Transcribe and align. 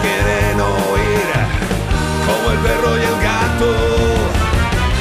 Quieren 0.00 0.60
oír 0.60 1.32
como 2.26 2.50
el 2.50 2.58
perro 2.58 2.96
y 2.96 3.02
el 3.02 3.22
gato. 3.22 3.74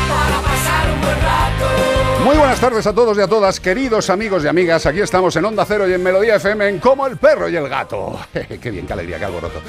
Para 0.08 0.41
pasar 0.41 0.89
un 0.94 1.02
buen 1.02 1.22
rato. 1.22 2.23
Muy 2.23 2.38
buenas 2.38 2.59
tardes 2.59 2.88
a 2.88 2.94
todos 2.94 3.17
y 3.17 3.22
a 3.22 3.27
todas, 3.27 3.59
queridos 3.59 4.09
amigos 4.09 4.44
y 4.44 4.47
amigas. 4.47 4.85
Aquí 4.85 5.02
estamos 5.02 5.35
en 5.35 5.45
Onda 5.45 5.66
Cero 5.66 5.88
y 5.88 5.94
en 5.94 6.02
Melodía 6.02 6.35
FM 6.35 6.67
en 6.67 6.80
Como 6.80 7.05
el 7.08 7.17
perro 7.17 7.50
y 7.50 7.55
el 7.55 7.67
gato. 7.67 8.19
qué 8.61 8.72
bien, 8.72 8.88
qué 8.88 8.94
alegría, 8.94 9.19
qué 9.19 9.25
alboroto. 9.25 9.61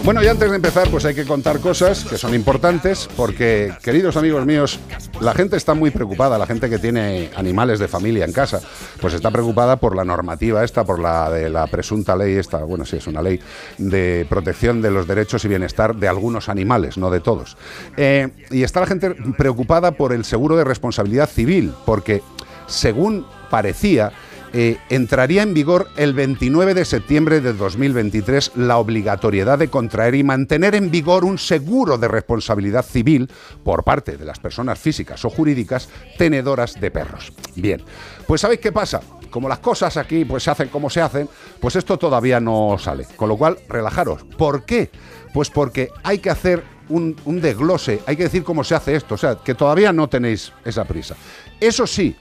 Bueno, 0.05 0.23
y 0.23 0.29
antes 0.29 0.51
de 0.51 0.57
empezar, 0.57 0.91
pues 0.91 1.07
hay 1.07 1.15
que 1.15 1.25
contar 1.25 1.61
cosas 1.61 2.05
que 2.05 2.19
son 2.19 2.35
importantes, 2.35 3.09
porque, 3.17 3.73
queridos 3.83 4.19
amigos 4.19 4.45
míos, 4.45 4.79
la 5.19 5.33
gente 5.33 5.57
está 5.57 5.73
muy 5.73 5.91
preocupada, 5.91 6.37
la 6.37 6.45
gente 6.45 6.69
que 6.69 6.79
tiene 6.79 7.31
animales 7.35 7.79
de 7.79 7.89
familia 7.89 8.27
en 8.27 8.33
casa, 8.33 8.61
pues 9.01 9.15
está 9.15 9.31
preocupada 9.31 9.77
por 9.77 9.97
la 9.97 10.05
normativa 10.05 10.63
esta, 10.63 10.85
por 10.85 10.99
la 10.99 11.31
de 11.31 11.49
la 11.49 11.67
presunta 11.69 12.15
ley 12.17 12.35
esta, 12.35 12.59
bueno, 12.59 12.85
sí, 12.85 12.97
es 12.97 13.07
una 13.07 13.23
ley 13.23 13.41
de 13.79 14.27
protección 14.29 14.83
de 14.83 14.91
los 14.91 15.07
derechos 15.07 15.43
y 15.47 15.49
bienestar 15.49 15.97
de 15.97 16.07
algunos 16.07 16.51
animales, 16.51 16.99
no 16.99 17.09
de 17.09 17.21
todos. 17.21 17.57
Eh, 17.97 18.29
y 18.51 18.63
está 18.63 18.81
la 18.81 18.87
gente 18.87 19.15
preocupada 19.39 19.93
por 19.93 20.13
el 20.13 20.27
seguro 20.27 20.55
de 20.59 20.65
responsabilidad 20.65 21.31
civil, 21.31 21.73
porque, 21.87 22.23
según 22.67 23.25
parecía, 23.49 24.13
eh, 24.57 24.79
entraría 24.89 25.43
en 25.43 25.53
vigor 25.53 25.89
el 25.97 26.15
29 26.15 26.75
de 26.75 26.85
septiembre 26.85 27.41
de 27.41 27.55
2023 27.55 28.53
la 28.55 28.79
obligatoriedad 28.79 29.59
de 29.59 29.67
contraer 29.67 30.15
y 30.15 30.23
mantener 30.23 30.77
en 30.77 30.93
vigor 30.93 31.25
un 31.25 31.39
seguro 31.39 31.99
de 31.99 32.07
responsabilidad 32.07 32.85
civil 32.85 33.29
por 33.65 33.83
parte 33.83 34.17
de 34.17 34.25
las 34.25 34.39
personas 34.39 34.79
físicas 34.79 35.25
o 35.25 35.31
jurídicas 35.31 35.89
tenedoras 36.17 36.81
de 36.81 36.93
perros. 36.93 37.33
Bien, 37.57 37.83
pues 38.29 38.43
¿sabéis 38.43 38.61
qué 38.61 38.71
pasa? 38.71 39.01
Como 39.29 39.49
las 39.49 39.59
cosas 39.59 39.97
aquí 39.97 40.25
pues 40.25 40.45
se 40.45 40.53
hacen 40.53 40.69
como 40.69 40.89
se 40.89 41.01
hacen, 41.01 41.29
pues 41.59 41.75
esto 41.75 41.99
todavía 41.99 42.39
no 42.39 42.77
sale. 42.79 43.09
Con 43.17 43.29
lo 43.29 43.37
cual, 43.37 43.59
relajaros. 43.69 44.23
¿Por 44.39 44.65
qué? 44.65 44.89
Pues 45.33 45.51
porque 45.51 45.89
hay 46.05 46.19
que 46.19 46.31
hacer 46.31 46.63
un, 46.89 47.17
un 47.25 47.41
desglose, 47.41 48.03
hay 48.07 48.17
que 48.17 48.23
decir 48.23 48.45
cómo 48.45 48.63
se 48.63 48.77
hace 48.77 48.95
esto, 48.95 49.17
o 49.17 49.19
sea, 49.19 49.35
que 49.35 49.57
todavía 49.57 49.93
no 49.93 50.09
tenéis 50.09 50.53
esa 50.65 50.85
prisa. 50.85 51.17
Eso 51.59 51.89
sí, 51.89 52.15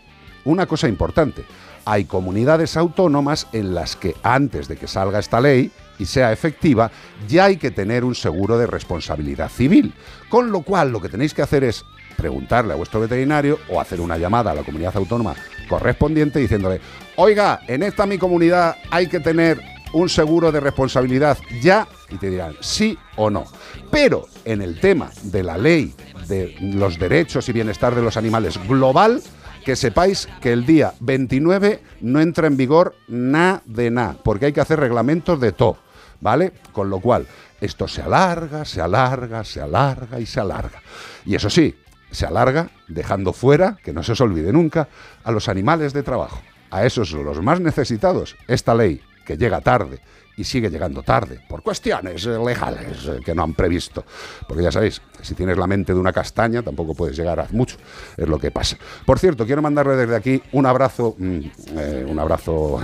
una 0.45 0.65
cosa 0.65 0.87
importante, 0.87 1.43
hay 1.85 2.05
comunidades 2.05 2.77
autónomas 2.77 3.47
en 3.53 3.73
las 3.73 3.95
que 3.95 4.15
antes 4.23 4.67
de 4.67 4.77
que 4.77 4.87
salga 4.87 5.19
esta 5.19 5.41
ley 5.41 5.71
y 5.99 6.05
sea 6.05 6.31
efectiva, 6.31 6.91
ya 7.27 7.45
hay 7.45 7.57
que 7.57 7.71
tener 7.71 8.03
un 8.03 8.15
seguro 8.15 8.57
de 8.57 8.67
responsabilidad 8.67 9.49
civil. 9.49 9.93
Con 10.29 10.51
lo 10.51 10.61
cual, 10.61 10.91
lo 10.91 11.01
que 11.01 11.09
tenéis 11.09 11.33
que 11.33 11.41
hacer 11.41 11.63
es 11.63 11.83
preguntarle 12.17 12.73
a 12.73 12.77
vuestro 12.77 12.99
veterinario 12.99 13.59
o 13.69 13.79
hacer 13.79 13.99
una 13.99 14.17
llamada 14.17 14.51
a 14.51 14.55
la 14.55 14.63
comunidad 14.63 14.95
autónoma 14.95 15.35
correspondiente 15.67 16.39
diciéndole, 16.39 16.79
oiga, 17.15 17.61
en 17.67 17.83
esta 17.83 18.05
mi 18.05 18.17
comunidad 18.17 18.77
hay 18.91 19.07
que 19.07 19.19
tener 19.19 19.59
un 19.93 20.09
seguro 20.09 20.51
de 20.51 20.59
responsabilidad 20.59 21.37
ya 21.61 21.87
y 22.09 22.17
te 22.17 22.29
dirán 22.29 22.55
sí 22.59 22.97
o 23.15 23.29
no. 23.29 23.45
Pero 23.91 24.27
en 24.45 24.61
el 24.61 24.79
tema 24.79 25.11
de 25.23 25.43
la 25.43 25.57
ley 25.57 25.93
de 26.27 26.55
los 26.59 26.97
derechos 26.97 27.47
y 27.49 27.53
bienestar 27.53 27.95
de 27.95 28.01
los 28.01 28.17
animales 28.17 28.59
global, 28.67 29.21
que 29.63 29.75
sepáis 29.75 30.27
que 30.41 30.53
el 30.53 30.65
día 30.65 30.93
29 30.99 31.81
no 32.01 32.19
entra 32.21 32.47
en 32.47 32.57
vigor 32.57 32.95
nada 33.07 33.61
de 33.65 33.91
nada, 33.91 34.17
porque 34.23 34.47
hay 34.47 34.53
que 34.53 34.61
hacer 34.61 34.79
reglamentos 34.79 35.39
de 35.39 35.51
todo, 35.51 35.77
¿vale? 36.21 36.53
Con 36.71 36.89
lo 36.89 36.99
cual, 36.99 37.27
esto 37.61 37.87
se 37.87 38.01
alarga, 38.01 38.65
se 38.65 38.81
alarga, 38.81 39.43
se 39.43 39.61
alarga 39.61 40.19
y 40.19 40.25
se 40.25 40.39
alarga. 40.39 40.81
Y 41.25 41.35
eso 41.35 41.49
sí, 41.49 41.75
se 42.11 42.25
alarga 42.25 42.69
dejando 42.87 43.33
fuera, 43.33 43.77
que 43.83 43.93
no 43.93 44.03
se 44.03 44.11
os 44.11 44.21
olvide 44.21 44.51
nunca, 44.51 44.87
a 45.23 45.31
los 45.31 45.49
animales 45.49 45.93
de 45.93 46.03
trabajo, 46.03 46.41
a 46.69 46.85
esos 46.85 47.11
los 47.11 47.41
más 47.41 47.59
necesitados. 47.59 48.35
Esta 48.47 48.75
ley, 48.75 49.01
que 49.25 49.37
llega 49.37 49.61
tarde 49.61 50.01
y 50.35 50.43
sigue 50.43 50.69
llegando 50.69 51.03
tarde, 51.03 51.39
por 51.47 51.61
cuestiones 51.61 52.25
eh, 52.25 52.37
legales 52.43 53.05
eh, 53.07 53.19
que 53.23 53.35
no 53.35 53.43
han 53.43 53.53
previsto. 53.53 54.03
Porque 54.47 54.63
ya 54.63 54.71
sabéis, 54.71 55.01
si 55.21 55.35
tienes 55.35 55.57
la 55.57 55.67
mente 55.67 55.93
de 55.93 55.99
una 55.99 56.11
castaña, 56.11 56.61
tampoco 56.61 56.93
puedes 56.93 57.15
llegar 57.15 57.39
a 57.39 57.47
mucho, 57.51 57.77
es 58.17 58.27
lo 58.27 58.39
que 58.39 58.51
pasa. 58.51 58.77
Por 59.05 59.19
cierto, 59.19 59.45
quiero 59.45 59.61
mandarle 59.61 59.95
desde 59.95 60.15
aquí 60.15 60.41
un 60.53 60.65
abrazo, 60.65 61.15
mm, 61.17 61.39
eh, 61.77 62.05
un 62.07 62.19
abrazo 62.19 62.79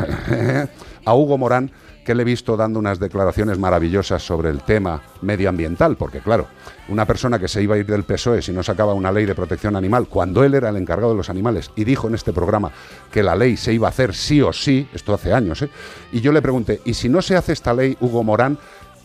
a 1.06 1.16
Hugo 1.16 1.38
Morán, 1.38 1.72
que 2.10 2.16
le 2.16 2.24
he 2.24 2.26
visto 2.26 2.58
dando 2.58 2.80
unas 2.80 2.98
declaraciones 2.98 3.60
maravillosas 3.60 4.26
sobre 4.26 4.50
el 4.50 4.64
tema 4.64 5.00
medioambiental, 5.22 5.96
porque 5.96 6.22
claro, 6.22 6.48
una 6.88 7.06
persona 7.06 7.38
que 7.38 7.48
se 7.48 7.62
iba 7.62 7.76
a 7.76 7.78
ir 7.78 7.86
del 7.86 8.04
PSOE 8.04 8.42
si 8.42 8.52
no 8.52 8.64
sacaba 8.64 8.96
una 8.96 9.12
ley 9.12 9.28
de 9.28 9.36
protección 9.36 9.76
animal, 9.76 10.08
cuando 10.08 10.44
él 10.44 10.56
era 10.56 10.70
el 10.70 10.78
encargado 10.78 11.12
de 11.12 11.18
los 11.18 11.30
animales 11.30 11.70
y 11.76 11.84
dijo 11.84 12.08
en 12.08 12.16
este 12.16 12.34
programa 12.34 12.72
que 13.12 13.22
la 13.22 13.36
ley 13.36 13.58
se 13.58 13.74
iba 13.74 13.86
a 13.86 13.92
hacer 13.92 14.16
sí 14.16 14.42
o 14.42 14.52
sí, 14.52 14.90
esto 14.92 15.14
hace 15.14 15.34
años, 15.34 15.62
¿eh? 15.62 15.70
y 16.12 16.20
yo 16.20 16.32
le 16.32 16.42
pregunté, 16.42 16.82
¿y 16.84 16.96
si 16.96 17.10
no 17.10 17.22
se 17.22 17.36
hace 17.36 17.54
esta 17.54 17.76
ley, 17.76 17.96
Hugo 18.00 18.24
Morán, 18.24 18.58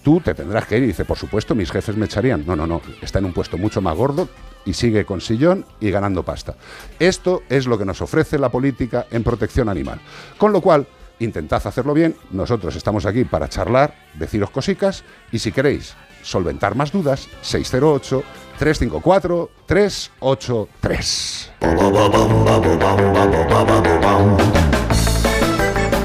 tú 0.02 0.22
te 0.22 0.32
tendrás 0.32 0.64
que 0.64 0.78
ir? 0.78 0.84
Y 0.84 0.86
dice, 0.86 1.04
por 1.04 1.18
supuesto, 1.18 1.54
mis 1.54 1.70
jefes 1.70 1.98
me 1.98 2.06
echarían. 2.06 2.46
No, 2.46 2.56
no, 2.56 2.66
no, 2.66 2.80
está 3.02 3.18
en 3.18 3.26
un 3.26 3.34
puesto 3.34 3.58
mucho 3.58 3.82
más 3.82 3.94
gordo 3.98 4.30
y 4.64 4.72
sigue 4.72 5.04
con 5.04 5.20
sillón 5.20 5.66
y 5.78 5.90
ganando 5.90 6.22
pasta. 6.22 6.54
Esto 6.98 7.42
es 7.50 7.66
lo 7.66 7.76
que 7.76 7.84
nos 7.84 8.00
ofrece 8.00 8.38
la 8.38 8.48
política 8.48 9.08
en 9.10 9.22
protección 9.22 9.68
animal. 9.68 10.00
Con 10.38 10.54
lo 10.54 10.62
cual, 10.62 10.86
intentad 11.19 11.66
hacerlo 11.66 11.94
bien, 11.94 12.16
nosotros 12.31 12.76
estamos 12.76 13.06
aquí 13.06 13.25
para 13.25 13.49
charlar, 13.49 13.94
deciros 14.14 14.50
cosicas 14.50 15.05
y 15.32 15.38
si 15.38 15.52
queréis 15.52 15.94
solventar 16.22 16.75
más 16.75 16.93
dudas, 16.93 17.28
608 17.43 18.22
354 18.58 19.50
383. 19.66 21.52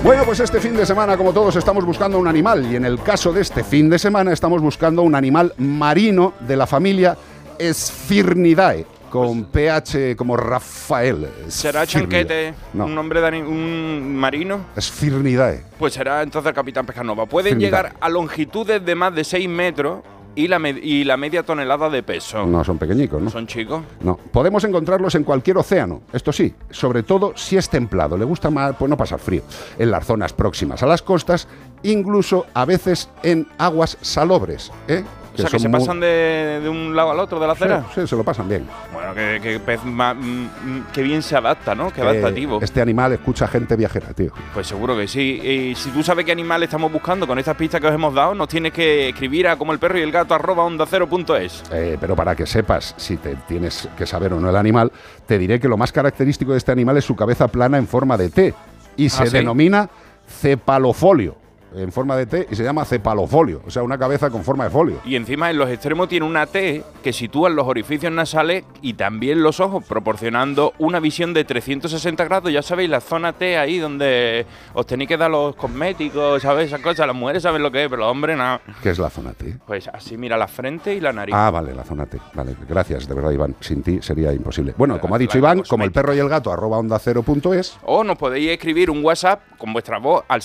Bueno, 0.03 0.23
pues 0.25 0.39
este 0.39 0.59
fin 0.59 0.75
de 0.75 0.85
semana, 0.85 1.17
como 1.17 1.33
todos, 1.33 1.55
estamos 1.55 1.85
buscando 1.85 2.17
un 2.17 2.27
animal 2.27 2.65
y 2.71 2.75
en 2.75 2.85
el 2.85 3.01
caso 3.01 3.33
de 3.33 3.41
este 3.41 3.63
fin 3.63 3.89
de 3.89 3.99
semana 3.99 4.31
estamos 4.31 4.61
buscando 4.61 5.01
un 5.01 5.13
animal 5.13 5.53
marino 5.57 6.33
de 6.39 6.55
la 6.55 6.65
familia 6.65 7.17
Sphyrnidae, 7.61 8.85
con 9.09 9.45
PH 9.45 10.15
como 10.15 10.37
Rafael. 10.37 11.27
¿Será. 11.47 11.85
Chanquete 11.85 12.53
No. 12.73 12.85
un 12.85 12.95
nombre 12.95 13.21
de 13.21 13.41
un 13.43 14.15
marino? 14.15 14.65
Sphyrnidae. 14.79 15.63
Pues 15.77 15.93
será 15.93 16.21
entonces 16.21 16.49
el 16.49 16.55
Capitán 16.55 16.85
Pescanova. 16.85 17.25
Pueden 17.25 17.59
llegar 17.59 17.93
a 17.99 18.09
longitudes 18.09 18.83
de 18.85 18.95
más 18.95 19.13
de 19.15 19.23
6 19.23 19.47
metros 19.49 19.99
y 20.35 20.47
la, 20.47 20.59
y 20.69 21.03
la 21.03 21.17
media 21.17 21.43
tonelada 21.43 21.89
de 21.89 22.03
peso. 22.03 22.45
No 22.45 22.63
son 22.63 22.77
pequeñicos, 22.77 23.21
¿no? 23.21 23.29
Son 23.29 23.45
chicos. 23.47 23.81
No, 24.01 24.15
podemos 24.31 24.63
encontrarlos 24.63 25.15
en 25.15 25.23
cualquier 25.23 25.57
océano, 25.57 26.01
esto 26.13 26.31
sí, 26.31 26.53
sobre 26.69 27.03
todo 27.03 27.33
si 27.35 27.57
es 27.57 27.67
templado, 27.69 28.17
le 28.17 28.25
gusta 28.25 28.49
más 28.49 28.75
pues 28.77 28.89
no 28.89 28.95
pasar 28.95 29.19
frío, 29.19 29.41
en 29.77 29.91
las 29.91 30.05
zonas 30.05 30.31
próximas 30.31 30.81
a 30.83 30.85
las 30.85 31.01
costas, 31.01 31.47
incluso 31.83 32.45
a 32.53 32.63
veces 32.65 33.09
en 33.23 33.47
aguas 33.57 33.97
salobres, 34.01 34.71
¿eh? 34.87 35.03
O 35.33 35.37
sea, 35.37 35.49
que 35.49 35.59
se 35.59 35.69
pasan 35.69 35.99
de, 35.99 36.59
de 36.61 36.69
un 36.69 36.95
lado 36.95 37.11
al 37.11 37.19
otro 37.19 37.39
de 37.39 37.47
la 37.47 37.53
acera. 37.53 37.85
sí, 37.95 38.05
se 38.07 38.15
lo 38.15 38.23
pasan 38.23 38.47
bien. 38.49 38.65
Bueno, 38.93 39.13
que, 39.13 39.39
que 39.41 39.59
pez 39.59 39.83
más, 39.85 40.15
mm, 40.15 40.19
mm, 40.19 40.85
que 40.93 41.01
bien 41.03 41.21
se 41.21 41.35
adapta, 41.35 41.75
¿no? 41.75 41.91
Qué 41.91 42.01
Eh, 42.01 42.03
adaptativo. 42.03 42.59
este 42.61 42.81
animal 42.81 43.13
escucha 43.13 43.47
gente 43.47 43.75
viajera, 43.75 44.13
tío. 44.13 44.31
Pues 44.53 44.67
seguro 44.67 44.97
que 44.97 45.07
sí. 45.07 45.39
Y 45.43 45.75
si 45.75 45.91
tú 45.91 46.03
sabes 46.03 46.25
qué 46.25 46.31
animal 46.31 46.63
estamos 46.63 46.91
buscando 46.91 47.25
con 47.27 47.37
estas 47.39 47.55
pistas 47.55 47.79
que 47.79 47.87
os 47.87 47.93
hemos 47.93 48.13
dado, 48.13 48.33
nos 48.35 48.47
tienes 48.49 48.73
que 48.73 49.09
escribir 49.09 49.47
a 49.47 49.55
como 49.55 49.71
el 49.71 49.79
perro 49.79 49.97
y 49.97 50.01
el 50.01 50.11
gato 50.11 50.33
arroba 50.33 50.63
onda 50.63 50.85
cero 50.89 51.07
punto 51.07 51.35
es. 51.35 51.63
Eh, 51.71 51.97
pero 51.99 52.15
para 52.15 52.35
que 52.35 52.45
sepas 52.45 52.93
si 52.97 53.17
te 53.17 53.35
tienes 53.47 53.87
que 53.97 54.05
saber 54.05 54.33
o 54.33 54.39
no 54.39 54.49
el 54.49 54.55
animal, 54.55 54.91
te 55.25 55.37
diré 55.37 55.59
que 55.59 55.67
lo 55.67 55.77
más 55.77 55.91
característico 55.91 56.51
de 56.51 56.57
este 56.57 56.71
animal 56.71 56.97
es 56.97 57.05
su 57.05 57.15
cabeza 57.15 57.47
plana 57.47 57.77
en 57.77 57.87
forma 57.87 58.17
de 58.17 58.29
T 58.29 58.53
y 58.97 59.09
se 59.09 59.23
¿Ah, 59.23 59.25
sí? 59.27 59.31
denomina 59.37 59.89
cepalofolio. 60.27 61.35
En 61.75 61.91
forma 61.91 62.15
de 62.15 62.25
T 62.25 62.47
y 62.49 62.55
se 62.55 62.63
llama 62.63 62.83
cepalofolio, 62.85 63.61
o 63.65 63.69
sea, 63.69 63.83
una 63.83 63.97
cabeza 63.97 64.29
con 64.29 64.43
forma 64.43 64.63
de 64.63 64.69
folio. 64.69 64.99
Y 65.05 65.15
encima 65.15 65.49
en 65.51 65.57
los 65.57 65.69
extremos 65.69 66.07
tiene 66.09 66.25
una 66.25 66.45
T 66.47 66.83
que 67.03 67.13
sitúa 67.13 67.49
los 67.49 67.67
orificios 67.67 68.11
nasales 68.11 68.63
y 68.81 68.93
también 68.93 69.43
los 69.43 69.59
ojos, 69.59 69.83
proporcionando 69.85 70.73
una 70.79 70.99
visión 70.99 71.33
de 71.33 71.43
360 71.43 72.23
grados. 72.25 72.51
Ya 72.51 72.61
sabéis, 72.61 72.89
la 72.89 73.01
zona 73.01 73.33
T 73.33 73.57
ahí 73.57 73.77
donde 73.77 74.45
os 74.73 74.85
tenéis 74.85 75.07
que 75.07 75.17
dar 75.17 75.29
los 75.29 75.55
cosméticos, 75.55 76.41
¿sabéis? 76.41 76.67
Esas 76.69 76.81
cosas. 76.81 77.05
Las 77.07 77.15
mujeres 77.15 77.43
saben 77.43 77.61
lo 77.61 77.71
que 77.71 77.83
es, 77.83 77.89
pero 77.89 78.01
los 78.01 78.11
hombres 78.11 78.37
nada. 78.37 78.61
¿Qué 78.81 78.89
es 78.89 78.99
la 78.99 79.09
zona 79.09 79.33
T? 79.33 79.57
Pues 79.65 79.87
así 79.87 80.17
mira 80.17 80.37
la 80.37 80.47
frente 80.47 80.93
y 80.93 80.99
la 80.99 81.13
nariz. 81.13 81.35
Ah, 81.37 81.51
vale, 81.51 81.73
la 81.73 81.83
zona 81.83 82.05
T. 82.05 82.17
Vale, 82.33 82.55
gracias, 82.67 83.07
de 83.07 83.13
verdad, 83.13 83.31
Iván. 83.31 83.55
Sin 83.59 83.83
ti 83.83 83.99
sería 84.01 84.33
imposible. 84.33 84.73
Bueno, 84.77 84.99
como 84.99 85.15
ha 85.15 85.17
dicho 85.17 85.37
Iván, 85.37 85.59
cosmética. 85.59 85.69
como 85.69 85.83
el 85.83 85.91
perro 85.91 86.13
y 86.15 86.19
el 86.19 86.29
gato, 86.29 86.51
arroba 86.51 86.77
onda 86.77 86.97
cero 86.99 87.23
punto 87.23 87.53
es. 87.53 87.77
O 87.85 88.03
nos 88.03 88.17
podéis 88.17 88.51
escribir 88.51 88.89
un 88.89 89.03
WhatsApp 89.03 89.41
con 89.57 89.71
vuestra 89.73 89.99
voz 89.99 90.23
al 90.27 90.41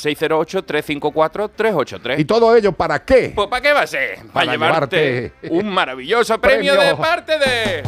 608-354-383. 1.15 2.19
¿Y 2.19 2.25
todo 2.25 2.55
ello 2.57 2.73
para 2.73 3.05
qué? 3.05 3.33
Pues 3.35 3.49
¿para 3.49 3.63
qué 3.63 3.73
va 3.73 3.81
a 3.83 3.87
ser? 3.87 4.17
Para, 4.17 4.33
Para 4.33 4.53
llevarte, 4.53 5.33
llevarte 5.43 5.51
un 5.51 5.69
maravilloso 5.73 6.39
premio, 6.41 6.75
premio. 6.77 6.89
de 6.91 6.97
parte 6.97 7.39
de 7.39 7.83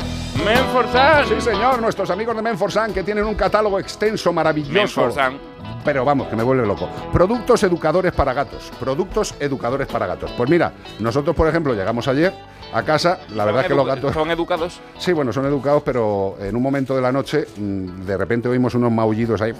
Menforsan. 0.45 1.27
Sí, 1.29 1.41
señor, 1.41 1.81
nuestros 1.81 2.11
amigos 2.11 2.37
de 2.37 2.43
Menforsan 2.43 2.93
que 2.93 3.03
tienen 3.03 3.25
un 3.25 3.35
catálogo 3.35 3.79
extenso, 3.79 4.33
maravilloso. 4.33 4.73
Menforsan. 4.73 5.39
Pero 5.85 6.05
vamos, 6.05 6.29
que 6.29 6.37
me 6.37 6.43
vuelve 6.43 6.67
loco. 6.67 6.89
Productos 7.13 7.63
educadores 7.63 8.13
para 8.13 8.33
gatos. 8.33 8.73
Productos 8.79 9.35
educadores 9.39 9.87
para 9.87 10.07
gatos. 10.07 10.31
Pues 10.37 10.51
mira, 10.51 10.73
nosotros, 10.99 11.35
por 11.35 11.49
ejemplo, 11.49 11.75
llegamos 11.75 12.09
ayer 12.09 12.33
a 12.77 12.83
casa. 12.85 13.19
La 13.35 13.45
verdad 13.45 13.63
es 13.63 13.69
que 13.69 13.75
los 13.75 13.87
gatos. 13.87 14.13
¿Son 14.13 14.31
educados? 14.31 14.81
Sí, 14.99 15.13
bueno, 15.13 15.33
son 15.33 15.47
educados, 15.47 15.83
pero 15.85 16.37
en 16.41 16.55
un 16.55 16.63
momento 16.63 16.95
de 16.95 17.03
la 17.03 17.11
noche, 17.13 17.47
mm, 17.57 18.05
de 18.05 18.17
repente 18.17 18.49
oímos 18.49 18.75
unos 18.75 18.93
maullidos 18.93 19.41
ahí. 19.41 19.53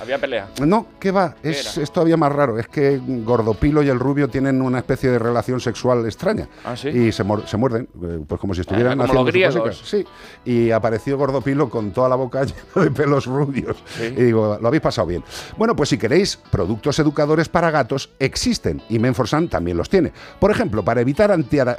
Había 0.00 0.18
pelea. 0.18 0.48
No, 0.64 0.86
¿qué 0.98 1.10
va? 1.10 1.34
Es, 1.42 1.76
era? 1.76 1.84
es 1.84 1.92
todavía 1.92 2.16
más 2.16 2.32
raro. 2.32 2.58
Es 2.58 2.68
que 2.68 3.00
Gordopilo 3.06 3.82
y 3.82 3.88
el 3.88 3.98
Rubio 3.98 4.28
tienen 4.28 4.62
una 4.62 4.78
especie 4.78 5.10
de 5.10 5.18
relación 5.18 5.60
sexual 5.60 6.04
extraña. 6.06 6.48
¿Ah, 6.64 6.76
sí? 6.76 6.88
Y 6.88 7.12
se, 7.12 7.24
se 7.46 7.56
muerden, 7.56 7.88
eh, 8.02 8.20
pues 8.26 8.40
como 8.40 8.54
si 8.54 8.60
estuvieran 8.62 9.00
Ah, 9.00 9.06
como 9.06 9.24
los 9.24 9.28
haciendo 9.28 9.62
cositas. 9.62 9.88
Sí. 9.88 10.04
Y 10.44 10.70
apareció 10.70 11.18
Gordopilo 11.18 11.68
con 11.68 11.92
toda 11.92 12.08
la 12.08 12.16
boca 12.16 12.44
llena 12.74 12.84
de 12.84 12.90
pelos 12.90 13.26
rubios. 13.26 13.76
Sí. 13.96 14.04
Y 14.16 14.22
digo, 14.24 14.58
lo 14.60 14.68
habéis 14.68 14.82
pasado 14.82 15.06
bien. 15.06 15.22
Bueno, 15.56 15.76
pues 15.76 15.88
si 15.88 15.98
queréis 15.98 16.36
productos 16.50 16.98
educadores 16.98 17.48
para 17.48 17.70
gatos, 17.70 18.10
existen. 18.18 18.82
Y 18.88 18.98
Menforsan 18.98 19.48
también 19.48 19.76
los 19.76 19.88
tiene. 19.88 20.12
Por 20.38 20.50
ejemplo, 20.50 20.84
para 20.84 21.00
evitar, 21.00 21.30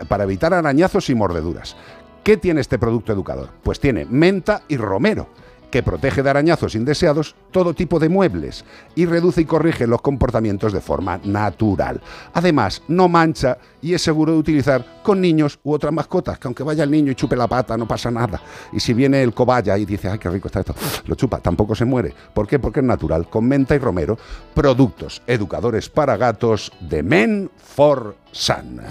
para 0.07 0.23
evitar 0.23 0.53
arañazos 0.53 1.09
y 1.09 1.15
mordeduras. 1.15 1.75
¿Qué 2.23 2.37
tiene 2.37 2.61
este 2.61 2.77
producto 2.77 3.13
educador? 3.13 3.49
Pues 3.63 3.79
tiene 3.79 4.05
menta 4.05 4.63
y 4.67 4.77
romero 4.77 5.27
que 5.71 5.83
protege 5.83 6.23
de 6.23 6.29
arañazos 6.29 6.75
indeseados 6.75 7.35
todo 7.51 7.73
tipo 7.73 7.99
de 7.99 8.09
muebles 8.09 8.63
y 8.95 9.05
reduce 9.05 9.41
y 9.41 9.45
corrige 9.45 9.87
los 9.87 10.01
comportamientos 10.01 10.73
de 10.73 10.81
forma 10.81 11.19
natural. 11.23 12.01
Además, 12.33 12.81
no 12.87 13.07
mancha 13.07 13.57
y 13.81 13.93
es 13.93 14.01
seguro 14.01 14.33
de 14.33 14.39
utilizar 14.39 14.85
con 15.03 15.21
niños 15.21 15.59
u 15.63 15.73
otras 15.73 15.93
mascotas, 15.93 16.39
que 16.39 16.47
aunque 16.47 16.63
vaya 16.63 16.83
el 16.83 16.91
niño 16.91 17.11
y 17.11 17.15
chupe 17.15 17.35
la 17.35 17.47
pata 17.47 17.77
no 17.77 17.87
pasa 17.87 18.09
nada. 18.11 18.41
Y 18.71 18.79
si 18.79 18.93
viene 18.93 19.21
el 19.21 19.33
cobaya 19.33 19.77
y 19.77 19.85
dice, 19.85 20.09
ay, 20.09 20.19
qué 20.19 20.29
rico 20.29 20.47
está 20.47 20.61
esto, 20.61 20.75
lo 21.05 21.15
chupa, 21.15 21.39
tampoco 21.39 21.75
se 21.75 21.85
muere. 21.85 22.13
¿Por 22.33 22.47
qué? 22.47 22.59
Porque 22.59 22.79
es 22.79 22.85
natural. 22.85 23.29
Con 23.29 23.45
menta 23.45 23.75
y 23.75 23.79
romero, 23.79 24.17
productos 24.53 25.21
educadores 25.27 25.89
para 25.89 26.17
gatos 26.17 26.71
de 26.79 27.03
Men 27.03 27.51
for 27.57 28.15
Sun. 28.31 28.81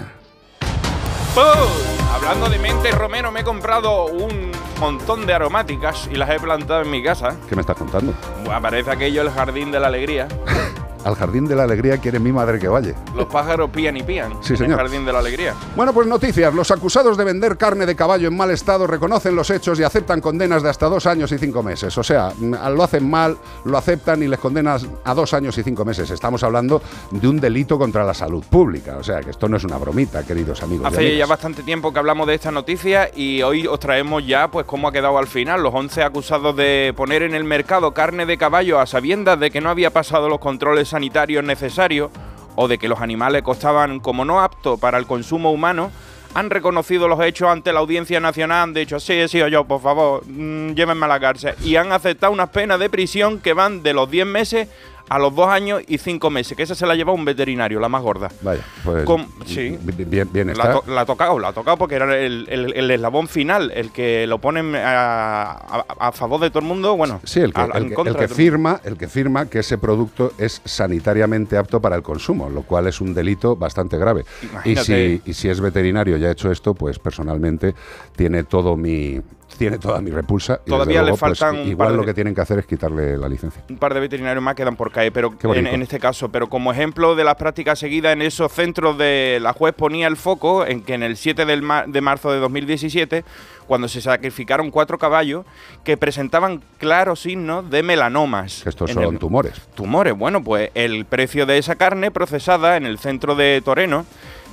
¡Pum! 1.33 2.07
Hablando 2.13 2.49
de 2.49 2.59
mente, 2.59 2.91
Romero, 2.91 3.31
me 3.31 3.41
he 3.41 3.43
comprado 3.43 4.05
un 4.05 4.51
montón 4.79 5.25
de 5.25 5.33
aromáticas 5.33 6.09
y 6.11 6.15
las 6.15 6.29
he 6.29 6.39
plantado 6.39 6.81
en 6.81 6.89
mi 6.89 7.03
casa. 7.03 7.35
¿Qué 7.47 7.55
me 7.55 7.61
estás 7.61 7.77
contando? 7.77 8.13
Buah, 8.43 8.59
parece 8.61 8.91
aquello 8.91 9.21
el 9.21 9.29
jardín 9.29 9.71
de 9.71 9.79
la 9.79 9.87
alegría. 9.87 10.27
Al 11.03 11.15
jardín 11.15 11.45
de 11.45 11.55
la 11.55 11.63
alegría 11.63 11.97
quiere 11.97 12.19
mi 12.19 12.31
madre 12.31 12.59
que 12.59 12.67
vaya. 12.67 12.93
Los 13.15 13.27
pájaros 13.27 13.69
pían 13.69 13.97
y 13.97 14.03
pían. 14.03 14.33
Sí, 14.41 14.53
en 14.53 14.57
señor. 14.57 14.79
El 14.79 14.85
jardín 14.85 15.05
de 15.05 15.13
la 15.13 15.19
alegría. 15.19 15.53
Bueno, 15.75 15.93
pues 15.93 16.07
noticias. 16.07 16.53
Los 16.53 16.71
acusados 16.71 17.17
de 17.17 17.23
vender 17.23 17.57
carne 17.57 17.85
de 17.85 17.95
caballo 17.95 18.27
en 18.27 18.35
mal 18.35 18.51
estado 18.51 18.87
reconocen 18.87 19.35
los 19.35 19.49
hechos 19.49 19.79
y 19.79 19.83
aceptan 19.83 20.21
condenas 20.21 20.63
de 20.63 20.69
hasta 20.69 20.87
dos 20.87 21.05
años 21.05 21.31
y 21.31 21.37
cinco 21.37 21.63
meses. 21.63 21.97
O 21.97 22.03
sea, 22.03 22.31
mm, 22.37 22.53
lo 22.75 22.83
hacen 22.83 23.09
mal, 23.09 23.37
lo 23.65 23.77
aceptan 23.77 24.23
y 24.23 24.27
les 24.27 24.39
condenan 24.39 24.79
a 25.03 25.13
dos 25.13 25.33
años 25.33 25.57
y 25.57 25.63
cinco 25.63 25.85
meses. 25.85 26.09
Estamos 26.09 26.43
hablando 26.43 26.81
de 27.11 27.27
un 27.27 27.39
delito 27.39 27.77
contra 27.77 28.03
la 28.03 28.13
salud 28.13 28.43
pública. 28.49 28.97
O 28.97 29.03
sea, 29.03 29.21
que 29.21 29.31
esto 29.31 29.47
no 29.47 29.57
es 29.57 29.63
una 29.63 29.77
bromita, 29.77 30.23
queridos 30.23 30.61
amigos. 30.63 30.87
Hace 30.87 31.17
ya 31.17 31.25
bastante 31.25 31.63
tiempo 31.63 31.93
que 31.93 31.99
hablamos 31.99 32.27
de 32.27 32.35
esta 32.35 32.51
noticia 32.51 33.09
y 33.15 33.41
hoy 33.41 33.67
os 33.67 33.79
traemos 33.79 34.25
ya 34.25 34.49
pues 34.49 34.65
cómo 34.65 34.87
ha 34.87 34.91
quedado 34.91 35.17
al 35.17 35.27
final. 35.27 35.61
Los 35.61 35.73
11 35.73 36.03
acusados 36.03 36.55
de 36.55 36.93
poner 36.95 37.23
en 37.23 37.33
el 37.33 37.43
mercado 37.43 37.93
carne 37.93 38.25
de 38.25 38.37
caballo 38.37 38.79
a 38.79 38.85
sabiendas 38.85 39.39
de 39.39 39.51
que 39.51 39.61
no 39.61 39.69
había 39.69 39.91
pasado 39.91 40.29
los 40.29 40.39
controles 40.39 40.86
sanitarios 40.87 41.43
necesarios 41.43 42.11
o 42.55 42.67
de 42.67 42.77
que 42.77 42.87
los 42.87 43.01
animales 43.01 43.43
costaban 43.43 43.99
como 43.99 44.25
no 44.25 44.41
aptos 44.41 44.79
para 44.79 44.97
el 44.97 45.05
consumo 45.05 45.51
humano, 45.51 45.91
han 46.33 46.49
reconocido 46.49 47.07
los 47.07 47.19
hechos 47.23 47.49
ante 47.49 47.73
la 47.73 47.79
Audiencia 47.79 48.19
Nacional, 48.19 48.63
han 48.63 48.73
dicho, 48.73 48.99
sí, 48.99 49.27
sí 49.27 49.41
o 49.41 49.47
yo, 49.47 49.63
por 49.63 49.81
favor, 49.81 50.23
mm, 50.25 50.73
llévenme 50.73 51.05
a 51.05 51.07
la 51.09 51.19
cárcel. 51.19 51.55
Y 51.63 51.75
han 51.75 51.91
aceptado 51.91 52.33
unas 52.33 52.49
penas 52.49 52.79
de 52.79 52.89
prisión 52.89 53.39
que 53.39 53.53
van 53.53 53.83
de 53.83 53.93
los 53.93 54.09
10 54.09 54.25
meses 54.25 54.67
a 55.09 55.19
los 55.19 55.33
dos 55.35 55.47
años 55.47 55.81
y 55.87 55.97
cinco 55.97 56.29
meses, 56.29 56.55
que 56.57 56.63
esa 56.63 56.75
se 56.75 56.85
la 56.85 56.95
lleva 56.95 57.13
un 57.13 57.23
veterinario, 57.25 57.79
la 57.79 57.89
más 57.89 58.01
gorda. 58.01 58.29
Vaya, 58.41 58.61
pues 58.83 59.05
sí. 59.45 59.77
bi- 59.81 60.03
bien, 60.05 60.29
bien 60.31 60.47
La, 60.47 60.53
está. 60.53 60.73
to- 60.73 60.83
la 60.91 61.01
ha 61.01 61.05
tocado, 61.05 61.39
la 61.39 61.47
ha 61.49 61.53
tocado 61.53 61.77
porque 61.77 61.95
era 61.95 62.17
el, 62.17 62.45
el- 62.49 62.73
el 62.75 62.91
eslabón 62.91 63.27
final, 63.27 63.71
el 63.73 63.91
que 63.91 64.27
lo 64.27 64.39
ponen 64.39 64.75
a, 64.75 65.43
a- 65.51 65.85
a 65.99 66.11
favor 66.11 66.41
de 66.41 66.49
todo 66.49 66.59
el 66.59 66.65
mundo, 66.65 66.95
bueno, 66.97 67.21
Sí, 67.23 67.39
el 67.39 67.53
que, 67.53 67.61
a- 67.61 67.65
el 67.75 67.93
que- 67.95 68.01
el 68.23 68.29
firma, 68.29 68.81
el 68.83 68.97
que 68.97 69.07
firma 69.07 69.45
que 69.45 69.59
ese 69.59 69.77
producto 69.77 70.33
es 70.37 70.61
sanitariamente 70.65 71.57
apto 71.57 71.79
para 71.81 71.95
el 71.95 72.03
consumo, 72.03 72.49
lo 72.49 72.63
cual 72.63 72.87
es 72.87 72.99
un 73.01 73.13
delito 73.13 73.55
bastante 73.55 73.97
grave. 73.97 74.25
Y 74.41 74.45
Imagínate. 74.47 75.21
si, 75.25 75.29
y 75.29 75.33
si 75.33 75.49
es 75.49 75.61
veterinario 75.61 76.17
y 76.17 76.25
ha 76.25 76.31
hecho 76.31 76.51
esto, 76.51 76.73
pues 76.73 76.99
personalmente 76.99 77.73
tiene 78.15 78.43
todo 78.43 78.75
mi 78.75 79.21
tiene 79.57 79.77
toda 79.79 79.99
mi 80.01 80.11
repulsa. 80.11 80.61
y 80.65 80.69
Todavía 80.69 81.01
le 81.01 81.09
pues, 81.09 81.19
faltan 81.19 81.67
igual 81.67 81.91
de- 81.91 81.97
lo 81.97 82.05
que 82.05 82.13
tienen 82.13 82.33
que 82.35 82.41
hacer 82.41 82.59
es 82.59 82.65
quitarle 82.65 83.17
la 83.17 83.27
licencia. 83.27 83.63
un 83.69 83.77
par 83.77 83.93
de 83.93 83.99
veterinarios 83.99 84.43
más 84.43 84.55
quedan 84.55 84.75
por 84.75 84.91
caer, 84.91 85.11
pero 85.11 85.33
en, 85.53 85.81
este 85.81 85.99
caso, 85.99 86.29
pero 86.29 86.47
como 86.47 86.71
ejemplo 86.71 87.15
de 87.15 87.23
las 87.23 87.35
prácticas 87.35 87.79
seguidas 87.79 88.13
en 88.13 88.21
esos 88.21 88.51
centros 88.51 88.97
de 88.97 89.39
la 89.41 89.53
juez 89.53 89.73
ponía 89.73 90.07
el 90.07 90.15
foco 90.17 90.65
en 90.65 90.81
que 90.81 90.93
en 90.93 91.03
el 91.03 91.17
7 91.17 91.45
del 91.45 91.61
ma- 91.61 91.85
de 91.87 92.01
marzo 92.01 92.31
de 92.31 92.39
2017, 92.39 93.23
cuando 93.67 93.87
se 93.89 93.99
sacrificaron 94.01 94.71
cuatro 94.71 94.97
caballos 94.97 95.45
que 95.83 95.97
presentaban 95.97 96.61
claros 96.77 97.19
signos 97.21 97.69
de 97.69 97.83
melanomas. 97.83 98.61
Que 98.63 98.69
estos 98.69 98.91
son 98.91 99.03
el- 99.03 99.19
tumores. 99.19 99.53
tumores. 99.75 100.17
Bueno, 100.17 100.43
pues 100.43 100.71
el 100.73 101.05
precio 101.05 101.45
de 101.45 101.57
esa 101.57 101.75
carne 101.75 102.11
procesada 102.11 102.77
en 102.77 102.85
el 102.85 102.97
centro 102.99 103.35
de 103.35 103.61
Toreno 103.63 104.05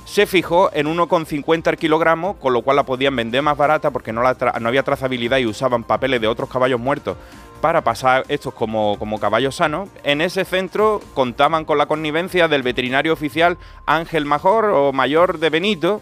se 0.05 0.27
fijó 0.27 0.69
en 0.71 0.87
1,50 0.87 1.67
el 1.67 1.77
kilogramo, 1.77 2.37
con 2.37 2.53
lo 2.53 2.61
cual 2.61 2.77
la 2.77 2.83
podían 2.83 3.15
vender 3.15 3.41
más 3.41 3.57
barata 3.57 3.91
porque 3.91 4.13
no, 4.13 4.21
había 4.25 4.83
trazabilidad 4.83 5.39
y 5.39 5.47
usaban 5.47 5.83
papeles 5.83 6.21
de 6.21 6.27
otros 6.27 6.49
caballos 6.49 6.79
muertos 6.79 7.17
para 7.59 7.83
pasar 7.83 8.23
estos 8.27 8.53
como, 8.53 8.97
como 8.99 9.19
caballos 9.19 9.55
sanos. 9.55 9.89
En 10.03 10.21
ese 10.21 10.45
centro 10.45 11.01
contaban 11.15 11.65
con 11.65 11.79
la 11.79 11.87
connivencia 11.87 12.47
del 12.47 12.61
veterinario 12.61 13.13
oficial 13.13 13.57
Ángel 13.87 14.25
Major 14.25 14.65
o 14.65 14.93
Mayor 14.93 15.39
de 15.39 15.49
Benito, 15.49 16.01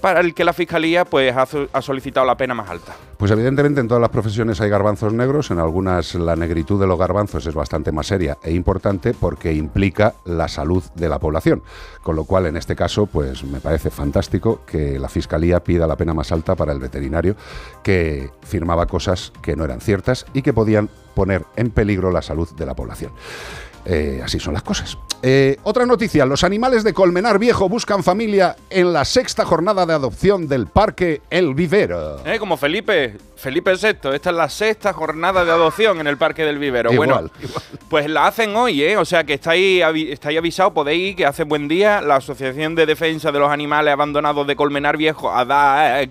para 0.00 0.20
el 0.20 0.34
que 0.34 0.44
la 0.44 0.52
Fiscalía 0.52 1.04
pues, 1.04 1.34
ha, 1.36 1.46
ha 1.72 1.82
solicitado 1.82 2.26
la 2.26 2.36
pena 2.36 2.54
más 2.54 2.68
alta. 2.68 2.94
Pues 3.16 3.30
evidentemente 3.30 3.80
en 3.80 3.88
todas 3.88 4.00
las 4.00 4.10
profesiones 4.10 4.60
hay 4.60 4.70
garbanzos 4.70 5.12
negros, 5.12 5.50
en 5.50 5.58
algunas 5.58 6.14
la 6.14 6.36
negritud 6.36 6.80
de 6.80 6.86
los 6.86 6.98
garbanzos 6.98 7.46
es 7.46 7.54
bastante 7.54 7.92
más 7.92 8.06
seria 8.06 8.38
e 8.42 8.52
importante 8.52 9.12
porque 9.12 9.52
implica 9.52 10.14
la 10.24 10.48
salud 10.48 10.82
de 10.94 11.08
la 11.08 11.18
población, 11.18 11.62
con 12.02 12.16
lo 12.16 12.24
cual 12.24 12.46
en 12.46 12.56
este 12.56 12.74
caso 12.74 13.06
pues 13.06 13.44
me 13.44 13.60
parece 13.60 13.90
fantástico 13.90 14.62
que 14.66 14.98
la 14.98 15.08
Fiscalía 15.08 15.60
pida 15.60 15.86
la 15.86 15.96
pena 15.96 16.14
más 16.14 16.32
alta 16.32 16.54
para 16.54 16.72
el 16.72 16.78
veterinario 16.78 17.36
que 17.82 18.30
firmaba 18.42 18.86
cosas 18.86 19.32
que 19.42 19.54
no 19.54 19.64
eran 19.64 19.80
ciertas 19.80 20.24
y 20.32 20.42
que 20.42 20.54
podían 20.54 20.88
poner 21.14 21.44
en 21.56 21.70
peligro 21.70 22.10
la 22.10 22.22
salud 22.22 22.48
de 22.56 22.66
la 22.66 22.74
población. 22.74 23.12
Eh, 23.84 24.20
así 24.22 24.38
son 24.38 24.52
las 24.54 24.62
cosas. 24.62 24.98
Eh, 25.22 25.58
otra 25.64 25.84
noticia, 25.84 26.24
los 26.24 26.44
animales 26.44 26.82
de 26.82 26.94
Colmenar 26.94 27.38
Viejo 27.38 27.68
buscan 27.68 28.02
familia 28.02 28.56
en 28.70 28.92
la 28.92 29.04
sexta 29.04 29.44
jornada 29.44 29.84
de 29.84 29.92
adopción 29.92 30.48
del 30.48 30.66
Parque 30.66 31.20
El 31.28 31.54
Vivero. 31.54 32.24
Eh, 32.26 32.38
como 32.38 32.56
Felipe, 32.56 33.16
Felipe 33.36 33.72
VI, 33.74 33.88
esta 34.14 34.30
es 34.30 34.36
la 34.36 34.48
sexta 34.48 34.92
jornada 34.94 35.44
de 35.44 35.50
adopción 35.50 36.00
en 36.00 36.06
el 36.06 36.16
Parque 36.16 36.44
del 36.44 36.58
Vivero. 36.58 36.90
Igual, 36.92 37.08
bueno, 37.10 37.30
pues 37.90 38.08
la 38.08 38.26
hacen 38.28 38.56
hoy, 38.56 38.82
¿eh? 38.82 38.96
O 38.96 39.04
sea 39.04 39.24
que 39.24 39.34
estáis, 39.34 39.82
avi- 39.82 40.10
estáis 40.10 40.38
avisados, 40.38 40.72
podéis 40.72 41.10
ir, 41.10 41.16
que 41.16 41.26
hace 41.26 41.44
buen 41.44 41.68
día. 41.68 42.00
La 42.00 42.16
Asociación 42.16 42.74
de 42.74 42.86
Defensa 42.86 43.30
de 43.30 43.38
los 43.40 43.50
Animales 43.50 43.92
Abandonados 43.92 44.46
de 44.46 44.56
Colmenar 44.56 44.96
Viejo, 44.96 45.30
ADAC, 45.30 46.10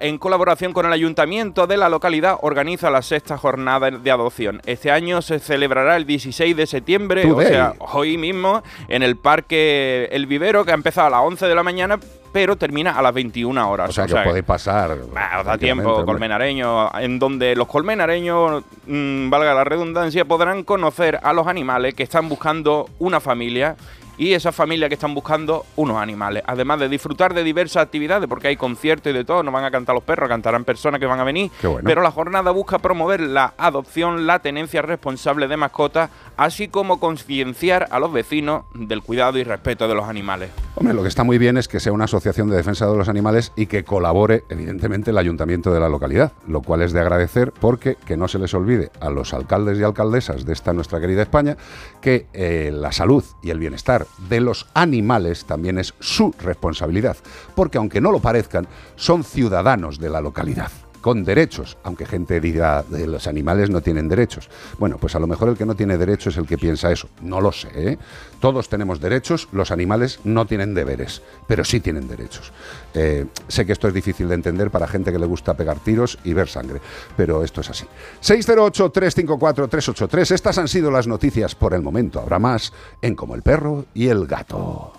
en 0.00 0.18
colaboración 0.18 0.72
con 0.72 0.86
el 0.86 0.92
ayuntamiento 0.92 1.66
de 1.66 1.76
la 1.76 1.88
localidad, 1.88 2.38
organiza 2.42 2.90
la 2.90 3.02
sexta 3.02 3.36
jornada 3.36 3.90
de 3.90 4.10
adopción. 4.10 4.60
Este 4.66 4.90
año 4.90 5.22
se 5.22 5.38
celebrará 5.38 5.96
el 5.96 6.06
16 6.06 6.56
de 6.56 6.66
septiembre, 6.66 7.30
o 7.30 7.40
sea, 7.40 7.74
hoy 7.78 8.16
mismo, 8.16 8.62
en 8.88 9.02
el 9.02 9.16
Parque 9.16 10.08
El 10.12 10.26
Vivero, 10.26 10.64
que 10.64 10.72
ha 10.72 10.74
empezado 10.74 11.08
a 11.08 11.10
las 11.10 11.20
11 11.20 11.46
de 11.46 11.54
la 11.54 11.62
mañana, 11.62 11.98
pero 12.32 12.56
termina 12.56 12.92
a 12.92 13.02
las 13.02 13.14
21 13.14 13.70
horas. 13.70 13.90
O 13.90 13.92
sea 13.92 14.06
que 14.06 14.14
os 14.14 14.20
podéis 14.20 14.44
pasar. 14.44 14.96
Bah, 15.12 15.40
os 15.40 15.46
da 15.46 15.58
tiempo, 15.58 16.04
colmenareños, 16.04 16.90
en 17.00 17.18
donde 17.18 17.56
los 17.56 17.68
colmenareños, 17.68 18.64
mm, 18.86 19.30
valga 19.30 19.54
la 19.54 19.64
redundancia, 19.64 20.24
podrán 20.24 20.64
conocer 20.64 21.18
a 21.22 21.32
los 21.32 21.46
animales 21.46 21.94
que 21.94 22.02
están 22.02 22.28
buscando 22.28 22.88
una 22.98 23.20
familia 23.20 23.76
y 24.18 24.34
esa 24.34 24.52
familia 24.52 24.88
que 24.88 24.94
están 24.94 25.14
buscando 25.14 25.64
unos 25.76 25.96
animales. 25.96 26.42
Además 26.46 26.80
de 26.80 26.88
disfrutar 26.88 27.32
de 27.32 27.44
diversas 27.44 27.84
actividades, 27.84 28.28
porque 28.28 28.48
hay 28.48 28.56
conciertos 28.56 29.10
y 29.10 29.14
de 29.14 29.24
todo, 29.24 29.42
no 29.42 29.52
van 29.52 29.64
a 29.64 29.70
cantar 29.70 29.94
los 29.94 30.04
perros, 30.04 30.28
cantarán 30.28 30.64
personas 30.64 31.00
que 31.00 31.06
van 31.06 31.20
a 31.20 31.24
venir. 31.24 31.50
Bueno. 31.62 31.80
Pero 31.84 32.02
la 32.02 32.10
jornada 32.10 32.50
busca 32.50 32.78
promover 32.78 33.20
la 33.20 33.54
adopción, 33.56 34.26
la 34.26 34.40
tenencia 34.40 34.82
responsable 34.82 35.46
de 35.48 35.56
mascotas, 35.56 36.10
así 36.36 36.68
como 36.68 36.98
concienciar 36.98 37.86
a 37.90 38.00
los 38.00 38.12
vecinos 38.12 38.64
del 38.74 39.02
cuidado 39.02 39.38
y 39.38 39.44
respeto 39.44 39.88
de 39.88 39.94
los 39.94 40.08
animales. 40.08 40.50
Hombre, 40.74 40.94
lo 40.94 41.02
que 41.02 41.08
está 41.08 41.24
muy 41.24 41.38
bien 41.38 41.56
es 41.56 41.68
que 41.68 41.80
sea 41.80 41.92
una 41.92 42.04
asociación 42.04 42.50
de 42.50 42.56
defensa 42.56 42.86
de 42.86 42.96
los 42.96 43.08
animales 43.08 43.52
y 43.56 43.66
que 43.66 43.84
colabore, 43.84 44.44
evidentemente, 44.48 45.10
el 45.10 45.18
ayuntamiento 45.18 45.72
de 45.72 45.80
la 45.80 45.88
localidad, 45.88 46.32
lo 46.46 46.62
cual 46.62 46.82
es 46.82 46.92
de 46.92 47.00
agradecer 47.00 47.52
porque 47.52 47.96
que 48.04 48.16
no 48.16 48.28
se 48.28 48.38
les 48.38 48.52
olvide 48.54 48.90
a 49.00 49.10
los 49.10 49.32
alcaldes 49.32 49.78
y 49.78 49.82
alcaldesas 49.82 50.44
de 50.44 50.52
esta 50.52 50.72
nuestra 50.72 51.00
querida 51.00 51.22
España 51.22 51.56
que 52.00 52.26
eh, 52.32 52.70
la 52.72 52.92
salud 52.92 53.24
y 53.42 53.50
el 53.50 53.58
bienestar 53.58 54.07
de 54.28 54.40
los 54.40 54.66
animales 54.74 55.44
también 55.44 55.78
es 55.78 55.94
su 56.00 56.34
responsabilidad, 56.40 57.16
porque 57.54 57.78
aunque 57.78 58.00
no 58.00 58.12
lo 58.12 58.20
parezcan, 58.20 58.66
son 58.96 59.24
ciudadanos 59.24 59.98
de 59.98 60.10
la 60.10 60.20
localidad. 60.20 60.70
Con 61.08 61.24
derechos, 61.24 61.78
aunque 61.84 62.04
gente 62.04 62.38
diga 62.38 62.84
de 62.86 63.06
los 63.06 63.26
animales 63.26 63.70
no 63.70 63.80
tienen 63.80 64.10
derechos. 64.10 64.50
Bueno, 64.78 64.98
pues 64.98 65.14
a 65.14 65.18
lo 65.18 65.26
mejor 65.26 65.48
el 65.48 65.56
que 65.56 65.64
no 65.64 65.74
tiene 65.74 65.96
derechos 65.96 66.34
es 66.34 66.38
el 66.38 66.46
que 66.46 66.58
piensa 66.58 66.92
eso. 66.92 67.08
No 67.22 67.40
lo 67.40 67.50
sé. 67.50 67.68
¿eh? 67.74 67.96
Todos 68.40 68.68
tenemos 68.68 69.00
derechos, 69.00 69.48
los 69.52 69.70
animales 69.70 70.20
no 70.24 70.46
tienen 70.46 70.74
deberes, 70.74 71.22
pero 71.46 71.64
sí 71.64 71.80
tienen 71.80 72.08
derechos. 72.08 72.52
Eh, 72.92 73.24
sé 73.48 73.64
que 73.64 73.72
esto 73.72 73.88
es 73.88 73.94
difícil 73.94 74.28
de 74.28 74.34
entender 74.34 74.70
para 74.70 74.86
gente 74.86 75.10
que 75.10 75.18
le 75.18 75.24
gusta 75.24 75.54
pegar 75.54 75.78
tiros 75.78 76.18
y 76.24 76.34
ver 76.34 76.50
sangre, 76.50 76.82
pero 77.16 77.42
esto 77.42 77.62
es 77.62 77.70
así. 77.70 77.86
608-354-383, 78.22 80.32
estas 80.32 80.58
han 80.58 80.68
sido 80.68 80.90
las 80.90 81.06
noticias 81.06 81.54
por 81.54 81.72
el 81.72 81.80
momento. 81.80 82.20
Habrá 82.20 82.38
más 82.38 82.74
en 83.00 83.14
Como 83.14 83.34
el 83.34 83.40
perro 83.40 83.86
y 83.94 84.08
el 84.08 84.26
gato. 84.26 84.92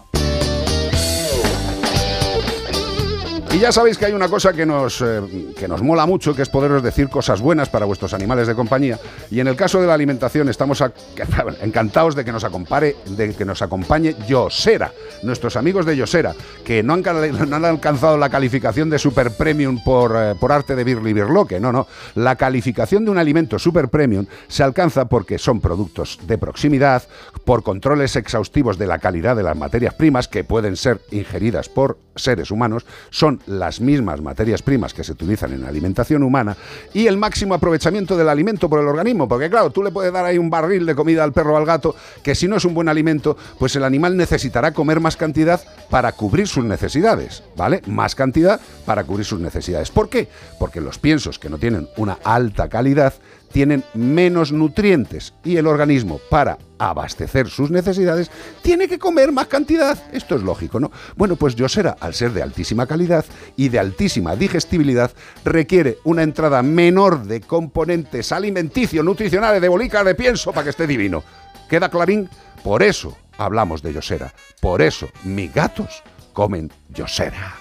Y 3.52 3.58
ya 3.58 3.72
sabéis 3.72 3.98
que 3.98 4.06
hay 4.06 4.14
una 4.14 4.30
cosa 4.30 4.54
que 4.54 4.64
nos, 4.64 5.02
eh, 5.02 5.22
que 5.58 5.68
nos 5.68 5.82
mola 5.82 6.06
mucho, 6.06 6.36
que 6.36 6.44
es 6.44 6.50
poderos 6.50 6.84
decir 6.84 7.10
cosas 7.10 7.42
buenas 7.42 7.68
para 7.68 7.88
vuestros 7.88 8.14
animales 8.14 8.48
de 8.48 8.54
compañía. 8.54 9.00
Y 9.32 9.40
en 9.40 9.48
el 9.48 9.56
caso 9.56 9.82
de 9.82 9.88
la 9.88 9.96
alimentación 9.96 10.50
estamos 10.50 10.84
encantados 11.62 12.16
de 12.16 12.24
que 12.24 12.32
nos 12.32 12.44
acompañe, 12.44 12.96
de 13.08 13.34
que 13.34 13.46
nos 13.46 13.64
acompañe 13.64 14.16
Yosera, 14.28 14.94
nuestros 15.24 15.56
amigos 15.56 15.88
de 15.88 15.98
Yosera, 15.98 16.36
que 16.64 16.84
no 16.84 16.94
han, 16.94 17.02
no 17.50 17.56
han 17.56 17.66
alcanzado 17.66 18.20
la 18.20 18.30
calificación 18.30 18.88
de 18.92 19.00
super 19.00 19.32
premium 19.32 19.84
por, 19.84 20.16
eh, 20.16 20.36
por 20.40 20.52
arte 20.52 20.76
de 20.76 20.84
Birli 20.84 21.14
Birloque. 21.14 21.60
No, 21.60 21.72
no. 21.72 21.88
La 22.14 22.36
calificación 22.36 23.04
de 23.04 23.12
un 23.12 23.18
alimento 23.18 23.58
super 23.58 23.90
premium 23.90 24.28
se 24.48 24.62
alcanza 24.62 25.06
porque 25.06 25.40
son 25.40 25.60
productos 25.60 26.20
de 26.28 26.38
proximidad, 26.38 27.02
por 27.46 27.64
controles 27.64 28.16
exhaustivos 28.16 28.78
de 28.78 28.86
la 28.86 29.00
calidad 29.00 29.36
de 29.36 29.44
las 29.44 29.58
materias 29.58 29.96
primas 29.96 30.28
que 30.28 30.44
pueden 30.44 30.76
ser 30.76 31.02
ingeridas 31.10 31.68
por 31.68 31.98
seres 32.16 32.52
humanos, 32.52 32.86
son 33.10 33.39
las 33.48 33.82
mismas 33.82 34.22
materias 34.22 34.62
primas 34.62 34.94
que 34.94 35.04
se 35.04 35.12
utilizan 35.12 35.54
en 35.54 35.62
la 35.62 35.70
alimentación 35.70 36.24
humana 36.24 36.56
y 36.94 37.08
el 37.08 37.18
máximo 37.18 37.54
aprovechamiento 37.54 38.18
del 38.18 38.30
alimento 38.30 38.70
por 38.70 38.80
el 38.80 38.88
organismo, 38.88 39.28
porque 39.28 39.50
claro, 39.50 39.70
tú 39.70 39.84
le 39.84 39.92
puedes 39.92 40.14
dar 40.14 40.26
ahí 40.26 40.38
un 40.38 40.50
barril 40.50 40.86
de 40.86 40.96
comida 40.96 41.24
al 41.24 41.34
perro 41.34 41.54
o 41.54 41.58
al 41.58 41.66
gato, 41.66 41.96
que 42.24 42.36
si 42.36 42.48
no 42.48 42.58
es 42.58 42.66
un 42.66 42.74
buen 42.74 42.90
alimento, 42.90 43.38
pues 43.58 43.76
el 43.76 43.84
animal 43.84 44.18
necesitará 44.18 44.74
comer 44.74 45.00
más 45.00 45.18
cantidad 45.18 45.62
para 45.90 46.12
cubrir 46.12 46.48
sus 46.48 46.64
necesidades, 46.64 47.44
¿vale? 47.56 47.82
Más 47.88 48.16
cantidad 48.16 48.60
para 48.86 49.04
cubrir 49.04 49.26
sus 49.26 49.40
necesidades. 49.40 49.92
¿Por 49.92 50.10
qué? 50.10 50.28
Porque 50.60 50.82
los 50.82 50.98
piensos 50.98 51.40
que 51.40 51.50
no 51.50 51.58
tienen 51.58 51.88
una 51.98 52.20
alta 52.24 52.70
calidad 52.70 53.14
tienen 53.52 53.84
menos 53.94 54.52
nutrientes 54.52 55.34
y 55.44 55.58
el 55.58 55.68
organismo 55.68 56.20
para 56.30 56.58
abastecer 56.78 57.50
sus 57.50 57.70
necesidades 57.70 58.32
tiene 58.62 58.88
que 58.88 59.00
comer 59.00 59.32
más 59.32 59.48
cantidad. 59.48 59.98
Esto 60.12 60.36
es 60.36 60.42
lógico, 60.42 60.80
¿no? 60.80 60.92
Bueno, 61.16 61.36
pues 61.36 61.56
Yosera, 61.56 61.98
al 62.00 62.14
ser 62.14 62.32
de 62.32 62.42
altísima 62.42 62.88
calidad 62.88 63.26
y 63.58 63.70
de 63.70 63.80
altísima 63.80 64.36
digestibilidad, 64.36 65.12
requiere 65.44 65.98
una 66.04 66.24
entrada 66.24 66.64
menor 66.64 67.24
de 67.24 67.42
componentes 67.42 68.32
alimenticios, 68.32 69.04
nutricionales, 69.04 69.62
de 69.62 69.70
bolicas, 69.70 70.06
de 70.06 70.16
pienso, 70.16 70.52
para 70.52 70.64
que 70.64 70.70
esté 70.72 70.88
divino. 70.88 71.24
¿Queda 71.70 71.90
clarín? 71.90 72.30
Por 72.64 72.84
eso 72.84 73.18
hablamos 73.38 73.82
de 73.82 73.94
Yosera. 73.94 74.34
Por 74.62 74.82
eso 74.82 75.10
mis 75.24 75.54
gatos 75.54 76.04
comen 76.34 76.72
Yosera. 76.90 77.56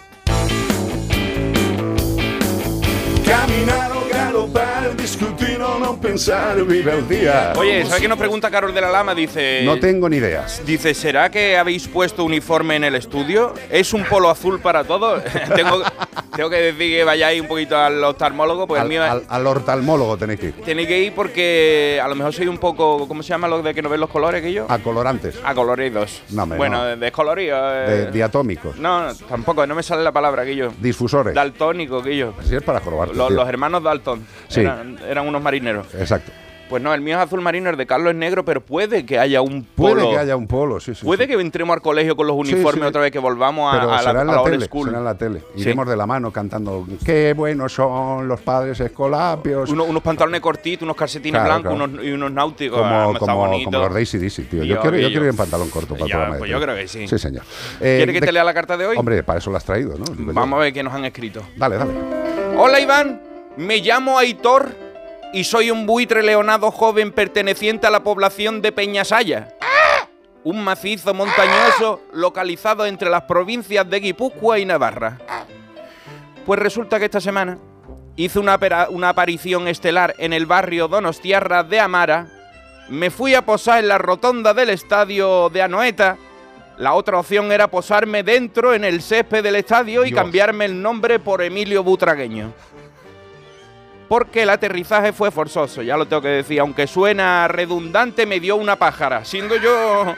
Caminar 3.24 3.97
o 4.38 4.46
galopar, 4.46 4.96
discutir 4.96 5.60
o 5.60 5.78
no 5.78 6.00
pensar, 6.00 6.62
vive 6.64 6.92
el 6.92 7.08
día. 7.08 7.52
Oye, 7.56 7.84
¿sabes 7.84 8.02
qué 8.02 8.08
nos 8.08 8.18
pregunta 8.18 8.50
Carol 8.50 8.72
de 8.72 8.80
la 8.80 8.90
Lama? 8.90 9.14
Dice. 9.14 9.62
No 9.64 9.78
tengo 9.78 10.08
ni 10.08 10.18
idea. 10.18 10.46
Dice, 10.64 10.94
¿será 10.94 11.30
que 11.30 11.56
habéis 11.56 11.88
puesto 11.88 12.24
uniforme 12.24 12.76
en 12.76 12.84
el 12.84 12.94
estudio? 12.94 13.54
¿Es 13.70 13.92
un 13.92 14.04
polo 14.04 14.30
azul 14.30 14.60
para 14.60 14.84
todos? 14.84 15.22
tengo, 15.54 15.82
tengo 16.38 16.50
que 16.50 16.72
decir 16.72 16.92
que 16.98 17.02
vayáis 17.02 17.40
un 17.40 17.48
poquito 17.48 17.76
al 17.76 18.04
oftalmólogo, 18.04 18.68
pues 18.68 18.78
el 18.78 18.82
Al, 18.84 18.88
mío 18.88 19.02
al, 19.02 19.24
al 19.28 19.44
hortalmólogo 19.48 20.16
tenéis 20.16 20.38
que 20.38 20.46
ir. 20.46 20.54
tenéis 20.64 20.86
que 20.86 21.00
ir 21.00 21.12
porque 21.12 22.00
a 22.00 22.06
lo 22.06 22.14
mejor 22.14 22.32
soy 22.32 22.46
un 22.46 22.58
poco, 22.58 23.08
¿cómo 23.08 23.24
se 23.24 23.30
llama 23.30 23.48
lo 23.48 23.60
de 23.60 23.74
que 23.74 23.82
no 23.82 23.88
ven 23.88 23.98
los 23.98 24.08
colores 24.08 24.40
que 24.40 24.52
yo? 24.52 24.64
A 24.68 24.78
colorantes. 24.78 25.36
A 25.44 25.52
coloridos. 25.52 26.22
No, 26.30 26.44
hombre, 26.44 26.56
bueno, 26.56 26.78
no. 26.78 26.84
de 26.84 26.96
descolorido. 26.96 27.60
De 27.70 28.02
eh. 28.04 28.10
diatómicos. 28.12 28.76
no, 28.76 29.08
no, 29.08 29.14
tampoco, 29.16 29.66
no 29.66 29.74
me 29.74 29.82
sale 29.82 30.04
la 30.04 30.12
palabra, 30.12 30.44
Guillo. 30.44 30.72
Difusores. 30.78 31.34
Daltónico, 31.34 32.00
Guillo. 32.04 32.34
Así 32.38 32.54
es 32.54 32.62
para 32.62 32.78
jorobarte. 32.78 33.16
Los, 33.16 33.48
hermanos 33.48 33.82
Dalton 33.82 34.24
Sí. 34.46 34.60
eran, 34.60 34.96
eran 35.08 35.26
unos 35.26 35.42
marineros. 35.42 35.92
Exacto. 35.96 36.30
Pues 36.68 36.82
no, 36.82 36.92
el 36.92 37.00
mío 37.00 37.16
es 37.16 37.22
azul 37.24 37.40
marino, 37.40 37.70
el 37.70 37.76
de 37.78 37.86
Carlos 37.86 38.10
es 38.10 38.16
negro, 38.16 38.44
pero 38.44 38.60
puede 38.60 39.06
que 39.06 39.18
haya 39.18 39.40
un 39.40 39.64
Puede 39.64 39.94
polo. 39.94 40.10
que 40.10 40.18
haya 40.18 40.36
un 40.36 40.46
polo, 40.46 40.80
sí, 40.80 40.94
sí. 40.94 41.02
Puede 41.04 41.24
sí. 41.24 41.32
que 41.34 41.40
entremos 41.40 41.74
al 41.74 41.80
colegio 41.80 42.14
con 42.14 42.26
los 42.26 42.36
uniformes 42.36 42.82
sí. 42.82 42.88
otra 42.88 43.00
vez 43.00 43.10
que 43.10 43.18
volvamos 43.18 43.72
a, 43.74 43.78
Pero 43.78 43.90
a 43.90 43.96
la, 43.96 43.98
será 44.00 44.10
en 44.10 44.16
a 44.18 44.24
la, 44.24 44.32
la 44.34 44.42
old 44.42 44.50
tele, 44.52 44.64
school. 44.66 44.86
será 44.88 44.98
en 44.98 45.04
la 45.04 45.14
tele. 45.16 45.42
Iremos 45.56 45.88
de 45.88 45.96
la 45.96 46.06
mano 46.06 46.30
cantando 46.30 46.86
Qué 47.04 47.32
buenos 47.34 47.72
son 47.72 48.28
los 48.28 48.40
padres 48.42 48.78
escolapios. 48.80 49.70
Uno- 49.70 49.84
unos 49.84 50.02
pantalones 50.02 50.42
cortitos, 50.42 50.82
unos 50.82 50.96
calcetines 50.96 51.40
Claro, 51.40 51.62
blancos 51.62 51.74
claro. 51.78 51.90
unos, 51.92 52.04
y 52.04 52.10
unos 52.12 52.32
náuticos. 52.32 52.78
como, 53.18 53.46
los 53.70 53.94
Daisy 53.94 54.18
Dizzy, 54.18 54.42
tío. 54.42 54.62
Yo, 54.62 54.74
yo- 54.74 54.80
quiero, 54.82 54.98
yo 54.98 55.08
quiero 55.08 55.24
ir 55.24 55.30
en 55.30 55.36
pantalón 55.36 55.70
corto 55.70 55.94
para 55.94 56.04
el 56.04 56.10
Ya, 56.10 56.18
de 56.20 56.26
pues 56.26 56.40
tele. 56.40 56.52
yo 56.52 56.60
creo 56.60 56.74
que 56.76 56.86
sí. 56.88 57.08
Sí, 57.08 57.18
señor. 57.18 57.44
Eh, 57.80 57.96
¿Quieres 58.04 58.14
que 58.14 58.20
te 58.26 58.32
lea 58.32 58.44
la 58.44 58.52
carta 58.52 58.76
de 58.76 58.86
hoy? 58.86 58.96
Hombre, 58.98 59.22
para 59.22 59.38
eso 59.38 59.50
lo 59.50 59.56
has 59.56 59.64
traído, 59.64 59.96
¿no? 59.96 60.04
Vamos 60.34 60.58
a 60.58 60.60
ver 60.64 60.72
qué 60.74 60.82
nos 60.82 60.92
han 60.92 61.06
escrito. 61.06 61.40
Dale, 61.56 61.76
dale. 61.76 61.92
Hola 62.58 62.78
Iván, 62.78 63.22
me 63.56 63.78
llamo 63.78 64.18
Aitor 64.18 64.87
y 65.32 65.44
soy 65.44 65.70
un 65.70 65.86
buitre 65.86 66.22
leonado 66.22 66.70
joven 66.70 67.12
perteneciente 67.12 67.86
a 67.86 67.90
la 67.90 68.02
población 68.02 68.62
de 68.62 68.72
Peñasaya. 68.72 69.48
Un 70.44 70.62
macizo 70.64 71.12
montañoso 71.12 72.00
localizado 72.12 72.86
entre 72.86 73.10
las 73.10 73.22
provincias 73.22 73.88
de 73.88 74.00
Guipúzcoa 74.00 74.58
y 74.58 74.64
Navarra. 74.64 75.18
Pues 76.46 76.58
resulta 76.58 76.98
que 76.98 77.04
esta 77.04 77.20
semana 77.20 77.58
hice 78.16 78.38
una, 78.38 78.54
aparición 79.08 79.68
estelar 79.68 80.14
en 80.18 80.32
el 80.32 80.46
barrio 80.46 80.88
Donostiarra 80.88 81.62
de 81.62 81.80
Amara. 81.80 82.28
Me 82.88 83.10
fui 83.10 83.34
a 83.34 83.44
posar 83.44 83.80
en 83.80 83.88
la 83.88 83.98
rotonda 83.98 84.54
del 84.54 84.70
estadio 84.70 85.50
de 85.50 85.60
Anoeta. 85.60 86.16
La 86.78 86.94
otra 86.94 87.18
opción 87.18 87.52
era 87.52 87.68
posarme 87.68 88.22
dentro 88.22 88.72
en 88.72 88.84
el 88.84 89.02
césped 89.02 89.42
del 89.42 89.56
estadio 89.56 90.04
y 90.04 90.10
Dios. 90.10 90.20
cambiarme 90.20 90.64
el 90.64 90.80
nombre 90.80 91.18
por 91.18 91.42
Emilio 91.42 91.82
Butragueño. 91.82 92.54
Porque 94.08 94.42
el 94.42 94.50
aterrizaje 94.50 95.12
fue 95.12 95.30
forzoso, 95.30 95.82
ya 95.82 95.96
lo 95.96 96.06
tengo 96.06 96.22
que 96.22 96.28
decir. 96.28 96.60
Aunque 96.60 96.86
suena 96.86 97.46
redundante, 97.46 98.24
me 98.24 98.40
dio 98.40 98.56
una 98.56 98.76
pájara. 98.76 99.24
Siendo 99.24 99.56
yo. 99.56 100.14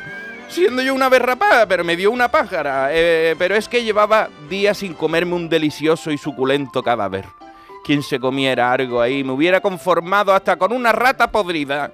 Siendo 0.49 0.82
yo 0.82 0.94
una 0.94 1.09
berrapada, 1.09 1.66
pero 1.66 1.85
me 1.85 1.97
dio 1.97 2.11
una 2.11 2.28
pájara. 2.28 2.88
Eh, 2.92 3.35
pero 3.38 3.54
es 3.54 3.68
que 3.68 3.85
llevaba 3.85 4.28
días 4.49 4.78
sin 4.78 4.94
comerme 4.94 5.35
un 5.35 5.49
delicioso 5.49 6.11
y 6.11 6.18
suculento 6.18 6.82
cadáver. 6.82 7.25
Quien 7.85 8.02
se 8.02 8.20
comiera 8.20 8.73
algo 8.73 9.00
ahí 9.00 9.25
me 9.25 9.32
hubiera 9.32 9.61
conformado 9.61 10.35
hasta 10.35 10.56
con 10.56 10.73
una 10.73 10.92
rata 10.92 11.30
podrida. 11.30 11.92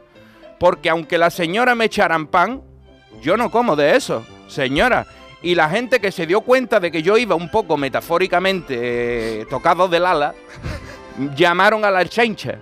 Porque 0.58 0.90
aunque 0.90 1.18
la 1.18 1.30
señora 1.30 1.74
me 1.74 1.86
echaran 1.86 2.26
pan, 2.26 2.62
yo 3.22 3.36
no 3.36 3.50
como 3.50 3.76
de 3.76 3.96
eso, 3.96 4.24
señora. 4.48 5.06
Y 5.42 5.54
la 5.54 5.68
gente 5.68 6.00
que 6.00 6.10
se 6.12 6.26
dio 6.26 6.40
cuenta 6.40 6.80
de 6.80 6.90
que 6.90 7.02
yo 7.02 7.16
iba 7.18 7.34
un 7.34 7.50
poco 7.50 7.76
metafóricamente 7.76 9.40
eh, 9.40 9.46
tocado 9.50 9.86
del 9.86 10.06
ala, 10.06 10.34
llamaron 11.35 11.85
a 11.85 11.90
la 11.90 12.04
chencha, 12.04 12.58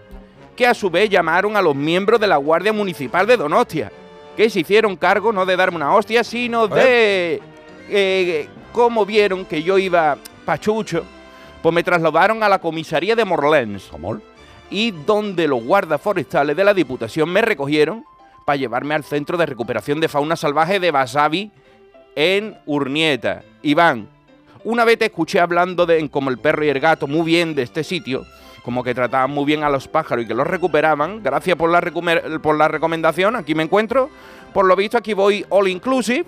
que 0.57 0.67
a 0.67 0.75
su 0.75 0.91
vez 0.91 1.11
llamaron 1.11 1.57
a 1.57 1.63
los 1.63 1.75
miembros 1.75 2.21
de 2.21 2.27
la 2.27 2.37
Guardia 2.37 2.73
Municipal 2.73 3.27
de 3.27 3.37
Donostia, 3.37 3.91
que 4.37 4.49
se 4.51 4.61
hicieron 4.61 4.97
cargo 4.97 5.33
no 5.33 5.45
de 5.47 5.57
darme 5.57 5.77
una 5.77 5.95
hostia, 5.95 6.25
sino 6.25 6.69
de... 6.69 7.41
eh, 7.89 8.49
como 8.73 9.07
vieron 9.07 9.45
que 9.45 9.63
yo 9.63 9.79
iba 9.79 10.17
pachucho, 10.45 11.05
pues 11.63 11.75
me 11.75 11.83
trasladaron 11.83 12.43
a 12.43 12.49
la 12.49 12.59
comisaría 12.59 13.17
de 13.17 13.25
Morlens 13.25 13.85
¿Cómo? 13.91 14.21
y 14.71 14.91
donde 14.91 15.47
los 15.47 15.63
guardas 15.63 16.01
forestales 16.01 16.57
de 16.57 16.65
la 16.65 16.75
Diputación 16.75 17.31
me 17.31 17.41
recogieron 17.41 18.05
para 18.45 18.57
llevarme 18.57 18.95
al 18.95 19.05
Centro 19.05 19.39
de 19.39 19.47
Recuperación 19.47 20.01
de 20.01 20.09
Fauna 20.09 20.37
Salvaje 20.37 20.81
de 20.81 20.91
Basavi 20.91 21.51
en 22.17 22.59
Urnieta. 22.67 23.43
Iván, 23.63 24.09
una 24.65 24.85
vez 24.85 24.99
te 24.99 25.07
escuché 25.07 25.41
hablando 25.41 25.87
de 25.87 25.99
en 25.99 26.09
como 26.09 26.31
el 26.31 26.39
perro 26.39 26.65
y 26.65 26.69
el 26.69 26.81
gato 26.81 27.07
muy 27.07 27.23
bien 27.23 27.55
de 27.55 27.63
este 27.63 27.85
sitio, 27.85 28.25
como 28.65 28.83
que 28.83 28.95
trataban 28.95 29.31
muy 29.31 29.45
bien 29.45 29.63
a 29.63 29.69
los 29.69 29.87
pájaros 29.87 30.25
y 30.25 30.27
que 30.29 30.35
los 30.35 30.47
recuperaban. 30.47 31.23
Gracias 31.23 31.57
por 31.57 31.71
la, 31.71 31.83
por 32.41 32.57
la 32.57 32.67
recomendación, 32.67 33.37
aquí 33.37 33.55
me 33.55 33.63
encuentro. 33.63 34.09
Por 34.55 34.65
lo 34.65 34.75
visto 34.75 34.97
aquí 34.97 35.13
voy 35.13 35.45
all 35.51 35.69
inclusive 35.69 36.25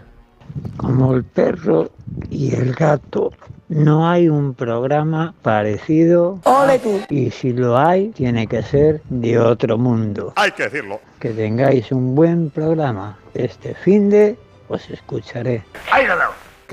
Como 0.76 1.14
el 1.14 1.24
perro 1.24 1.90
y 2.30 2.54
el 2.54 2.74
gato. 2.74 3.32
No 3.68 4.06
hay 4.08 4.28
un 4.28 4.54
programa 4.54 5.34
parecido. 5.40 6.38
Y 7.08 7.30
si 7.30 7.54
lo 7.54 7.78
hay, 7.78 8.10
tiene 8.10 8.46
que 8.46 8.62
ser 8.62 9.00
de 9.08 9.38
otro 9.38 9.78
mundo. 9.78 10.34
Hay 10.36 10.50
que 10.52 10.64
decirlo. 10.64 11.00
Que 11.18 11.30
tengáis 11.30 11.90
un 11.90 12.14
buen 12.14 12.50
programa. 12.50 13.16
Este 13.32 13.74
fin 13.74 14.10
de 14.10 14.36
os 14.68 14.90
escucharé. 14.90 15.64
¿Qué 15.94 16.06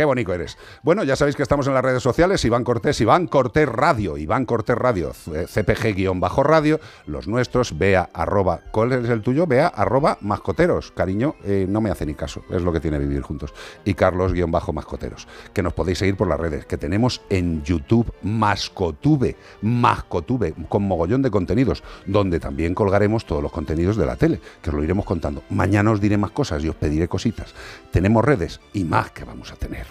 Qué 0.02 0.06
bonito 0.06 0.34
eres. 0.34 0.58
Bueno, 0.82 1.04
ya 1.04 1.16
sabéis 1.16 1.36
que 1.36 1.44
estamos 1.44 1.68
en 1.68 1.76
las 1.76 1.84
redes 1.84 2.02
sociales, 2.02 2.44
Iván 2.44 2.64
Cortés, 2.64 3.00
Iván 3.02 3.28
Cortés 3.28 3.70
Radio, 3.70 4.18
Iván 4.18 4.48
Cortés 4.48 4.76
Radio, 4.76 5.12
eh, 5.32 5.46
CPG-radio, 5.48 6.80
los 7.06 7.28
nuestros, 7.28 7.78
vea 7.78 8.10
arroba, 8.12 8.62
¿cuál 8.72 8.94
es 8.94 9.08
el 9.12 9.22
tuyo? 9.22 9.46
Vea 9.46 9.68
arroba 9.68 10.18
mascoteros. 10.22 10.92
Cariño, 10.92 11.36
eh, 11.44 11.68
no 11.70 11.82
me 11.82 11.92
hace 11.92 12.08
ni 12.08 12.16
caso, 12.16 12.42
es 12.50 12.64
lo 12.64 12.74
que 12.74 12.80
tiene 12.80 12.98
vivir 12.98 13.22
juntos. 13.22 13.54
Y 13.86 13.94
Carlos-mascoteros, 13.94 15.28
que 15.54 15.62
nos 15.62 15.74
podéis 15.74 16.00
seguir 16.00 16.18
por 16.18 16.28
las 16.28 16.40
redes, 16.40 16.66
que 16.66 16.80
tenemos 16.80 17.22
en 17.30 17.62
YouTube 17.62 18.12
Mascotube, 18.24 19.36
Mascotube, 19.62 20.56
con 20.68 20.82
mogollón 20.82 21.22
de 21.22 21.30
contenidos, 21.30 21.84
donde 22.08 22.40
también 22.40 22.74
colgaremos 22.74 23.28
todos 23.28 23.44
los 23.44 23.52
contenidos 23.52 23.98
de 23.98 24.08
la 24.08 24.16
tele, 24.16 24.42
que 24.64 24.72
os 24.72 24.76
lo 24.76 24.84
iremos 24.84 25.06
contando. 25.06 25.44
Mañana 25.52 25.92
os 25.92 26.02
diré 26.02 26.18
más 26.18 26.32
cosas 26.32 26.64
y 26.64 26.70
os 26.70 26.76
pediré 26.76 27.08
cositas. 27.08 27.54
Tenemos 27.92 28.26
redes 28.26 28.62
y 28.74 28.84
más 28.84 29.12
que 29.12 29.26
vamos 29.26 29.52
a 29.52 29.56
tener. 29.58 29.90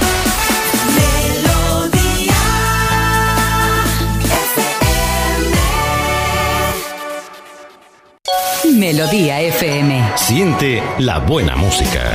Melodía 8.75 9.41
FM. 9.41 10.11
Siente 10.15 10.81
la 10.99 11.19
buena 11.19 11.55
música. 11.55 12.11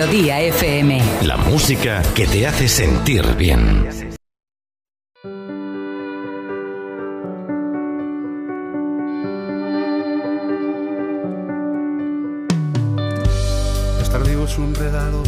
Melodía 0.00 0.40
FM. 0.40 1.02
La 1.26 1.36
música 1.36 2.02
que 2.14 2.26
te 2.26 2.46
hace 2.46 2.68
sentir 2.68 3.22
bien. 3.36 3.86
Estar 14.00 14.24
vivo 14.26 14.46
es 14.46 14.56
un 14.56 14.74
regalo 14.74 15.22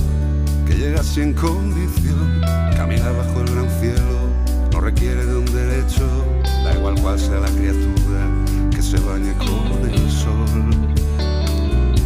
que 0.67 0.73
llega 0.73 1.03
sin 1.03 1.35
condición. 1.35 2.41
Caminar 2.75 3.15
bajo 3.15 3.43
el 3.43 3.55
gran 3.55 3.69
cielo 3.79 4.31
no 4.73 4.81
requiere 4.81 5.27
de 5.27 5.37
un 5.37 5.45
derecho. 5.45 6.09
Da 6.65 6.73
igual 6.73 6.95
cuál 7.03 7.21
sea 7.21 7.41
la 7.41 7.49
criatura 7.49 8.27
que 8.75 8.81
se 8.81 8.99
bañe 9.01 9.35
con. 9.35 9.82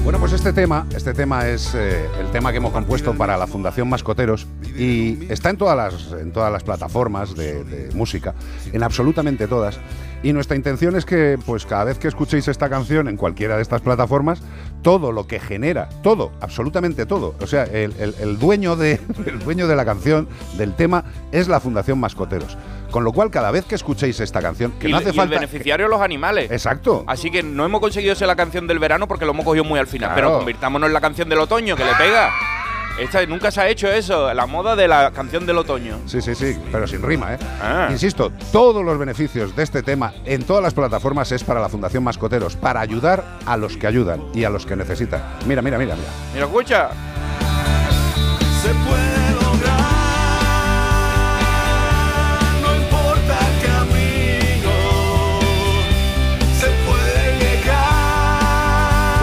Bueno, 0.06 0.20
pues 0.20 0.34
este 0.34 0.52
tema, 0.52 0.86
este 0.94 1.12
tema 1.14 1.48
es 1.48 1.74
eh, 1.74 2.06
el 2.20 2.30
tema 2.30 2.52
que 2.52 2.58
hemos 2.58 2.70
compuesto 2.70 3.12
para 3.14 3.36
la 3.36 3.48
Fundación 3.48 3.88
Mascoteros 3.88 4.46
y 4.78 5.26
está 5.28 5.50
en 5.50 5.56
todas 5.56 5.76
las, 5.76 6.12
en 6.12 6.30
todas 6.30 6.52
las 6.52 6.62
plataformas 6.62 7.34
de, 7.34 7.64
de 7.64 7.92
música, 7.92 8.32
en 8.72 8.84
absolutamente 8.84 9.48
todas. 9.48 9.80
Y 10.22 10.32
nuestra 10.32 10.56
intención 10.56 10.96
es 10.96 11.04
que, 11.04 11.38
pues 11.46 11.66
cada 11.66 11.84
vez 11.84 11.98
que 11.98 12.08
escuchéis 12.08 12.48
esta 12.48 12.68
canción 12.68 13.06
en 13.08 13.16
cualquiera 13.16 13.56
de 13.56 13.62
estas 13.62 13.80
plataformas, 13.82 14.42
todo 14.82 15.12
lo 15.12 15.26
que 15.26 15.38
genera, 15.38 15.88
todo, 16.02 16.32
absolutamente 16.40 17.06
todo, 17.06 17.34
o 17.40 17.46
sea, 17.46 17.64
el, 17.64 17.92
el- 17.98 18.14
el 18.20 18.38
dueño 18.38 18.76
de, 18.76 18.98
el 19.26 19.38
dueño 19.40 19.68
de 19.68 19.76
la 19.76 19.84
canción, 19.84 20.28
del 20.56 20.74
tema, 20.74 21.04
es 21.32 21.48
la 21.48 21.60
Fundación 21.60 22.00
Mascoteros. 22.00 22.56
Con 22.90 23.04
lo 23.04 23.12
cual, 23.12 23.30
cada 23.30 23.50
vez 23.50 23.64
que 23.66 23.74
escuchéis 23.74 24.20
esta 24.20 24.40
canción, 24.40 24.72
que 24.80 24.88
y, 24.88 24.92
no 24.92 24.98
hace 24.98 25.10
y 25.10 25.12
falta. 25.12 25.34
el 25.34 25.40
beneficiario 25.40 25.88
los 25.88 26.00
animales. 26.00 26.50
Exacto. 26.50 27.04
Así 27.06 27.30
que 27.30 27.42
no 27.42 27.64
hemos 27.64 27.80
conseguido 27.80 28.14
ser 28.14 28.26
la 28.28 28.36
canción 28.36 28.66
del 28.66 28.78
verano 28.78 29.06
porque 29.08 29.24
lo 29.26 29.32
hemos 29.32 29.44
cogido 29.44 29.64
muy 29.64 29.78
al 29.78 29.86
final. 29.88 30.10
Claro. 30.14 30.28
Pero 30.28 30.38
convirtámonos 30.38 30.86
en 30.88 30.92
la 30.94 31.00
canción 31.00 31.28
del 31.28 31.40
otoño, 31.40 31.76
que 31.76 31.84
le 31.84 31.92
pega. 31.98 32.30
Esta, 32.98 33.24
nunca 33.26 33.50
se 33.50 33.60
ha 33.60 33.68
hecho 33.68 33.88
eso, 33.88 34.32
la 34.32 34.46
moda 34.46 34.74
de 34.74 34.88
la 34.88 35.10
canción 35.10 35.44
del 35.44 35.58
otoño. 35.58 35.98
Sí, 36.06 36.22
sí, 36.22 36.34
sí, 36.34 36.56
pero 36.72 36.86
sin 36.86 37.02
rima, 37.02 37.34
¿eh? 37.34 37.38
Ah. 37.60 37.88
Insisto, 37.90 38.32
todos 38.50 38.82
los 38.82 38.96
beneficios 38.98 39.54
de 39.54 39.62
este 39.64 39.82
tema 39.82 40.14
en 40.24 40.44
todas 40.44 40.62
las 40.62 40.72
plataformas 40.72 41.30
es 41.30 41.44
para 41.44 41.60
la 41.60 41.68
Fundación 41.68 42.02
Mascoteros, 42.02 42.56
para 42.56 42.80
ayudar 42.80 43.22
a 43.44 43.56
los 43.58 43.76
que 43.76 43.86
ayudan 43.86 44.22
y 44.32 44.44
a 44.44 44.50
los 44.50 44.64
que 44.64 44.76
necesitan. 44.76 45.22
Mira, 45.46 45.60
mira, 45.60 45.78
mira, 45.78 45.94
mira. 45.94 46.08
Mira, 46.32 46.46
escucha. 46.46 46.88
Se 48.62 48.68
puede 48.88 49.15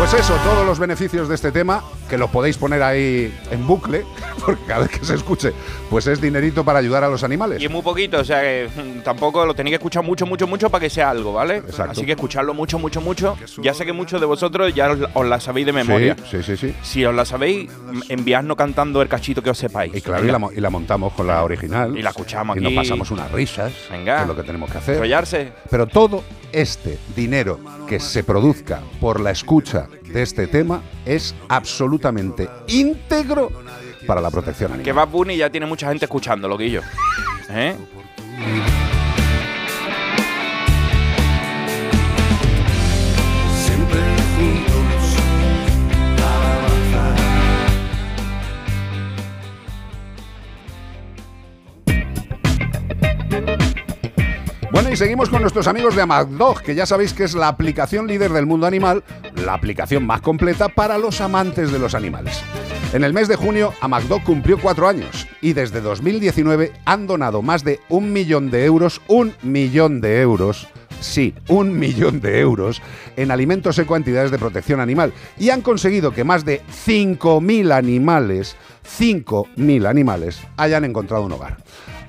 Pues 0.04 0.16
eso, 0.16 0.36
todos 0.44 0.66
los 0.66 0.80
beneficios 0.80 1.30
de 1.30 1.36
este 1.36 1.50
tema, 1.54 1.82
que 2.10 2.18
los 2.18 2.30
podéis 2.30 2.58
poner 2.58 2.84
ahí 2.84 3.34
en 3.52 3.66
bucle, 3.66 4.04
porque 4.46 4.62
cada 4.66 4.82
vez 4.82 5.00
que 5.00 5.06
se 5.06 5.16
escuche, 5.16 5.54
pues 5.90 6.06
es 6.08 6.20
dinerito 6.20 6.66
para 6.66 6.80
ayudar 6.80 7.06
a 7.06 7.08
los 7.08 7.24
animales. 7.24 7.62
Y 7.62 7.66
es 7.66 7.72
muy 7.72 7.82
poquito, 7.82 8.20
o 8.20 8.24
sea 8.26 8.42
que 8.42 8.68
mm, 8.76 9.00
tampoco 9.04 9.46
lo 9.46 9.56
tenéis 9.56 9.72
que 9.72 9.76
escuchar 9.76 10.04
mucho, 10.04 10.26
mucho, 10.26 10.46
mucho 10.46 10.70
para 10.70 10.82
que 10.82 10.90
sea 10.90 11.10
algo, 11.10 11.32
¿vale? 11.32 11.58
Exacto. 11.58 11.94
Así 11.94 12.06
que 12.06 12.12
escucharlo 12.12 12.54
mucho, 12.54 12.78
mucho, 12.80 13.00
mucho. 13.00 13.38
Ya 13.62 13.74
sé 13.74 13.86
que 13.86 13.94
muchos 13.94 14.20
de 14.20 14.26
vosotros 14.28 14.74
ya 14.76 14.92
os, 14.92 15.00
os 15.14 15.26
la 15.26 15.40
sabéis 15.40 15.68
de 15.68 15.72
memoria. 15.72 16.18
Sí, 16.30 16.44
sí, 16.44 16.58
sí, 16.58 16.58
sí. 16.58 16.76
Si 16.82 17.06
os 17.06 17.16
la 17.16 17.24
sabéis, 17.24 17.70
mm, 17.72 18.02
enviadnos 18.10 18.58
cantando 18.58 19.02
el 19.02 19.08
cachito 19.08 19.42
que 19.42 19.52
os 19.52 19.58
sepáis. 19.58 19.96
Y 19.96 20.02
claro, 20.02 20.26
y 20.26 20.32
la, 20.32 20.38
mo- 20.38 20.52
y 20.52 20.60
la 20.60 20.70
montamos 20.70 21.14
con 21.14 21.28
la 21.28 21.42
original. 21.46 21.98
Y 21.98 22.02
la 22.02 22.10
escuchamos 22.10 22.58
Y 22.58 22.60
nos 22.60 22.74
pasamos 22.74 23.10
unas 23.10 23.32
risas, 23.32 23.72
Venga. 23.90 24.18
que 24.18 24.22
es 24.24 24.28
lo 24.28 24.36
que 24.36 24.44
tenemos 24.44 24.70
que 24.70 24.80
hacer. 24.80 24.96
Enrollarse. 24.96 25.54
Pero 25.70 25.88
todo 25.88 26.24
este 26.54 27.00
dinero 27.16 27.60
que 27.88 28.00
se 28.00 28.24
produzca 28.24 28.82
por 29.02 29.20
la 29.20 29.32
escucha 29.32 29.90
de 30.04 30.22
este 30.22 30.48
tema 30.48 30.82
es 31.06 31.36
absolutamente 31.50 32.48
íntegro 32.68 33.52
para 34.08 34.22
la 34.22 34.30
protección 34.32 34.72
animal. 34.72 34.86
Que 34.86 34.92
Bad 34.92 35.10
Bunny 35.10 35.38
ya 35.38 35.50
tiene 35.50 35.66
mucha 35.66 35.90
gente 35.90 36.06
escuchando, 36.06 36.48
loquillo. 36.48 36.82
¿Eh? 37.50 37.76
Bueno, 54.74 54.90
y 54.90 54.96
seguimos 54.96 55.30
con 55.30 55.42
nuestros 55.42 55.68
amigos 55.68 55.96
de 55.96 56.02
Amadog, 56.02 56.64
que 56.64 56.74
ya 56.74 56.88
sabéis 56.88 57.14
que 57.14 57.26
es 57.26 57.36
la 57.36 57.48
aplicación 57.48 58.08
líder 58.08 58.34
del 58.34 58.48
mundo 58.48 58.66
animal, 58.66 59.04
la 59.36 59.54
aplicación 59.54 60.04
más 60.04 60.22
completa 60.22 60.68
para 60.68 60.98
los 60.98 61.22
amantes 61.22 61.72
de 61.72 61.78
los 61.78 61.94
animales. 61.94 62.42
En 62.92 63.04
el 63.04 63.14
mes 63.14 63.28
de 63.28 63.36
junio, 63.36 63.72
Amadog 63.82 64.24
cumplió 64.24 64.58
cuatro 64.58 64.88
años 64.88 65.28
y 65.42 65.54
desde 65.54 65.80
2019 65.80 66.72
han 66.86 67.06
donado 67.06 67.44
más 67.44 67.64
de 67.64 67.82
un 67.88 68.12
millón 68.12 68.50
de 68.50 68.66
euros, 68.66 69.00
un 69.08 69.36
millón 69.44 70.02
de 70.02 70.22
euros, 70.22 70.68
sí, 71.02 71.36
un 71.50 71.78
millón 71.78 72.20
de 72.20 72.40
euros 72.40 72.82
en 73.16 73.30
alimentos 73.30 73.76
seco 73.76 73.94
a 73.94 73.98
entidades 73.98 74.32
de 74.32 74.40
protección 74.40 74.80
animal 74.80 75.14
y 75.38 75.52
han 75.52 75.62
conseguido 75.62 76.14
que 76.14 76.24
más 76.24 76.46
de 76.46 76.64
5.000 76.88 77.72
animales, 77.72 78.56
5.000 79.00 79.88
animales, 79.88 80.42
hayan 80.58 80.84
encontrado 80.84 81.26
un 81.26 81.34
hogar. 81.34 81.58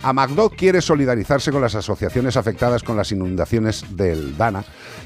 Amagdog 0.05 0.55
quiere 0.55 0.83
solidarizarse 0.83 1.51
con 1.51 1.63
las 1.63 1.75
asociaciones 1.75 2.37
afectadas 2.37 2.83
con 2.83 2.95
las 2.95 3.11
inundaciones 3.11 3.97
del 3.97 4.37
Dana 4.37 4.63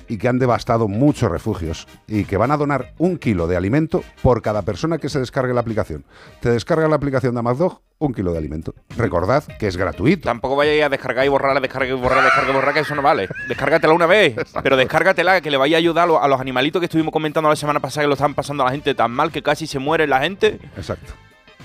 y 0.09 0.19
que 0.19 0.27
han 0.27 0.41
devastado 0.41 0.89
muchos 0.89 1.31
refugios 1.31 1.87
y 2.09 2.25
que 2.25 2.37
van 2.37 2.51
a 2.51 2.57
donar 2.57 2.95
un 2.99 3.17
kilo 3.17 3.47
de 3.47 3.57
alimento 3.57 4.03
por 4.23 4.43
cada 4.43 4.63
persona 4.63 4.99
que 4.99 5.09
se 5.09 5.21
descargue 5.21 5.55
la 5.55 5.61
aplicación. 5.61 6.05
Te 6.41 6.51
descarga 6.51 6.89
la 6.89 6.97
aplicación 6.97 7.33
de 7.35 7.39
Amagdog, 7.39 7.81
un 7.99 8.13
kilo 8.13 8.33
de 8.33 8.39
alimento. 8.39 8.75
Recordad 8.97 9.45
que 9.61 9.69
es 9.69 9.77
gratuito. 9.77 10.25
Tampoco 10.25 10.57
vayáis 10.57 10.83
a 10.83 10.89
descargar 10.89 11.25
y 11.25 11.29
borrar, 11.29 11.61
descargar 11.61 11.89
y 11.89 11.93
borrar, 11.93 12.25
descargar 12.25 12.51
y 12.51 12.53
borrar, 12.55 12.75
que 12.75 12.81
eso 12.81 12.97
no 12.97 13.03
vale. 13.03 13.29
Descárgatela 13.47 13.93
una 13.93 14.07
vez, 14.07 14.35
pero 14.65 14.77
descárgatela 14.77 15.41
que 15.41 15.53
le 15.53 15.59
vaya 15.59 15.77
a 15.77 15.79
ayudar 15.79 16.05
a 16.05 16.07
los, 16.09 16.21
a 16.21 16.27
los 16.27 16.41
animalitos 16.41 16.81
que 16.81 16.87
estuvimos 16.87 17.13
comentando 17.13 17.49
la 17.49 17.55
semana 17.55 17.79
pasada 17.79 18.03
que 18.03 18.09
lo 18.09 18.15
están 18.15 18.35
pasando 18.35 18.65
a 18.65 18.67
la 18.67 18.73
gente 18.73 18.97
tan 18.97 19.13
mal 19.13 19.31
que 19.31 19.45
casi 19.45 19.69
se 19.69 19.79
muere 19.79 20.09
la 20.09 20.21
gente. 20.21 20.59
Exacto. 20.77 21.15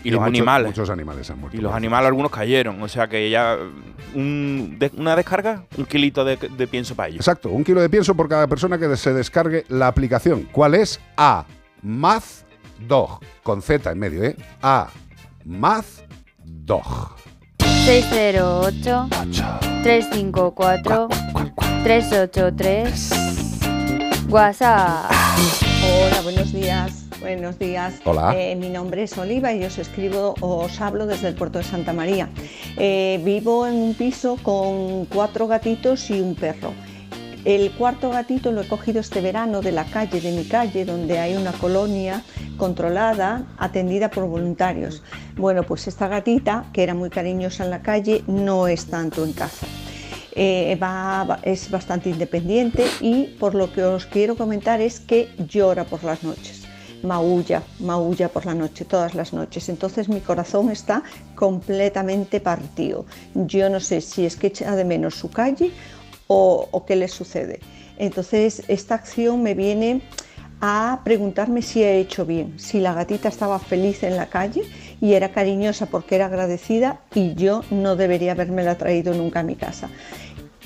Y, 0.04 0.12
los 0.12 0.20
muchos- 0.20 0.28
animales. 0.30 0.68
Muchos 0.68 0.90
animales 0.90 1.30
han 1.30 1.40
muerto. 1.40 1.58
Y 1.58 1.62
los 1.62 1.74
animales 1.74 2.08
algunos 2.08 2.32
cayeron. 2.32 2.82
O 2.82 2.88
sea 2.88 3.08
que 3.08 3.30
ya 3.30 3.58
un- 4.14 4.76
de- 4.78 4.92
una 4.98 5.16
descarga, 5.16 5.64
un 5.78 5.86
kilito 5.86 6.24
de, 6.26 6.36
de 6.38 6.68
pienso 6.68 6.94
para 6.96 7.08
ellos. 7.10 7.22
Exacto, 7.22 7.50
un 7.50 7.64
kilo 7.64 7.82
de 7.82 7.90
pienso 7.90 8.14
por 8.16 8.28
cada 8.30 8.48
persona 8.48 8.78
que 8.78 8.96
se 8.98 9.14
descargue 9.14 9.66
la 9.70 9.88
aplicación. 9.88 10.48
¿Cuál 10.52 10.76
es? 10.76 11.00
A 11.18 11.46
Math 11.82 12.44
Dog, 12.88 13.20
con 13.44 13.62
Z 13.62 13.92
en 13.92 14.00
medio, 14.00 14.24
¿eh? 14.24 14.36
A 14.62 14.88
Math 15.46 15.86
Dog. 16.44 17.16
608 17.86 19.08
354 19.84 21.08
383 21.84 23.10
WhatsApp. 24.30 25.12
Hola, 25.86 26.22
buenos 26.24 26.52
días. 26.54 27.03
Buenos 27.24 27.58
días. 27.58 28.02
Hola. 28.04 28.36
Eh, 28.38 28.54
mi 28.58 28.68
nombre 28.68 29.04
es 29.04 29.18
Oliva 29.18 29.54
y 29.54 29.64
os 29.64 29.78
escribo, 29.78 30.36
os 30.42 30.82
hablo 30.82 31.08
desde 31.08 31.30
el 31.30 31.36
puerto 31.36 31.58
de 31.58 31.64
Santa 31.64 31.94
María. 31.94 32.28
Eh, 32.78 33.22
vivo 33.24 33.66
en 33.66 33.76
un 33.76 33.94
piso 33.94 34.38
con 34.44 35.06
cuatro 35.06 35.48
gatitos 35.48 36.10
y 36.10 36.20
un 36.20 36.36
perro. 36.36 36.74
El 37.46 37.72
cuarto 37.72 38.10
gatito 38.10 38.52
lo 38.52 38.60
he 38.62 38.68
cogido 38.68 39.00
este 39.00 39.22
verano 39.22 39.62
de 39.62 39.72
la 39.72 39.86
calle, 39.86 40.20
de 40.20 40.34
mi 40.34 40.44
calle, 40.44 40.84
donde 40.84 41.18
hay 41.20 41.36
una 41.38 41.54
colonia 41.54 42.24
controlada, 42.58 43.46
atendida 43.58 44.12
por 44.12 44.28
voluntarios. 44.28 45.02
Bueno, 45.38 45.64
pues 45.64 45.88
esta 45.88 46.10
gatita, 46.10 46.66
que 46.74 46.84
era 46.84 46.94
muy 46.94 47.10
cariñosa 47.10 47.64
en 47.64 47.70
la 47.70 47.82
calle, 47.82 48.24
no 48.28 48.68
es 48.68 48.88
tanto 48.88 49.24
en 49.24 49.32
casa. 49.32 49.66
Eh, 50.36 50.78
va- 50.82 51.40
es 51.44 51.72
bastante 51.72 52.10
independiente 52.10 52.84
y 53.00 53.28
por 53.40 53.56
lo 53.56 53.72
que 53.72 53.84
os 53.84 54.08
quiero 54.08 54.36
comentar 54.36 54.82
es 54.82 55.00
que 55.00 55.30
llora 55.48 55.86
por 55.86 56.04
las 56.04 56.22
noches. 56.24 56.63
Maulla, 57.04 57.62
maulla 57.80 58.30
por 58.30 58.46
la 58.46 58.54
noche, 58.54 58.86
todas 58.86 59.14
las 59.14 59.34
noches. 59.34 59.70
Entonces 59.70 60.10
mi 60.10 60.22
corazón 60.22 60.72
está 60.72 61.04
completamente 61.36 62.40
partido. 62.40 63.06
Yo 63.36 63.70
no 63.70 63.80
sé 63.80 64.02
si 64.02 64.26
es 64.26 64.36
que 64.36 64.48
echa 64.48 64.76
de 64.76 64.86
menos 64.86 65.16
su 65.16 65.30
calle 65.30 65.72
o, 66.28 66.84
qué 66.88 66.96
le 66.96 67.08
sucede. 67.08 67.60
Entonces 67.98 68.64
esta 68.68 68.96
acción 68.96 69.44
me 69.44 69.54
viene 69.54 70.02
a 70.62 71.02
preguntarme 71.04 71.62
si 71.62 71.84
he 71.84 72.00
hecho 72.00 72.26
bien, 72.26 72.58
si 72.58 72.80
la 72.80 72.94
gatita 72.94 73.28
estaba 73.28 73.60
feliz 73.60 74.02
en 74.04 74.16
la 74.16 74.28
calle 74.28 74.64
y 75.02 75.14
era 75.14 75.34
cariñosa 75.34 75.88
porque 75.88 76.16
era 76.16 76.28
agradecida 76.28 77.02
y 77.14 77.34
yo 77.36 77.64
no 77.70 77.98
debería 77.98 78.32
haberme 78.32 78.64
traído 78.76 79.14
nunca 79.14 79.42
a 79.42 79.44
mi 79.44 79.56
casa. 79.56 79.90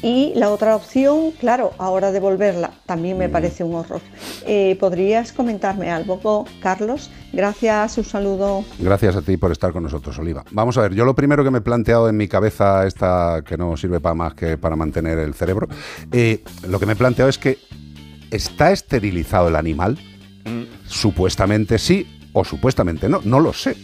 Y 0.02 0.34
la 0.36 0.52
otra 0.52 0.76
opción, 0.76 1.32
claro, 1.40 1.72
ahora 1.78 2.12
devolverla 2.12 2.72
también 2.86 3.18
me 3.18 3.30
parece 3.30 3.64
un 3.64 3.76
horror. 3.76 4.02
Eh, 4.46 4.78
¿Podrías 4.80 5.32
comentarme 5.32 5.90
algo, 5.90 6.46
Carlos? 6.62 7.10
Gracias, 7.34 7.98
un 7.98 8.06
saludo. 8.06 8.64
Gracias 8.80 9.16
a 9.16 9.22
ti 9.22 9.38
por 9.38 9.52
estar 9.52 9.72
con 9.74 9.84
nosotros, 9.84 10.18
Oliva. 10.20 10.44
Vamos 10.52 10.78
a 10.78 10.82
ver, 10.82 10.94
yo 10.94 11.04
lo 11.04 11.16
primero 11.16 11.44
que 11.44 11.52
me 11.52 11.58
he 11.60 11.62
planteado 11.62 12.10
en 12.10 12.18
mi 12.18 12.28
cabeza, 12.28 12.86
esta 12.86 13.42
que 13.46 13.58
no 13.58 13.76
sirve 13.76 14.00
para 14.00 14.16
más 14.16 14.34
que 14.34 14.58
para 14.58 14.76
mantener 14.76 15.18
el 15.20 15.34
cerebro, 15.34 15.68
eh, 16.12 16.44
lo 16.68 16.80
que 16.80 16.86
me 16.86 16.94
he 16.94 16.96
planteado 16.96 17.30
es 17.30 17.38
que 17.38 17.58
¿está 18.32 18.72
esterilizado 18.72 19.48
el 19.48 19.56
animal? 19.56 19.98
Supuestamente 20.86 21.78
sí 21.78 22.30
o 22.34 22.46
supuestamente 22.46 23.10
no, 23.10 23.22
no 23.24 23.40
lo 23.40 23.52
sé. 23.52 23.76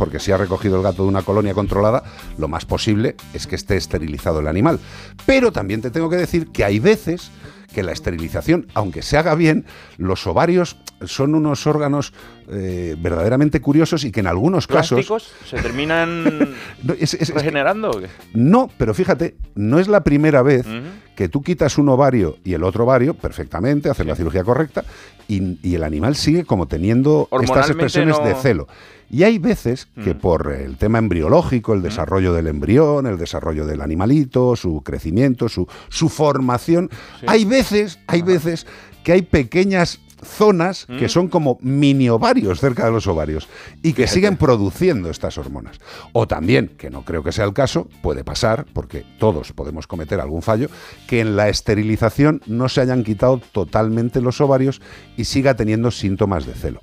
Porque 0.00 0.18
si 0.18 0.32
ha 0.32 0.36
recogido 0.36 0.76
el 0.78 0.82
gato 0.82 1.02
de 1.04 1.08
una 1.10 1.22
colonia 1.22 1.54
controlada, 1.54 2.02
lo 2.38 2.48
más 2.48 2.64
posible 2.64 3.14
es 3.34 3.46
que 3.46 3.54
esté 3.54 3.76
esterilizado 3.76 4.40
el 4.40 4.48
animal. 4.48 4.80
Pero 5.26 5.52
también 5.52 5.82
te 5.82 5.90
tengo 5.90 6.08
que 6.10 6.16
decir 6.16 6.48
que 6.48 6.64
hay 6.64 6.78
veces 6.80 7.30
que 7.74 7.84
la 7.84 7.92
esterilización, 7.92 8.66
aunque 8.74 9.00
se 9.02 9.16
haga 9.16 9.36
bien, 9.36 9.64
los 9.96 10.26
ovarios 10.26 10.76
son 11.04 11.36
unos 11.36 11.68
órganos 11.68 12.12
eh, 12.50 12.96
verdaderamente 12.98 13.60
curiosos 13.60 14.02
y 14.04 14.10
que 14.10 14.18
en 14.20 14.26
algunos 14.26 14.66
casos... 14.66 15.06
¿Se 15.48 15.56
terminan 15.58 16.24
No, 16.82 16.94
es- 16.98 17.16
regenerando? 17.32 17.90
o 17.90 18.00
qué? 18.00 18.08
no, 18.34 18.68
pero 18.76 18.92
fíjate, 18.92 19.36
no 19.54 19.78
es 19.78 19.86
la 19.86 20.02
primera 20.02 20.42
vez 20.42 20.66
que 21.14 21.28
tú 21.28 21.42
quitas 21.42 21.78
un 21.78 21.88
ovario 21.90 22.38
y 22.44 22.54
el 22.54 22.64
otro 22.64 22.84
ovario 22.84 23.14
perfectamente, 23.14 23.88
haces 23.88 24.06
la 24.06 24.16
cirugía 24.16 24.42
correcta 24.42 24.84
y, 25.28 25.58
y 25.62 25.74
el 25.76 25.84
animal 25.84 26.16
sigue 26.16 26.44
como 26.44 26.66
teniendo 26.66 27.28
estas 27.42 27.68
expresiones 27.70 28.18
no- 28.18 28.26
de 28.26 28.34
celo. 28.34 28.66
Y 29.10 29.24
hay 29.24 29.38
veces 29.38 29.88
que 30.04 30.14
por 30.14 30.52
el 30.52 30.76
tema 30.76 30.98
embriológico, 30.98 31.74
el 31.74 31.82
desarrollo 31.82 32.32
del 32.32 32.46
embrión, 32.46 33.06
el 33.06 33.18
desarrollo 33.18 33.66
del 33.66 33.80
animalito, 33.80 34.54
su 34.54 34.82
crecimiento, 34.82 35.48
su, 35.48 35.66
su 35.88 36.08
formación, 36.08 36.88
hay 37.26 37.44
veces, 37.44 37.98
hay 38.06 38.22
veces 38.22 38.68
que 39.02 39.12
hay 39.12 39.22
pequeñas 39.22 40.00
zonas 40.22 40.86
que 40.86 41.08
son 41.08 41.28
como 41.28 41.58
mini 41.60 42.08
ovarios 42.08 42.60
cerca 42.60 42.84
de 42.84 42.92
los 42.92 43.06
ovarios 43.06 43.48
y 43.82 43.92
que 43.92 44.06
siguen 44.06 44.36
produciendo 44.36 45.10
estas 45.10 45.38
hormonas. 45.38 45.78
O 46.12 46.26
también, 46.26 46.68
que 46.78 46.90
no 46.90 47.04
creo 47.04 47.22
que 47.22 47.32
sea 47.32 47.44
el 47.44 47.52
caso, 47.52 47.88
puede 48.02 48.24
pasar, 48.24 48.66
porque 48.72 49.04
todos 49.18 49.52
podemos 49.52 49.86
cometer 49.86 50.20
algún 50.20 50.42
fallo, 50.42 50.68
que 51.06 51.20
en 51.20 51.36
la 51.36 51.48
esterilización 51.48 52.42
no 52.46 52.68
se 52.68 52.80
hayan 52.80 53.04
quitado 53.04 53.40
totalmente 53.52 54.20
los 54.20 54.40
ovarios 54.40 54.80
y 55.16 55.24
siga 55.24 55.54
teniendo 55.54 55.90
síntomas 55.90 56.46
de 56.46 56.54
celo. 56.54 56.80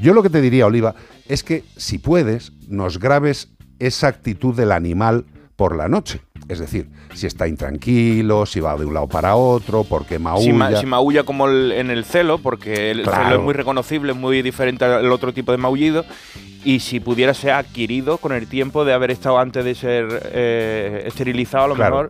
Yo 0.00 0.14
lo 0.14 0.22
que 0.22 0.30
te 0.30 0.40
diría, 0.40 0.66
Oliva, 0.66 0.94
es 1.26 1.42
que 1.42 1.64
si 1.76 1.98
puedes, 1.98 2.52
nos 2.68 2.98
grabes 2.98 3.50
esa 3.78 4.08
actitud 4.08 4.54
del 4.54 4.72
animal 4.72 5.26
por 5.56 5.76
la 5.76 5.88
noche. 5.88 6.20
Es 6.48 6.58
decir, 6.58 6.88
si 7.14 7.26
está 7.26 7.46
intranquilo, 7.46 8.46
si 8.46 8.58
va 8.60 8.74
de 8.76 8.86
un 8.86 8.94
lado 8.94 9.06
para 9.06 9.36
otro, 9.36 9.84
porque 9.84 10.16
Si, 10.16 10.20
maulla. 10.22 10.52
ma- 10.54 10.76
si 10.76 10.86
maulla 10.86 11.22
como 11.24 11.46
el- 11.46 11.72
en 11.72 11.90
el 11.90 12.04
celo, 12.06 12.38
porque 12.38 12.90
el 12.90 13.02
Claro. 13.02 13.24
celo 13.24 13.36
es 13.36 13.42
muy 13.42 13.52
reconocible, 13.54 14.12
es 14.12 14.18
muy 14.18 14.40
diferente 14.40 14.84
al 14.86 15.12
otro 15.12 15.34
tipo 15.34 15.52
de 15.52 15.58
maullido. 15.58 16.06
Y 16.64 16.80
si 16.80 17.00
pudiera 17.00 17.34
ser 17.34 17.50
adquirido 17.52 18.16
con 18.16 18.32
el 18.32 18.46
tiempo 18.48 18.84
de 18.86 18.92
haber 18.94 19.10
estado 19.10 19.38
antes 19.38 19.62
de 19.64 19.74
ser 19.74 20.22
eh, 20.32 21.02
esterilizado, 21.06 21.64
a 21.64 21.68
lo 21.68 21.74
Claro. 21.74 21.96
mejor. 21.96 22.08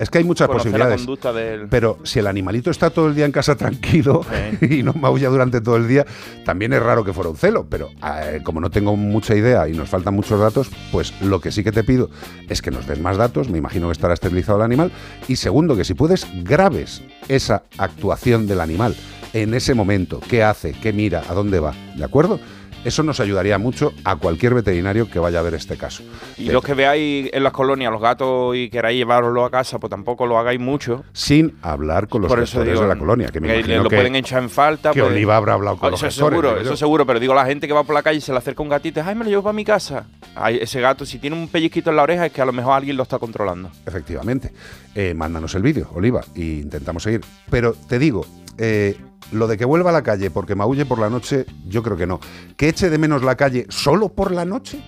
Es 0.00 0.08
que 0.08 0.16
hay 0.16 0.24
muchas 0.24 0.48
conocer 0.48 0.72
posibilidades. 0.72 1.00
La 1.02 1.06
conducta 1.06 1.32
del... 1.34 1.68
Pero 1.68 1.98
si 2.04 2.20
el 2.20 2.26
animalito 2.26 2.70
está 2.70 2.88
todo 2.88 3.08
el 3.08 3.14
día 3.14 3.26
en 3.26 3.32
casa 3.32 3.54
tranquilo 3.54 4.24
y 4.62 4.82
no 4.82 4.94
maulla 4.94 5.28
durante 5.28 5.60
todo 5.60 5.76
el 5.76 5.86
día, 5.86 6.06
también 6.46 6.72
es 6.72 6.82
raro 6.82 7.04
que 7.04 7.12
fuera 7.12 7.28
un 7.28 7.36
celo. 7.36 7.66
Pero 7.68 7.90
eh, 8.02 8.40
como 8.42 8.62
no 8.62 8.70
tengo 8.70 8.96
mucha 8.96 9.34
idea 9.34 9.68
y 9.68 9.72
nos 9.72 9.90
faltan 9.90 10.14
muchos 10.14 10.40
datos, 10.40 10.70
pues 10.90 11.12
lo 11.20 11.42
que 11.42 11.52
sí 11.52 11.62
que 11.62 11.70
te 11.70 11.84
pido 11.84 12.08
es 12.48 12.62
que 12.62 12.70
nos 12.70 12.86
des 12.86 12.98
más 12.98 13.18
datos. 13.18 13.50
Me 13.50 13.58
imagino 13.58 13.88
que 13.88 13.92
estará 13.92 14.14
esterilizado 14.14 14.56
el 14.56 14.64
animal. 14.64 14.90
Y 15.28 15.36
segundo, 15.36 15.76
que 15.76 15.84
si 15.84 15.92
puedes, 15.92 16.26
grabes 16.44 17.02
esa 17.28 17.64
actuación 17.76 18.46
del 18.46 18.62
animal 18.62 18.96
en 19.34 19.52
ese 19.52 19.74
momento. 19.74 20.20
¿Qué 20.30 20.42
hace? 20.42 20.72
¿Qué 20.72 20.94
mira? 20.94 21.24
¿A 21.28 21.34
dónde 21.34 21.60
va? 21.60 21.74
¿De 21.94 22.04
acuerdo? 22.04 22.40
Eso 22.82 23.02
nos 23.02 23.20
ayudaría 23.20 23.58
mucho 23.58 23.92
a 24.04 24.16
cualquier 24.16 24.54
veterinario 24.54 25.10
que 25.10 25.18
vaya 25.18 25.40
a 25.40 25.42
ver 25.42 25.52
este 25.54 25.76
caso. 25.76 26.02
Y 26.38 26.48
los 26.50 26.64
que 26.64 26.72
veáis 26.72 27.28
en 27.32 27.42
las 27.42 27.52
colonias 27.52 27.92
los 27.92 28.00
gatos 28.00 28.56
y 28.56 28.70
queráis 28.70 28.96
llevarlos 28.96 29.46
a 29.46 29.50
casa, 29.50 29.78
pues 29.78 29.90
tampoco 29.90 30.26
lo 30.26 30.38
hagáis 30.38 30.58
mucho. 30.58 31.04
Sin 31.12 31.56
hablar 31.60 32.08
con 32.08 32.22
los 32.22 32.34
gestores 32.34 32.72
digo, 32.72 32.82
de 32.82 32.88
la 32.88 32.96
colonia, 32.98 33.28
que 33.28 33.38
me 33.40 33.48
que 33.48 33.54
imagino 33.58 33.82
lo 33.82 33.90
que- 33.90 33.96
pueden 33.96 34.16
echar 34.16 34.42
en 34.42 34.48
falta. 34.48 34.92
que 34.92 35.00
pues- 35.00 35.12
Oliva 35.12 35.36
habrá 35.36 35.52
hablado 35.54 35.76
con 35.76 35.88
Ah, 35.88 35.90
los 35.90 36.00
Eso 36.02 36.06
gestores, 36.06 36.40
seguro, 36.40 36.60
eso 36.60 36.76
seguro, 36.76 37.04
pero 37.06 37.20
digo, 37.20 37.34
la 37.34 37.44
gente 37.44 37.66
que 37.66 37.74
va 37.74 37.84
por 37.84 37.94
la 37.94 38.02
calle 38.02 38.16
y 38.18 38.20
se 38.22 38.32
le 38.32 38.38
acerca 38.38 38.62
un 38.62 38.70
gatito 38.70 39.02
ay, 39.04 39.14
me 39.14 39.24
lo 39.24 39.30
llevo 39.30 39.42
para 39.42 39.52
mi 39.52 39.64
casa. 39.64 40.06
Ay, 40.34 40.58
ese 40.62 40.80
gato, 40.80 41.04
si 41.04 41.18
tiene 41.18 41.36
un 41.36 41.48
pellizquito 41.48 41.90
en 41.90 41.96
la 41.96 42.02
oreja, 42.02 42.26
es 42.26 42.32
que 42.32 42.40
a 42.40 42.46
lo 42.46 42.52
mejor 42.52 42.72
alguien 42.72 42.96
lo 42.96 43.02
está 43.02 43.18
controlando. 43.18 43.70
Efectivamente. 43.84 44.52
Eh, 44.94 45.12
mándanos 45.14 45.54
el 45.54 45.62
vídeo, 45.62 45.90
Oliva, 45.94 46.22
y 46.34 46.60
intentamos 46.60 47.02
seguir. 47.02 47.20
Pero 47.50 47.74
te 47.74 47.98
digo, 47.98 48.24
eh, 48.62 48.96
lo 49.32 49.46
de 49.48 49.56
que 49.56 49.64
vuelva 49.64 49.90
a 49.90 49.92
la 49.92 50.02
calle 50.02 50.30
porque 50.30 50.54
maulle 50.54 50.84
por 50.86 50.98
la 50.98 51.08
noche, 51.08 51.46
yo 51.66 51.82
creo 51.82 51.96
que 51.96 52.06
no. 52.06 52.20
Que 52.56 52.68
eche 52.68 52.90
de 52.90 52.98
menos 52.98 53.22
la 53.22 53.36
calle 53.36 53.64
solo 53.70 54.10
por 54.10 54.32
la 54.32 54.44
noche 54.44 54.78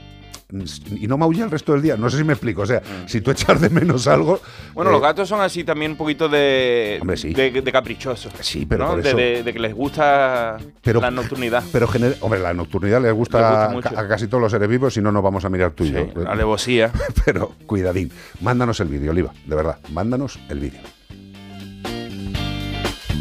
y 1.01 1.07
no 1.07 1.17
maulle 1.17 1.43
el 1.45 1.51
resto 1.51 1.73
del 1.73 1.81
día. 1.81 1.97
No 1.97 2.11
sé 2.11 2.19
si 2.19 2.25
me 2.25 2.35
explico. 2.35 2.61
O 2.61 2.67
sea, 2.67 2.83
si 3.07 3.23
tú 3.23 3.31
echas 3.31 3.59
de 3.59 3.71
menos 3.71 4.07
algo. 4.07 4.35
Mm. 4.35 4.75
Bueno, 4.75 4.91
eh, 4.91 4.93
los 4.93 5.01
gatos 5.03 5.27
son 5.27 5.41
así 5.41 5.65
también 5.65 5.93
un 5.93 5.97
poquito 5.97 6.29
de, 6.29 6.99
Hombre, 7.01 7.17
sí. 7.17 7.33
de, 7.33 7.51
de 7.63 7.73
caprichosos. 7.73 8.35
Sí, 8.41 8.67
pero 8.67 8.85
¿no? 8.85 8.91
por 8.91 9.03
De- 9.03 9.09
eso- 9.09 9.17
De, 9.17 9.43
de 9.45 9.53
que 9.55 9.59
les 9.59 9.75
gusta 9.75 10.59
Pero- 10.83 11.01
la 11.01 11.11
nocturnidad. 11.11 11.65
Pero, 11.73 11.89
gener- 11.89 12.17
hombre, 12.21 12.41
la 12.41 12.53
nocturnidad 12.53 13.01
les 13.01 13.15
gusta, 13.15 13.69
Les 13.69 13.75
gusta 13.77 13.99
a- 13.99 14.07
casi 14.09 14.27
todos 14.27 14.43
los 14.43 14.53
seres 14.53 14.69
vivos, 14.69 14.93
si 14.93 15.01
no 15.01 15.11
nos 15.11 15.23
vamos 15.23 15.43
a 15.47 15.49
mirar 15.49 15.71
tú 15.71 15.85
y 15.85 15.89
Sí, 15.89 15.95
yo. 15.95 16.29
alevosía. 16.29 16.91
Pero 17.25 17.53
cuidadín. 17.67 18.11
Mándanos 18.43 18.79
el 18.81 18.89
vídeo, 18.89 19.13
Oliva. 19.13 19.33
De 19.47 19.57
verdad, 19.57 19.79
mándanos 19.91 20.39
el 20.51 20.59
vídeo. 20.61 20.81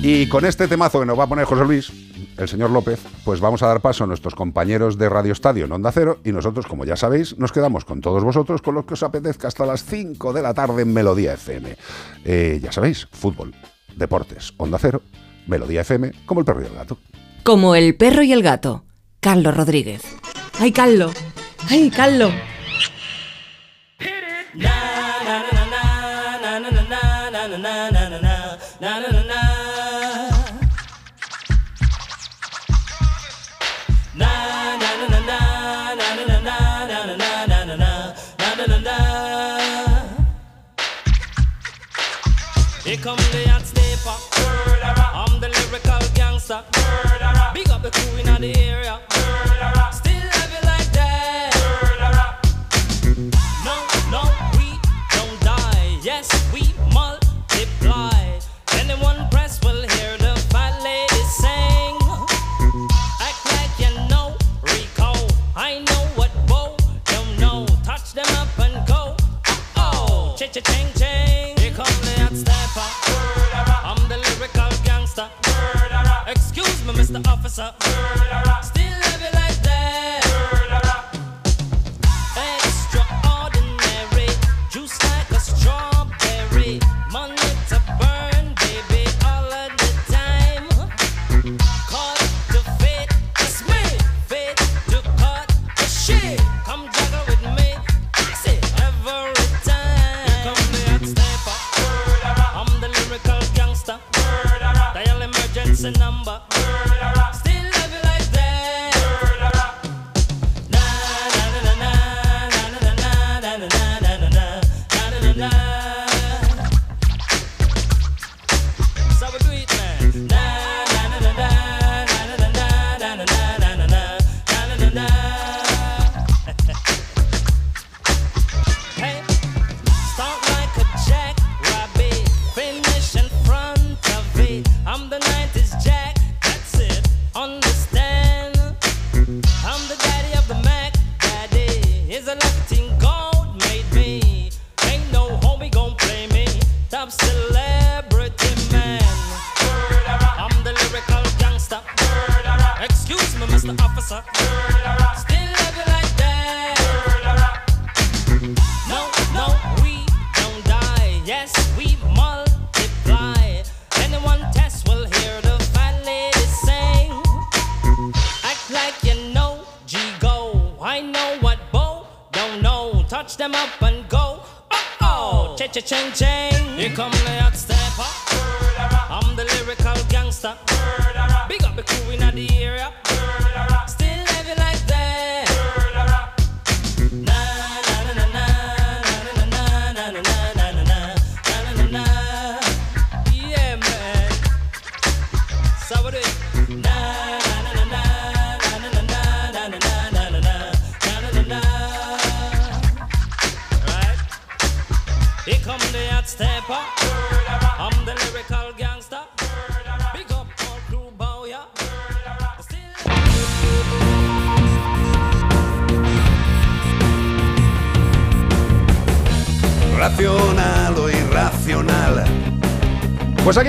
Y 0.04 0.28
con 0.28 0.46
este 0.46 0.68
temazo 0.68 1.00
que 1.00 1.06
nos 1.06 1.18
va 1.18 1.26
a 1.26 1.28
poner 1.28 1.46
José 1.46 1.64
Luis, 1.64 1.92
el 2.38 2.48
señor 2.48 2.72
López, 2.72 3.00
pues 3.24 3.40
vamos 3.40 3.62
a 3.62 3.68
dar 3.68 3.82
paso 3.82 4.04
a 4.04 4.08
nuestros 4.08 4.34
compañeros 4.34 4.98
de 4.98 5.08
Radio 5.10 5.32
Estadio 5.32 5.66
en 5.66 5.72
Onda 5.72 5.92
Cero 5.92 6.20
y 6.26 6.32
nosotros, 6.32 6.66
como 6.66 6.86
ya 6.86 6.96
sabéis, 6.96 7.38
nos 7.38 7.52
quedamos 7.52 7.86
con 7.86 8.02
todos 8.02 8.24
vosotros 8.24 8.64
con 8.64 8.74
lo 8.74 8.86
que 8.88 8.96
os 8.96 9.04
apetezca 9.04 9.48
hasta 9.48 9.64
las 9.64 9.86
5 9.86 10.34
de 10.34 10.42
la 10.42 10.56
tarde 10.56 10.82
en 10.82 10.94
Melodía 10.94 11.34
FM. 11.34 11.78
Eh, 12.26 12.60
ya 12.64 12.72
sabéis, 12.72 13.08
fútbol, 13.12 13.54
deportes, 13.96 14.54
Onda 14.58 14.80
Cero, 14.80 15.04
Melodía 15.46 15.82
FM, 15.82 16.14
como 16.26 16.40
el 16.40 16.46
perro 16.46 16.64
y 16.64 16.66
el 16.66 16.74
gato. 16.74 16.98
Como 17.44 17.76
el 17.76 17.96
perro 17.96 18.24
y 18.24 18.34
el 18.34 18.42
gato. 18.42 18.84
Carlos 19.20 19.56
Rodríguez. 19.56 20.02
¡Ay, 20.60 20.72
Carlos! 20.72 21.14
¡Ay, 21.70 21.92
Carlos! 21.92 22.34
Come 43.02 43.18
the 43.32 43.50
hot 43.50 43.66
stepper. 43.66 44.16
I'm 45.14 45.40
the 45.40 45.50
lyrical 45.50 46.00
gangster. 46.14 46.64
Murderer. 46.78 47.52
Big 47.54 47.70
up 47.70 47.82
the 47.82 47.90
crew 47.90 48.18
in 48.20 48.26
the 48.42 48.56
area. 48.60 49.00
Murderer. 49.10 49.90
Still 49.92 50.30
have 50.38 50.54
it 50.54 50.64
like 50.66 50.92
that. 50.94 51.50
Murderer. 51.82 52.30
No, 53.66 53.76
no, 54.14 54.22
we 54.58 54.78
don't 55.16 55.40
die. 55.42 55.98
Yes, 56.04 56.30
up. 77.62 78.31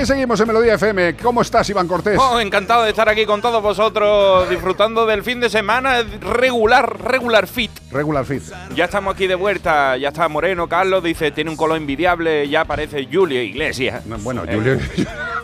Aquí 0.03 0.07
seguimos 0.11 0.37
en 0.41 0.47
Melodía 0.47 0.73
FM. 0.73 1.15
¿Cómo 1.15 1.41
estás, 1.41 1.69
Iván 1.69 1.87
Cortés? 1.87 2.19
Oh, 2.19 2.37
encantado 2.37 2.83
de 2.83 2.89
estar 2.89 3.07
aquí 3.07 3.25
con 3.25 3.41
todos 3.41 3.63
vosotros, 3.63 4.49
disfrutando 4.49 5.05
del 5.05 5.23
fin 5.23 5.39
de 5.39 5.49
semana 5.49 6.03
regular, 6.19 7.01
regular 7.01 7.47
fit. 7.47 7.71
Regular 7.89 8.25
fit. 8.25 8.43
Ya 8.75 8.85
estamos 8.85 9.15
aquí 9.15 9.27
de 9.27 9.35
vuelta, 9.35 9.95
ya 9.95 10.09
está 10.09 10.27
Moreno, 10.27 10.67
Carlos, 10.67 11.01
dice, 11.03 11.31
tiene 11.31 11.51
un 11.51 11.55
color 11.55 11.77
envidiable, 11.77 12.49
ya 12.49 12.61
aparece 12.61 13.07
Julio 13.09 13.41
Iglesias. 13.41 14.03
bueno, 14.23 14.43
Eh, 14.45 14.77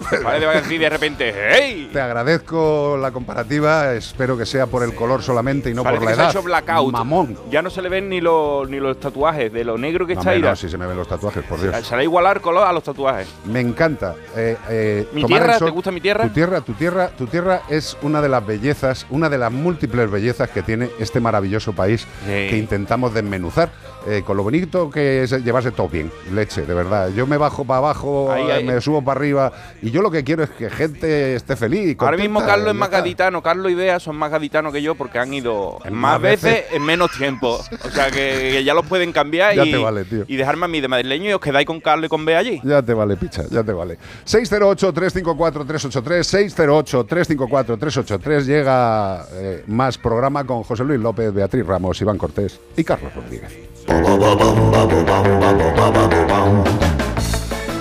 Parece 0.23 0.45
así 0.47 0.77
de 0.77 0.89
repente, 0.89 1.33
¡hey! 1.51 1.89
Te 1.93 1.99
agradezco 2.01 2.97
la 2.99 3.11
comparativa. 3.11 3.93
Espero 3.93 4.37
que 4.37 4.45
sea 4.45 4.67
por 4.67 4.83
el 4.83 4.93
color 4.95 5.21
solamente 5.23 5.69
y 5.69 5.73
no 5.73 5.83
Parece 5.83 5.99
por 5.99 6.05
la 6.05 6.11
que 6.11 6.15
se 6.15 6.21
ha 6.21 6.23
edad. 6.25 6.31
hecho 6.31 6.43
blackout. 6.43 6.91
Mamón. 6.93 7.37
Ya 7.49 7.61
no 7.61 7.69
se 7.69 7.81
le 7.81 7.89
ven 7.89 8.09
ni 8.09 8.21
los, 8.21 8.69
ni 8.69 8.79
los 8.79 8.99
tatuajes, 8.99 9.51
de 9.51 9.63
lo 9.63 9.77
negro 9.77 10.05
que 10.07 10.15
No, 10.15 10.21
está 10.21 10.31
ahí. 10.31 10.41
no, 10.41 10.55
si 10.55 10.69
se 10.69 10.77
me 10.77 10.85
ven 10.87 10.97
los 10.97 11.07
tatuajes, 11.07 11.43
por 11.43 11.59
Dios. 11.61 11.75
Se 11.85 11.95
le 11.95 12.03
el 12.03 12.41
color 12.41 12.67
a 12.67 12.73
los 12.73 12.83
tatuajes. 12.83 13.27
Me 13.45 13.59
encanta. 13.59 14.15
eh, 14.35 14.57
eh, 14.69 15.07
¿Mi 15.13 15.23
tierra? 15.25 15.57
sol. 15.57 15.67
¿Te 15.67 15.71
gusta 15.73 15.91
mi 15.91 16.01
tierra? 16.01 16.23
Tu 16.23 16.29
tierra, 16.29 16.61
tu 16.61 16.73
tierra, 16.73 17.09
tu 17.09 17.27
tierra 17.27 17.61
es 17.69 17.97
una 18.01 18.21
de 18.21 18.29
las 18.29 18.45
bellezas, 18.45 19.05
una 19.09 19.29
de 19.29 19.37
las 19.37 19.51
múltiples 19.51 20.09
bellezas 20.09 20.49
que 20.49 20.61
tiene 20.63 20.89
este 20.99 21.19
maravilloso 21.19 21.73
país 21.73 22.05
que 22.25 22.57
intentamos 22.57 23.13
desmenuzar. 23.13 23.69
eh, 24.07 24.23
con 24.25 24.37
lo 24.37 24.43
bonito 24.43 24.89
que 24.89 25.23
es 25.23 25.31
llevarse 25.43 25.71
todo 25.71 25.89
bien, 25.89 26.09
leche, 26.31 26.61
de 26.65 26.73
verdad. 26.73 27.09
Yo 27.09 27.27
me 27.27 27.35
bajo 27.37 27.65
para 27.65 27.79
abajo, 27.79 28.31
Ahí, 28.31 28.49
ahí. 28.49 28.63
me 28.63 28.79
subo 28.79 29.03
para 29.03 29.19
arriba 29.19 29.51
y 29.81 29.91
yo 29.91 29.98
lo 30.01 30.11
que 30.11 30.23
quiero 30.23 30.43
es 30.43 30.49
que 30.51 30.69
gente 30.69 31.35
esté 31.35 31.55
feliz. 31.55 31.95
Ahora 31.99 32.17
mismo 32.17 32.39
contenta, 32.39 32.55
Carlos 32.55 32.73
es 32.73 32.79
más 32.79 32.89
gaditano, 32.89 33.41
Carlos 33.41 33.71
y 33.71 33.75
Bea 33.75 33.99
son 33.99 34.15
más 34.15 34.31
gaditanos 34.31 34.73
que 34.73 34.81
yo 34.81 34.95
porque 34.95 35.19
han 35.19 35.33
ido 35.33 35.79
más, 35.85 35.91
más 35.91 36.21
veces, 36.21 36.43
veces. 36.53 36.65
en 36.73 36.83
menos 36.83 37.11
tiempo. 37.11 37.59
O 37.83 37.89
sea 37.89 38.07
que, 38.11 38.49
que 38.53 38.63
ya 38.63 38.73
los 38.73 38.85
pueden 38.85 39.11
cambiar 39.11 39.55
Ya 39.55 39.65
y, 39.65 39.71
te 39.71 39.77
vale, 39.77 40.05
tío. 40.05 40.23
y 40.27 40.35
dejarme 40.35 40.65
a 40.65 40.67
mí 40.67 40.81
de 40.81 40.87
madrileño 40.87 41.29
y 41.29 41.33
os 41.33 41.41
quedáis 41.41 41.65
con 41.67 41.79
Carlos 41.79 42.07
y 42.07 42.09
con 42.09 42.25
Bea 42.25 42.39
allí. 42.39 42.61
Ya 42.63 42.81
te 42.81 42.93
vale, 42.93 43.15
picha, 43.17 43.43
ya 43.49 43.63
te 43.63 43.71
vale. 43.73 43.97
608-354-383, 44.25 47.05
608-354-383. 47.07 48.45
Llega 48.45 49.25
eh, 49.33 49.63
más 49.67 49.97
programa 49.97 50.43
con 50.45 50.63
José 50.63 50.83
Luis 50.83 50.99
López, 50.99 51.33
Beatriz 51.33 51.65
Ramos, 51.65 51.99
Iván 52.01 52.17
Cortés 52.17 52.59
y 52.75 52.83
Carlos 52.83 53.13
Rodríguez. 53.15 53.51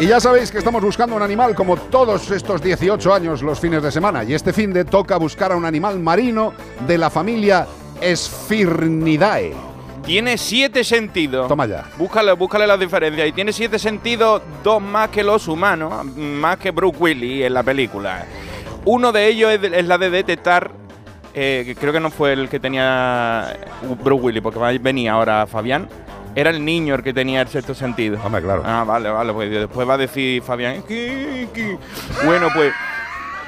Y 0.01 0.07
ya 0.07 0.21
sabéis 0.21 0.53
que 0.53 0.59
estamos 0.59 0.81
buscando 0.81 1.17
un 1.17 1.23
animal 1.23 1.57
como 1.57 1.77
todos 1.77 2.31
estos 2.31 2.63
18 2.63 3.13
años 3.13 3.43
los 3.43 3.59
fines 3.59 3.83
de 3.83 3.91
semana. 3.91 4.23
Y 4.23 4.33
este 4.33 4.53
fin 4.53 4.73
de 4.73 4.85
toca 4.85 5.17
buscar 5.17 5.51
a 5.51 5.57
un 5.57 5.65
animal 5.65 5.99
marino 5.99 6.55
de 6.87 6.99
la 6.99 7.11
familia 7.11 7.67
Esphirnidae. 8.01 9.55
Tiene 10.05 10.39
siete 10.39 10.85
sentidos. 10.85 11.49
Toma 11.49 11.67
ya. 11.67 11.85
Búscale, 11.99 12.33
búscale 12.35 12.65
las 12.69 12.79
diferencias. 12.79 13.27
Y 13.27 13.33
tiene 13.33 13.53
siete 13.53 13.77
sentidos, 13.77 14.41
dos 14.63 14.81
más 14.81 15.09
que 15.09 15.25
los 15.25 15.49
humanos, 15.49 16.05
más 16.15 16.59
que 16.59 16.71
Bruce 16.71 16.97
Willis 16.97 17.45
en 17.45 17.55
la 17.55 17.65
película. 17.65 18.25
Uno 18.85 19.11
de 19.11 19.27
ellos 19.27 19.51
es, 19.51 19.85
la 19.85 19.99
de 19.99 20.11
detectar. 20.11 20.71
eh, 21.35 21.75
creo 21.79 21.93
que 21.93 22.01
no 22.01 22.11
fue 22.13 22.35
el 22.35 22.49
que 22.49 22.61
tenía 22.61 23.53
Bruce 24.05 24.23
Willis, 24.23 24.43
porque 24.43 24.79
venía 24.79 25.15
ahora 25.15 25.45
Fabián. 25.49 25.89
Era 26.39 26.51
el 26.51 26.65
niño 26.65 26.95
el 26.95 27.03
que 27.03 27.13
tenía 27.13 27.41
el 27.43 27.49
sexto 27.49 27.75
sentido. 27.75 28.17
Hombre, 28.25 28.41
claro. 28.43 28.63
Ah, 28.65 28.85
vale, 28.87 29.11
vale. 29.11 29.33
Pues 29.33 29.51
después 29.51 29.89
va 29.89 29.95
a 29.95 29.99
decir 29.99 30.41
Fabián. 30.43 30.85
Bueno, 32.25 32.49
pues. 32.55 32.73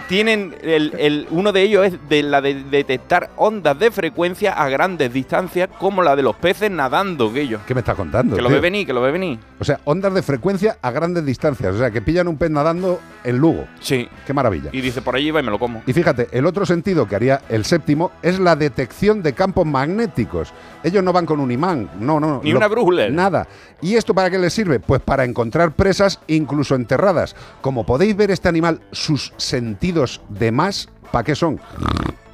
Tienen 0.08 0.56
el, 0.64 0.92
el- 0.98 1.28
uno 1.30 1.52
de 1.52 1.62
ellos 1.62 1.86
es 1.86 2.08
de 2.08 2.24
la 2.24 2.40
de 2.40 2.64
detectar 2.64 3.30
ondas 3.36 3.78
de 3.78 3.92
frecuencia 3.92 4.52
a 4.54 4.68
grandes 4.68 5.12
distancias, 5.12 5.68
como 5.78 6.02
la 6.02 6.16
de 6.16 6.22
los 6.24 6.34
peces 6.34 6.68
nadando, 6.68 7.32
que 7.32 7.42
ellos. 7.42 7.60
¿Qué 7.64 7.74
me 7.74 7.78
estás 7.78 7.94
contando? 7.94 8.34
Que 8.34 8.42
lo 8.42 8.48
ve 8.50 8.58
venir, 8.58 8.84
que 8.88 8.92
lo 8.92 9.00
ve 9.02 9.12
venir. 9.12 9.38
O 9.60 9.64
sea, 9.64 9.78
ondas 9.84 10.12
de 10.12 10.22
frecuencia 10.24 10.78
a 10.82 10.90
grandes 10.90 11.24
distancias. 11.24 11.72
O 11.76 11.78
sea, 11.78 11.92
que 11.92 12.02
pillan 12.02 12.26
un 12.26 12.36
pez 12.38 12.50
nadando 12.50 12.98
en 13.22 13.38
Lugo. 13.38 13.66
Sí. 13.78 14.08
Qué 14.26 14.32
maravilla. 14.34 14.70
Y 14.72 14.80
dice, 14.80 15.00
por 15.00 15.14
allí 15.14 15.30
va 15.30 15.38
y 15.38 15.44
me 15.44 15.52
lo 15.52 15.60
como. 15.60 15.80
Y 15.86 15.92
fíjate, 15.92 16.26
el 16.32 16.44
otro 16.44 16.66
sentido 16.66 17.06
que 17.06 17.14
haría 17.14 17.42
el 17.48 17.64
séptimo 17.64 18.10
es 18.20 18.40
la 18.40 18.56
detección 18.56 19.22
de 19.22 19.32
campos 19.32 19.64
magnéticos. 19.64 20.52
Ellos 20.82 21.04
no 21.04 21.12
van 21.12 21.26
con 21.26 21.40
un 21.40 21.50
imán, 21.50 21.90
no, 22.00 22.18
no. 22.18 22.40
Ni 22.42 22.52
lo- 22.52 22.56
una 22.58 22.68
brújula. 22.68 23.08
Nada. 23.10 23.46
¿Y 23.82 23.96
esto 23.96 24.14
para 24.14 24.30
qué 24.30 24.38
les 24.38 24.52
sirve? 24.52 24.80
Pues 24.80 25.00
para 25.02 25.24
encontrar 25.24 25.72
presas 25.72 26.20
incluso 26.26 26.74
enterradas. 26.74 27.36
Como 27.60 27.84
podéis 27.84 28.16
ver, 28.16 28.30
este 28.30 28.48
animal, 28.48 28.80
sus 28.92 29.32
sentidos 29.36 30.20
de 30.28 30.52
más, 30.52 30.88
¿para 31.12 31.24
qué 31.24 31.34
son? 31.34 31.60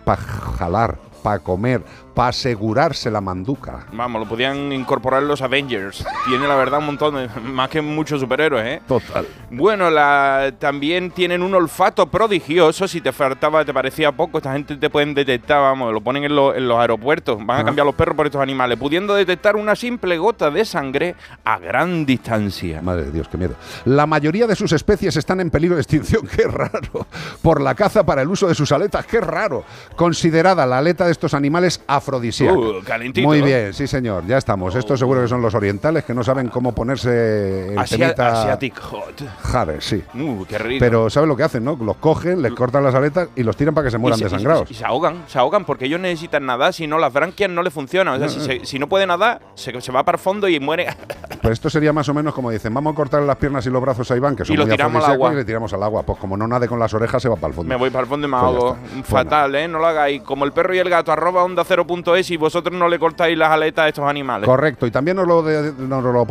Para 0.04 0.22
jalar, 0.22 0.98
para 1.22 1.40
comer, 1.40 1.82
para 2.16 2.30
asegurarse 2.30 3.10
la 3.10 3.20
manduca. 3.20 3.84
Vamos, 3.92 4.22
lo 4.22 4.26
podían 4.26 4.72
incorporar 4.72 5.22
los 5.22 5.42
Avengers. 5.42 6.02
Tiene 6.26 6.48
la 6.48 6.56
verdad 6.56 6.78
un 6.78 6.86
montón 6.86 7.14
de. 7.14 7.28
más 7.42 7.68
que 7.68 7.82
muchos 7.82 8.18
superhéroes, 8.20 8.64
¿eh? 8.66 8.82
Total. 8.88 9.26
Bueno, 9.50 9.90
la, 9.90 10.54
también 10.58 11.10
tienen 11.10 11.42
un 11.42 11.54
olfato 11.54 12.06
prodigioso. 12.06 12.88
Si 12.88 13.02
te 13.02 13.12
faltaba, 13.12 13.66
te 13.66 13.74
parecía 13.74 14.12
poco, 14.12 14.38
esta 14.38 14.54
gente 14.54 14.76
te 14.76 14.88
pueden 14.88 15.12
detectar, 15.12 15.60
vamos, 15.60 15.92
lo 15.92 16.00
ponen 16.00 16.24
en, 16.24 16.34
lo- 16.34 16.54
en 16.54 16.66
los 16.66 16.78
aeropuertos. 16.78 17.36
Van 17.44 17.60
a 17.60 17.64
cambiar 17.64 17.84
los 17.84 17.94
perros 17.94 18.16
por 18.16 18.24
estos 18.24 18.40
animales, 18.40 18.78
pudiendo 18.78 19.14
detectar 19.14 19.54
una 19.54 19.76
simple 19.76 20.16
gota 20.16 20.50
de 20.50 20.64
sangre 20.64 21.16
a 21.44 21.58
gran 21.58 22.06
distancia. 22.06 22.80
Madre 22.80 23.04
de 23.04 23.12
Dios, 23.12 23.28
qué 23.28 23.36
miedo. 23.36 23.56
La 23.84 24.06
mayoría 24.06 24.46
de 24.46 24.56
sus 24.56 24.72
especies 24.72 25.16
están 25.16 25.40
en 25.40 25.50
peligro 25.50 25.76
de 25.76 25.82
extinción, 25.82 26.26
qué 26.34 26.44
raro. 26.44 27.06
Por 27.42 27.60
la 27.60 27.74
caza 27.74 28.06
para 28.06 28.22
el 28.22 28.28
uso 28.28 28.48
de 28.48 28.54
sus 28.54 28.72
aletas, 28.72 29.04
qué 29.04 29.20
raro. 29.20 29.64
Considerada 29.96 30.64
la 30.64 30.78
aleta 30.78 31.04
de 31.04 31.12
estos 31.12 31.34
animales 31.34 31.82
afrodisíaca. 32.10 32.56
Uh, 32.56 32.82
calentito. 32.84 33.26
Muy 33.26 33.42
bien, 33.42 33.74
sí 33.74 33.86
señor, 33.86 34.24
ya 34.26 34.38
estamos. 34.38 34.74
Estos 34.74 34.98
seguro 34.98 35.22
que 35.22 35.28
son 35.28 35.42
los 35.42 35.54
orientales 35.54 36.04
que 36.04 36.14
no 36.14 36.22
saben 36.22 36.48
cómo 36.48 36.72
ponerse 36.72 37.72
el 37.72 37.78
Asia- 37.78 37.98
temita- 38.14 38.42
Asiatic 38.42 38.78
Hot. 38.80 39.22
Jade, 39.42 39.80
sí. 39.80 40.02
Uh, 40.14 40.44
qué 40.44 40.58
rico. 40.58 40.80
Pero 40.84 41.10
¿sabes 41.10 41.28
lo 41.28 41.36
que 41.36 41.42
hacen, 41.42 41.64
no? 41.64 41.76
Los 41.80 41.96
cogen, 41.96 42.42
les 42.42 42.52
cortan 42.52 42.84
las 42.84 42.94
aletas 42.94 43.28
y 43.34 43.42
los 43.42 43.56
tiran 43.56 43.74
para 43.74 43.86
que 43.86 43.90
se 43.90 43.98
mueran 43.98 44.18
y 44.18 44.22
se, 44.22 44.24
desangrados. 44.26 44.70
y- 44.70 44.74
y 44.74 44.76
se 44.76 44.84
ahogan, 44.84 45.24
se 45.26 45.38
ahogan 45.38 45.64
porque 45.64 45.86
ellos 45.86 46.00
necesitan 46.00 46.46
nadar, 46.46 46.72
si 46.72 46.86
no 46.86 46.98
las 46.98 47.12
branquias 47.12 47.50
no 47.50 47.62
le 47.62 47.70
funcionan. 47.70 48.14
O 48.14 48.18
sea, 48.18 48.26
No, 48.26 48.32
si, 48.32 48.38
no. 48.38 48.44
se- 48.44 48.66
si 48.66 48.78
no 48.78 48.88
puede 48.88 49.06
nadar, 49.06 49.40
se, 49.54 49.78
se 49.80 49.92
va 49.92 50.04
para 50.04 50.16
el 50.16 50.22
fondo 50.22 50.48
y 50.48 50.60
muere. 50.60 50.86
Pues 51.42 51.52
esto 51.52 51.70
sería 51.70 51.92
más 51.92 52.08
o 52.08 52.14
menos 52.14 52.34
como 52.34 52.50
dicen, 52.50 52.74
vamos 52.74 52.92
a 52.92 52.96
cortar 52.96 53.22
las 53.22 53.36
piernas 53.36 53.64
y 53.66 53.70
los 53.70 53.80
brazos 53.80 54.10
a 54.10 54.16
Iván, 54.16 54.34
que 54.34 54.44
son 54.44 54.54
Y 54.54 54.58
muy 54.58 54.68
tiramos 54.68 55.04
al 55.04 55.12
agua. 55.12 55.32
y 55.32 55.36
le 55.36 55.44
tiramos 55.44 55.72
al 55.72 55.82
agua. 55.82 56.02
Pues 56.02 56.18
como 56.18 56.36
no 56.36 56.48
nade 56.48 56.66
con 56.66 56.78
las 56.80 56.92
orejas, 56.92 57.22
se 57.22 57.28
va 57.28 57.36
para 57.36 57.48
el 57.48 57.54
fondo. 57.54 57.68
Me 57.68 57.76
voy 57.76 57.90
para 57.90 58.02
el 58.02 58.08
fondo 58.08 58.26
y 58.26 58.30
me 58.30 58.36
Pues 58.36 58.42
ahogo. 58.52 58.76
Pues 58.94 59.06
Fatal, 59.06 59.54
¿eh? 59.54 59.68
No 59.68 59.78
lo 59.78 59.86
hagáis. 59.86 60.22
Como 60.22 60.44
el 60.44 60.50
perro 60.52 60.74
y 60.74 60.78
el 60.78 60.88
gato, 60.90 61.12
arroba 61.12 61.44
onda 61.44 61.62
0.es 62.04 62.30
y 62.30 62.36
vosotros 62.36 62.76
no 62.76 62.88
le 62.88 62.98
cortáis 62.98 63.36
las 63.36 63.50
aletas 63.50 63.84
a 63.84 63.88
estos 63.88 64.04
animales. 64.08 64.48
Correcto, 64.48 64.86
y 64.86 64.90
también 64.90 65.16
nos 65.16 65.26
lo, 65.26 65.42
de- 65.42 65.72
nos 65.78 66.02
lo 66.02 66.24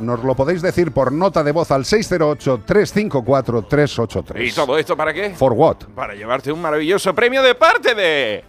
nos 0.00 0.36
podéis 0.36 0.62
decir 0.62 0.92
por 0.92 1.12
nota 1.12 1.42
de 1.42 1.52
voz 1.52 1.70
al 1.70 1.84
608-354-383. 1.84 4.46
¿Y 4.46 4.52
todo 4.52 4.78
esto 4.78 4.96
para 4.96 5.12
qué? 5.12 5.30
¿For 5.30 5.52
what? 5.52 5.76
Para 5.94 6.14
llevarte 6.14 6.52
un 6.52 6.60
maravilloso 6.60 7.14
premio 7.14 7.42
de 7.42 7.54
parte 7.54 7.94
de. 7.94 8.44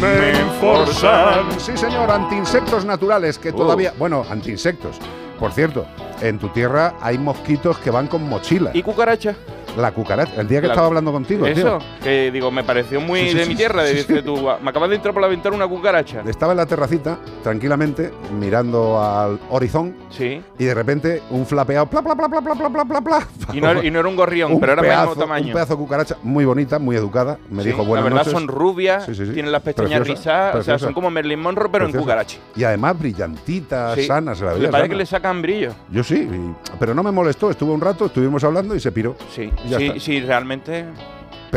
Menforsan. 0.00 1.58
Sí, 1.60 1.76
señor, 1.76 2.10
antiinsectos 2.10 2.84
naturales 2.84 3.38
que 3.38 3.50
Uh. 3.50 3.56
todavía. 3.56 3.92
Bueno, 3.98 4.24
antiinsectos. 4.28 4.96
Por 5.38 5.52
cierto, 5.52 5.86
en 6.20 6.38
tu 6.38 6.48
tierra 6.50 6.94
hay 7.00 7.18
mosquitos 7.18 7.78
que 7.78 7.90
van 7.90 8.06
con 8.06 8.28
mochila. 8.28 8.70
¿Y 8.74 8.82
cucaracha? 8.82 9.34
La 9.76 9.92
cucaracha. 9.92 10.40
El 10.40 10.46
día 10.48 10.60
que 10.60 10.68
La- 10.68 10.72
estaba 10.74 10.86
hablando 10.86 11.10
contigo, 11.12 11.46
Eso, 11.46 11.78
tío. 11.78 11.86
que 12.02 12.30
digo, 12.30 12.50
me 12.50 12.62
pareció 12.64 13.00
muy 13.00 13.20
Sí, 13.22 13.28
sí, 13.30 13.34
de 13.36 13.42
sí, 13.44 13.48
mi 13.48 13.56
tierra. 13.56 13.84
sí. 13.86 14.04
tú, 14.24 14.48
me 14.62 14.70
acabas 14.70 14.88
de 14.90 14.96
entrar 14.96 15.12
por 15.12 15.22
la 15.22 15.28
ventana 15.28 15.56
una 15.56 15.66
cucaracha. 15.68 16.22
Estaba 16.26 16.52
en 16.52 16.58
la 16.58 16.66
terracita, 16.66 17.18
tranquilamente, 17.42 18.12
mirando 18.38 19.02
al 19.02 19.38
horizonte. 19.50 19.96
Sí. 20.10 20.40
Y 20.58 20.64
de 20.64 20.74
repente 20.74 21.22
un 21.30 21.44
flapeado. 21.46 21.86
Pla, 21.86 22.02
pla, 22.02 22.14
pla, 22.14 22.28
pla, 22.28 22.40
pla, 22.40 22.54
pla, 22.70 22.84
pla, 22.84 23.00
pla. 23.00 23.28
Y 23.52 23.60
no, 23.60 23.82
y 23.82 23.90
no 23.90 24.00
era 24.00 24.08
un 24.08 24.16
gorrión, 24.16 24.52
Un 24.52 24.60
pero 24.60 24.72
era 24.74 24.82
pedazo, 24.82 25.08
mismo 25.10 25.22
tamaño. 25.22 25.46
Un 25.48 25.52
pedazo 25.52 25.74
de 25.74 25.78
cucaracha 25.78 26.16
muy 26.22 26.44
bonita, 26.44 26.78
muy 26.78 26.96
educada. 26.96 27.38
Me 27.50 27.62
dijo 27.64 27.84
buenas 27.84 28.04
La 28.04 28.10
verdad 28.10 28.26
noches. 28.26 28.32
son 28.32 28.48
rubias, 28.48 29.06
tienen 29.06 29.52
las 29.52 29.62
pestañas 29.62 30.00
Preciosa, 30.00 30.20
rizadas, 30.20 30.56
o 30.56 30.62
sea, 30.62 30.78
son 30.78 30.94
como 30.94 31.10
Merlin 31.10 31.40
Monroe, 31.40 31.68
pero 31.70 31.86
en 31.86 31.92
cucaracha. 31.92 32.38
Y 32.56 32.64
además 32.64 32.98
brillantita, 32.98 33.94
Sí. 33.94 34.04
sana, 34.06 34.34
se 34.34 34.44
la 34.44 34.52
Le 34.54 34.68
parece 34.68 34.72
sana. 34.72 34.88
que 34.88 34.94
le 34.96 35.06
sacan 35.06 35.42
brillo. 35.42 35.72
Yo 35.90 36.02
sí, 36.04 36.14
y- 36.30 36.54
pero 36.78 36.94
no 36.94 37.02
me 37.02 37.10
molestó. 37.10 37.50
Estuve 37.50 37.72
un 37.72 37.80
rato, 37.80 38.06
estuvimos 38.06 38.42
hablando 38.44 38.74
y 38.74 38.80
se 38.80 38.92
piró. 38.92 39.16
Sí, 39.34 39.50
si, 39.68 40.00
si 40.00 40.20
realmente 40.20 40.86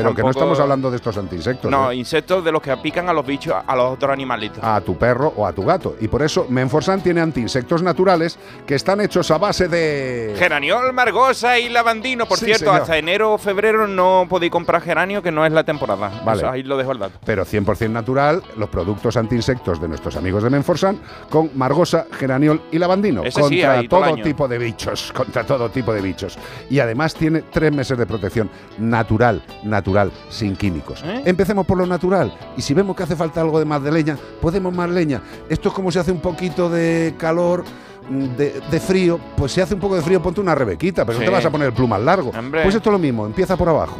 pero 0.01 0.15
que 0.15 0.23
no 0.23 0.29
estamos 0.29 0.59
hablando 0.59 0.89
de 0.89 0.97
estos 0.97 1.17
antiinsectos. 1.17 1.69
No, 1.71 1.91
¿eh? 1.91 1.95
insectos 1.95 2.43
de 2.43 2.51
los 2.51 2.61
que 2.61 2.75
pican 2.77 3.09
a 3.09 3.13
los 3.13 3.25
bichos, 3.25 3.55
a 3.65 3.75
los 3.75 3.93
otros 3.93 4.11
animalitos. 4.11 4.63
a 4.63 4.79
tu 4.81 4.97
perro 4.97 5.33
o 5.35 5.45
a 5.45 5.53
tu 5.53 5.63
gato. 5.63 5.95
Y 5.99 6.07
por 6.07 6.21
eso 6.21 6.45
Menforsan 6.49 7.01
tiene 7.01 7.21
antiinsectos 7.21 7.81
naturales 7.81 8.37
que 8.65 8.75
están 8.75 9.01
hechos 9.01 9.29
a 9.31 9.37
base 9.37 9.67
de... 9.67 10.35
Geraniol, 10.37 10.93
margosa 10.93 11.57
y 11.59 11.69
lavandino. 11.69 12.25
Por 12.25 12.37
Sí, 12.37 12.45
cierto, 12.45 12.65
señor. 12.65 12.81
hasta 12.81 12.97
enero 12.97 13.33
o 13.33 13.37
febrero 13.37 13.87
no 13.87 14.25
podéis 14.29 14.51
comprar 14.51 14.81
geranio, 14.81 15.21
que 15.21 15.31
no 15.31 15.45
es 15.45 15.51
la 15.51 15.63
temporada. 15.63 16.11
Vale. 16.23 16.45
Ahí 16.47 16.63
lo 16.63 16.77
dejo 16.77 16.91
el 16.91 16.99
dato. 16.99 17.19
Pero 17.25 17.45
100% 17.45 17.89
natural, 17.89 18.43
los 18.55 18.69
productos 18.69 19.17
antiinsectos 19.17 19.81
de 19.81 19.87
nuestros 19.87 20.15
amigos 20.15 20.43
de 20.43 20.49
Menforsan 20.49 20.99
con 21.29 21.49
margosa, 21.55 22.05
geraniol 22.11 22.61
y 22.71 22.77
lavandino. 22.77 23.23
Ese 23.23 23.41
contra 23.41 23.87
todo 23.87 24.15
tipo 24.15 24.47
de 24.47 24.57
bichos, 24.57 25.11
contra 25.15 25.43
todo 25.45 25.69
tipo 25.69 25.93
de 25.93 26.01
bichos. 26.01 26.37
Y 26.69 26.79
además 26.79 27.15
tiene 27.15 27.41
tres 27.41 27.71
meses 27.73 27.97
de 27.97 28.05
protección 28.05 28.49
natural, 28.77 29.41
natural, 29.63 29.86
sin 30.29 30.55
químicos. 30.55 31.01
¿Eh? 31.03 31.21
Empecemos 31.25 31.65
por 31.65 31.77
lo 31.77 31.85
natural. 31.85 32.33
Y 32.57 32.61
si 32.61 32.73
vemos 32.73 32.95
que 32.95 33.03
hace 33.03 33.15
falta 33.15 33.41
algo 33.41 33.59
de 33.59 33.65
más 33.65 33.81
de 33.83 33.91
leña, 33.91 34.17
podemos 34.41 34.73
más 34.73 34.89
leña. 34.89 35.21
Esto 35.49 35.69
es 35.69 35.75
como 35.75 35.91
si 35.91 35.99
hace 35.99 36.11
un 36.11 36.19
poquito 36.21 36.69
de 36.69 37.15
calor. 37.17 37.63
mm, 38.09 38.35
De, 38.37 38.61
de 38.71 38.79
frío, 38.79 39.19
pues 39.35 39.51
si 39.51 39.61
hace 39.61 39.73
un 39.73 39.79
poco 39.79 39.95
de 39.95 40.01
frío, 40.01 40.21
ponte 40.21 40.39
una 40.41 40.55
rebequita, 40.55 41.05
pero 41.05 41.17
Sí. 41.17 41.23
no 41.25 41.29
te 41.31 41.35
vas 41.35 41.45
a 41.45 41.49
poner 41.51 41.67
el 41.67 41.73
plumas 41.73 42.01
largo. 42.01 42.29
Hombre. 42.37 42.63
Pues 42.63 42.73
esto 42.75 42.89
es 42.89 42.93
lo 42.93 42.99
mismo, 42.99 43.25
empieza 43.25 43.55
por 43.57 43.67
abajo. 43.69 43.97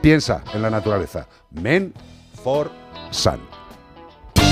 Piensa 0.00 0.42
en 0.54 0.62
la 0.62 0.70
naturaleza. 0.70 1.26
Men 1.50 1.92
for 2.42 2.70
Sun. 3.10 3.40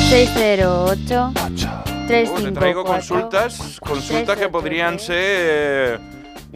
608 0.08 1.32
Oh, 1.34 1.50
te 1.50 2.06
traigo 2.06 2.34
354 2.34 2.84
consultas, 2.84 3.78
consultas 3.80 4.36
que 4.38 4.48
podrían 4.48 4.98
ser 4.98 5.16
eh, 5.18 5.98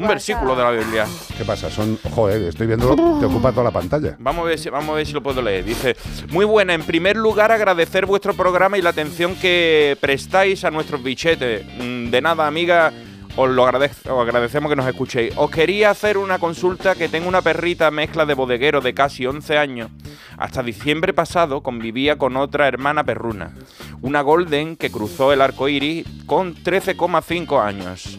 un 0.00 0.08
versículo 0.08 0.56
de 0.56 0.62
la 0.62 0.70
Biblia. 0.70 1.06
¿Qué 1.36 1.44
pasa? 1.44 1.70
Son, 1.70 1.98
joder, 2.14 2.42
estoy 2.42 2.66
viendo, 2.66 2.94
te 3.20 3.26
ocupa 3.26 3.50
toda 3.52 3.64
la 3.64 3.70
pantalla. 3.70 4.16
Vamos 4.18 4.42
a, 4.44 4.48
ver 4.48 4.58
si, 4.58 4.70
vamos 4.70 4.90
a 4.90 4.94
ver 4.94 5.06
si 5.06 5.12
lo 5.12 5.22
puedo 5.22 5.42
leer. 5.42 5.64
Dice, 5.64 5.96
muy 6.30 6.44
buena, 6.44 6.74
en 6.74 6.82
primer 6.82 7.16
lugar 7.16 7.52
agradecer 7.52 8.06
vuestro 8.06 8.34
programa 8.34 8.78
y 8.78 8.82
la 8.82 8.90
atención 8.90 9.34
que 9.36 9.96
prestáis 10.00 10.64
a 10.64 10.70
nuestros 10.70 11.02
bichetes. 11.02 11.64
Mm, 11.78 12.10
De 12.10 12.20
nada, 12.20 12.46
amiga, 12.46 12.92
os 13.36 13.48
lo 13.50 13.64
agradez- 13.66 14.08
os 14.10 14.20
agradecemos 14.20 14.70
que 14.70 14.76
nos 14.76 14.86
escuchéis. 14.86 15.32
Os 15.36 15.50
quería 15.50 15.90
hacer 15.90 16.18
una 16.18 16.38
consulta 16.38 16.94
que 16.94 17.08
tengo 17.08 17.28
una 17.28 17.42
perrita 17.42 17.90
mezcla 17.90 18.26
de 18.26 18.34
bodeguero 18.34 18.80
de 18.80 18.94
casi 18.94 19.26
11 19.26 19.56
años. 19.58 19.90
Hasta 20.36 20.62
diciembre 20.62 21.12
pasado 21.12 21.62
convivía 21.62 22.16
con 22.16 22.36
otra 22.36 22.66
hermana 22.66 23.04
perruna, 23.04 23.52
una 24.00 24.22
golden 24.22 24.76
que 24.76 24.90
cruzó 24.90 25.32
el 25.32 25.42
arco 25.42 25.68
iris 25.68 26.06
con 26.26 26.54
13,5 26.54 27.60
años. 27.62 28.18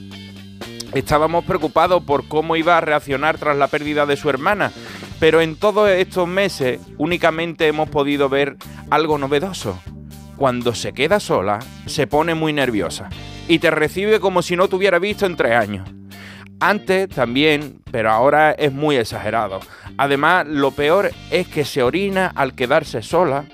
Estábamos 0.94 1.46
preocupados 1.46 2.04
por 2.04 2.28
cómo 2.28 2.58
iba 2.58 2.78
a 2.78 2.82
reaccionar 2.82 3.38
tras 3.38 3.56
la 3.56 3.68
pérdida 3.68 4.06
de 4.06 4.18
su 4.18 4.30
hermana, 4.30 4.72
pero 5.20 5.40
en 5.40 5.56
todos 5.56 5.90
estos 5.90 6.28
meses 6.28 6.82
únicamente 6.98 7.68
hemos 7.68 7.90
podido 7.90 8.28
ver 8.28 8.58
algo 8.90 9.18
novedoso. 9.18 9.80
Cuando 10.36 10.74
se 10.76 10.92
queda 10.94 11.20
sola, 11.20 11.60
se 11.86 12.08
pone 12.08 12.36
muy 12.36 12.52
nerviosa 12.52 13.10
y 13.48 13.60
te 13.60 13.72
recibe 13.72 14.20
como 14.20 14.42
si 14.42 14.56
no 14.56 14.68
te 14.68 14.76
hubiera 14.76 15.00
visto 15.00 15.26
en 15.26 15.38
tres 15.38 15.54
años. 15.54 15.90
Antes 16.60 17.10
también, 17.10 17.82
pero 17.90 18.12
ahora 18.12 18.52
es 18.52 18.72
muy 18.72 18.96
exagerado. 18.96 19.62
Además, 19.98 20.46
lo 20.48 20.72
peor 20.72 21.12
es 21.32 21.48
que 21.48 21.66
se 21.66 21.84
orina 21.84 22.32
al 22.36 22.54
quedarse 22.54 23.02
sola. 23.02 23.46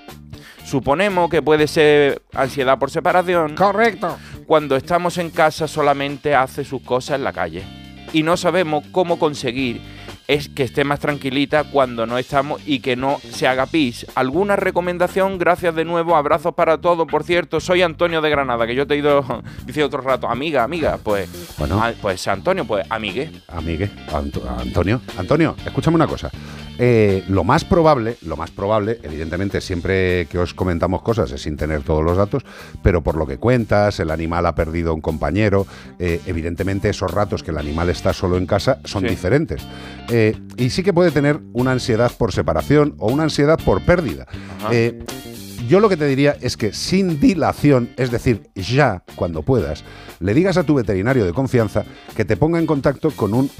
Suponemos 0.68 1.30
que 1.30 1.40
puede 1.40 1.66
ser 1.66 2.20
ansiedad 2.34 2.78
por 2.78 2.90
separación. 2.90 3.54
Correcto. 3.54 4.18
Cuando 4.46 4.76
estamos 4.76 5.16
en 5.16 5.30
casa 5.30 5.66
solamente 5.66 6.34
hace 6.34 6.62
sus 6.62 6.82
cosas 6.82 7.16
en 7.16 7.24
la 7.24 7.32
calle. 7.32 7.64
y 8.12 8.22
no 8.22 8.36
sabemos 8.38 8.84
cómo 8.90 9.18
conseguir 9.18 9.80
es 10.28 10.48
que 10.50 10.62
esté 10.62 10.84
más 10.84 11.00
tranquilita 11.00 11.64
cuando 11.64 12.06
no 12.06 12.18
estamos 12.18 12.60
y 12.66 12.80
que 12.80 12.96
no 12.96 13.18
se 13.30 13.48
haga 13.48 13.64
pis. 13.64 14.06
¿Alguna 14.14 14.56
recomendación? 14.56 15.38
Gracias 15.38 15.74
de 15.74 15.86
nuevo, 15.86 16.16
abrazos 16.16 16.54
para 16.54 16.76
todos. 16.78 17.08
Por 17.08 17.24
cierto, 17.24 17.60
soy 17.60 17.80
Antonio 17.80 18.20
de 18.20 18.28
Granada, 18.28 18.66
que 18.66 18.74
yo 18.74 18.86
te 18.86 18.94
he 18.94 18.98
ido 18.98 19.24
diciendo 19.66 19.86
otro 19.86 20.02
rato, 20.02 20.28
amiga, 20.28 20.62
amiga, 20.64 20.98
pues, 21.02 21.28
Bueno. 21.58 21.80
ah, 21.82 21.92
pues 22.02 22.28
Antonio, 22.28 22.66
pues 22.66 22.84
amigue. 22.90 23.30
Amigue, 23.48 23.90
Anto- 24.12 24.46
Antonio, 24.58 25.00
Antonio, 25.16 25.56
escúchame 25.64 25.94
una 25.94 26.06
cosa. 26.06 26.30
Eh, 26.80 27.24
lo 27.28 27.42
más 27.42 27.64
probable, 27.64 28.18
lo 28.22 28.36
más 28.36 28.50
probable, 28.52 29.00
evidentemente 29.02 29.60
siempre 29.60 30.26
que 30.30 30.38
os 30.38 30.54
comentamos 30.54 31.02
cosas 31.02 31.32
es 31.32 31.42
sin 31.42 31.56
tener 31.56 31.82
todos 31.82 32.04
los 32.04 32.16
datos, 32.16 32.44
pero 32.84 33.02
por 33.02 33.16
lo 33.16 33.26
que 33.26 33.38
cuentas, 33.38 33.98
el 33.98 34.12
animal 34.12 34.46
ha 34.46 34.54
perdido 34.54 34.94
un 34.94 35.00
compañero, 35.00 35.66
eh, 35.98 36.20
evidentemente 36.26 36.88
esos 36.90 37.10
ratos 37.10 37.42
que 37.42 37.50
el 37.50 37.58
animal 37.58 37.88
está 37.88 38.12
solo 38.12 38.36
en 38.36 38.46
casa 38.46 38.78
son 38.84 39.02
Sí. 39.02 39.08
diferentes. 39.08 39.62
Eh, 40.08 40.17
y 40.56 40.70
sí 40.70 40.82
que 40.82 40.92
puede 40.92 41.10
tener 41.10 41.40
una 41.52 41.72
ansiedad 41.72 42.10
por 42.16 42.32
separación 42.32 42.94
o 42.98 43.12
una 43.12 43.24
ansiedad 43.24 43.58
por 43.64 43.84
pérdida. 43.84 44.26
Eh, 44.70 45.04
yo 45.68 45.80
lo 45.80 45.88
que 45.88 45.96
te 45.96 46.06
diría 46.06 46.36
es 46.40 46.56
que 46.56 46.72
sin 46.72 47.20
dilación, 47.20 47.90
es 47.96 48.10
decir, 48.10 48.48
ya 48.54 49.04
cuando 49.16 49.42
puedas, 49.42 49.84
le 50.20 50.34
digas 50.34 50.56
a 50.56 50.64
tu 50.64 50.74
veterinario 50.74 51.24
de 51.26 51.32
confianza 51.32 51.84
que 52.16 52.24
te 52.24 52.36
ponga 52.36 52.58
en 52.58 52.66
contacto 52.66 53.10
con 53.10 53.34
un 53.34 53.50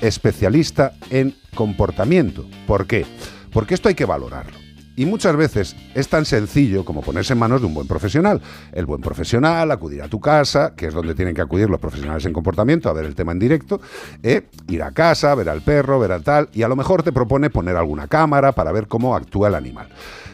especialista 0.00 0.92
en 1.10 1.34
comportamiento. 1.54 2.44
¿Por 2.66 2.86
qué? 2.86 3.06
Porque 3.52 3.74
esto 3.74 3.88
hay 3.88 3.94
que 3.94 4.04
valorarlo. 4.04 4.61
Y 4.94 5.06
muchas 5.06 5.36
veces 5.36 5.74
es 5.94 6.08
tan 6.08 6.24
sencillo 6.24 6.84
como 6.84 7.00
ponerse 7.00 7.32
en 7.32 7.38
manos 7.38 7.60
de 7.60 7.66
un 7.66 7.74
buen 7.74 7.86
profesional. 7.86 8.42
El 8.72 8.84
buen 8.84 9.00
profesional, 9.00 9.70
acudir 9.70 10.02
a 10.02 10.08
tu 10.08 10.20
casa, 10.20 10.74
que 10.76 10.86
es 10.86 10.94
donde 10.94 11.14
tienen 11.14 11.34
que 11.34 11.40
acudir 11.40 11.70
los 11.70 11.80
profesionales 11.80 12.26
en 12.26 12.32
comportamiento, 12.32 12.90
a 12.90 12.92
ver 12.92 13.06
el 13.06 13.14
tema 13.14 13.32
en 13.32 13.38
directo, 13.38 13.80
eh, 14.22 14.48
ir 14.68 14.82
a 14.82 14.92
casa, 14.92 15.34
ver 15.34 15.48
al 15.48 15.62
perro, 15.62 15.98
ver 15.98 16.12
al 16.12 16.22
tal, 16.22 16.50
y 16.52 16.62
a 16.62 16.68
lo 16.68 16.76
mejor 16.76 17.02
te 17.02 17.12
propone 17.12 17.48
poner 17.48 17.76
alguna 17.76 18.06
cámara 18.06 18.52
para 18.52 18.70
ver 18.72 18.86
cómo 18.86 19.16
actúa 19.16 19.48
el 19.48 19.54
animal. 19.54 19.88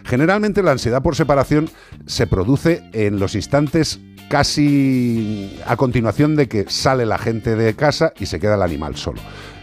Generalmente 0.05 0.63
la 0.63 0.73
ansiedad 0.73 1.03
por 1.03 1.15
separación 1.15 1.71
se 2.07 2.27
produce 2.27 2.83
en 2.93 3.21
los 3.21 3.35
instantes 3.35 4.01
casi 4.29 5.59
a 5.67 5.77
continuación 5.77 6.37
de 6.37 6.49
que 6.49 6.67
sale 6.69 7.07
la 7.07 7.19
gente 7.19 7.57
de 7.57 7.75
casa 7.75 8.13
y 8.19 8.27
se 8.27 8.41
queda 8.41 8.57
el 8.57 8.63
animal 8.63 8.97
solo. 8.97 9.21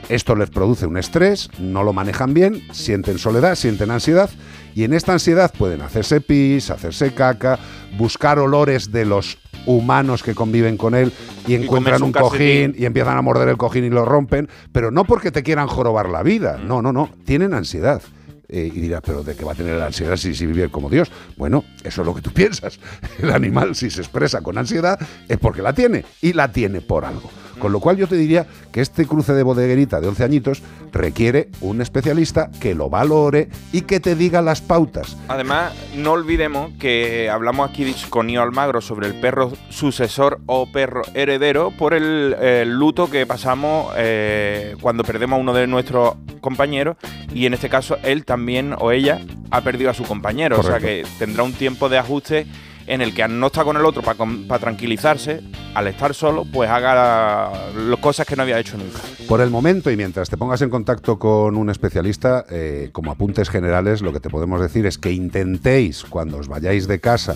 Esto 0.09 0.35
les 0.35 0.51
produce 0.51 0.85
un 0.85 0.97
estrés, 0.97 1.49
no 1.59 1.83
lo 1.83 1.93
manejan 1.93 2.33
bien, 2.33 2.61
sienten 2.71 3.17
soledad, 3.17 3.55
sienten 3.55 3.89
ansiedad 3.89 4.29
y 4.75 4.83
en 4.83 4.93
esta 4.93 5.13
ansiedad 5.13 5.53
pueden 5.57 5.81
hacerse 5.81 6.19
pis, 6.19 6.69
hacerse 6.69 7.13
caca, 7.13 7.57
buscar 7.97 8.37
olores 8.39 8.91
de 8.91 9.05
los 9.05 9.37
humanos 9.65 10.21
que 10.21 10.35
conviven 10.35 10.75
con 10.75 10.93
él 10.93 11.13
y 11.47 11.55
encuentran 11.55 12.03
un 12.03 12.07
un 12.07 12.11
cojín 12.11 12.75
y 12.77 12.85
empiezan 12.85 13.17
a 13.17 13.21
morder 13.21 13.47
el 13.47 13.57
cojín 13.57 13.85
y 13.85 13.89
lo 13.89 14.03
rompen, 14.03 14.49
pero 14.73 14.91
no 14.91 15.05
porque 15.05 15.31
te 15.31 15.43
quieran 15.43 15.67
jorobar 15.67 16.09
la 16.09 16.23
vida, 16.23 16.57
no, 16.57 16.81
no, 16.81 16.91
no, 16.91 17.09
tienen 17.23 17.53
ansiedad. 17.53 18.01
Eh, 18.47 18.69
y 18.71 18.79
dirás, 18.79 19.01
pero 19.03 19.23
¿de 19.23 19.35
qué 19.35 19.43
va 19.43 19.53
a 19.53 19.55
tener 19.55 19.75
la 19.75 19.87
ansiedad 19.87 20.17
si, 20.17 20.35
si 20.35 20.45
vive 20.45 20.69
como 20.69 20.89
Dios? 20.89 21.09
Bueno, 21.35 21.63
eso 21.83 22.01
es 22.01 22.05
lo 22.05 22.13
que 22.13 22.21
tú 22.21 22.31
piensas. 22.33 22.79
El 23.17 23.31
animal, 23.31 23.75
si 23.75 23.89
se 23.89 24.01
expresa 24.01 24.41
con 24.41 24.57
ansiedad, 24.57 24.99
es 25.27 25.37
porque 25.39 25.63
la 25.63 25.73
tiene, 25.73 26.05
y 26.21 26.33
la 26.33 26.51
tiene 26.51 26.81
por 26.81 27.05
algo. 27.05 27.31
Con 27.59 27.71
lo 27.71 27.79
cual 27.79 27.97
yo 27.97 28.07
te 28.07 28.15
diría 28.15 28.45
que 28.71 28.81
este 28.81 29.05
cruce 29.05 29.33
de 29.33 29.43
bodeguerita 29.43 30.01
de 30.01 30.07
11 30.07 30.23
añitos 30.23 30.61
requiere 30.91 31.49
un 31.61 31.81
especialista 31.81 32.49
que 32.59 32.75
lo 32.75 32.89
valore 32.89 33.49
y 33.71 33.81
que 33.81 33.99
te 33.99 34.15
diga 34.15 34.41
las 34.41 34.61
pautas. 34.61 35.17
Además, 35.27 35.73
no 35.95 36.13
olvidemos 36.13 36.71
que 36.79 37.29
hablamos 37.29 37.69
aquí 37.69 37.93
con 38.09 38.27
Nio 38.27 38.41
Almagro 38.41 38.81
sobre 38.81 39.07
el 39.07 39.15
perro 39.15 39.51
sucesor 39.69 40.39
o 40.45 40.71
perro 40.71 41.01
heredero 41.13 41.71
por 41.71 41.93
el, 41.93 42.35
luto 42.77 43.09
que 43.09 43.25
pasamos 43.25 43.93
eh, 43.97 44.75
cuando 44.81 45.03
perdemos 45.03 45.37
a 45.37 45.41
uno 45.41 45.53
de 45.53 45.67
nuestros 45.67 46.15
compañeros 46.41 46.97
y 47.33 47.45
en 47.45 47.53
este 47.53 47.69
caso 47.69 47.97
él 48.03 48.25
también 48.25 48.75
o 48.77 48.91
ella 48.91 49.19
ha 49.51 49.61
perdido 49.61 49.89
a 49.89 49.93
su 49.93 50.03
compañero. 50.03 50.59
O 50.59 50.63
sea 50.63 50.79
que 50.79 51.05
tendrá 51.19 51.43
un 51.43 51.53
tiempo 51.53 51.89
de 51.89 51.97
ajuste 51.97 52.47
en 52.87 53.01
el 53.01 53.13
que 53.13 53.27
no 53.27 53.47
estar 53.47 53.65
con 53.65 53.77
el 53.77 53.85
otro 53.85 54.03
para 54.03 54.59
tranquilizarse, 54.59 55.41
al 55.73 55.87
estar 55.87 56.13
solo, 56.13 56.45
pues 56.45 56.69
haga 56.69 57.51
las 57.73 57.99
cosas 57.99 58.25
que 58.27 58.35
no 58.35 58.43
había 58.43 58.59
hecho 58.59 58.77
nunca. 58.77 58.99
Por 59.27 59.41
el 59.41 59.49
momento 59.49 59.89
y 59.91 59.97
mientras 59.97 60.29
te 60.29 60.37
pongas 60.37 60.61
en 60.61 60.69
contacto 60.69 61.17
con 61.17 61.57
un 61.57 61.69
especialista, 61.69 62.45
eh, 62.49 62.89
como 62.91 63.11
apuntes 63.11 63.49
generales, 63.49 64.01
lo 64.01 64.13
que 64.13 64.19
te 64.19 64.29
podemos 64.29 64.61
decir 64.61 64.85
es 64.85 64.97
que 64.97 65.11
intentéis, 65.11 66.03
cuando 66.03 66.37
os 66.37 66.47
vayáis 66.47 66.87
de 66.87 66.99
casa, 66.99 67.35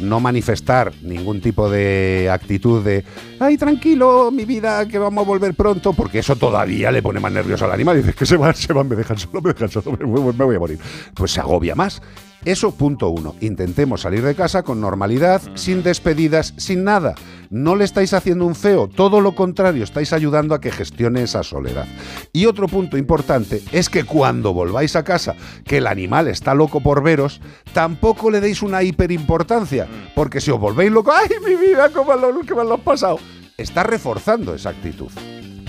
no 0.00 0.20
manifestar 0.20 0.92
ningún 1.02 1.40
tipo 1.40 1.70
de 1.70 2.28
actitud 2.30 2.84
de, 2.84 3.04
ay, 3.40 3.56
tranquilo, 3.56 4.30
mi 4.30 4.44
vida, 4.44 4.86
que 4.86 4.98
vamos 4.98 5.24
a 5.24 5.26
volver 5.28 5.54
pronto, 5.54 5.92
porque 5.92 6.20
eso 6.20 6.36
todavía 6.36 6.90
le 6.90 7.02
pone 7.02 7.20
más 7.20 7.32
nervioso 7.32 7.64
al 7.64 7.72
animal. 7.72 7.96
Dices 7.96 8.14
que 8.14 8.26
se 8.26 8.36
van, 8.36 8.54
se 8.54 8.72
van, 8.72 8.88
me 8.88 8.96
dejan 8.96 9.18
solo, 9.18 9.40
me 9.40 9.52
dejan 9.52 9.68
solo, 9.68 9.96
me 9.96 10.44
voy 10.44 10.56
a 10.56 10.58
morir. 10.58 10.78
Pues 11.14 11.32
se 11.32 11.40
agobia 11.40 11.74
más. 11.74 12.00
Eso, 12.44 12.72
punto 12.72 13.08
uno. 13.08 13.34
Intentemos 13.40 14.02
salir 14.02 14.22
de 14.22 14.34
casa 14.34 14.62
con 14.62 14.80
normalidad, 14.80 15.42
sin 15.54 15.82
despedidas, 15.82 16.54
sin 16.56 16.84
nada. 16.84 17.14
No 17.50 17.76
le 17.76 17.84
estáis 17.84 18.12
haciendo 18.14 18.46
un 18.46 18.54
feo, 18.54 18.88
todo 18.88 19.20
lo 19.20 19.34
contrario, 19.34 19.82
estáis 19.82 20.12
ayudando 20.12 20.54
a 20.54 20.60
que 20.60 20.70
gestione 20.70 21.22
esa 21.22 21.42
soledad. 21.42 21.86
Y 22.32 22.46
otro 22.46 22.68
punto 22.68 22.96
importante 22.96 23.62
es 23.72 23.88
que 23.88 24.04
cuando 24.04 24.52
volváis 24.52 24.96
a 24.96 25.04
casa, 25.04 25.34
que 25.64 25.78
el 25.78 25.86
animal 25.86 26.28
está 26.28 26.54
loco 26.54 26.80
por 26.80 27.02
veros, 27.02 27.40
tampoco 27.72 28.30
le 28.30 28.40
deis 28.40 28.62
una 28.62 28.82
hiperimportancia, 28.82 29.88
porque 30.14 30.40
si 30.40 30.50
os 30.50 30.60
volvéis 30.60 30.92
loco, 30.92 31.12
¡ay, 31.12 31.28
mi 31.44 31.56
vida, 31.56 31.88
cómo 31.90 32.14
lo, 32.14 32.32
mal 32.56 32.68
lo 32.68 32.74
has 32.74 32.80
pasado! 32.80 33.18
Está 33.56 33.82
reforzando 33.82 34.54
esa 34.54 34.70
actitud. 34.70 35.10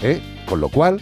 ¿eh? 0.01 0.22
Con 0.47 0.59
lo 0.59 0.70
cual, 0.70 1.01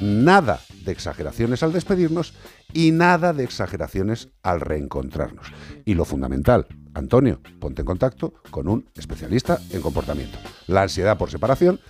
nada 0.00 0.58
de 0.86 0.92
exageraciones 0.92 1.62
al 1.62 1.72
despedirnos 1.72 2.32
y 2.72 2.92
nada 2.92 3.34
de 3.34 3.44
exageraciones 3.44 4.30
al 4.42 4.62
reencontrarnos. 4.62 5.48
Y 5.84 5.94
lo 5.94 6.06
fundamental, 6.06 6.66
Antonio, 6.94 7.42
ponte 7.60 7.82
en 7.82 7.86
contacto 7.86 8.34
con 8.50 8.68
un 8.68 8.88
especialista 8.94 9.58
en 9.70 9.82
comportamiento. 9.82 10.38
La 10.66 10.82
ansiedad 10.82 11.18
por 11.18 11.30
separación 11.30 11.80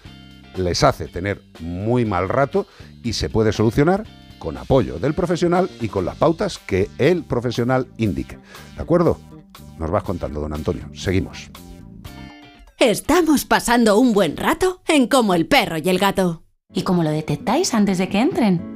les 0.56 0.82
hace 0.82 1.06
tener 1.06 1.42
muy 1.60 2.04
mal 2.04 2.28
rato 2.28 2.66
y 3.04 3.12
se 3.12 3.28
puede 3.28 3.52
solucionar 3.52 4.04
con 4.38 4.56
apoyo 4.56 4.98
del 4.98 5.14
profesional 5.14 5.70
y 5.80 5.88
con 5.88 6.04
las 6.04 6.16
pautas 6.16 6.58
que 6.58 6.90
el 6.98 7.22
profesional 7.22 7.86
indique. 7.98 8.38
¿De 8.74 8.82
acuerdo? 8.82 9.18
Nos 9.78 9.90
vas 9.90 10.02
contando, 10.02 10.40
don 10.40 10.52
Antonio. 10.52 10.88
Seguimos. 10.94 11.50
Estamos 12.78 13.44
pasando 13.44 13.98
un 13.98 14.12
buen 14.12 14.36
rato 14.36 14.82
en 14.86 15.08
Como 15.08 15.34
el 15.34 15.46
perro 15.46 15.78
y 15.78 15.88
el 15.88 15.98
gato. 15.98 16.42
¿Y 16.72 16.82
cómo 16.82 17.02
lo 17.02 17.10
detectáis 17.10 17.72
antes 17.72 17.98
de 17.98 18.08
que 18.08 18.20
entren? 18.20 18.75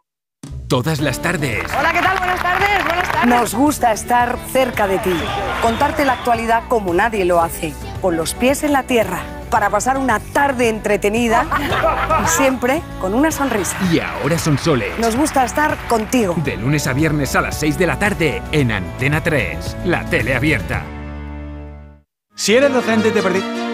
Todas 0.71 1.01
las 1.01 1.21
tardes. 1.21 1.65
Hola, 1.77 1.91
¿qué 1.91 1.99
tal? 1.99 2.17
Buenas 2.17 2.41
tardes, 2.41 2.85
buenas 2.85 3.11
tardes. 3.11 3.27
Nos 3.27 3.53
gusta 3.53 3.91
estar 3.91 4.37
cerca 4.53 4.87
de 4.87 4.99
ti, 4.99 5.13
contarte 5.61 6.05
la 6.05 6.13
actualidad 6.13 6.63
como 6.69 6.93
nadie 6.93 7.25
lo 7.25 7.41
hace, 7.41 7.73
con 8.01 8.15
los 8.15 8.33
pies 8.33 8.63
en 8.63 8.71
la 8.71 8.83
tierra, 8.83 9.19
para 9.49 9.69
pasar 9.69 9.97
una 9.97 10.21
tarde 10.21 10.69
entretenida 10.69 11.45
y 12.23 12.27
siempre 12.29 12.81
con 13.01 13.13
una 13.13 13.31
sonrisa. 13.31 13.75
Y 13.91 13.99
ahora 13.99 14.37
son 14.37 14.57
soles. 14.57 14.97
Nos 14.97 15.17
gusta 15.17 15.43
estar 15.43 15.77
contigo. 15.89 16.35
De 16.37 16.55
lunes 16.55 16.87
a 16.87 16.93
viernes 16.93 17.35
a 17.35 17.41
las 17.41 17.59
6 17.59 17.77
de 17.77 17.87
la 17.87 17.99
tarde 17.99 18.41
en 18.53 18.71
Antena 18.71 19.21
3, 19.21 19.75
la 19.83 20.05
tele 20.05 20.35
abierta. 20.35 20.83
Si 22.33 22.55
eres 22.55 22.73
docente 22.73 23.11
te 23.11 23.21
perdí. 23.21 23.70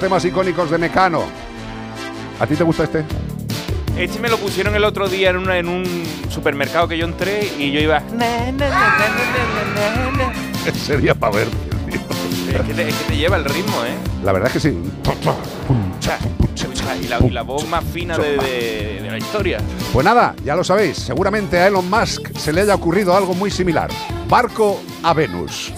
Temas 0.00 0.24
icónicos 0.24 0.70
de 0.70 0.78
Mecano. 0.78 1.22
¿A 2.40 2.46
ti 2.46 2.56
te 2.56 2.64
gusta 2.64 2.84
este? 2.84 3.04
Este 3.96 4.18
me 4.18 4.28
lo 4.28 4.38
pusieron 4.38 4.74
el 4.74 4.84
otro 4.84 5.08
día 5.08 5.30
en, 5.30 5.36
una- 5.36 5.58
en 5.58 5.68
un 5.68 5.84
supermercado 6.30 6.88
que 6.88 6.96
yo 6.96 7.04
entré 7.04 7.50
y 7.58 7.70
yo 7.70 7.80
iba. 7.80 8.02
Sería 10.74 11.14
para 11.14 11.36
ver. 11.36 11.48
Es 12.52 12.60
que, 12.66 12.74
te, 12.74 12.88
es 12.88 12.94
que 12.94 13.04
te 13.12 13.16
lleva 13.16 13.36
el 13.36 13.44
ritmo, 13.44 13.76
¿eh? 13.84 13.94
La 14.24 14.32
verdad 14.32 14.48
es 14.48 14.54
que 14.54 14.60
sí. 14.60 14.78
Y 17.02 17.06
la, 17.08 17.18
y 17.26 17.30
la 17.30 17.42
voz 17.42 17.66
más 17.68 17.84
fina 17.84 18.16
de, 18.18 18.36
de- 18.36 19.00
de 19.02 19.10
la 19.10 19.18
historia. 19.18 19.58
Pues 19.92 20.04
nada, 20.04 20.34
ya 20.44 20.56
lo 20.56 20.64
sabéis, 20.64 20.96
seguramente 20.98 21.58
a 21.58 21.66
Elon 21.68 21.88
Musk 21.88 22.32
se 22.36 22.52
le 22.52 22.62
haya 22.62 22.74
ocurrido 22.74 23.16
algo 23.16 23.34
muy 23.34 23.50
similar. 23.50 23.90
Barco 24.28 24.80
a 25.02 25.12
Venus. 25.14 25.72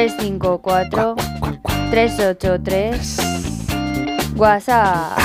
354 0.00 1.14
383 1.90 3.16
WhatsApp. 4.34 5.18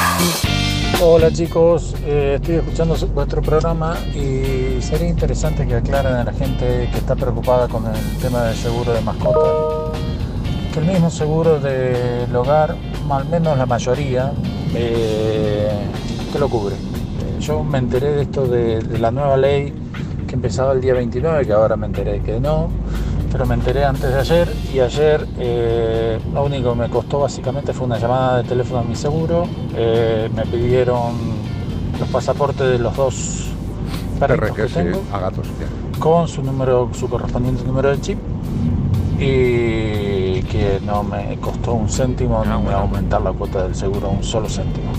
Hola 1.02 1.32
chicos, 1.32 1.96
eh, 2.06 2.34
estoy 2.36 2.56
escuchando 2.56 2.98
su- 2.98 3.08
vuestro 3.08 3.42
programa 3.42 3.96
y 4.14 4.82
sería 4.82 5.08
interesante 5.08 5.66
que 5.66 5.76
aclaren 5.76 6.16
a 6.16 6.24
la 6.26 6.34
gente 6.34 6.90
que 6.92 6.98
está 6.98 7.16
preocupada 7.16 7.70
con 7.70 7.86
el 7.86 8.18
tema 8.22 8.44
del 8.44 8.56
seguro 8.58 8.92
de 8.92 9.00
mascota, 9.00 9.98
que 10.74 10.80
el 10.80 10.86
mismo 10.88 11.10
seguro 11.10 11.58
del 11.62 12.36
hogar, 12.36 12.76
al 13.10 13.26
menos 13.30 13.58
la 13.58 13.66
mayoría, 13.66 14.34
eh, 14.74 15.70
te 16.34 16.38
lo 16.38 16.50
cubre. 16.50 16.76
Eh, 16.76 17.40
Yo 17.40 17.64
me 17.64 17.78
enteré 17.78 18.12
de 18.12 18.22
esto 18.24 18.46
de, 18.46 18.82
de 18.82 19.00
la 19.00 19.10
nueva 19.10 19.38
ley 19.38 19.74
que 20.28 20.36
empezaba 20.36 20.74
el 20.74 20.82
día 20.82 20.96
29, 20.96 21.46
que 21.46 21.54
ahora 21.54 21.78
me 21.78 21.86
enteré 21.86 22.20
que 22.20 22.42
no, 22.42 22.68
pero 23.32 23.46
me 23.46 23.56
enteré 23.56 23.84
antes 23.84 24.10
de 24.14 24.18
ayer 24.20 24.48
y 24.76 24.80
ayer 24.82 25.26
eh, 25.40 26.20
lo 26.34 26.44
único 26.44 26.74
que 26.74 26.80
me 26.80 26.90
costó 26.90 27.20
básicamente 27.22 27.72
fue 27.72 27.86
una 27.86 27.98
llamada 27.98 28.42
de 28.42 28.50
teléfono 28.50 28.82
a 28.82 28.84
mi 28.84 28.94
seguro, 28.94 29.48
eh, 29.74 30.30
me 30.36 30.46
pidieron 30.46 31.14
los 31.98 32.10
pasaportes 32.10 32.68
de 32.68 32.80
los 32.80 32.94
dos 32.94 33.48
perritos 34.20 34.50
RQ, 34.50 34.56
que 34.56 34.68
sí, 34.68 34.74
tengo 34.74 35.02
a 35.14 35.20
gatos. 35.20 35.48
con 35.98 36.28
su 36.28 36.44
número, 36.44 36.90
su 36.94 37.08
correspondiente 37.08 37.64
número 37.64 37.92
de 37.92 38.02
chip 38.02 38.20
y 39.18 40.42
que 40.44 40.82
no 40.86 41.04
me 41.04 41.38
costó 41.40 41.74
un 41.76 41.88
céntimo, 41.88 42.44
no 42.44 42.62
me 42.62 42.72
va 42.72 42.80
a 42.80 42.82
aumentar 42.82 43.22
la 43.22 43.32
cuota 43.32 43.64
del 43.64 43.76
seguro 43.76 44.10
un 44.10 44.24
solo 44.24 44.50
céntimo. 44.50 44.92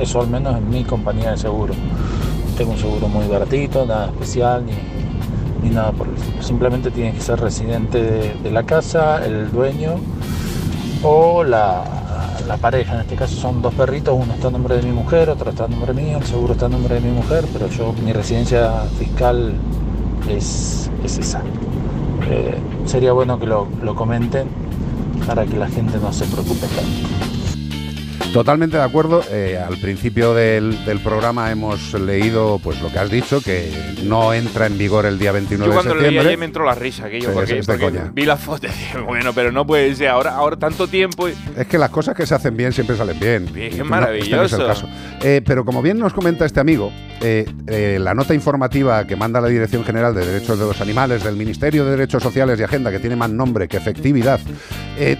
Eso 0.00 0.20
al 0.20 0.28
menos 0.28 0.56
en 0.56 0.70
mi 0.70 0.84
compañía 0.84 1.32
de 1.32 1.38
seguro. 1.38 1.74
Tengo 2.56 2.70
un 2.70 2.78
seguro 2.78 3.08
muy 3.08 3.26
baratito, 3.26 3.84
nada 3.84 4.06
especial 4.06 4.64
ni, 4.64 4.74
ni 5.62 5.70
nada 5.70 5.92
por 5.92 6.08
el. 6.08 6.42
Simplemente 6.42 6.90
tienes 6.90 7.14
que 7.14 7.20
ser 7.20 7.40
residente 7.40 8.02
de, 8.02 8.34
de 8.42 8.50
la 8.50 8.64
casa, 8.64 9.24
el 9.24 9.50
dueño 9.50 9.94
o 11.02 11.44
la, 11.44 11.84
la 12.46 12.56
pareja. 12.56 12.94
En 12.94 13.00
este 13.00 13.14
caso 13.16 13.36
son 13.36 13.62
dos 13.62 13.74
perritos, 13.74 14.16
uno 14.18 14.34
está 14.34 14.48
a 14.48 14.50
nombre 14.50 14.76
de 14.76 14.82
mi 14.82 14.92
mujer, 14.92 15.30
otro 15.30 15.50
está 15.50 15.64
a 15.64 15.68
nombre 15.68 15.92
mío, 15.92 16.18
el 16.18 16.24
seguro 16.24 16.52
está 16.52 16.66
a 16.66 16.68
nombre 16.68 16.96
de 16.96 17.00
mi 17.00 17.10
mujer, 17.10 17.44
pero 17.52 17.68
yo 17.68 17.92
mi 18.04 18.12
residencia 18.12 18.82
fiscal 18.98 19.54
es, 20.28 20.90
es 21.04 21.18
esa. 21.18 21.42
Eh, 22.30 22.56
sería 22.86 23.12
bueno 23.12 23.38
que 23.38 23.46
lo, 23.46 23.68
lo 23.82 23.94
comenten 23.94 24.46
para 25.26 25.44
que 25.46 25.56
la 25.56 25.68
gente 25.68 25.98
no 25.98 26.12
se 26.12 26.24
preocupe 26.26 26.66
tanto. 26.66 27.31
Totalmente 28.32 28.78
de 28.78 28.82
acuerdo. 28.82 29.22
Eh, 29.30 29.58
al 29.62 29.76
principio 29.76 30.32
del, 30.32 30.84
del 30.86 31.00
programa 31.00 31.50
hemos 31.50 31.92
leído 31.92 32.58
pues 32.64 32.80
lo 32.80 32.90
que 32.90 32.98
has 32.98 33.10
dicho, 33.10 33.42
que 33.42 33.70
no 34.04 34.32
entra 34.32 34.66
en 34.66 34.78
vigor 34.78 35.04
el 35.04 35.18
día 35.18 35.32
29 35.32 35.66
Yo 35.66 35.70
de 35.70 35.74
cuando 35.76 35.94
lo 35.94 36.00
leí 36.00 36.04
septiembre. 36.12 36.28
ayer 36.30 36.38
me 36.38 36.44
entró 36.46 36.64
la 36.64 36.74
risa, 36.74 37.06
aquello, 37.06 37.28
Sí, 37.28 37.34
porque, 37.34 37.58
es 37.58 37.66
de 37.66 37.72
porque 37.74 37.84
coña. 37.98 38.10
vi 38.14 38.24
la 38.24 38.38
foto 38.38 38.66
y 38.68 38.70
dije, 38.70 38.98
bueno, 39.00 39.34
pero 39.34 39.52
no 39.52 39.66
puede 39.66 39.94
ser, 39.94 40.08
ahora, 40.08 40.34
ahora 40.34 40.56
tanto 40.56 40.86
tiempo... 40.88 41.28
y- 41.28 41.34
Es 41.58 41.66
que 41.66 41.76
las 41.76 41.90
cosas 41.90 42.16
que 42.16 42.24
se 42.24 42.34
hacen 42.34 42.56
bien 42.56 42.72
siempre 42.72 42.96
salen 42.96 43.20
bien. 43.20 43.52
Bien, 43.52 43.68
no, 43.68 43.68
este 43.68 43.76
no 43.76 43.82
es 43.82 43.82
el 43.82 43.84
maravilloso. 43.90 44.66
caso. 44.66 44.88
Eh, 45.20 45.42
pero 45.44 45.66
como 45.66 45.82
bien 45.82 45.98
nos 45.98 46.14
comenta 46.14 46.46
este 46.46 46.58
amigo, 46.60 46.90
eh, 47.20 47.44
eh, 47.66 47.98
la 48.00 48.14
nota 48.14 48.32
informativa 48.32 49.06
que 49.06 49.14
manda 49.14 49.42
la 49.42 49.48
Dirección 49.48 49.84
General 49.84 50.14
de 50.14 50.24
Derechos 50.24 50.58
de 50.58 50.64
los 50.64 50.80
Animales 50.80 51.22
del 51.22 51.36
Ministerio 51.36 51.84
de 51.84 51.90
Derechos 51.92 52.22
Sociales 52.22 52.58
y 52.58 52.62
Agenda, 52.62 52.90
que 52.90 52.98
tiene 52.98 53.14
más 53.14 53.28
nombre 53.30 53.68
que 53.68 53.76
efectividad, 53.76 54.40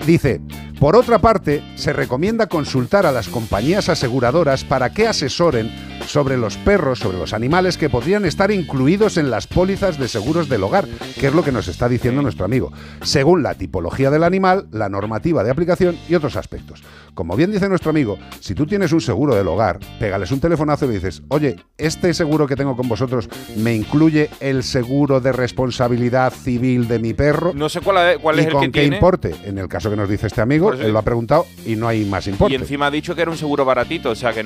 dice, 0.06 0.40
por 0.78 0.96
otra 0.96 1.18
parte, 1.18 1.62
se 1.76 1.92
recomienda 1.92 2.46
consultar 2.46 3.01
a 3.06 3.12
las 3.12 3.28
compañías 3.28 3.88
aseguradoras 3.88 4.64
para 4.64 4.90
que 4.90 5.06
asesoren 5.06 5.70
sobre 6.06 6.36
los 6.36 6.56
perros, 6.58 6.98
sobre 6.98 7.18
los 7.18 7.32
animales 7.32 7.76
que 7.76 7.88
podrían 7.90 8.24
estar 8.24 8.50
incluidos 8.50 9.16
en 9.16 9.30
las 9.30 9.46
pólizas 9.46 9.98
de 9.98 10.08
seguros 10.08 10.48
del 10.48 10.62
hogar, 10.62 10.86
que 11.18 11.28
es 11.28 11.34
lo 11.34 11.42
que 11.42 11.52
nos 11.52 11.68
está 11.68 11.88
diciendo 11.88 12.22
nuestro 12.22 12.44
amigo, 12.44 12.72
según 13.02 13.42
la 13.42 13.54
tipología 13.54 14.10
del 14.10 14.24
animal, 14.24 14.66
la 14.70 14.88
normativa 14.88 15.42
de 15.44 15.50
aplicación 15.50 15.96
y 16.08 16.14
otros 16.14 16.36
aspectos. 16.36 16.82
Como 17.14 17.36
bien 17.36 17.52
dice 17.52 17.68
nuestro 17.68 17.90
amigo, 17.90 18.18
si 18.40 18.54
tú 18.54 18.66
tienes 18.66 18.92
un 18.92 19.00
seguro 19.00 19.34
del 19.34 19.46
hogar, 19.48 19.78
pégales 19.98 20.30
un 20.30 20.40
telefonazo 20.40 20.86
y 20.86 20.88
le 20.88 20.94
dices, 20.94 21.22
oye, 21.28 21.56
este 21.76 22.14
seguro 22.14 22.46
que 22.46 22.56
tengo 22.56 22.76
con 22.76 22.88
vosotros 22.88 23.28
me 23.56 23.74
incluye 23.74 24.30
el 24.40 24.62
seguro 24.62 25.20
de 25.20 25.32
responsabilidad 25.32 26.32
civil 26.32 26.88
de 26.88 26.98
mi 26.98 27.12
perro. 27.12 27.52
No 27.54 27.68
sé 27.68 27.80
cuál, 27.80 28.18
cuál 28.20 28.36
¿Y 28.36 28.40
es 28.40 28.46
el 28.46 28.52
con 28.52 28.62
que 28.62 28.70
qué 28.72 28.80
tiene. 28.80 28.96
importe? 28.96 29.34
En 29.44 29.58
el 29.58 29.68
caso 29.68 29.90
que 29.90 29.96
nos 29.96 30.08
dice 30.08 30.26
este 30.26 30.40
amigo, 30.40 30.72
él 30.72 30.90
lo 30.92 30.98
ha 30.98 31.02
preguntado 31.02 31.46
y 31.66 31.76
no 31.76 31.86
hay 31.86 32.04
más 32.04 32.26
importe. 32.26 32.54
Y 32.54 32.56
encima 32.56 32.86
ha 32.86 32.90
dicho 32.90 33.14
que 33.14 33.22
era 33.22 33.30
un 33.30 33.36
seguro 33.36 33.64
baratito, 33.64 34.10
o 34.10 34.14
sea 34.14 34.32
que 34.32 34.42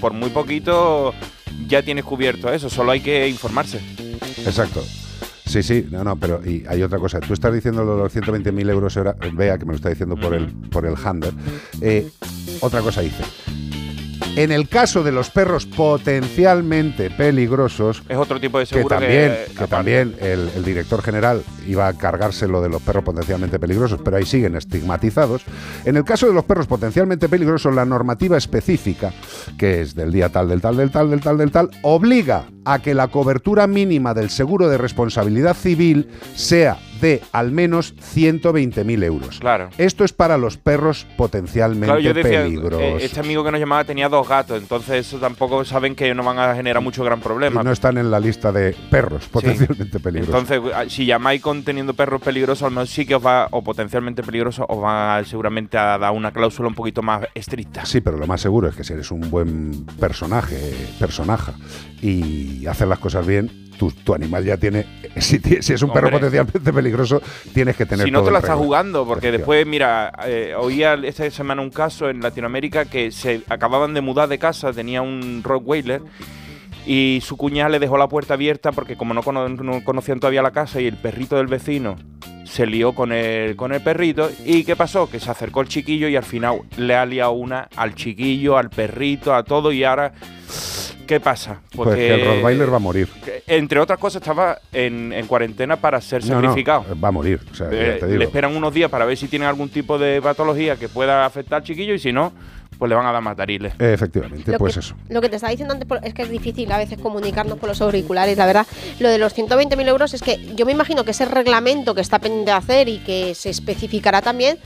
por 0.00 0.12
muy 0.12 0.30
poquito 0.30 0.81
ya 1.66 1.82
tienes 1.82 2.04
cubierto 2.04 2.52
eso, 2.52 2.68
solo 2.70 2.92
hay 2.92 3.00
que 3.00 3.28
informarse. 3.28 3.80
Exacto. 4.44 4.84
Sí, 5.46 5.62
sí, 5.62 5.86
no, 5.90 6.02
no, 6.02 6.16
pero 6.16 6.40
y 6.44 6.64
hay 6.66 6.82
otra 6.82 6.98
cosa. 6.98 7.20
Tú 7.20 7.34
estás 7.34 7.52
diciendo 7.52 7.84
lo 7.84 7.96
de 7.96 8.02
los 8.04 8.16
120.000 8.16 8.70
euros, 8.70 8.98
vea 9.34 9.58
que 9.58 9.66
me 9.66 9.72
lo 9.72 9.76
está 9.76 9.90
diciendo 9.90 10.16
por 10.16 10.32
el, 10.34 10.46
por 10.48 10.86
el 10.86 10.94
Hander. 10.96 11.34
Eh, 11.82 12.08
otra 12.60 12.80
cosa 12.80 13.02
dice. 13.02 13.22
En 14.34 14.50
el 14.50 14.66
caso 14.66 15.02
de 15.02 15.12
los 15.12 15.28
perros 15.28 15.66
potencialmente 15.66 17.10
peligrosos, 17.10 18.02
Es 18.08 18.16
otro 18.16 18.40
tipo 18.40 18.58
de 18.58 18.64
que 18.64 18.74
seguro 18.74 18.88
también, 18.88 19.36
que, 19.46 19.54
que 19.54 19.66
también 19.66 20.14
el, 20.20 20.48
el 20.56 20.64
director 20.64 21.02
general 21.02 21.42
iba 21.66 21.86
a 21.86 21.92
cargarse 21.92 22.48
lo 22.48 22.62
de 22.62 22.70
los 22.70 22.80
perros 22.80 23.04
potencialmente 23.04 23.58
peligrosos, 23.58 24.00
pero 24.02 24.16
ahí 24.16 24.24
siguen 24.24 24.56
estigmatizados. 24.56 25.42
En 25.84 25.96
el 25.96 26.04
caso 26.04 26.26
de 26.26 26.32
los 26.32 26.44
perros 26.44 26.66
potencialmente 26.66 27.28
peligrosos, 27.28 27.74
la 27.74 27.84
normativa 27.84 28.38
específica, 28.38 29.12
que 29.58 29.82
es 29.82 29.94
del 29.94 30.10
día 30.10 30.30
tal, 30.30 30.48
del 30.48 30.62
tal, 30.62 30.78
del 30.78 30.90
tal, 30.90 31.10
del 31.10 31.20
tal, 31.20 31.36
del 31.36 31.50
tal, 31.50 31.70
obliga 31.82 32.46
a 32.64 32.78
que 32.78 32.94
la 32.94 33.08
cobertura 33.08 33.66
mínima 33.66 34.14
del 34.14 34.30
seguro 34.30 34.68
de 34.70 34.78
responsabilidad 34.78 35.54
civil 35.54 36.08
sea 36.34 36.78
de 37.02 37.20
al 37.32 37.50
menos 37.52 37.94
120.000 38.14 39.02
euros. 39.04 39.40
Claro. 39.40 39.68
Esto 39.76 40.04
es 40.04 40.12
para 40.14 40.38
los 40.38 40.56
perros 40.56 41.06
potencialmente 41.18 41.86
Claro, 41.86 42.00
yo 42.00 42.14
decía, 42.14 42.44
peligrosos. 42.44 42.80
eh, 42.80 42.96
este 43.00 43.20
amigo 43.20 43.44
que 43.44 43.50
nos 43.50 43.60
llamaba 43.60 43.84
tenía 43.84 44.08
dos 44.08 44.26
gatos, 44.26 44.56
entonces 44.62 45.06
eso 45.08 45.18
tampoco 45.18 45.64
saben 45.64 45.94
que 45.94 46.14
no 46.14 46.22
van 46.22 46.38
a 46.38 46.54
generar 46.54 46.80
mucho 46.82 47.04
gran 47.04 47.18
Y 47.18 47.22
problema. 47.22 47.62
no 47.62 47.72
están 47.72 47.98
en 47.98 48.10
la 48.10 48.20
lista 48.20 48.52
de 48.52 48.74
perros 48.90 49.26
potencialmente 49.28 50.00
peligrosos. 50.00 50.48
Entonces, 50.48 50.72
ah, 50.74 50.84
si 50.88 51.04
llamáis 51.04 51.42
con 51.42 51.64
teniendo 51.64 51.92
perros 51.92 52.22
peligrosos, 52.22 52.62
al 52.62 52.70
menos 52.70 52.88
sí 52.90 53.04
que 53.04 53.16
os 53.16 53.26
va, 53.26 53.48
o 53.50 53.62
potencialmente 53.62 54.22
peligrosos, 54.22 54.64
os 54.68 54.78
va 54.82 55.16
a- 55.16 55.24
seguramente 55.24 55.76
a 55.76 55.98
dar 55.98 56.12
una 56.12 56.30
cláusula 56.30 56.68
un 56.68 56.74
poquito 56.76 57.02
más 57.02 57.26
estricta. 57.34 57.84
Sí, 57.84 58.00
pero 58.00 58.16
lo 58.16 58.26
más 58.28 58.40
seguro 58.40 58.68
es 58.68 58.76
que 58.76 58.84
si 58.84 58.92
eres 58.92 59.10
un 59.10 59.28
buen 59.28 59.84
personaje, 59.98 60.72
personaje, 61.00 61.52
y 62.00 62.64
haces 62.66 62.86
las 62.86 62.98
cosas 63.00 63.26
bien, 63.26 63.50
tu, 63.78 63.90
tu 63.90 64.14
animal 64.14 64.44
ya 64.44 64.56
tiene. 64.56 64.86
Si, 65.20 65.36
es 65.36 65.82
un 65.82 65.92
perro 65.92 66.10
potencialmente 66.10 66.72
peligroso, 66.72 67.20
tienes 67.52 67.76
que 67.76 67.84
tener 67.84 68.06
si 68.06 68.10
no 68.10 68.20
todo 68.20 68.28
te 68.28 68.32
la 68.32 68.38
estás 68.38 68.56
jugando, 68.56 69.06
porque 69.06 69.30
después, 69.30 69.66
mira, 69.66 70.10
eh, 70.24 70.54
oía 70.58 70.94
esta 70.94 71.30
semana 71.30 71.60
un 71.60 71.68
caso 71.68 72.08
en 72.08 72.20
Latinoamérica 72.22 72.86
que 72.86 73.10
se 73.10 73.42
acababan 73.50 73.92
de 73.92 74.00
mudar 74.00 74.30
de 74.30 74.38
casa, 74.38 74.72
tenía 74.72 75.02
un 75.02 75.42
Rottweiler 75.44 76.00
y 76.86 77.20
su 77.22 77.36
cuñada 77.36 77.68
le 77.68 77.78
dejó 77.78 77.98
la 77.98 78.08
puerta 78.08 78.34
abierta 78.34 78.72
porque 78.72 78.96
como 78.96 79.12
no, 79.12 79.22
cono- 79.22 79.48
no 79.50 79.84
conocían 79.84 80.18
todavía 80.18 80.40
la 80.40 80.50
casa 80.50 80.80
y 80.80 80.86
el 80.86 80.96
perrito 80.96 81.36
del 81.36 81.46
vecino 81.46 81.96
se 82.44 82.66
lió 82.66 82.94
con 82.94 83.12
el, 83.12 83.54
con 83.54 83.72
el 83.72 83.82
perrito 83.82 84.30
y 84.46 84.64
¿qué 84.64 84.76
pasó? 84.76 85.10
Que 85.10 85.20
se 85.20 85.30
acercó 85.30 85.60
el 85.60 85.68
chiquillo 85.68 86.08
y 86.08 86.16
al 86.16 86.24
final 86.24 86.60
le 86.78 86.96
ha 86.96 87.04
liado 87.06 87.32
una 87.32 87.68
al 87.76 87.94
chiquillo, 87.94 88.56
al 88.56 88.70
perrito, 88.70 89.34
a 89.34 89.42
todo 89.44 89.72
y 89.72 89.84
ahora... 89.84 90.12
¿Qué 91.12 91.20
pasa? 91.20 91.60
Pues 91.76 91.94
que 91.94 92.14
el 92.14 92.24
Rottweiler 92.24 92.72
va 92.72 92.76
a 92.76 92.80
morir. 92.80 93.06
que, 93.22 93.42
Entre 93.46 93.78
otras 93.78 93.98
cosas, 93.98 94.22
estaba 94.22 94.58
en, 94.72 95.12
en 95.12 95.26
cuarentena 95.26 95.76
para 95.76 96.00
ser 96.00 96.24
No, 96.24 96.36
no, 96.36 96.48
sacrificado. 96.48 96.86
va 96.98 97.08
a 97.08 97.10
morir. 97.10 97.38
O 97.50 97.54
sea, 97.54 97.68
Eh, 97.70 97.98
ya 98.00 98.06
te 98.06 98.16
le 98.16 98.24
esperan 98.24 98.56
unos 98.56 98.72
días 98.72 98.90
para 98.90 99.04
ver 99.04 99.18
si 99.18 99.28
tiene 99.28 99.44
algún 99.44 99.68
tipo 99.68 99.98
de 99.98 100.22
patología 100.22 100.76
que 100.76 100.88
pueda 100.88 101.26
afectar 101.26 101.58
al 101.58 101.64
chiquillo 101.64 101.92
y 101.92 101.98
si 101.98 102.14
no, 102.14 102.32
pues 102.78 102.88
le 102.88 102.94
van 102.94 103.04
a 103.04 103.12
dar 103.12 103.20
matariles. 103.20 103.74
Efectivamente, 103.78 104.52
Lo 104.52 104.56
pues 104.56 104.72
que, 104.72 104.80
eso. 104.80 104.94
Lo 105.10 105.20
que 105.20 105.28
te 105.28 105.36
estaba 105.36 105.50
diciendo 105.50 105.74
antes 105.74 105.86
es 106.02 106.14
que 106.14 106.22
es 106.22 106.30
difícil 106.30 106.72
a 106.72 106.78
veces 106.78 106.98
comunicarnos 106.98 107.58
por 107.58 107.68
los 107.68 107.82
auriculares, 107.82 108.38
la 108.38 108.46
verdad. 108.46 108.66
Lo 108.98 109.10
de 109.10 109.18
los 109.18 109.36
120.000 109.36 109.86
euros 109.88 110.14
es 110.14 110.22
que 110.22 110.38
yo 110.54 110.64
me 110.64 110.72
imagino 110.72 111.04
que 111.04 111.10
ese 111.10 111.26
reglamento 111.26 111.94
que 111.94 112.00
está 112.00 112.20
pendiente 112.20 112.52
de 112.52 112.56
hacer 112.56 112.88
y 112.88 113.00
que 113.00 113.34
se 113.34 113.50
especificará 113.50 114.22
también 114.22 114.56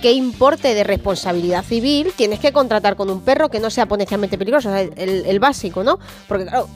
qué 0.00 0.12
importe 0.12 0.74
de 0.74 0.84
responsabilidad 0.84 1.64
civil 1.64 2.12
tienes 2.16 2.40
que 2.40 2.52
contratar 2.52 2.96
con 2.96 3.10
un 3.10 3.20
perro 3.22 3.48
que 3.48 3.60
no 3.60 3.70
sea 3.70 3.86
potencialmente 3.86 4.38
peligroso, 4.38 4.70
o 4.70 4.74
el, 4.74 4.92
el 4.96 5.40
básico, 5.40 5.82
¿no? 5.82 5.98
Porque 6.26 6.44
claro, 6.44 6.68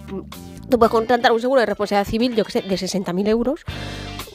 tú 0.69 0.79
puedes 0.79 0.91
contratar 0.91 1.33
un 1.33 1.41
seguro 1.41 1.61
de 1.61 1.67
responsabilidad 1.67 2.11
civil, 2.11 2.35
yo 2.35 2.45
que 2.45 2.53
sé, 2.53 2.63
de 2.63 2.75
60.000 2.75 3.29
euros 3.29 3.65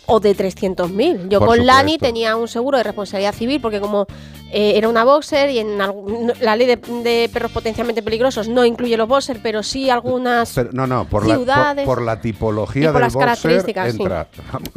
o 0.07 0.19
de 0.19 0.35
300.000. 0.35 1.27
Yo 1.29 1.39
Por 1.39 1.49
con 1.49 1.65
Lani 1.65 1.97
tenía 1.97 2.35
un 2.35 2.47
seguro 2.47 2.77
de 2.77 2.83
responsabilidad 2.83 3.33
civil 3.35 3.59
porque 3.61 3.79
como 3.81 4.07
eh, 4.53 4.73
era 4.77 4.87
una 4.87 5.03
boxer 5.03 5.49
y 5.49 5.59
en 5.59 5.81
algún- 5.81 6.31
la 6.39 6.55
ley 6.55 6.65
de, 6.65 6.77
de 6.77 7.29
perros 7.31 7.51
potencialmente 7.51 8.01
peligrosos 8.01 8.47
no 8.47 8.63
incluye 8.63 8.95
los 8.95 9.07
boxer, 9.09 9.39
pero 9.43 9.61
sí 9.63 9.89
algunas... 9.89 10.53
Pero, 10.53 10.69
no, 10.71 10.87
no, 10.87 11.03
por 11.09 11.27
la, 11.27 11.35
por, 11.35 11.43
ciudades 11.43 11.85
por 11.85 12.01
la 12.01 12.21
tipología 12.21 12.83
y 12.83 12.85
por 12.85 12.93
del 12.93 13.01
las 13.01 13.13
boxer 13.13 13.27
características, 13.27 13.89
entra. 13.93 14.27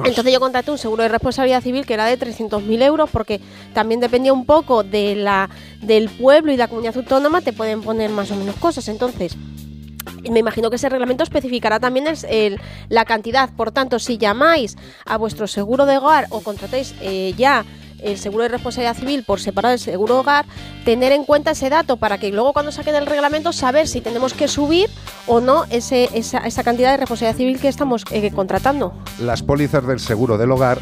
Entonces 0.05 0.33
yo 0.33 0.41
contraté 0.41 0.73
un 0.73 0.79
seguro 0.79 1.05
de 1.05 1.09
responsabilidad 1.11 1.63
civil 1.63 1.87
que 1.87 1.95
era 1.95 2.07
de 2.07 2.19
300.000 2.19 2.83
euros 2.83 3.09
porque 3.11 3.41
también 3.73 4.01
dependía 4.01 4.33
un 4.33 4.45
poco 4.45 4.83
de 4.83 5.15
la, 5.15 5.49
del 5.81 6.09
pueblo 6.11 6.51
y 6.53 6.57
la 6.57 6.67
comunidad 6.67 6.97
autónoma, 6.97 7.41
te 7.41 7.53
pueden 7.53 7.83
poner 7.83 8.11
más 8.11 8.29
o 8.33 8.35
menos 8.37 8.57
cosas. 8.57 8.89
Entonces, 8.89 9.37
me 10.31 10.41
imagino 10.41 10.71
que 10.71 10.77
ese 10.77 10.89
reglamento 10.89 11.23
especificará 11.23 11.79
también 11.81 12.07
el- 12.07 12.19
el- 12.29 12.61
la 12.89 13.05
cantidad. 13.05 13.51
Por 13.51 13.73
tanto, 13.73 13.99
si 13.99 14.19
llamáis 14.19 14.77
a 15.07 15.17
vuestro 15.17 15.47
seguro 15.47 15.87
de 15.87 15.99
hogar 15.99 16.27
o 16.31 16.41
contratáis 16.41 16.95
eh, 17.01 17.33
ya 17.37 17.65
el 18.03 18.17
seguro 18.17 18.45
de 18.45 18.49
responsabilidad 18.49 18.97
civil 18.97 19.25
por 19.25 19.41
separado 19.41 19.73
del 19.73 19.79
seguro 19.79 20.15
de 20.15 20.21
hogar, 20.21 20.47
tener 20.87 21.13
en 21.13 21.25
cuenta 21.25 21.51
ese 21.51 21.69
dato 21.69 21.99
para 21.99 22.17
que 22.17 22.31
luego 22.31 22.55
cuando 22.55 22.73
saquen 22.73 22.95
el 22.95 23.05
reglamento 23.05 23.53
saber 23.53 23.87
si 23.89 24.01
tenemos 24.01 24.33
que 24.33 24.49
subir 24.49 24.89
o 25.27 25.41
no 25.43 25.65
ese, 25.69 26.09
esa, 26.15 26.39
esa 26.39 26.65
cantidad 26.65 26.93
de 26.93 26.97
responsabilidad 26.97 27.37
civil 27.37 27.61
que 27.61 27.69
estamos 27.69 28.05
eh, 28.11 28.31
contratando. 28.31 28.95
Las 29.21 29.43
pólizas 29.43 29.87
del 29.87 30.01
seguro 30.01 30.39
del 30.39 30.51
hogar 30.51 30.79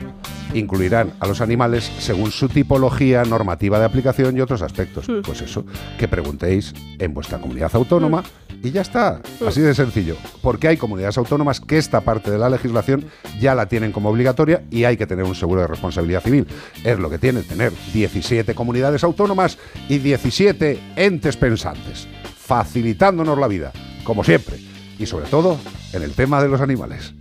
incluirán 0.54 1.12
a 1.20 1.26
los 1.26 1.40
animales 1.40 1.90
según 1.98 2.30
su 2.30 2.48
tipología, 2.48 3.24
normativa 3.24 3.78
de 3.80 3.84
aplicación 3.84 4.36
y 4.36 4.40
otros 4.40 4.62
aspectos. 4.62 5.08
Mm. 5.08 5.22
Pues 5.22 5.42
eso, 5.42 5.64
que 5.98 6.08
preguntéis 6.08 6.72
en 7.00 7.12
vuestra 7.14 7.38
comunidad 7.38 7.70
autónoma 7.74 8.22
y 8.62 8.70
ya 8.70 8.82
está. 8.82 9.20
Así 9.46 9.60
de 9.60 9.74
sencillo. 9.74 10.16
Porque 10.42 10.68
hay 10.68 10.76
comunidades 10.76 11.18
autónomas 11.18 11.60
que 11.60 11.78
esta 11.78 12.00
parte 12.00 12.30
de 12.30 12.38
la 12.38 12.48
legislación 12.48 13.10
ya 13.40 13.54
la 13.54 13.66
tienen 13.66 13.92
como 13.92 14.08
obligatoria 14.08 14.64
y 14.70 14.84
hay 14.84 14.96
que 14.96 15.06
tener 15.06 15.24
un 15.24 15.34
seguro 15.34 15.62
de 15.62 15.66
responsabilidad 15.66 16.22
civil. 16.22 16.46
Es 16.84 16.98
lo 16.98 17.10
que 17.10 17.18
tiene 17.18 17.42
tener 17.42 17.72
17 17.92 18.54
comunidades 18.54 19.04
autónomas 19.04 19.58
y 19.88 19.98
17 19.98 20.94
entes 20.96 21.36
pensantes, 21.36 22.08
facilitándonos 22.36 23.38
la 23.38 23.48
vida, 23.48 23.72
como 24.04 24.24
siempre. 24.24 24.58
Y 24.98 25.06
sobre 25.06 25.26
todo 25.26 25.58
en 25.92 26.02
el 26.02 26.14
tema 26.14 26.42
de 26.42 26.48
los 26.48 26.60
animales. 26.60 27.14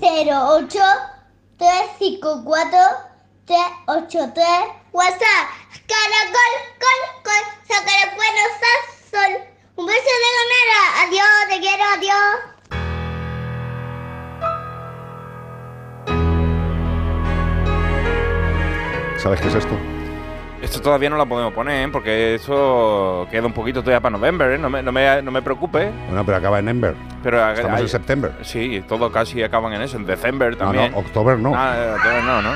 08 0.00 0.78
354 1.58 2.78
383 3.46 4.44
WhatsApp 4.92 5.46
Caracol, 5.86 6.52
col, 6.78 7.00
col 7.24 8.16
buenos 8.16 8.50
sol 9.10 9.51
Un 9.74 9.86
beso 9.86 9.96
de 9.96 10.30
ganera 10.38 10.80
Adiós, 11.02 11.48
te 11.48 11.58
quiero, 11.60 11.84
adiós 11.96 12.52
¿Sabes 19.16 19.40
qué 19.40 19.48
es 19.48 19.54
esto? 19.54 19.78
Esto 20.60 20.80
todavía 20.80 21.08
no 21.10 21.16
la 21.16 21.26
podemos 21.26 21.52
poner, 21.54 21.88
¿eh? 21.88 21.90
porque 21.92 22.34
eso 22.34 23.26
queda 23.30 23.46
un 23.46 23.52
poquito 23.52 23.80
todavía 23.80 24.00
para 24.00 24.16
noviembre, 24.16 24.54
¿eh? 24.54 24.58
no, 24.58 24.68
me, 24.68 24.82
no, 24.82 24.92
me, 24.92 25.22
no 25.22 25.30
me 25.30 25.42
preocupe. 25.42 25.90
Bueno, 26.06 26.24
pero 26.24 26.38
acaba 26.38 26.58
en 26.58 26.68
Ember. 26.68 26.94
Pero 27.22 27.52
Estamos 27.52 27.80
en 27.80 27.88
septiembre. 27.88 28.32
Sí, 28.42 28.84
todo 28.88 29.10
casi 29.10 29.42
acaban 29.42 29.72
en 29.72 29.82
eso, 29.82 29.96
en 29.96 30.06
diciembre 30.06 30.54
también. 30.56 30.92
no, 30.92 30.98
octubre 30.98 31.36
no. 31.36 31.52
Ah, 31.54 31.74
eh, 31.76 31.92
octubre 31.94 32.22
no, 32.22 32.42
¿no? 32.42 32.54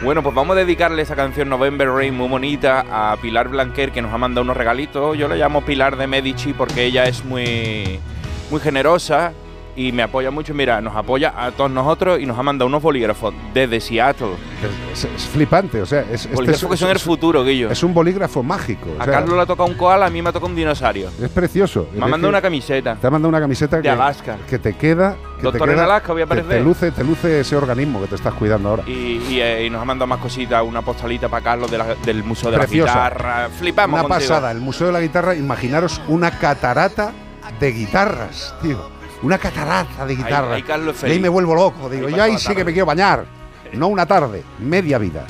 Bueno, 0.00 0.22
pues 0.22 0.32
vamos 0.32 0.56
a 0.56 0.60
dedicarle 0.60 1.02
esa 1.02 1.16
canción 1.16 1.48
November 1.48 1.90
Rain 1.90 2.14
muy 2.14 2.28
bonita 2.28 2.84
a 2.88 3.16
Pilar 3.16 3.48
Blanquer 3.48 3.90
que 3.90 4.00
nos 4.00 4.12
ha 4.12 4.18
mandado 4.18 4.44
unos 4.44 4.56
regalitos. 4.56 5.18
Yo 5.18 5.26
le 5.26 5.36
llamo 5.36 5.62
Pilar 5.62 5.96
de 5.96 6.06
Medici 6.06 6.52
porque 6.52 6.84
ella 6.84 7.06
es 7.06 7.24
muy, 7.24 7.98
muy 8.48 8.60
generosa 8.60 9.32
y 9.76 9.92
me 9.92 10.02
apoya 10.02 10.30
mucho. 10.30 10.54
Mira, 10.54 10.80
nos 10.80 10.94
apoya 10.96 11.32
a 11.36 11.50
todos 11.52 11.70
nosotros 11.70 12.20
y 12.20 12.26
nos 12.26 12.38
ha 12.38 12.42
mandado 12.42 12.66
unos 12.66 12.82
bolígrafos 12.82 13.32
desde 13.54 13.80
Seattle. 13.80 14.32
Es, 14.92 15.04
es 15.04 15.22
flipante, 15.26 15.80
o 15.80 15.86
sea, 15.86 16.00
es, 16.02 16.24
este 16.24 16.34
Bolígrafos 16.34 16.70
que 16.70 16.76
son 16.76 16.90
el 16.90 16.98
futuro, 16.98 17.44
Guillo. 17.44 17.70
Es 17.70 17.82
un 17.82 17.94
bolígrafo 17.94 18.42
mágico. 18.42 18.88
o 18.98 19.00
A 19.00 19.04
sea, 19.04 19.14
Carlos 19.14 19.36
le 19.36 19.42
ha 19.42 19.46
tocado 19.46 19.68
un 19.68 19.74
koala, 19.76 20.06
a 20.06 20.10
mí 20.10 20.20
me 20.20 20.30
ha 20.30 20.32
tocado 20.32 20.50
un 20.50 20.56
dinosaurio. 20.56 21.10
Es 21.22 21.28
precioso. 21.30 21.88
Me 21.94 22.04
ha 22.04 22.08
mandado 22.08 22.28
una 22.30 22.42
camiseta. 22.42 22.96
Te 22.96 23.06
ha 23.06 23.10
mandado 23.10 23.28
una 23.28 23.40
camiseta 23.40 23.76
De 23.76 23.82
que, 23.82 23.90
Alaska. 23.90 24.36
que 24.48 24.58
te 24.58 24.74
queda. 24.74 25.16
Que 25.36 25.42
Doctor 25.44 25.68
te 25.68 25.74
en 25.74 25.78
Alaska, 25.80 26.12
voy 26.12 26.22
a 26.22 26.26
que 26.26 26.34
te 26.34 26.40
aparecer. 26.40 26.62
luce, 26.64 26.90
te 26.90 27.04
luce 27.04 27.40
ese 27.40 27.54
organismo 27.54 28.00
que 28.00 28.08
te 28.08 28.16
estás 28.16 28.34
cuidando 28.34 28.70
ahora. 28.70 28.82
Y, 28.88 29.22
y, 29.30 29.40
eh, 29.40 29.66
y 29.66 29.70
nos 29.70 29.80
ha 29.80 29.84
mandado 29.84 30.08
más 30.08 30.18
cositas, 30.18 30.64
una 30.66 30.82
postalita 30.82 31.28
para 31.28 31.44
Carlos 31.44 31.70
de 31.70 31.78
la- 31.78 31.94
del 31.94 32.24
Museo 32.24 32.50
de 32.50 32.58
Preciosa. 32.58 32.94
la 32.96 33.08
Guitarra. 33.10 33.48
Flipamos 33.56 34.00
Una 34.00 34.08
contigo. 34.08 34.28
pasada, 34.28 34.50
el 34.50 34.58
Museo 34.58 34.88
de 34.88 34.92
la 34.94 35.00
Guitarra, 35.00 35.36
imaginaros 35.36 36.00
una 36.08 36.32
catarata 36.32 37.12
de 37.60 37.70
guitarras, 37.72 38.54
tío. 38.60 38.97
Una 39.22 39.38
catarata 39.38 40.06
de 40.06 40.14
guitarras. 40.16 40.52
ahí 40.52 40.64
es 40.90 41.02
y 41.02 41.06
ahí 41.06 41.18
me 41.18 41.28
vuelvo 41.28 41.54
loco, 41.54 41.88
digo, 41.88 42.06
Ahí 42.06 42.14
yo 42.14 42.22
ahí 42.22 42.38
sí 42.38 42.54
que 42.54 42.64
me 42.64 42.72
quiero 42.72 42.86
bañar. 42.86 43.24
No 43.72 43.88
una 43.88 44.06
tarde, 44.06 44.44
media 44.58 44.98
vida. 44.98 45.26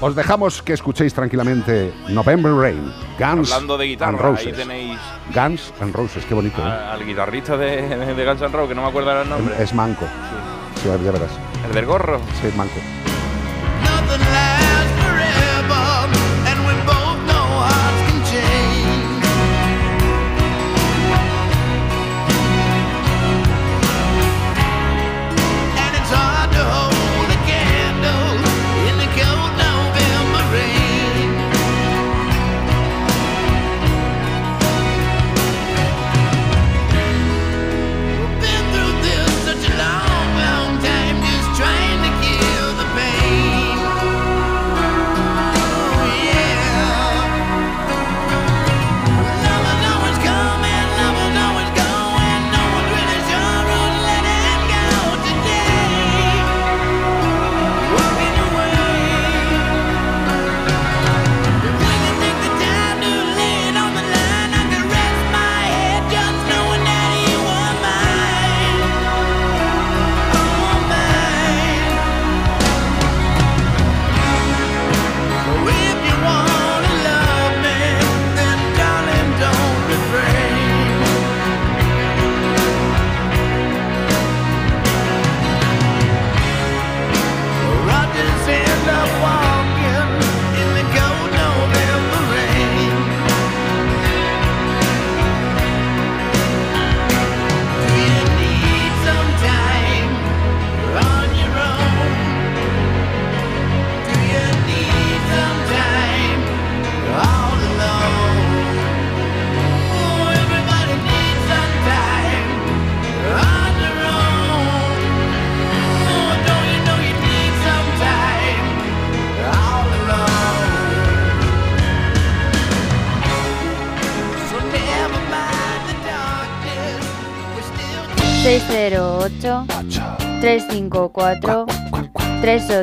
Os 0.00 0.16
dejamos 0.16 0.62
que 0.62 0.72
escuchéis 0.72 1.14
tranquilamente 1.14 1.92
November 2.08 2.52
Rain, 2.52 2.92
Guns 3.18 3.52
Hablando 3.52 3.78
de 3.78 3.84
and 3.84 3.90
guitarra, 3.92 4.18
Roses. 4.18 4.46
ahí 4.46 4.52
tenéis 4.52 4.98
Guns 5.32 5.72
and 5.80 5.94
Roses, 5.94 6.24
qué 6.24 6.34
bonito. 6.34 6.60
¿eh? 6.60 6.70
al 6.70 7.06
guitarrista 7.06 7.56
de, 7.56 8.14
de, 8.14 8.24
Guns 8.24 8.42
N' 8.42 8.48
Roses, 8.48 8.68
que 8.70 8.74
no 8.74 8.82
me 8.82 8.88
acuerdo 8.88 9.22
el 9.22 9.28
nombre. 9.28 9.54
Es 9.62 9.72
manco. 9.74 10.06
Sí, 10.82 10.88
ya 10.88 10.96
verás. 10.96 11.30
El 11.68 11.74
del 11.74 11.86
gorro. 11.86 12.20
Sí, 12.40 12.48
manco. 12.56 13.01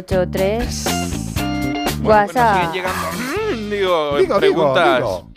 383 0.09 2.01
WhatsApp. 2.03 2.55
Siguen 2.55 2.73
llegando, 2.73 3.07
mm, 3.11 3.69
digo, 3.69 4.17
Digo, 4.17 4.39
preguntas 4.39 4.97
digo, 4.97 5.29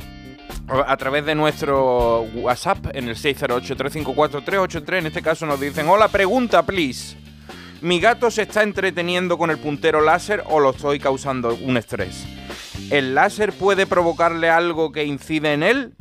a 0.87 0.97
través 0.97 1.27
de 1.27 1.35
nuestro 1.35 2.23
WhatsApp 2.35 2.87
en 2.95 3.09
el 3.09 3.17
608-354-383. 3.17 4.99
En 4.99 5.07
este 5.07 5.21
caso 5.21 5.45
nos 5.45 5.61
dicen, 5.61 5.89
hola, 5.89 6.09
pregunta, 6.09 6.63
please. 6.63 7.19
¿Mi 7.83 8.01
gato 8.01 8.31
se 8.31 8.43
está 8.43 8.63
entreteniendo 8.63 9.37
con 9.37 9.51
el 9.51 9.59
puntero 9.59 10.01
láser 10.01 10.43
o 10.47 10.59
lo 10.61 10.71
estoy 10.71 10.99
causando 10.99 11.55
un 11.55 11.77
estrés? 11.77 12.25
¿El 12.91 13.15
láser 13.15 13.53
puede 13.53 13.87
provocarle 13.87 14.49
algo 14.49 14.91
que 14.93 15.05
incide 15.05 15.53
en 15.53 15.63
él? 15.65 15.95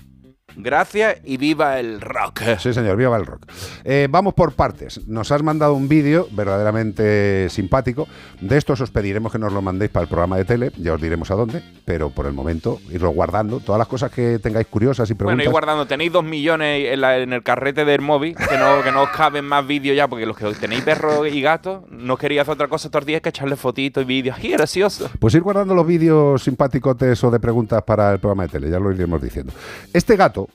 Gracias 0.56 1.18
y 1.24 1.38
viva 1.38 1.80
el 1.80 2.02
rock. 2.02 2.42
Sí, 2.60 2.74
señor, 2.74 2.98
viva 2.98 3.16
el 3.18 3.26
rock. 3.26 3.44
Eh, 3.84 4.08
vamos 4.10 4.34
por 4.34 4.54
partes. 4.54 5.08
Nos 5.08 5.32
has 5.32 5.44
mandado 5.44 5.74
un 5.74 5.88
vídeo 5.88 6.28
verdaderamente 6.32 7.50
simpático. 7.50 8.08
De 8.40 8.58
estos 8.58 8.82
os 8.82 8.92
pediremos 8.92 9.32
que 9.32 9.40
nos 9.40 9.52
lo 9.54 9.62
mandéis 9.62 9.92
para 9.92 10.04
el 10.04 10.10
programa 10.10 10.38
de 10.38 10.46
tele, 10.46 10.72
ya 10.78 10.94
os 10.94 11.02
diremos 11.02 11.30
a 11.32 11.36
dónde, 11.36 11.64
pero 11.86 12.10
por 12.10 12.26
el 12.26 12.34
momento 12.34 12.80
irlo 12.92 13.10
guardando. 13.12 13.60
Todas 13.60 13.80
las 13.80 13.88
cosas 13.88 14.12
que 14.12 14.40
tengáis 14.40 14.68
curiosas 14.68 15.10
y 15.10 15.14
preguntas. 15.14 15.38
Bueno, 15.38 15.50
y 15.50 15.52
guardando, 15.52 15.88
tenéis 15.88 16.12
dos 16.12 16.24
millones 16.24 16.92
en, 16.94 17.02
la- 17.02 17.18
en 17.18 17.34
el 17.34 17.44
carrete 17.44 17.86
del 17.86 18.02
móvil, 18.02 18.36
que 18.36 18.58
no, 18.58 18.84
que 18.84 18.92
no 18.92 19.04
os 19.04 19.10
caben 19.10 19.46
más 19.46 19.66
vídeos 19.66 19.96
ya, 19.96 20.08
porque 20.08 20.26
los 20.26 20.38
que 20.38 20.52
tenéis 20.54 20.82
perros 20.84 21.28
y 21.32 21.42
gatos, 21.42 21.84
no 21.90 22.18
queríais 22.18 22.42
hacer 22.44 22.54
otra 22.54 22.68
cosa 22.68 22.90
los 22.94 23.06
días 23.06 23.22
que 23.22 23.30
echarle 23.30 23.56
fotitos 23.56 24.04
y 24.04 24.06
vídeos. 24.06 24.38
¡Ay, 24.40 24.52
gracioso! 24.52 25.10
Pues 25.20 25.34
ir 25.34 25.42
guardando 25.42 25.74
los 25.74 25.86
vídeos 25.88 26.44
simpáticotes 26.44 27.24
o 27.24 27.32
de 27.32 27.40
preguntas 27.40 27.82
para 27.84 28.12
el 28.14 28.20
programa 28.20 28.44
de 28.44 28.50
tele, 28.50 28.70
ya 28.70 28.80
lo 28.80 28.92
iremos 28.92 29.22
diciendo. 29.22 29.54
Este 29.94 30.16
gato, 30.16 30.48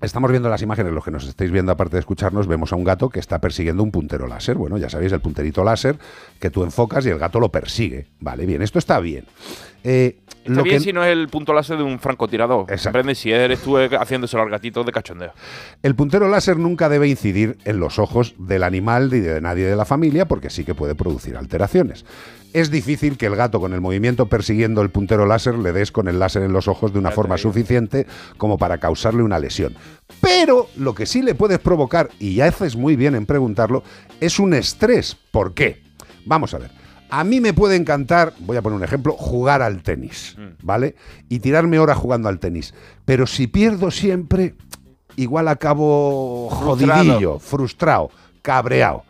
estamos 0.00 0.30
viendo 0.30 0.48
las 0.48 0.62
imágenes, 0.62 0.92
los 0.92 1.04
que 1.04 1.10
nos 1.10 1.26
estáis 1.26 1.50
viendo 1.50 1.72
aparte 1.72 1.96
de 1.96 2.00
escucharnos, 2.00 2.46
vemos 2.46 2.72
a 2.72 2.76
un 2.76 2.84
gato 2.84 3.08
que 3.08 3.20
está 3.20 3.40
persiguiendo 3.40 3.82
un 3.82 3.90
puntero 3.90 4.26
láser. 4.26 4.56
Bueno, 4.56 4.78
ya 4.78 4.88
sabéis, 4.88 5.12
el 5.12 5.20
punterito 5.20 5.64
láser 5.64 5.98
que 6.38 6.50
tú 6.50 6.62
enfocas 6.64 7.04
y 7.06 7.10
el 7.10 7.18
gato 7.18 7.40
lo 7.40 7.50
persigue. 7.50 8.06
Vale, 8.20 8.46
bien, 8.46 8.62
esto 8.62 8.78
está 8.78 9.00
bien. 9.00 9.26
Eh, 9.84 10.18
Está 10.44 10.52
lo 10.52 10.62
bien 10.62 10.76
que- 10.78 10.84
si 10.84 10.92
no 10.92 11.04
es 11.04 11.10
el 11.12 11.28
punto 11.28 11.52
láser 11.52 11.76
de 11.76 11.82
un 11.82 11.98
francotirador. 11.98 12.66
Comprende 12.82 13.14
si 13.14 13.30
eres 13.30 13.60
tú 13.60 13.76
haciéndoselo 13.76 14.42
al 14.42 14.50
gatito 14.50 14.84
de 14.84 14.92
cachondeo. 14.92 15.32
El 15.82 15.94
puntero 15.94 16.28
láser 16.28 16.56
nunca 16.58 16.88
debe 16.88 17.08
incidir 17.08 17.58
en 17.64 17.78
los 17.78 17.98
ojos 17.98 18.34
del 18.38 18.62
animal 18.62 19.10
ni 19.10 19.18
de 19.20 19.40
nadie 19.40 19.66
de 19.66 19.76
la 19.76 19.84
familia 19.84 20.26
porque 20.26 20.48
sí 20.50 20.64
que 20.64 20.74
puede 20.74 20.94
producir 20.94 21.36
alteraciones. 21.36 22.04
Es 22.52 22.70
difícil 22.70 23.16
que 23.16 23.26
el 23.26 23.36
gato 23.36 23.60
con 23.60 23.74
el 23.74 23.80
movimiento 23.80 24.26
persiguiendo 24.26 24.80
el 24.82 24.90
puntero 24.90 25.24
láser 25.26 25.56
le 25.56 25.72
des 25.72 25.92
con 25.92 26.08
el 26.08 26.18
láser 26.18 26.42
en 26.42 26.52
los 26.52 26.66
ojos 26.68 26.92
de 26.92 26.98
una 26.98 27.10
forma 27.12 27.36
suficiente 27.38 28.06
como 28.38 28.58
para 28.58 28.78
causarle 28.78 29.22
una 29.22 29.38
lesión. 29.38 29.76
Pero 30.20 30.68
lo 30.76 30.94
que 30.94 31.06
sí 31.06 31.22
le 31.22 31.34
puedes 31.34 31.58
provocar, 31.60 32.08
y 32.18 32.34
ya 32.36 32.46
haces 32.46 32.74
muy 32.76 32.96
bien 32.96 33.14
en 33.14 33.24
preguntarlo, 33.26 33.84
es 34.20 34.40
un 34.40 34.54
estrés. 34.54 35.16
¿Por 35.30 35.54
qué? 35.54 35.82
Vamos 36.24 36.52
a 36.54 36.58
ver. 36.58 36.79
A 37.10 37.24
mí 37.24 37.40
me 37.40 37.52
puede 37.52 37.76
encantar, 37.76 38.32
voy 38.40 38.56
a 38.56 38.62
poner 38.62 38.76
un 38.76 38.84
ejemplo, 38.84 39.14
jugar 39.14 39.62
al 39.62 39.82
tenis, 39.82 40.36
¿vale? 40.62 40.94
Y 41.28 41.40
tirarme 41.40 41.78
horas 41.78 41.98
jugando 41.98 42.28
al 42.28 42.38
tenis. 42.38 42.72
Pero 43.04 43.26
si 43.26 43.46
pierdo 43.46 43.90
siempre, 43.90 44.54
igual 45.16 45.48
acabo 45.48 46.48
jodidillo, 46.50 47.38
frustrado, 47.38 48.10
cabreado. 48.42 49.04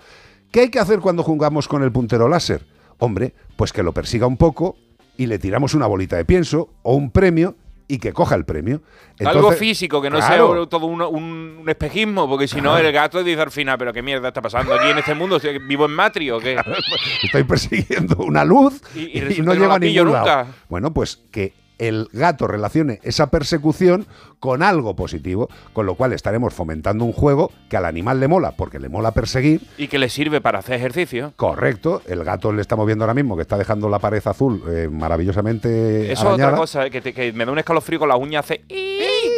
¿Qué 0.51 0.61
hay 0.61 0.69
que 0.71 0.81
hacer 0.81 1.01
cuando 1.01 1.23
jugamos 1.23 1.69
con 1.69 1.83
el 1.83 1.93
puntero 1.93 2.29
láser? 2.29 2.67
Hombre, 2.99 3.35
pues 3.57 3.73
que 3.73 3.83
lo 3.83 3.93
persiga 3.93 4.27
un 4.27 4.37
poco 4.37 4.77
y 5.17 5.27
le 5.27 5.39
tiramos 5.39 5.75
una 5.75 5.87
bolita 5.87 6.17
de 6.17 6.25
pienso 6.25 6.71
o 6.83 6.95
un 6.95 7.11
premio 7.11 7.55
y 7.95 7.99
que 7.99 8.13
coja 8.13 8.35
el 8.37 8.45
premio. 8.45 8.81
Algo 9.25 9.53
físico, 9.53 10.01
que 10.01 10.09
no 10.11 10.17
Claro. 10.19 10.55
sea 10.63 10.67
todo 10.69 10.87
un, 10.87 11.03
un- 11.03 11.65
espejismo, 11.69 12.29
porque 12.29 12.49
si 12.49 12.61
no, 12.61 12.77
el 12.79 12.91
gato 12.93 13.23
dice 13.23 13.41
al 13.43 13.51
final, 13.51 13.77
pero 13.79 13.93
qué 13.93 14.03
mierda 14.03 14.29
está 14.29 14.41
pasando 14.41 14.75
aquí 14.75 14.89
en 14.91 14.99
este 14.99 15.15
mundo, 15.15 15.37
¿Estoy- 15.37 15.59
¿vivo 15.59 15.85
en 15.87 15.93
Matri 15.93 16.31
o 16.31 16.39
qué? 16.39 16.57
Estoy 17.23 17.45
persiguiendo 17.45 18.17
una 18.19 18.45
luz 18.45 18.81
Y- 18.95 19.01
y 19.01 19.11
y, 19.19 19.21
resulta 19.21 19.55
no 19.55 19.61
llego 19.61 19.73
a 19.73 19.79
ningún 19.79 20.13
lado. 20.13 20.19
nunca. 20.27 20.47
Bueno, 20.69 20.93
pues 20.93 21.21
que 21.31 21.53
el 21.81 22.09
gato 22.13 22.47
relacione 22.47 23.01
esa 23.03 23.29
persecución 23.31 24.07
con 24.39 24.63
algo 24.63 24.95
positivo, 24.95 25.49
con 25.73 25.85
lo 25.87 25.97
cual 25.97 26.13
estaremos 26.13 26.55
fomentando 26.55 27.05
un 27.05 27.13
juego 27.13 27.51
que 27.69 27.77
al 27.77 27.85
animal 27.85 28.21
le 28.21 28.29
mola, 28.29 28.53
porque 28.53 28.79
le 28.79 28.89
mola 28.89 29.11
perseguir. 29.11 29.61
Y 29.77 29.89
que 29.89 29.99
le 29.99 30.09
sirve 30.09 30.41
para 30.41 30.61
hacer 30.61 30.77
ejercicio. 30.77 31.33
Correcto, 31.37 32.01
el 32.07 32.23
gato 32.25 32.53
le 32.53 32.63
estamos 32.63 32.87
viendo 32.87 33.05
ahora 33.05 33.15
mismo 33.15 33.35
que 33.37 33.43
está 33.43 33.59
dejando 33.59 33.89
la 33.89 33.99
pared 33.99 34.23
azul 34.25 34.63
eh, 34.71 34.89
maravillosamente 34.91 36.13
Eso 36.13 36.29
es 36.29 36.35
otra 36.35 36.55
cosa, 36.55 36.87
eh, 36.87 36.91
que, 36.91 37.01
te- 37.01 37.13
que 37.13 37.33
me 37.33 37.45
da 37.45 37.53
un 37.53 37.59
escalofrío 37.59 37.99
con 37.99 38.09
las 38.09 38.19
uñas 38.19 38.45
hace 38.45 38.63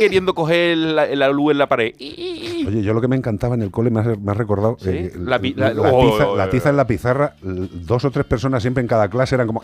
queriendo 0.02 0.34
coger 0.34 0.76
la, 0.76 1.06
la 1.06 1.28
luz 1.30 1.52
en 1.52 1.58
la 1.58 1.68
pared. 1.68 1.94
Oye, 1.98 2.82
yo 2.82 2.92
lo 2.92 3.00
que 3.00 3.08
me 3.08 3.16
encantaba 3.16 3.54
en 3.54 3.62
el 3.62 3.70
cole 3.70 3.90
me 3.90 4.00
has, 4.00 4.18
me 4.18 4.32
has 4.32 4.36
recordado 4.36 4.76
eh, 4.84 5.12
La 5.16 5.36
oh, 5.36 5.40
tiza, 5.40 6.28
oh, 6.28 6.36
la 6.36 6.50
tiza 6.50 6.70
en 6.70 6.76
la 6.76 6.86
pizarra, 6.86 7.34
dos 7.42 8.04
o 8.04 8.10
tres 8.10 8.26
personas 8.26 8.62
siempre 8.62 8.82
en 8.82 8.88
cada 8.88 9.08
clase 9.08 9.34
eran 9.34 9.46
como 9.46 9.62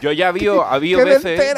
Yo 0.00 0.12
ya 0.12 0.28
había, 0.28 0.52
había 0.68 0.98
¡Qué 0.98 1.04
veces, 1.04 1.54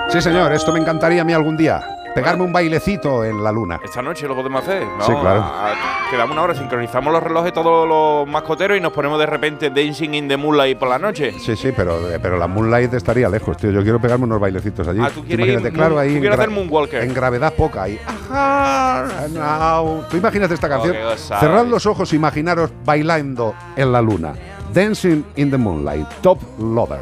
Sí, 0.10 0.22
señor, 0.22 0.54
esto 0.54 0.72
me 0.72 0.80
encantaría 0.80 1.24
a 1.24 1.26
mí 1.26 1.34
algún 1.34 1.58
día. 1.58 1.84
Pegarme 2.14 2.44
un 2.44 2.54
bailecito 2.54 3.24
en 3.26 3.44
la 3.44 3.52
luna. 3.52 3.80
Esta 3.84 4.02
noche 4.02 4.28
lo 4.28 4.36
podemos 4.36 4.62
hacer. 4.62 4.84
Sí, 5.02 5.12
claro. 5.20 5.42
a- 5.42 5.72
a- 5.72 6.10
quedamos 6.12 6.34
una 6.34 6.44
hora, 6.44 6.54
sincronizamos 6.56 7.12
los 7.12 7.24
relojes 7.24 7.52
todos 7.54 7.88
los 7.88 8.28
mascoteros 8.28 8.78
y 8.78 8.82
nos 8.82 8.94
ponemos 8.94 9.18
de 9.20 9.26
repente 9.26 9.72
Dancing 9.72 10.14
in 10.14 10.28
the 10.28 10.38
Moonlight 10.38 10.78
por 10.78 10.90
la 10.90 11.00
noche. 11.00 11.34
Sí, 11.40 11.56
sí, 11.56 11.72
pero, 11.76 11.98
pero 12.22 12.38
la 12.38 12.48
Moonlight 12.48 12.94
estaría 12.94 13.28
lejos, 13.30 13.58
tío. 13.58 13.72
Yo 13.72 13.82
quiero 13.82 14.00
pegarme 14.00 14.26
unos 14.26 14.40
bailecitos 14.40 14.88
allí. 14.88 15.00
Ah, 15.02 15.10
¿tú 15.14 15.22
quieres 15.24 15.40
imagínate, 15.48 15.68
ir 15.70 15.74
claro, 15.74 15.98
ahí 15.98 16.14
tú 16.14 16.20
quieres 16.20 16.38
hacer 16.40 16.52
Moonwalker? 16.52 17.04
en 17.04 17.14
gravedad 17.16 17.54
poca. 17.56 17.84
Ahí. 17.84 18.00
Ajá. 18.08 19.82
Tú 20.10 20.18
imagínate 20.18 20.54
esta 20.54 20.70
canción. 20.70 20.96
Oh, 20.96 21.00
qué 21.00 21.04
gozada. 21.06 21.40
Cerrad 21.42 21.66
los 21.66 21.86
ojos, 21.88 22.14
imaginaros 22.14 22.72
bailando 22.86 23.56
en 23.76 23.92
la 23.92 24.02
luna. 24.02 24.34
Dancing 24.72 25.24
in 25.36 25.50
the 25.50 25.58
Moonlight, 25.58 26.08
Top 26.22 26.40
Lover. 26.60 27.00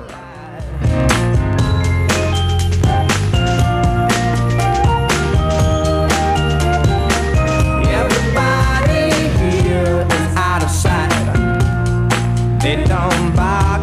They 12.63 12.75
don't 12.83 13.35
bark 13.35 13.80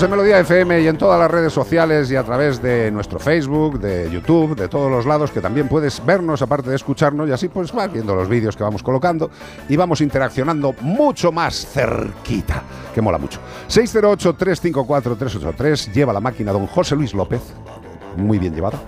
Seguimos 0.00 0.14
en 0.14 0.18
Melodía 0.18 0.40
FM 0.40 0.80
y 0.80 0.88
en 0.88 0.96
todas 0.96 1.20
las 1.20 1.30
redes 1.30 1.52
sociales 1.52 2.10
y 2.10 2.16
a 2.16 2.22
través 2.22 2.62
de 2.62 2.90
nuestro 2.90 3.18
Facebook, 3.18 3.78
de 3.78 4.10
YouTube, 4.10 4.56
de 4.56 4.66
todos 4.66 4.90
los 4.90 5.04
lados, 5.04 5.30
que 5.30 5.42
también 5.42 5.68
puedes 5.68 6.02
vernos 6.06 6.40
aparte 6.40 6.70
de 6.70 6.76
escucharnos 6.76 7.28
y 7.28 7.32
así 7.32 7.48
pues 7.48 7.70
vas 7.70 7.92
viendo 7.92 8.14
los 8.14 8.26
vídeos 8.26 8.56
que 8.56 8.62
vamos 8.62 8.82
colocando 8.82 9.30
y 9.68 9.76
vamos 9.76 10.00
interaccionando 10.00 10.74
mucho 10.80 11.32
más 11.32 11.66
cerquita, 11.66 12.62
que 12.94 13.02
mola 13.02 13.18
mucho. 13.18 13.40
608-354-383 13.68 15.92
lleva 15.92 16.14
la 16.14 16.20
máquina 16.20 16.52
don 16.52 16.66
José 16.66 16.96
Luis 16.96 17.12
López, 17.12 17.42
muy 18.16 18.38
bien 18.38 18.54
llevada. 18.54 18.78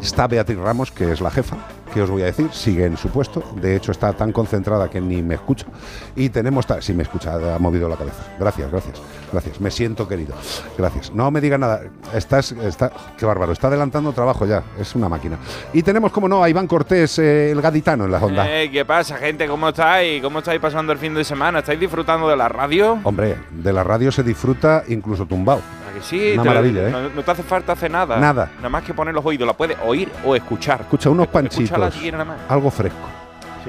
Está 0.00 0.26
Beatriz 0.26 0.56
Ramos, 0.56 0.90
que 0.90 1.12
es 1.12 1.20
la 1.20 1.30
jefa, 1.30 1.58
que 1.92 2.00
os 2.00 2.08
voy 2.08 2.22
a 2.22 2.26
decir, 2.26 2.48
sigue 2.52 2.86
en 2.86 2.96
su 2.96 3.10
puesto. 3.10 3.42
De 3.60 3.76
hecho, 3.76 3.92
está 3.92 4.14
tan 4.14 4.32
concentrada 4.32 4.88
que 4.88 5.02
ni 5.02 5.22
me 5.22 5.34
escucha. 5.34 5.66
Y 6.14 6.30
tenemos. 6.30 6.64
Sí, 6.80 6.94
me 6.94 7.02
escucha, 7.02 7.54
ha 7.54 7.58
movido 7.58 7.90
la 7.90 7.96
cabeza. 7.96 8.22
Gracias, 8.38 8.70
gracias, 8.70 9.02
gracias. 9.36 9.60
Me 9.60 9.70
siento 9.70 10.08
querido. 10.08 10.34
Gracias. 10.78 11.12
No 11.12 11.30
me 11.30 11.40
diga 11.40 11.58
nada. 11.58 11.82
Estás. 12.14 12.52
Está, 12.52 12.90
qué 13.18 13.26
bárbaro. 13.26 13.52
Está 13.52 13.68
adelantando 13.68 14.12
trabajo 14.12 14.46
ya. 14.46 14.62
Es 14.80 14.94
una 14.94 15.08
máquina. 15.08 15.36
Y 15.72 15.82
tenemos, 15.82 16.10
como 16.12 16.28
no, 16.28 16.42
a 16.42 16.48
Iván 16.48 16.66
Cortés, 16.66 17.18
eh, 17.18 17.50
el 17.50 17.60
gaditano 17.60 18.04
en 18.06 18.12
la 18.12 18.18
onda. 18.18 18.46
Eh, 18.48 18.70
¿Qué 18.70 18.84
pasa, 18.84 19.16
gente? 19.16 19.46
¿Cómo 19.46 19.68
estáis? 19.68 20.22
¿Cómo 20.22 20.38
estáis 20.38 20.60
pasando 20.60 20.92
el 20.92 20.98
fin 20.98 21.14
de 21.14 21.24
semana? 21.24 21.58
¿Estáis 21.60 21.78
disfrutando 21.78 22.28
de 22.28 22.36
la 22.36 22.48
radio? 22.48 22.98
Hombre, 23.04 23.36
de 23.50 23.72
la 23.72 23.84
radio 23.84 24.10
se 24.10 24.22
disfruta 24.22 24.82
incluso 24.88 25.26
tumbado. 25.26 25.60
¿A 25.90 25.94
que 25.94 26.02
sí? 26.02 26.32
Una 26.34 26.42
Te- 26.42 26.48
maravilla, 26.48 26.88
¿eh? 26.88 26.90
No, 26.90 27.08
no 27.10 27.22
te 27.22 27.30
hace 27.30 27.42
falta 27.42 27.72
hacer 27.72 27.90
nada. 27.90 28.16
Nada. 28.18 28.50
Nada 28.56 28.68
más 28.68 28.82
que 28.84 28.94
poner 28.94 29.14
los 29.14 29.24
oídos. 29.24 29.46
La 29.46 29.52
puedes 29.54 29.76
oír 29.84 30.10
o 30.24 30.34
escuchar. 30.34 30.80
Escucha, 30.82 31.10
unos 31.10 31.26
panchitos. 31.28 31.94
si 31.94 32.00
quieres 32.00 32.18
nada 32.18 32.24
más. 32.36 32.38
Algo 32.48 32.70
fresco. 32.70 33.15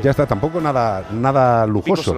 Ya 0.03 0.11
está, 0.11 0.25
tampoco 0.25 0.59
nada, 0.61 1.05
nada 1.11 1.65
lujoso. 1.65 2.11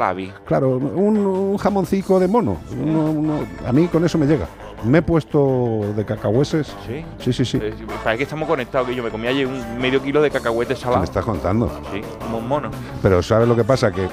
Claro, 0.45 0.77
un, 0.77 1.17
un 1.17 1.57
jamoncico 1.57 2.19
de 2.19 2.27
mono. 2.27 2.57
Uno- 2.71 3.05
uno- 3.11 3.39
a 3.65 3.71
mí 3.71 3.87
con 3.87 4.03
eso 4.05 4.17
me 4.17 4.25
llega. 4.25 4.47
Me 4.83 4.99
he 4.99 5.01
puesto 5.01 5.81
de 5.95 6.05
cacahueses. 6.05 6.67
Sí. 6.87 7.03
Sí, 7.19 7.33
sí, 7.33 7.43
sí. 7.45 7.59
Eh, 7.61 7.73
Parece 8.03 8.17
que 8.19 8.23
estamos 8.23 8.47
conectados, 8.47 8.87
que 8.87 8.95
yo 8.95 9.03
me 9.03 9.09
comí 9.09 9.27
ayer 9.27 9.45
un 9.45 9.77
medio 9.77 10.01
kilo 10.01 10.21
de 10.21 10.31
cacahuetes 10.31 10.77
¿Qué 10.77 10.83
salados. 10.83 11.01
me 11.01 11.05
estás 11.05 11.25
contando? 11.25 11.69
Sí, 11.91 12.01
como 12.21 12.37
un 12.37 12.47
mono. 12.47 12.69
Pero 13.01 13.21
¿sabes 13.21 13.47
lo 13.47 13.55
que 13.57 13.63
pasa? 13.65 13.91
Que 13.91 14.05
eh, 14.05 14.09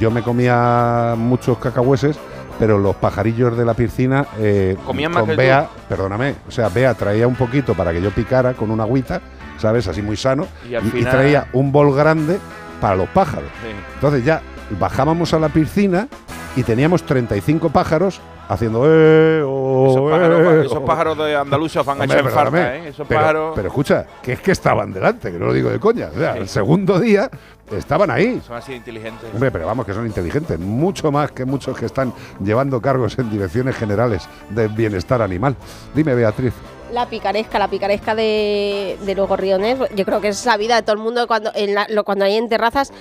yo 0.00 0.10
me 0.10 0.22
comía 0.22 1.14
muchos 1.16 1.58
cacahueses, 1.58 2.18
pero 2.58 2.76
los 2.78 2.96
pajarillos 2.96 3.56
de 3.56 3.64
la 3.64 3.74
piscina 3.74 4.26
eh, 4.38 4.76
Comían 4.84 5.12
más 5.12 5.20
con 5.20 5.30
que 5.30 5.36
Bea, 5.36 5.68
perdóname, 5.88 6.34
o 6.48 6.50
sea, 6.50 6.68
Bea 6.68 6.92
traía 6.94 7.28
un 7.28 7.36
poquito 7.36 7.74
para 7.74 7.92
que 7.92 8.02
yo 8.02 8.10
picara 8.10 8.54
con 8.54 8.70
una 8.72 8.82
agüita, 8.82 9.20
¿sabes? 9.58 9.86
Así 9.86 10.02
muy 10.02 10.16
sano. 10.16 10.46
Y 10.68 10.74
al 10.74 10.82
final- 10.82 11.12
traía 11.12 11.46
un 11.52 11.70
bol 11.70 11.94
grande 11.94 12.38
para 12.80 12.96
los 12.96 13.08
pájaros. 13.10 13.50
Sí. 13.62 13.68
Entonces 13.94 14.24
ya 14.24 14.42
bajábamos 14.78 15.34
a 15.34 15.38
la 15.38 15.48
piscina 15.48 16.08
y 16.56 16.62
teníamos 16.62 17.04
35 17.04 17.70
pájaros 17.70 18.20
haciendo 18.48 18.82
eh, 18.84 19.42
oh, 19.46 19.90
Esos 19.90 20.10
pájaros, 20.10 20.40
eh, 20.40 20.66
esos 20.66 20.80
pájaros 20.80 21.18
de 21.18 21.36
Andalucía 21.36 21.82
van 21.82 22.02
a 22.02 22.04
echar 22.04 22.28
falta, 22.30 22.76
¿eh? 22.76 22.88
Esos 22.88 23.06
pero, 23.06 23.20
pájaros 23.20 23.52
pero 23.54 23.68
escucha, 23.68 24.06
que 24.20 24.32
es 24.32 24.40
que 24.40 24.50
estaban 24.50 24.92
delante, 24.92 25.30
que 25.30 25.38
no 25.38 25.46
lo 25.46 25.52
digo 25.52 25.70
de 25.70 25.78
coña. 25.78 26.08
O 26.12 26.18
sea, 26.18 26.36
el 26.36 26.48
segundo 26.48 26.98
día 26.98 27.30
estaban 27.70 28.10
ahí. 28.10 28.40
son 28.44 28.56
así 28.56 28.72
de 28.72 28.78
inteligentes. 28.78 29.30
Hombre, 29.32 29.52
pero 29.52 29.66
vamos, 29.66 29.86
que 29.86 29.94
son 29.94 30.04
inteligentes, 30.04 30.58
mucho 30.58 31.12
más 31.12 31.30
que 31.30 31.44
muchos 31.44 31.78
que 31.78 31.86
están 31.86 32.12
llevando 32.42 32.80
cargos 32.80 33.16
en 33.18 33.30
direcciones 33.30 33.76
generales 33.76 34.28
de 34.48 34.66
bienestar 34.66 35.22
animal. 35.22 35.54
Dime, 35.94 36.14
Beatriz. 36.14 36.54
La 36.92 37.06
picaresca, 37.06 37.58
la 37.58 37.68
picaresca 37.68 38.14
de, 38.14 38.98
de 39.02 39.14
los 39.14 39.28
gorriones, 39.28 39.78
yo 39.94 40.04
creo 40.04 40.20
que 40.20 40.28
es 40.28 40.38
sabida 40.38 40.74
de 40.76 40.82
todo 40.82 40.94
el 40.94 40.98
mundo 41.02 41.26
cuando, 41.28 41.52
en 41.54 41.74
la- 41.74 41.86
lo- 41.88 42.02
cuando 42.04 42.24
hay 42.24 42.34
en 42.36 42.48
terrazas, 42.48 42.92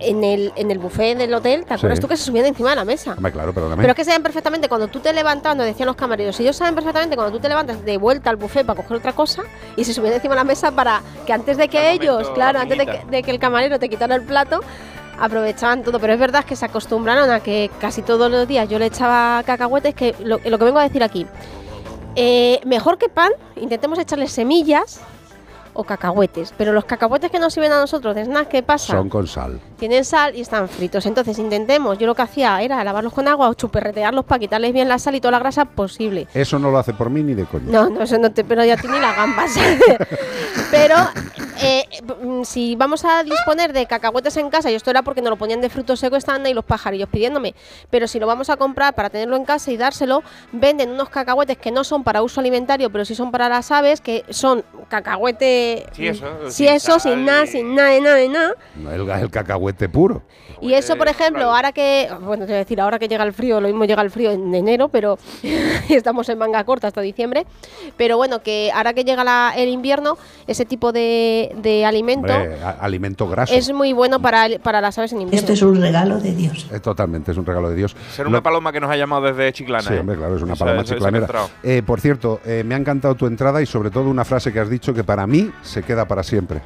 en 0.00 0.24
el, 0.24 0.52
en 0.56 0.70
el 0.70 0.78
buffet 0.78 1.16
del 1.16 1.32
hotel, 1.32 1.64
¿te 1.64 1.74
acuerdas 1.74 1.98
Sí. 1.98 2.02
tú 2.02 2.08
que 2.08 2.16
se 2.16 2.24
subían 2.24 2.44
encima 2.46 2.70
de 2.70 2.76
la 2.76 2.84
mesa? 2.84 3.12
Hombre, 3.12 3.30
claro, 3.32 3.52
perdóname. 3.54 3.82
Pero 3.82 3.92
es 3.92 3.96
que 3.96 4.04
saben 4.04 4.22
perfectamente 4.22 4.68
cuando 4.68 4.88
tú 4.88 4.98
te 5.00 5.12
levantas, 5.12 5.54
nos 5.56 5.64
decían 5.64 5.86
los 5.86 5.96
camareros, 5.96 6.38
ellos 6.40 6.56
saben 6.56 6.74
perfectamente 6.74 7.14
cuando 7.16 7.32
tú 7.36 7.40
te 7.40 7.48
levantas 7.48 7.84
de 7.84 7.96
vuelta 7.98 8.30
al 8.30 8.36
buffet 8.36 8.66
para 8.66 8.82
coger 8.82 8.96
otra 8.98 9.12
cosa 9.12 9.42
y 9.76 9.84
se 9.84 9.94
subían 9.94 10.14
encima 10.14 10.34
de 10.34 10.40
la 10.40 10.44
mesa 10.44 10.72
para 10.72 11.00
que 11.24 11.32
antes 11.32 11.56
de 11.56 11.68
que 11.68 11.92
ellos, 11.92 12.28
claro, 12.30 12.58
antes 12.58 12.76
de 12.76 12.86
que, 12.86 13.00
de 13.10 13.22
que 13.22 13.30
el 13.30 13.38
camarero 13.38 13.78
te 13.78 13.88
quitara 13.88 14.16
el 14.16 14.22
plato, 14.22 14.60
aprovechaban 15.18 15.82
todo. 15.82 15.98
Pero 15.98 16.12
es 16.12 16.18
verdad 16.18 16.44
que 16.44 16.56
se 16.56 16.64
acostumbraron 16.64 17.30
a 17.30 17.40
que 17.40 17.70
casi 17.80 18.02
todos 18.02 18.30
los 18.30 18.46
días 18.48 18.68
yo 18.68 18.78
le 18.78 18.86
echaba 18.86 19.42
cacahuetes, 19.44 19.94
que 19.94 20.14
lo, 20.20 20.40
lo 20.44 20.58
que 20.58 20.64
vengo 20.64 20.78
a 20.78 20.82
decir 20.82 21.02
aquí, 21.02 21.26
eh, 22.16 22.60
mejor 22.64 22.98
que 22.98 23.08
pan, 23.08 23.30
intentemos 23.56 23.98
echarle 23.98 24.28
semillas 24.28 25.00
o 25.76 25.84
cacahuetes. 25.84 26.54
Pero 26.56 26.72
los 26.72 26.84
cacahuetes 26.84 27.30
que 27.30 27.38
nos 27.38 27.54
sirven 27.54 27.72
a 27.72 27.80
nosotros 27.80 28.14
de 28.14 28.24
snack, 28.24 28.48
¿qué 28.48 28.62
pasa? 28.62 28.92
Son 28.92 29.08
con 29.08 29.26
sal. 29.26 29.60
Tienen 29.78 30.04
sal 30.04 30.34
y 30.34 30.40
están 30.40 30.68
fritos. 30.68 31.06
Entonces 31.06 31.38
intentemos, 31.38 31.98
yo 31.98 32.06
lo 32.06 32.14
que 32.14 32.22
hacía 32.22 32.60
era 32.62 32.82
lavarlos 32.82 33.12
con 33.12 33.28
agua 33.28 33.48
o 33.48 33.54
chuperretearlos 33.54 34.24
para 34.24 34.38
quitarles 34.38 34.72
bien 34.72 34.88
la 34.88 34.98
sal 34.98 35.14
y 35.14 35.20
toda 35.20 35.32
la 35.32 35.38
grasa 35.38 35.64
posible. 35.64 36.26
Eso 36.34 36.58
no 36.58 36.70
lo 36.70 36.78
hace 36.78 36.92
por 36.94 37.10
mí 37.10 37.22
ni 37.22 37.34
de 37.34 37.44
coña. 37.44 37.66
No, 37.66 37.88
no, 37.88 38.02
eso 38.02 38.18
no 38.18 38.32
te, 38.32 38.44
pero 38.44 38.64
ya 38.64 38.76
tiene 38.76 39.00
las 39.00 39.16
gambas. 39.16 39.52
pero 40.70 40.96
eh, 41.60 41.84
si 42.44 42.76
vamos 42.76 43.04
a 43.04 43.22
disponer 43.22 43.72
de 43.72 43.86
cacahuetes 43.86 44.36
en 44.36 44.50
casa, 44.50 44.70
y 44.70 44.74
esto 44.74 44.90
era 44.90 45.02
porque 45.02 45.22
nos 45.22 45.30
lo 45.30 45.36
ponían 45.36 45.60
de 45.60 45.70
fruto 45.70 45.96
seco, 45.96 46.16
estaban 46.16 46.44
ahí 46.44 46.54
los 46.54 46.64
pajarillos 46.64 47.08
pidiéndome. 47.08 47.54
Pero 47.90 48.06
si 48.08 48.18
lo 48.18 48.26
vamos 48.26 48.50
a 48.50 48.56
comprar 48.56 48.94
para 48.94 49.10
tenerlo 49.10 49.36
en 49.36 49.44
casa 49.44 49.70
y 49.70 49.76
dárselo, 49.76 50.22
venden 50.52 50.90
unos 50.90 51.08
cacahuetes 51.08 51.56
que 51.58 51.70
no 51.70 51.84
son 51.84 52.04
para 52.04 52.22
uso 52.22 52.40
alimentario, 52.40 52.90
pero 52.90 53.04
sí 53.04 53.14
son 53.14 53.30
para 53.30 53.48
las 53.48 53.70
aves, 53.70 54.00
que 54.00 54.24
son 54.30 54.64
Sí, 55.92 56.06
eso, 56.08 56.26
Sí, 56.48 56.64
sin 56.64 56.68
eso, 56.68 56.98
sal 56.98 57.00
sin 57.00 57.24
nada, 57.24 57.44
y- 57.44 57.46
sin 57.48 57.74
nada, 57.74 57.90
de 57.90 58.00
nada, 58.00 58.16
de 58.16 58.28
nada. 58.28 58.52
No, 58.76 58.90
El, 58.92 59.08
el 59.22 59.30
cacahuete 59.30 59.88
puro. 59.88 60.22
Y 60.62 60.72
eso, 60.72 60.96
por 60.96 61.06
ejemplo, 61.08 61.44
ahora 61.54 61.72
que, 61.72 62.08
bueno, 62.22 62.44
te 62.46 62.52
voy 62.52 62.54
a 62.54 62.58
decir, 62.58 62.80
ahora 62.80 62.98
que 62.98 63.08
llega 63.08 63.22
el 63.24 63.34
frío, 63.34 63.60
lo 63.60 63.68
mismo 63.68 63.84
llega 63.84 64.00
el 64.00 64.10
frío 64.10 64.30
en 64.30 64.54
enero, 64.54 64.88
pero 64.88 65.18
estamos 65.88 66.28
en 66.28 66.38
manga 66.38 66.64
corta 66.64 66.88
hasta 66.88 67.00
diciembre. 67.00 67.46
Pero 67.96 68.16
bueno, 68.16 68.42
que 68.42 68.70
ahora 68.74 68.94
que 68.94 69.04
llega 69.04 69.22
la- 69.24 69.52
el 69.56 69.68
invierno, 69.68 70.16
ese 70.46 70.64
tipo 70.64 70.92
de, 70.92 71.54
de 71.62 71.84
alimento 71.84 72.32
Hombre, 72.32 72.62
a- 72.62 72.70
alimento 72.80 73.28
graso. 73.28 73.52
es 73.54 73.72
muy 73.72 73.92
bueno 73.92 74.20
para, 74.20 74.46
el- 74.46 74.60
para 74.60 74.80
las 74.80 74.96
aves 74.98 75.12
en 75.12 75.22
invierno. 75.22 75.68
un 75.68 75.80
regalo 75.80 76.18
de 76.20 76.34
Dios. 76.34 76.66
totalmente, 76.82 77.32
es 77.32 77.36
un 77.38 77.44
regalo 77.46 77.68
de 77.70 77.74
Dios. 77.76 77.96
Ser 78.14 78.26
una 78.26 78.38
Lo- 78.38 78.42
paloma 78.42 78.72
que 78.72 78.80
nos 78.80 78.90
ha 78.90 78.96
llamado 78.96 79.22
desde 79.26 79.52
Chiclana. 79.52 79.82
Sí, 79.82 79.94
¿eh? 79.94 80.00
hombre, 80.00 80.16
claro, 80.16 80.36
es 80.36 80.42
una 80.42 80.54
paloma 80.56 80.82
eso- 80.82 80.94
chiclanera. 80.94 81.28
Eh, 81.62 81.82
por 81.84 82.00
cierto, 82.00 82.40
eh, 82.44 82.62
me 82.64 82.74
ha 82.74 82.78
encantado 82.78 83.14
tu 83.14 83.26
entrada 83.26 83.60
y 83.60 83.66
sobre 83.66 83.90
todo 83.90 84.08
una 84.08 84.24
frase 84.24 84.52
que 84.52 84.60
has 84.60 84.70
dicho 84.70 84.94
que 84.94 85.04
para 85.04 85.26
mí 85.26 85.50
se 85.62 85.82
queda 85.82 86.06
para 86.06 86.22
siempre. 86.22 86.62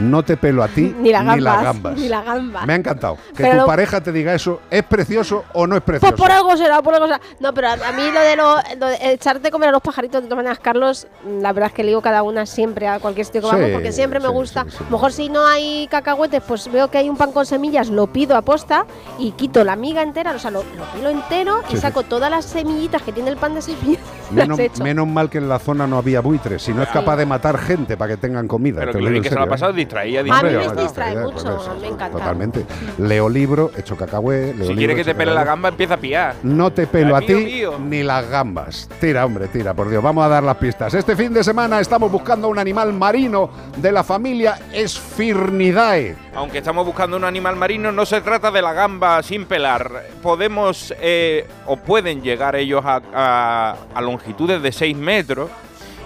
No 0.00 0.22
te 0.24 0.36
pelo 0.36 0.62
a 0.62 0.68
ti 0.68 0.94
Ni 1.00 1.10
la 1.10 1.18
gambas. 1.22 1.40
las 1.42 1.62
gambas. 1.62 1.96
Ni 1.96 2.08
la 2.08 2.22
gamba. 2.22 2.66
Me 2.66 2.72
ha 2.72 2.76
encantado. 2.76 3.16
Que 3.36 3.42
Pero 3.44 3.50
tu 3.52 3.56
lo- 3.58 3.66
pareja 3.66 4.00
te 4.00 4.12
diga 4.12 4.34
eso, 4.34 4.60
¿es 4.70 4.82
precioso 4.82 5.44
o 5.52 5.66
no 5.66 5.76
es 5.76 5.82
Pues 5.82 6.00
precioso? 6.00 6.16
por 6.22 6.30
algo 6.32 6.56
será, 6.56 6.82
por 6.82 6.94
algo 6.94 7.06
será. 7.06 7.20
No, 7.40 7.52
pero 7.54 7.68
a, 7.68 7.76
mí 7.76 8.10
lo 8.12 8.20
de, 8.20 8.36
lo, 8.36 8.56
lo 8.78 8.86
de 8.86 9.12
echarte 9.12 9.48
a 9.48 9.50
comer 9.50 9.68
a 9.68 9.72
los 9.72 9.82
pajaritos 9.82 10.22
de 10.22 10.28
todas 10.28 10.36
maneras, 10.44 10.58
Carlos, 10.60 11.06
mm, 11.24 11.40
la 11.40 11.52
verdad 11.52 11.68
es 11.68 11.74
que 11.74 11.82
le 11.82 11.88
digo 11.88 12.02
cada 12.02 12.22
una 12.22 12.46
siempre 12.46 12.88
a 12.88 12.98
cualquier 12.98 13.26
sitio 13.26 13.40
que 13.42 13.46
Sí, 13.48 13.52
vamos, 13.54 13.70
porque 13.72 13.92
siempre 13.92 14.20
me 14.20 14.26
sí, 14.28 14.32
gusta. 14.32 14.66
Mejor 14.90 15.12
si 15.12 15.28
no 15.28 15.46
hay 15.46 15.86
cacahuetes, 15.90 16.42
pues 16.46 16.70
veo 16.72 16.90
que 16.90 16.98
hay 16.98 17.08
un 17.08 17.16
pan 17.16 17.32
con 17.32 17.46
semillas, 17.46 17.88
lo 17.90 18.06
pido 18.06 18.36
a 18.36 18.42
posta 18.42 18.86
y 19.18 19.32
quito 19.32 19.64
la 19.64 19.76
miga 19.76 20.02
entera, 20.02 20.32
o 20.32 20.38
sea, 20.38 20.50
lo, 20.50 20.62
lo 20.76 20.84
pilo 20.94 21.10
entero 21.10 21.62
y 21.68 21.72
sí. 21.72 21.78
saco 21.78 22.02
todas 22.02 22.30
las 22.30 22.44
semillitas 22.44 23.02
que 23.02 23.12
tiene 23.12 23.30
el 23.30 23.36
pan 23.36 23.54
de 23.54 23.62
semillas. 23.62 24.02
Menos, 24.30 24.60
menos 24.80 25.08
mal 25.08 25.28
que 25.28 25.38
en 25.38 25.48
la 25.48 25.58
zona 25.58 25.88
no 25.88 25.98
había 25.98 26.20
buitres, 26.20 26.62
si 26.62 26.72
no 26.72 26.84
es 26.84 26.88
capaz 26.90 27.16
de 27.16 27.26
matar 27.26 27.58
gente 27.58 27.96
para 27.96 28.12
que 28.12 28.16
tengan 28.16 28.46
comida. 28.46 28.78
Pero 28.78 28.92
te 28.92 28.98
que 28.98 29.04
lo 29.10 29.22
que 29.22 29.28
se 29.28 29.34
lo 29.34 29.40
ha 29.40 29.44
¿eh? 29.44 29.48
pasado 29.48 29.72
distraía. 29.90 30.20
A 30.20 30.22
mí 30.22 30.30
me 30.76 30.82
distrae 30.82 31.16
mucho, 31.16 31.56
pues, 31.56 31.80
me 31.80 31.88
encanta. 31.88 32.18
Totalmente. 32.18 32.64
Leo 32.98 33.28
libro, 33.28 33.70
hecho 33.76 33.96
cacahué. 33.96 34.46
leo 34.54 34.54
Si 34.54 34.58
libro, 34.60 34.76
quiere 34.76 34.94
que 34.94 35.04
te 35.04 35.14
pele 35.14 35.32
la 35.34 35.44
gamba, 35.44 35.68
empieza 35.70 35.94
a 35.94 35.96
pillar. 35.96 36.34
No 36.42 36.72
te 36.72 36.86
pelo 36.86 37.16
a 37.16 37.20
ti 37.20 37.62
ni 37.80 38.02
las 38.02 38.28
gambas. 38.28 38.88
Tira, 39.00 39.24
hombre, 39.24 39.48
tira, 39.48 39.74
por 39.74 39.88
Dios. 39.90 40.02
Vamos 40.02 40.24
a 40.24 40.28
dar 40.28 40.42
las 40.42 40.56
pistas. 40.56 40.94
Este 40.94 41.16
fin 41.16 41.32
de 41.32 41.42
semana 41.44 41.80
estamos 41.80 42.10
buscando 42.10 42.48
un 42.48 42.58
animal 42.58 42.92
marino 42.92 43.50
de 43.76 43.92
la 43.92 44.04
familia 44.04 44.58
Esphirnidae. 44.72 46.16
Aunque 46.34 46.58
estamos 46.58 46.86
buscando 46.86 47.16
un 47.16 47.24
animal 47.24 47.56
marino, 47.56 47.92
no 47.92 48.06
se 48.06 48.20
trata 48.20 48.50
de 48.50 48.62
la 48.62 48.72
gamba 48.72 49.22
sin 49.22 49.44
pelar. 49.46 50.02
Podemos 50.22 50.94
eh, 51.00 51.46
o 51.66 51.76
pueden 51.76 52.22
llegar 52.22 52.56
ellos 52.56 52.82
a, 52.84 53.00
a- 53.14 53.76
a 53.94 54.00
longitudes 54.00 54.62
de 54.62 54.72
6 54.72 54.96
metros 54.96 55.50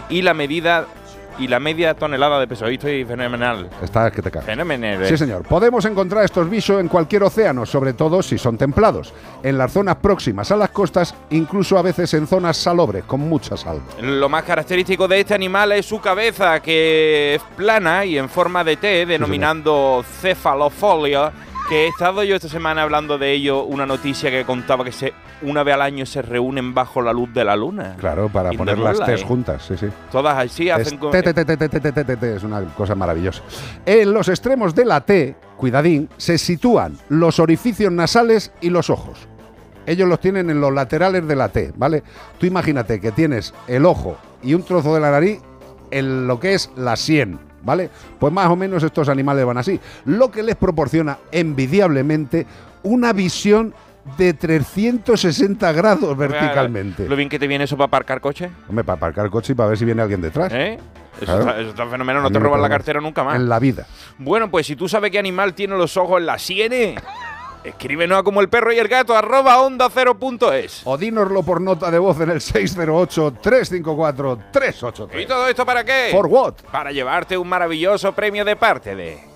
y 0.08 0.22
la 0.22 0.34
medida 0.34 0.86
y 1.38 1.48
la 1.48 1.60
media 1.60 1.94
tonelada 1.94 2.38
de 2.40 2.46
peso. 2.46 2.64
Ahí 2.66 2.74
estoy 2.74 3.04
fenomenal. 3.04 3.68
Está 3.82 4.10
que 4.10 4.22
te 4.22 4.30
cae. 4.30 4.42
Fenomenal. 4.42 5.02
eh. 5.02 5.08
Sí, 5.08 5.16
señor. 5.16 5.42
Podemos 5.42 5.84
encontrar 5.84 6.24
estos 6.24 6.48
bichos 6.48 6.80
en 6.80 6.88
cualquier 6.88 7.22
océano, 7.22 7.66
sobre 7.66 7.92
todo 7.92 8.22
si 8.22 8.38
son 8.38 8.56
templados. 8.56 9.12
En 9.42 9.58
las 9.58 9.72
zonas 9.72 9.96
próximas 9.96 10.50
a 10.52 10.56
las 10.56 10.70
costas, 10.70 11.14
incluso 11.30 11.78
a 11.78 11.82
veces 11.82 12.12
en 12.14 12.26
zonas 12.26 12.56
salobres, 12.56 13.04
con 13.04 13.20
mucha 13.20 13.56
sal. 13.56 13.80
Lo 14.00 14.28
más 14.28 14.44
característico 14.44 15.08
de 15.08 15.20
este 15.20 15.34
animal 15.34 15.72
es 15.72 15.86
su 15.86 16.00
cabeza, 16.00 16.60
que 16.60 17.34
es 17.36 17.42
plana 17.56 18.04
y 18.04 18.18
en 18.18 18.28
forma 18.28 18.62
de 18.64 18.76
T, 18.76 19.06
denominando 19.06 20.04
cefalofolia. 20.20 21.32
Que 21.68 21.86
he 21.86 21.88
estado 21.88 22.22
yo 22.24 22.36
esta 22.36 22.48
semana 22.48 22.82
hablando 22.82 23.16
de 23.16 23.32
ello, 23.32 23.64
una 23.64 23.86
noticia 23.86 24.30
que 24.30 24.44
contaba 24.44 24.84
que 24.84 24.92
se, 24.92 25.14
una 25.40 25.62
vez 25.62 25.74
al 25.74 25.80
año 25.80 26.04
se 26.04 26.20
reúnen 26.20 26.74
bajo 26.74 27.00
la 27.00 27.12
luz 27.12 27.32
de 27.32 27.42
la 27.42 27.56
luna. 27.56 27.96
Claro, 27.98 28.28
para 28.28 28.50
poner 28.52 28.76
las 28.76 29.00
tres 29.00 29.22
juntas, 29.22 29.64
sí, 29.66 29.76
sí. 29.78 29.86
Todas 30.12 30.36
así 30.36 30.68
hacen... 30.68 31.00
Es 31.02 32.42
una 32.42 32.64
cosa 32.76 32.94
maravillosa. 32.94 33.42
En 33.86 34.12
los 34.12 34.28
extremos 34.28 34.74
de 34.74 34.84
la 34.84 35.00
T, 35.00 35.36
cuidadín, 35.56 36.10
se 36.18 36.36
sitúan 36.36 36.98
los 37.08 37.38
orificios 37.38 37.90
nasales 37.90 38.52
y 38.60 38.68
los 38.68 38.90
ojos. 38.90 39.26
Ellos 39.86 40.06
los 40.06 40.20
tienen 40.20 40.50
en 40.50 40.60
los 40.60 40.72
laterales 40.72 41.26
de 41.26 41.36
la 41.36 41.48
T, 41.48 41.72
¿vale? 41.76 42.02
Tú 42.38 42.44
imagínate 42.44 43.00
que 43.00 43.10
tienes 43.10 43.54
el 43.68 43.86
ojo 43.86 44.18
y 44.42 44.52
un 44.52 44.64
trozo 44.64 44.94
de 44.94 45.00
la 45.00 45.10
nariz 45.10 45.40
en 45.90 46.26
lo 46.26 46.40
que 46.40 46.54
es 46.54 46.70
la 46.76 46.96
sien 46.96 47.38
¿vale? 47.64 47.90
Pues 48.18 48.32
más 48.32 48.48
o 48.48 48.56
menos 48.56 48.82
estos 48.82 49.08
animales 49.08 49.44
van 49.44 49.58
así. 49.58 49.80
Lo 50.04 50.30
que 50.30 50.42
les 50.42 50.56
proporciona 50.56 51.18
envidiablemente 51.32 52.46
una 52.82 53.12
visión 53.12 53.74
de 54.18 54.34
360 54.34 55.72
grados 55.72 56.16
verticalmente. 56.16 57.08
Lo 57.08 57.16
bien 57.16 57.28
que 57.28 57.38
te 57.38 57.46
viene 57.46 57.64
eso 57.64 57.76
para 57.76 57.86
aparcar 57.86 58.20
coche. 58.20 58.50
Hombre, 58.68 58.84
para 58.84 58.96
aparcar 58.96 59.30
coche 59.30 59.52
y 59.52 59.56
para 59.56 59.70
ver 59.70 59.78
si 59.78 59.84
viene 59.84 60.02
alguien 60.02 60.20
detrás. 60.20 60.52
¿Eh? 60.52 60.78
Eso, 61.16 61.24
Claro. 61.26 61.40
está, 61.40 61.60
eso 61.60 61.70
está 61.70 61.86
fenomenal, 61.86 62.22
no 62.22 62.30
te 62.30 62.38
roban 62.40 62.60
la 62.60 62.68
cartera 62.68 63.00
nunca 63.00 63.22
más. 63.22 63.36
En 63.36 63.48
la 63.48 63.58
vida. 63.60 63.86
Bueno, 64.18 64.50
pues 64.50 64.66
si 64.66 64.74
tú 64.76 64.88
sabes 64.88 65.10
qué 65.10 65.18
animal 65.18 65.54
tiene 65.54 65.76
los 65.76 65.96
ojos 65.96 66.18
en 66.20 66.26
la 66.26 66.38
siene, 66.38 66.96
escríbenos 67.64 68.18
a 68.18 68.22
como 68.22 68.40
el 68.40 68.48
perro 68.48 68.72
y 68.72 68.78
el 68.78 68.88
gato 68.88 69.14
arroba 69.16 69.60
onda 69.60 69.88
cero 69.92 70.16
punto 70.18 70.52
es. 70.52 70.82
O 70.84 70.96
dínoslo 70.96 71.42
por 71.42 71.60
nota 71.60 71.90
de 71.90 71.98
voz 71.98 72.20
en 72.20 72.30
el 72.30 72.40
608-354-383. 72.40 75.22
¿Y 75.22 75.26
todo 75.26 75.48
esto 75.48 75.66
para 75.66 75.84
qué? 75.84 76.10
For 76.12 76.26
what? 76.26 76.54
Para 76.70 76.92
llevarte 76.92 77.36
un 77.36 77.48
maravilloso 77.48 78.12
premio 78.12 78.44
de 78.44 78.54
parte 78.56 78.94
de 78.94 79.34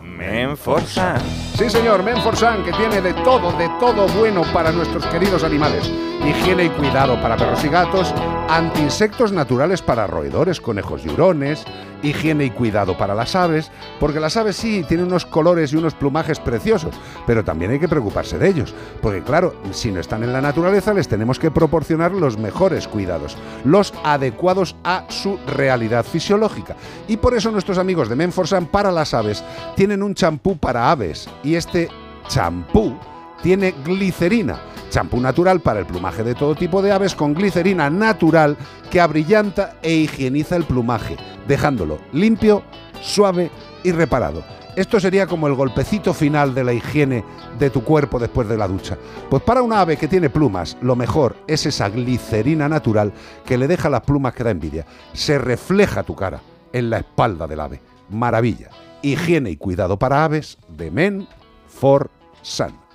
Menforsan. 0.00 1.20
Sí, 1.54 1.68
señor, 1.68 2.02
Menforsan, 2.02 2.64
que 2.64 2.72
tiene 2.72 3.02
de 3.02 3.12
todo, 3.14 3.52
de 3.52 3.68
todo 3.78 4.08
bueno 4.18 4.42
para 4.52 4.72
nuestros 4.72 5.06
queridos 5.06 5.44
animales. 5.44 5.88
Higiene 6.26 6.64
y 6.64 6.70
cuidado 6.70 7.20
para 7.20 7.36
perros 7.36 7.62
y 7.64 7.68
gatos, 7.68 8.12
antiinsectos 8.48 9.30
naturales 9.32 9.82
para 9.82 10.06
roedores, 10.06 10.60
conejos 10.60 11.04
y 11.04 11.10
hurones, 11.10 11.64
higiene 12.02 12.46
y 12.46 12.50
cuidado 12.50 12.96
para 12.96 13.14
las 13.14 13.34
aves, 13.34 13.70
porque 13.98 14.20
las 14.20 14.36
aves 14.36 14.56
sí 14.56 14.84
tienen 14.86 15.06
unos 15.06 15.26
colores 15.26 15.72
y 15.72 15.76
unos 15.76 15.94
plumajes 15.94 16.38
preciosos, 16.38 16.94
pero 17.26 17.44
también 17.44 17.70
hay 17.70 17.78
que 17.78 17.88
preocuparse 17.88 18.38
de 18.38 18.48
ellos, 18.48 18.74
porque 19.02 19.22
claro, 19.22 19.54
si 19.72 19.90
no 19.90 20.00
están 20.00 20.22
en 20.22 20.32
la 20.32 20.40
naturaleza 20.40 20.94
les 20.94 21.08
tenemos 21.08 21.38
que 21.38 21.50
proporcionar 21.50 22.12
los 22.12 22.38
mejores 22.38 22.88
cuidados, 22.88 23.36
los 23.64 23.92
adecuados 24.04 24.76
a 24.84 25.04
su 25.08 25.38
realidad 25.46 26.04
fisiológica. 26.04 26.76
Y 27.08 27.16
por 27.16 27.34
eso 27.34 27.50
nuestros 27.50 27.78
amigos 27.78 28.08
de 28.08 28.16
Menforsan 28.16 28.66
para 28.66 28.90
las 28.90 29.14
aves 29.14 29.44
tienen 29.76 30.02
un 30.02 30.14
champú 30.14 30.56
para 30.56 30.90
aves 30.90 31.28
y 31.42 31.54
este 31.54 31.88
champú 32.28 32.96
tiene 33.42 33.74
glicerina, 33.84 34.60
champú 34.90 35.20
natural 35.20 35.60
para 35.60 35.80
el 35.80 35.86
plumaje 35.86 36.22
de 36.24 36.34
todo 36.34 36.54
tipo 36.54 36.82
de 36.82 36.92
aves 36.92 37.14
con 37.14 37.34
glicerina 37.34 37.90
natural 37.90 38.56
que 38.90 39.00
abrillanta 39.00 39.76
e 39.82 39.94
higieniza 39.94 40.56
el 40.56 40.64
plumaje, 40.64 41.16
dejándolo 41.46 41.98
limpio, 42.12 42.62
suave 43.00 43.50
y 43.82 43.92
reparado. 43.92 44.42
Esto 44.76 45.00
sería 45.00 45.26
como 45.26 45.48
el 45.48 45.54
golpecito 45.54 46.14
final 46.14 46.54
de 46.54 46.64
la 46.64 46.72
higiene 46.72 47.24
de 47.58 47.70
tu 47.70 47.82
cuerpo 47.82 48.18
después 48.18 48.48
de 48.48 48.56
la 48.56 48.68
ducha. 48.68 48.96
Pues 49.28 49.42
para 49.42 49.62
una 49.62 49.80
ave 49.80 49.96
que 49.96 50.08
tiene 50.08 50.30
plumas, 50.30 50.76
lo 50.80 50.94
mejor 50.94 51.36
es 51.48 51.66
esa 51.66 51.88
glicerina 51.88 52.68
natural 52.68 53.12
que 53.44 53.58
le 53.58 53.66
deja 53.66 53.90
las 53.90 54.02
plumas 54.02 54.32
que 54.32 54.44
da 54.44 54.50
envidia. 54.50 54.86
Se 55.12 55.38
refleja 55.38 56.04
tu 56.04 56.14
cara 56.14 56.40
en 56.72 56.88
la 56.88 56.98
espalda 56.98 57.46
del 57.46 57.60
ave. 57.60 57.80
Maravilla. 58.10 58.70
Higiene 59.02 59.50
y 59.50 59.56
cuidado 59.56 59.98
para 59.98 60.24
aves 60.24 60.56
de 60.68 60.90
Men 60.90 61.26
for 61.66 62.10
Sun. 62.42 62.89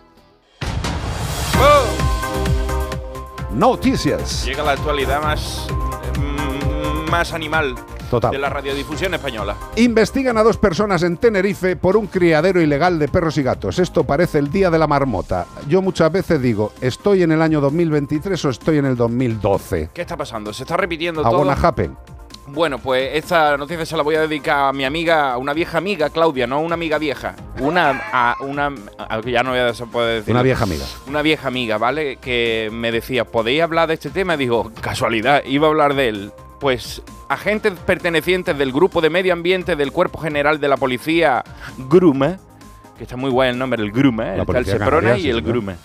Noticias. 3.55 4.43
Llega 4.43 4.63
la 4.63 4.73
actualidad 4.73 5.21
más, 5.21 5.65
mm, 6.19 7.09
más 7.09 7.31
animal 7.31 7.75
Total. 8.09 8.31
de 8.31 8.37
la 8.37 8.49
radiodifusión 8.49 9.13
española. 9.13 9.55
Investigan 9.77 10.37
a 10.37 10.43
dos 10.43 10.57
personas 10.57 11.03
en 11.03 11.15
Tenerife 11.15 11.77
por 11.77 11.95
un 11.95 12.07
criadero 12.07 12.61
ilegal 12.61 12.99
de 12.99 13.07
perros 13.07 13.37
y 13.37 13.43
gatos. 13.43 13.79
Esto 13.79 14.03
parece 14.03 14.39
el 14.39 14.51
día 14.51 14.69
de 14.69 14.77
la 14.77 14.87
marmota. 14.87 15.45
Yo 15.69 15.81
muchas 15.81 16.11
veces 16.11 16.41
digo, 16.41 16.73
¿estoy 16.81 17.23
en 17.23 17.31
el 17.31 17.41
año 17.41 17.61
2023 17.61 18.43
o 18.43 18.49
estoy 18.49 18.79
en 18.79 18.87
el 18.87 18.97
2012? 18.97 19.91
¿Qué 19.93 20.01
está 20.01 20.17
pasando? 20.17 20.51
¿Se 20.51 20.63
está 20.63 20.75
repitiendo 20.75 21.21
todo? 21.21 21.49
happen. 21.49 21.95
Bueno, 22.47 22.77
pues 22.77 23.09
esta 23.13 23.57
noticia 23.57 23.85
se 23.85 23.97
la 23.97 24.03
voy 24.03 24.15
a 24.15 24.21
dedicar 24.21 24.69
a 24.69 24.73
mi 24.73 24.85
amiga, 24.85 25.33
a 25.33 25.37
una 25.37 25.51
vieja 25.53 25.77
amiga, 25.79 26.09
Claudia, 26.11 26.45
no 26.45 26.59
una 26.59 26.75
amiga 26.75 26.97
vieja. 26.99 27.35
Una, 27.59 28.03
a 28.13 28.35
una, 28.41 28.71
a- 28.99 29.19
ya 29.21 29.41
no 29.41 29.49
voy 29.49 29.59
a 29.59 29.65
decir. 29.65 30.31
Una 30.31 30.43
vieja 30.43 30.63
amiga. 30.63 30.85
Una 31.07 31.21
vieja 31.23 31.47
amiga, 31.47 31.77
¿vale? 31.79 32.17
Que 32.17 32.69
me 32.71 32.91
decía, 32.91 33.25
¿podéis 33.25 33.63
hablar 33.63 33.87
de 33.87 33.95
este 33.95 34.11
tema? 34.11 34.35
Y 34.35 34.37
digo, 34.37 34.71
casualidad, 34.79 35.43
iba 35.45 35.65
a 35.67 35.69
hablar 35.71 35.95
de 35.95 36.09
él. 36.09 36.31
Pues 36.59 37.01
agentes 37.29 37.73
pertenecientes 37.85 38.55
del 38.57 38.71
Grupo 38.71 39.01
de 39.01 39.09
Medio 39.09 39.33
Ambiente 39.33 39.75
del 39.75 39.91
Cuerpo 39.91 40.19
General 40.19 40.59
de 40.59 40.67
la 40.67 40.77
Policía, 40.77 41.43
GRUME, 41.89 42.37
que 42.97 43.03
está 43.03 43.17
muy 43.17 43.29
guay 43.29 43.49
el 43.49 43.57
nombre, 43.57 43.81
el 43.81 43.91
GRUME, 43.91 44.37
está 44.39 44.57
el 44.59 44.65
Seprona 44.65 45.17
y 45.17 45.29
el 45.29 45.35
señor. 45.37 45.51
GRUME. 45.51 45.75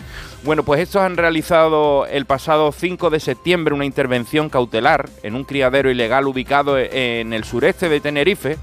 Bueno, 0.45 0.63
pues 0.63 0.81
estos 0.81 1.03
han 1.03 1.17
realizado 1.17 2.07
el 2.07 2.25
pasado 2.25 2.73
5 2.73 3.11
de 3.11 3.21
septiembre 3.21 3.75
una 3.75 3.85
intervención 3.85 4.49
cautelar 4.49 5.09
en 5.23 5.35
un 5.35 5.45
criadero 5.45 5.91
ilegal 5.91 6.27
ubicado 6.27 6.79
e- 6.79 7.21
en 7.21 7.33
el 7.33 7.45
sureste 7.45 7.89
de 7.89 8.01
Tenerife, 8.01 8.57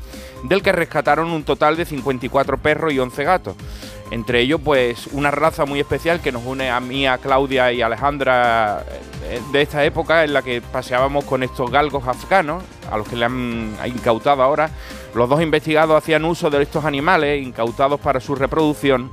del 0.43 0.61
que 0.63 0.71
rescataron 0.71 1.29
un 1.29 1.43
total 1.43 1.75
de 1.77 1.85
54 1.85 2.57
perros 2.57 2.93
y 2.93 2.99
11 2.99 3.23
gatos. 3.23 3.55
Entre 4.09 4.39
ellos, 4.39 4.61
pues, 4.63 5.07
una 5.11 5.31
raza 5.31 5.65
muy 5.65 5.79
especial 5.81 6.21
que 6.21 6.31
nos 6.31 6.43
une 6.45 6.69
a 6.69 6.79
mí, 6.79 7.05
a 7.05 7.17
Claudia 7.17 7.73
y 7.73 7.81
a 7.81 7.87
Alejandra 7.87 8.85
eh, 9.25 9.41
de 9.51 9.61
esta 9.61 9.83
época 9.83 10.23
en 10.23 10.31
la 10.31 10.41
que 10.41 10.61
paseábamos 10.61 11.25
con 11.25 11.43
estos 11.43 11.69
galgos 11.69 12.07
afganos, 12.07 12.63
a 12.89 12.97
los 12.97 13.05
que 13.07 13.17
le 13.17 13.25
han 13.25 13.75
incautado 13.85 14.41
ahora. 14.41 14.69
Los 15.17 15.29
dos 15.29 15.41
investigados 15.41 15.97
hacían 15.97 16.23
uso 16.25 16.51
de 16.51 16.61
estos 16.61 16.85
animales 16.85 17.41
incautados 17.43 17.99
para 17.99 18.19
su 18.19 18.35
reproducción 18.35 19.09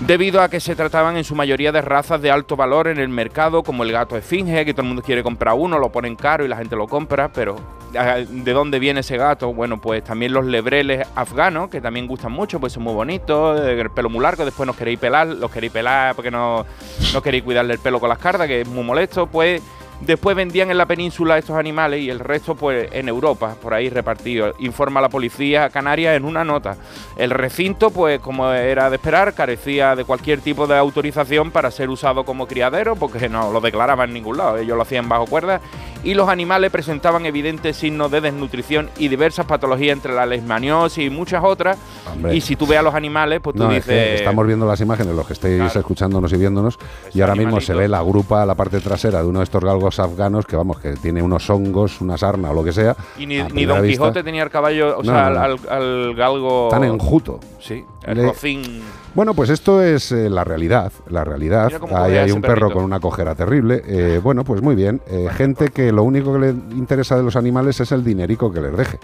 debido 0.00 0.42
a 0.42 0.50
que 0.50 0.60
se 0.60 0.76
trataban 0.76 1.16
en 1.16 1.24
su 1.24 1.34
mayoría 1.34 1.72
de 1.72 1.80
razas 1.80 2.20
de 2.20 2.30
alto 2.30 2.56
valor 2.56 2.88
en 2.88 2.98
el 2.98 3.08
mercado, 3.08 3.62
como 3.62 3.84
el 3.84 3.92
gato 3.92 4.18
esfinge, 4.18 4.66
que 4.66 4.74
todo 4.74 4.82
el 4.82 4.88
mundo 4.88 5.02
quiere 5.02 5.22
comprar 5.22 5.54
uno, 5.54 5.78
lo 5.78 5.90
ponen 5.90 6.14
caro 6.14 6.44
y 6.44 6.48
la 6.48 6.58
gente 6.58 6.76
lo 6.76 6.88
compra, 6.88 7.32
pero 7.32 7.56
ah, 7.96 8.18
¿de 8.18 8.52
dónde 8.52 8.78
viene 8.78 9.00
ese 9.00 9.16
gato? 9.16 9.54
Bueno, 9.54 9.80
pues 9.80 10.04
también 10.04 10.34
los 10.34 10.44
lebreles 10.44 11.08
afganos, 11.14 11.70
que 11.70 11.80
también 11.80 12.06
gustan 12.06 12.32
mucho, 12.32 12.60
pues 12.60 12.74
son 12.74 12.82
muy 12.82 12.92
bonitos, 12.92 13.60
eh, 13.60 13.80
el 13.80 13.90
pelo 13.90 14.10
muy 14.10 14.20
largo, 14.20 14.44
después 14.44 14.66
nos 14.66 14.76
queréis 14.76 14.98
pelar, 14.98 15.26
los 15.26 15.50
queréis 15.50 15.72
pelar 15.72 16.14
porque 16.14 16.30
no, 16.30 16.66
no 17.14 17.22
queréis 17.22 17.44
cuidarle 17.44 17.72
el 17.72 17.80
pelo 17.80 17.98
con 17.98 18.10
las 18.10 18.18
cardas, 18.18 18.46
que 18.46 18.60
es 18.60 18.68
muy 18.68 18.84
molesto, 18.84 19.26
pues... 19.26 19.62
Después 20.06 20.34
vendían 20.34 20.68
en 20.68 20.78
la 20.78 20.86
península 20.86 21.38
estos 21.38 21.56
animales 21.56 22.00
y 22.00 22.10
el 22.10 22.18
resto 22.18 22.56
pues 22.56 22.88
en 22.92 23.08
Europa, 23.08 23.54
por 23.62 23.72
ahí 23.72 23.88
repartido. 23.88 24.52
Informa 24.58 25.00
la 25.00 25.08
policía 25.08 25.70
canaria 25.70 26.16
en 26.16 26.24
una 26.24 26.44
nota. 26.44 26.76
El 27.16 27.30
recinto, 27.30 27.90
pues 27.90 28.18
como 28.18 28.50
era 28.50 28.90
de 28.90 28.96
esperar, 28.96 29.32
carecía 29.32 29.94
de 29.94 30.04
cualquier 30.04 30.40
tipo 30.40 30.66
de 30.66 30.76
autorización 30.76 31.52
para 31.52 31.70
ser 31.70 31.88
usado 31.88 32.24
como 32.24 32.48
criadero, 32.48 32.96
porque 32.96 33.28
no 33.28 33.52
lo 33.52 33.60
declaraba 33.60 34.02
en 34.02 34.12
ningún 34.12 34.38
lado, 34.38 34.58
ellos 34.58 34.76
lo 34.76 34.82
hacían 34.82 35.08
bajo 35.08 35.26
cuerda. 35.26 35.60
Y 36.02 36.14
los 36.14 36.28
animales 36.28 36.72
presentaban 36.72 37.26
evidentes 37.26 37.76
signos 37.76 38.10
de 38.10 38.20
desnutrición 38.20 38.90
y 38.98 39.06
diversas 39.06 39.46
patologías 39.46 39.92
entre 39.92 40.12
la 40.12 40.26
leishmaniosis 40.26 41.06
y 41.06 41.10
muchas 41.10 41.44
otras. 41.44 41.78
Hombre. 42.12 42.34
Y 42.34 42.40
si 42.40 42.56
tú 42.56 42.66
ves 42.66 42.80
a 42.80 42.82
los 42.82 42.94
animales, 42.94 43.38
pues 43.40 43.54
tú 43.54 43.62
No, 43.62 43.70
es 43.70 43.84
que 43.84 43.92
dices... 43.92 44.20
estamos 44.20 44.44
viendo 44.44 44.66
las 44.66 44.80
imágenes, 44.80 45.14
los 45.14 45.24
que 45.24 45.34
estéis 45.34 45.76
escuchándonos 45.76 46.32
y 46.32 46.36
viéndonos, 46.38 46.76
y 47.14 47.20
ahora 47.20 47.36
mismo 47.36 47.60
se 47.60 47.72
ve 47.72 47.86
la 47.86 48.02
grupa, 48.02 48.44
la 48.44 48.56
parte 48.56 48.80
trasera 48.80 49.22
de 49.22 49.28
uno 49.28 49.38
de 49.38 49.44
estos 49.44 49.62
galgos 49.62 49.91
afganos 49.98 50.46
que, 50.46 50.56
vamos, 50.56 50.78
que 50.78 50.92
tiene 50.94 51.22
unos 51.22 51.48
hongos, 51.50 52.00
una 52.00 52.16
sarna 52.16 52.50
o 52.50 52.54
lo 52.54 52.64
que 52.64 52.72
sea. 52.72 52.96
Y 53.18 53.26
ni, 53.26 53.38
Don 53.38 53.52
vista. 53.52 53.82
Quijote 53.82 54.22
tenía 54.22 54.42
el 54.42 54.50
caballo, 54.50 54.98
o 54.98 55.02
No, 55.02 55.12
sea, 55.12 55.28
no, 55.30 55.34
no. 55.34 55.40
Al, 55.40 55.58
al 55.68 56.14
galgo... 56.14 56.68
Tan 56.70 56.84
enjuto. 56.84 57.40
Sí, 57.60 57.84
el 58.04 58.16
Le- 58.18 58.26
rocín... 58.26 58.82
Bueno, 59.14 59.34
pues 59.34 59.50
esto 59.50 59.82
es 59.82 60.10
eh, 60.10 60.30
la 60.30 60.42
realidad, 60.42 60.90
la 61.10 61.22
realidad. 61.22 61.70
Ahí 61.94 62.16
hay 62.16 62.30
un 62.32 62.40
perro 62.40 62.54
perrito. 62.54 62.74
con 62.76 62.84
una 62.84 62.98
cojera 62.98 63.34
terrible. 63.34 63.82
Eh, 63.86 64.20
bueno, 64.22 64.42
pues 64.42 64.62
muy 64.62 64.74
bien. 64.74 65.02
Eh, 65.06 65.28
gente 65.32 65.68
que 65.68 65.92
lo 65.92 66.02
único 66.02 66.32
que 66.32 66.38
le 66.38 66.48
interesa 66.50 67.14
de 67.16 67.22
los 67.22 67.36
animales 67.36 67.78
es 67.80 67.92
el 67.92 68.02
dinerico 68.02 68.50
que 68.50 68.62
les 68.62 68.74
deje. 68.74 68.98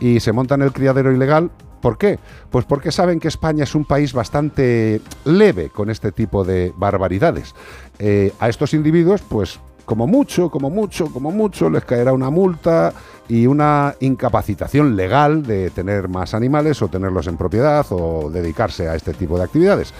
Y 0.00 0.18
se 0.18 0.32
montan 0.32 0.62
el 0.62 0.72
criadero 0.72 1.12
ilegal. 1.12 1.50
¿Por 1.80 1.96
qué? 1.96 2.18
Pues 2.50 2.64
porque 2.64 2.90
saben 2.90 3.20
que 3.20 3.28
España 3.28 3.62
es 3.64 3.74
un 3.76 3.84
país 3.84 4.12
bastante 4.12 5.00
leve 5.24 5.68
con 5.70 5.90
este 5.90 6.10
tipo 6.10 6.44
de 6.44 6.72
barbaridades. 6.76 7.54
Eh, 8.00 8.32
a 8.40 8.48
estos 8.48 8.74
individuos, 8.74 9.20
pues 9.28 9.60
como 9.84 10.06
mucho, 10.06 10.50
como 10.50 10.70
mucho, 10.70 11.06
como 11.12 11.30
mucho, 11.30 11.68
les 11.70 11.84
caerá 11.84 12.12
una 12.12 12.30
multa 12.30 12.92
y 13.28 13.46
una 13.46 13.94
incapacitación 14.00 14.96
legal 14.96 15.42
de 15.44 15.70
tener 15.70 16.08
más 16.08 16.34
animales 16.34 16.80
o 16.82 16.88
tenerlos 16.88 17.26
en 17.26 17.36
propiedad 17.36 17.84
o 17.90 18.30
dedicarse 18.30 18.88
a 18.88 18.94
este 18.94 19.12
tipo 19.14 19.36
de 19.38 19.44
actividades. 19.44 19.92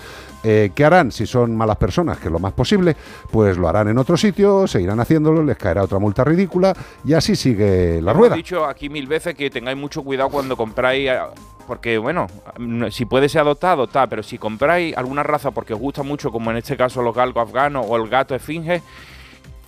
Eh, 0.44 0.72
¿Qué 0.74 0.84
harán 0.84 1.12
si 1.12 1.24
son 1.26 1.56
malas 1.56 1.76
personas? 1.76 2.18
Que 2.18 2.28
lo 2.28 2.40
más 2.40 2.52
posible, 2.52 2.96
pues 3.30 3.56
lo 3.56 3.68
harán 3.68 3.88
en 3.88 3.98
otro 3.98 4.16
sitio, 4.16 4.66
seguirán 4.66 4.98
haciéndolo, 4.98 5.44
les 5.44 5.56
caerá 5.56 5.84
otra 5.84 6.00
multa 6.00 6.24
ridícula 6.24 6.74
y 7.04 7.12
así 7.12 7.36
sigue 7.36 8.02
la 8.02 8.12
rueda. 8.12 8.34
dicho 8.34 8.64
aquí 8.66 8.88
mil 8.88 9.06
veces 9.06 9.34
que 9.36 9.50
tengáis 9.50 9.78
mucho 9.78 10.02
cuidado 10.02 10.30
cuando 10.30 10.56
compráis, 10.56 11.08
eh, 11.10 11.18
porque 11.68 11.96
bueno, 11.96 12.26
no- 12.58 12.90
si 12.90 13.04
puede 13.04 13.28
ser 13.28 13.42
adoptado, 13.42 13.84
está, 13.84 14.08
pero 14.08 14.24
si 14.24 14.36
compráis 14.36 14.96
alguna 14.96 15.22
raza 15.22 15.52
porque 15.52 15.74
os 15.74 15.80
gusta 15.80 16.02
mucho, 16.02 16.32
como 16.32 16.50
en 16.50 16.56
este 16.56 16.76
caso 16.76 17.02
los 17.02 17.14
galgos 17.14 17.48
afganos 17.48 17.86
o 17.88 17.96
el 17.96 18.08
gato 18.08 18.34
esfinge, 18.34 18.82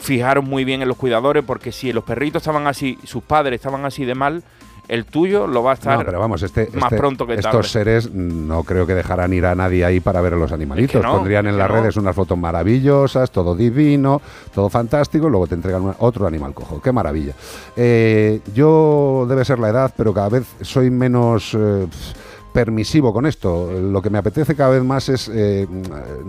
fijaros 0.04 0.44
muy 0.44 0.64
bien 0.64 0.82
en 0.82 0.88
los 0.88 0.96
cuidadores, 0.96 1.42
porque 1.46 1.72
si 1.72 1.92
los 1.92 2.04
perritos 2.04 2.42
estaban 2.42 2.66
así, 2.66 2.98
sus 3.04 3.22
padres 3.22 3.56
estaban 3.58 3.84
así 3.84 4.04
de 4.04 4.14
mal, 4.14 4.42
el 4.86 5.06
tuyo 5.06 5.46
lo 5.46 5.62
va 5.62 5.70
a 5.70 5.74
estar 5.74 5.98
No, 5.98 6.04
pero 6.04 6.20
vamos, 6.20 6.42
este, 6.42 6.68
más 6.74 6.84
este- 6.84 6.96
pronto 6.98 7.26
que 7.26 7.36
tarde. 7.36 7.48
estos 7.48 7.70
seres 7.70 8.12
no 8.12 8.64
creo 8.64 8.86
que 8.86 8.94
dejarán 8.94 9.32
ir 9.32 9.46
a 9.46 9.54
nadie 9.54 9.82
ahí 9.82 9.98
para 10.00 10.20
ver 10.20 10.34
a 10.34 10.36
los 10.36 10.52
animalitos. 10.52 10.96
Es 10.96 11.00
que 11.00 11.06
no, 11.06 11.14
Pondrían 11.16 11.46
en 11.46 11.56
las 11.56 11.70
no. 11.70 11.76
redes 11.76 11.96
unas 11.96 12.14
fotos 12.14 12.36
maravillosas, 12.36 13.30
todo 13.30 13.56
divino, 13.56 14.20
todo 14.54 14.68
fantástico, 14.68 15.30
luego 15.30 15.46
te 15.46 15.54
entregan 15.54 15.80
una- 15.80 15.96
otro 16.00 16.26
animal 16.26 16.52
cojo. 16.52 16.82
¡Qué 16.82 16.92
maravilla! 16.92 17.32
Eh, 17.74 18.40
yo 18.54 19.24
debe 19.26 19.42
ser 19.46 19.58
la 19.58 19.70
edad, 19.70 19.94
pero 19.96 20.12
cada 20.12 20.28
vez 20.28 20.44
soy 20.60 20.90
menos... 20.90 21.54
eh, 21.58 21.86
permisivo 22.54 23.12
con 23.12 23.26
esto. 23.26 23.68
Lo 23.72 24.00
que 24.00 24.08
me 24.10 24.18
apetece 24.18 24.54
cada 24.54 24.70
vez 24.70 24.84
más 24.84 25.08
es 25.08 25.28
eh, 25.34 25.66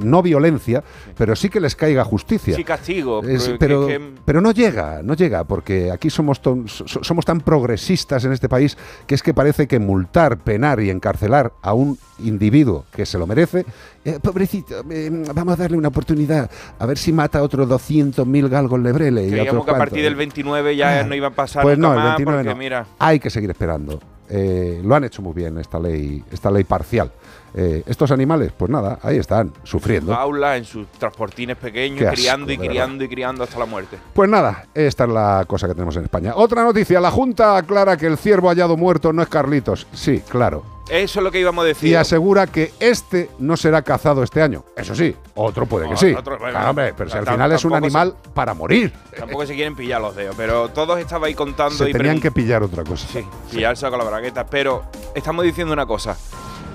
no 0.03 0.23
violencia, 0.23 0.83
pero 1.15 1.35
sí 1.35 1.49
que 1.49 1.59
les 1.61 1.75
caiga 1.75 2.03
justicia. 2.03 2.55
Sí, 2.55 2.63
castigo. 2.63 3.21
Es- 3.23 3.53
pero, 3.59 3.85
que- 3.85 4.01
pero 4.25 4.41
no 4.41 4.51
llega, 4.51 5.01
no 5.03 5.13
llega, 5.13 5.43
porque 5.43 5.91
aquí 5.91 6.09
somos, 6.09 6.41
ton- 6.41 6.67
somos 6.67 7.23
tan 7.25 7.41
progresistas 7.41 8.25
en 8.25 8.31
este 8.33 8.49
país 8.49 8.75
que 9.05 9.13
es 9.13 9.21
que 9.21 9.35
parece 9.35 9.67
que 9.67 9.77
multar, 9.77 10.39
penar 10.39 10.79
y 10.79 10.89
encarcelar 10.89 11.53
a 11.61 11.73
un 11.75 11.97
individuo 12.17 12.85
que 12.91 13.05
se 13.05 13.19
lo 13.19 13.27
merece, 13.27 13.63
eh, 14.03 14.17
pobrecito, 14.19 14.83
eh, 14.89 15.11
vamos 15.33 15.53
a 15.53 15.57
darle 15.57 15.77
una 15.77 15.89
oportunidad, 15.89 16.49
a 16.79 16.85
ver 16.87 16.97
si 16.97 17.13
mata 17.13 17.37
a 17.39 17.43
otros 17.43 17.67
200.000 17.69 18.49
galgos 18.49 18.79
lebrele. 18.79 19.25
y 19.25 19.27
a 19.27 19.31
Creíamos 19.31 19.63
que 19.65 19.71
a 19.71 19.77
partir 19.77 20.03
del 20.03 20.15
29 20.15 20.75
ya 20.75 21.03
no 21.03 21.13
iba 21.13 21.27
a 21.27 21.31
pasar 21.31 21.61
Pues 21.61 21.77
nunca 21.77 21.89
no, 21.89 21.93
el 21.93 21.99
más, 21.99 22.17
29 22.17 22.37
porque 22.39 22.49
no. 22.55 22.59
mira, 22.59 22.85
Hay 22.97 23.19
que 23.19 23.29
seguir 23.29 23.51
esperando. 23.51 23.99
Eh, 24.29 24.81
lo 24.83 24.95
han 24.95 25.03
hecho 25.03 25.21
muy 25.21 25.33
bien 25.33 25.57
esta 25.57 25.79
ley, 25.79 26.23
esta 26.31 26.49
ley 26.51 26.63
parcial. 26.63 27.11
Eh, 27.53 27.83
estos 27.85 28.11
animales, 28.11 28.51
pues 28.57 28.69
nada, 28.69 28.99
ahí 29.01 29.17
están, 29.17 29.53
sufriendo. 29.63 30.13
aulas, 30.13 30.57
en 30.57 30.65
sus 30.65 30.87
transportines 30.93 31.55
pequeños, 31.55 32.01
asco, 32.01 32.15
criando 32.15 32.51
y 32.51 32.57
criando 32.57 33.03
y 33.03 33.07
criando 33.07 33.43
hasta 33.43 33.57
la 33.57 33.65
muerte. 33.65 33.97
Pues 34.13 34.29
nada, 34.29 34.65
esta 34.73 35.05
es 35.05 35.09
la 35.09 35.45
cosa 35.47 35.67
que 35.67 35.73
tenemos 35.73 35.95
en 35.95 36.03
España. 36.03 36.33
Otra 36.35 36.63
noticia, 36.63 36.99
la 36.99 37.11
Junta 37.11 37.55
aclara 37.55 37.95
que 37.95 38.07
el 38.07 38.17
ciervo 38.17 38.49
hallado 38.49 38.75
muerto 38.75 39.13
no 39.13 39.21
es 39.21 39.29
Carlitos. 39.29 39.87
Sí, 39.93 40.21
claro. 40.27 40.74
Eso 40.89 41.19
es 41.19 41.23
lo 41.23 41.31
que 41.31 41.39
íbamos 41.39 41.63
a 41.63 41.67
decir. 41.67 41.89
Y 41.89 41.95
asegura 41.95 42.45
que 42.47 42.71
este 42.79 43.31
no 43.39 43.57
será 43.57 43.81
cazado 43.81 44.21
este 44.21 44.41
año. 44.41 44.63
Eso 44.77 44.93
sí, 44.95 45.15
otro 45.33 45.65
puede 45.65 45.85
que 45.85 45.91
No, 45.91 45.97
sí. 45.97 46.13
otro- 46.13 46.37
bueno, 46.37 46.51
Claro, 46.53 46.69
hombre, 46.69 46.93
pero 46.95 47.09
si 47.09 47.17
al 47.17 47.25
final 47.25 47.51
es 47.51 47.65
un 47.65 47.71
tampoco 47.71 47.89
se- 47.91 47.97
animal 47.97 48.15
para 48.33 48.53
morir. 48.53 48.93
Tampoco 49.17 49.45
se 49.47 49.55
quieren 49.55 49.75
pillar 49.75 49.99
los 49.99 50.15
dedos, 50.15 50.35
pero 50.37 50.69
todos 50.69 50.99
estabais 50.99 51.35
contando 51.35 51.75
Se 51.75 51.89
y 51.89 51.93
tenían 51.93 52.21
que 52.21 52.31
pillar 52.31 52.61
otra 52.61 52.83
cosa. 52.83 53.07
Sí, 53.11 53.25
pillarse 53.51 53.89
con 53.89 53.97
la 53.97 54.05
bragueta. 54.05 54.45
Pero 54.45 54.83
estamos 55.15 55.43
diciendo 55.43 55.73
una 55.73 55.85
cosa. 55.87 56.15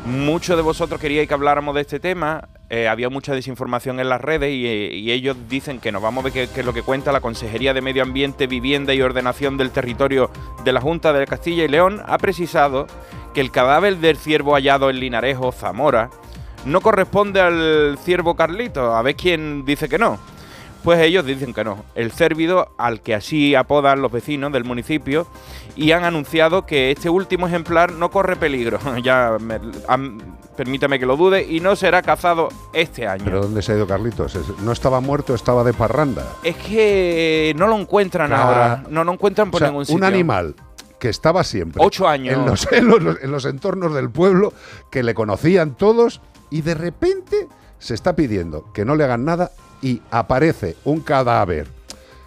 Muchos 0.07 0.57
de 0.57 0.63
vosotros 0.63 1.01
queríais 1.01 1.29
que 1.29 1.35
habláramos 1.35 1.75
de 1.75 1.83
este 1.83 2.01
tema. 2.01 2.49
eh, 2.71 2.89
había 2.89 3.11
mucha 3.11 3.35
desinformación 3.35 3.99
en 3.99 4.09
las 4.09 4.21
redes 4.21 4.51
y, 4.53 4.65
eh, 4.67 4.95
y 4.95 5.11
ellos 5.11 5.37
dicen 5.49 5.81
que 5.81 5.91
nos 5.91 6.01
vamos 6.01 6.25
a 6.25 6.31
ver 6.31 6.49
qué 6.49 6.61
es 6.61 6.65
lo 6.65 6.73
que 6.73 6.83
cuenta 6.83 7.11
la 7.11 7.21
Consejería 7.21 7.75
de 7.75 7.81
Medio 7.81 8.05
Ambiente, 8.05 8.47
Vivienda 8.47 8.95
y 8.95 9.03
Ordenación 9.03 9.57
del 9.57 9.73
Territorio 9.73 10.31
de 10.65 10.73
la 10.73 10.81
Junta 10.81 11.13
de 11.13 11.27
Castilla 11.27 11.65
y 11.65 11.69
León. 11.69 12.01
Ha 12.07 12.17
precisado 12.19 12.87
que 13.35 13.41
el 13.41 13.51
cadáver 13.51 13.97
del 13.97 14.17
ciervo 14.17 14.55
hallado 14.55 14.89
en 14.89 15.01
Linarejo, 15.01 15.51
Zamora, 15.51 16.11
no 16.65 16.81
corresponde 16.81 17.41
al 17.41 17.99
ciervo 17.99 18.37
Carlito. 18.37 18.95
A 18.95 19.03
ver 19.03 19.17
quién 19.17 19.65
dice 19.65 19.89
que 19.89 19.99
no. 19.99 20.19
Pues 20.83 20.99
ellos 21.01 21.27
dicen 21.27 21.53
que 21.53 21.63
no. 21.63 21.85
El 21.95 22.11
cérvido, 22.11 22.73
al 22.79 23.03
que 23.03 23.15
así 23.15 23.55
apodan 23.55 24.01
los 24.01 24.11
vecinos 24.11 24.51
del 24.53 24.65
municipio, 24.65 25.27
y 25.77 25.93
han 25.93 26.05
anunciado 26.05 26.65
que 26.65 26.91
este 26.91 27.11
último 27.11 27.47
ejemplar 27.47 27.93
no 27.93 28.11
corre 28.11 28.37
peligro. 28.37 28.79
ya 29.03 29.37
me- 29.41 29.61
permítame 30.57 30.99
que 30.99 31.07
lo 31.07 31.17
dude, 31.17 31.43
y 31.43 31.61
no 31.61 31.77
será 31.77 32.03
cazado 32.03 32.49
este 32.73 33.07
año. 33.07 33.25
Pero 33.25 33.43
¿dónde 33.43 33.63
se 33.63 33.73
ha 33.73 33.77
ido 33.77 33.87
Carlitos? 33.87 34.39
No 34.63 34.73
estaba 34.73 35.01
muerto, 35.01 35.35
estaba 35.35 35.65
de 35.65 35.73
parranda. 35.73 36.25
es 36.43 36.57
que 36.57 37.55
no 37.57 37.67
lo 37.67 37.79
encuentran 37.79 38.29
Claro. 38.29 38.43
ahora. 38.49 38.85
No 38.89 39.05
lo 39.05 39.13
encuentran 39.13 39.51
por 39.51 39.59
O 39.59 39.61
sea, 39.61 39.69
ningún 39.69 39.81
un 39.83 39.87
sitio. 39.87 40.05
animal 40.07 40.55
que 40.99 41.09
estaba 41.09 41.45
siempre 41.45 41.83
Ocho 41.85 42.07
años. 42.07 42.35
En, 42.37 42.45
los, 42.47 42.73
en 42.73 42.89
los- 42.89 43.23
en 43.23 43.31
los 43.31 43.45
entornos 43.47 43.95
del 43.95 44.11
pueblo, 44.11 44.53
que 44.91 45.03
le 45.03 45.15
conocían 45.15 45.75
todos, 45.75 46.21
y 46.51 46.63
de 46.63 46.75
repente 46.75 47.49
se 47.79 47.95
está 47.95 48.15
pidiendo 48.17 48.71
que 48.75 48.85
no 48.85 48.97
le 48.97 49.05
hagan 49.05 49.25
nada 49.25 49.51
y 49.83 50.01
aparece 50.11 50.77
un 50.85 51.01
cadáver 51.01 51.67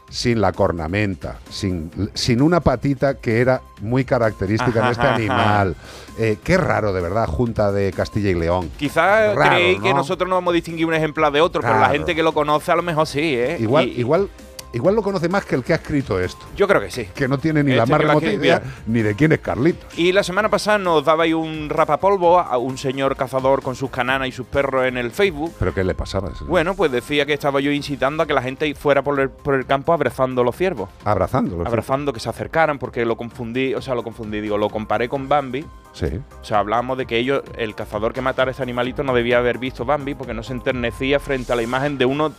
sin 0.10 0.42
la 0.42 0.52
cornamenta, 0.52 1.40
sin, 1.50 1.90
sin 2.14 2.42
una 2.44 2.60
patita 2.60 3.16
que 3.16 3.42
era 3.42 3.62
muy 3.82 4.06
característica 4.06 4.80
Ajá, 4.80 4.86
de 4.88 4.92
este 4.92 5.08
animal. 5.08 5.76
Eh, 6.20 6.38
qué 6.44 6.56
raro, 6.58 6.94
de 6.94 7.02
verdad, 7.02 7.26
Junta 7.26 7.72
de 7.72 7.92
Castilla 7.92 8.30
y 8.30 8.36
León. 8.36 8.70
Quizás 8.78 9.36
creéis 9.36 9.82
que 9.82 9.90
¿no? 9.90 9.98
nosotros 9.98 10.30
no 10.30 10.36
vamos 10.36 10.52
a 10.52 10.56
distinguir 10.56 10.86
un 10.86 10.94
ejemplar 10.94 11.32
de 11.32 11.42
otro, 11.42 11.62
pero 11.64 11.80
la 11.80 11.90
gente 11.90 12.14
que 12.14 12.22
lo 12.22 12.32
conoce 12.32 12.72
a 12.72 12.76
lo 12.76 12.84
mejor 12.84 13.08
sí, 13.08 13.22
¿eh? 13.36 13.58
Igual, 13.60 13.88
Y- 13.88 14.02
igual, 14.02 14.30
igual 14.74 14.96
lo 14.96 15.02
conoce 15.02 15.30
más 15.30 15.46
que 15.46 15.56
el 15.56 15.64
que 15.64 15.74
ha 15.74 15.78
escrito 15.78 16.20
esto. 16.20 16.46
Yo 16.56 16.68
creo 16.68 16.82
que 16.82 16.92
sí. 16.92 17.08
Que 17.14 17.28
no 17.28 17.38
tiene 17.38 17.64
ni 17.64 17.74
la 17.74 17.84
Este 17.84 17.92
más 17.92 18.02
lo 18.02 18.12
ha 18.12 18.14
remota 18.16 18.32
idea 18.32 18.62
ni 18.88 19.02
de 19.02 19.16
quién 19.16 19.32
es 19.32 19.40
Carlitos. 19.40 19.98
Y 19.98 20.12
la 20.12 20.24
semana 20.24 20.50
pasada 20.50 20.78
nos 20.78 21.06
daba 21.06 21.24
ahí 21.24 21.34
un 21.34 21.70
rapapolvo 21.70 22.40
a 22.40 22.58
un 22.58 22.78
señor 22.78 23.16
cazador 23.16 23.62
con 23.62 23.76
sus 23.76 23.90
cananas 23.90 24.28
y 24.28 24.32
sus 24.32 24.48
perros 24.48 24.86
en 24.86 24.98
el 24.98 25.12
Facebook. 25.12 25.54
¿Pero 25.60 25.74
qué 25.74 25.84
le 25.84 25.94
pasaba? 25.94 26.32
Bueno, 26.48 26.76
pues 26.76 26.92
decía 26.92 27.26
que 27.26 27.34
estaba 27.34 27.60
yo 27.60 27.72
incitando 27.72 28.24
a 28.24 28.26
que 28.26 28.34
la 28.34 28.42
gente 28.42 28.74
fuera 28.76 29.02
por 29.02 29.20
el, 29.20 29.30
por 29.30 29.56
el 29.56 29.66
campo 29.66 29.94
abrazando 29.94 30.44
los 30.44 30.56
ciervos. 30.56 30.90
Abrazándolo. 31.06 31.68
Abrazando 31.68 32.14
que 32.14 32.20
se 32.20 32.30
acercaran 32.30 32.80
porque 32.80 33.06
lo 33.06 33.16
confundí, 33.16 33.74
o 33.74 33.82
sea, 33.82 33.96
lo 33.96 34.04
confundí, 34.04 34.42
digo, 34.42 34.58
lo 34.58 34.70
comparé 34.70 35.10
con 35.10 35.30
Bambi. 35.30 35.66
Sí. 35.94 36.08
O 36.42 36.44
sea, 36.44 36.60
hablábamos 36.60 36.98
de 36.98 37.06
que 37.06 37.18
ellos, 37.18 37.44
el 37.56 37.76
cazador 37.76 38.14
que 38.14 38.22
matara 38.22 38.50
a 38.50 38.52
ese 38.52 38.64
animalito 38.64 39.04
no 39.04 39.14
debía 39.14 39.38
haber 39.38 39.60
visto 39.60 39.86
Bambi 39.86 40.16
porque 40.16 40.34
no 40.34 40.42
se 40.44 40.54
enternecía 40.54 41.20
frente 41.20 41.54
a 41.54 41.56
la 41.56 41.62
imagen 41.62 41.98
de 42.00 42.06
uno, 42.06 42.34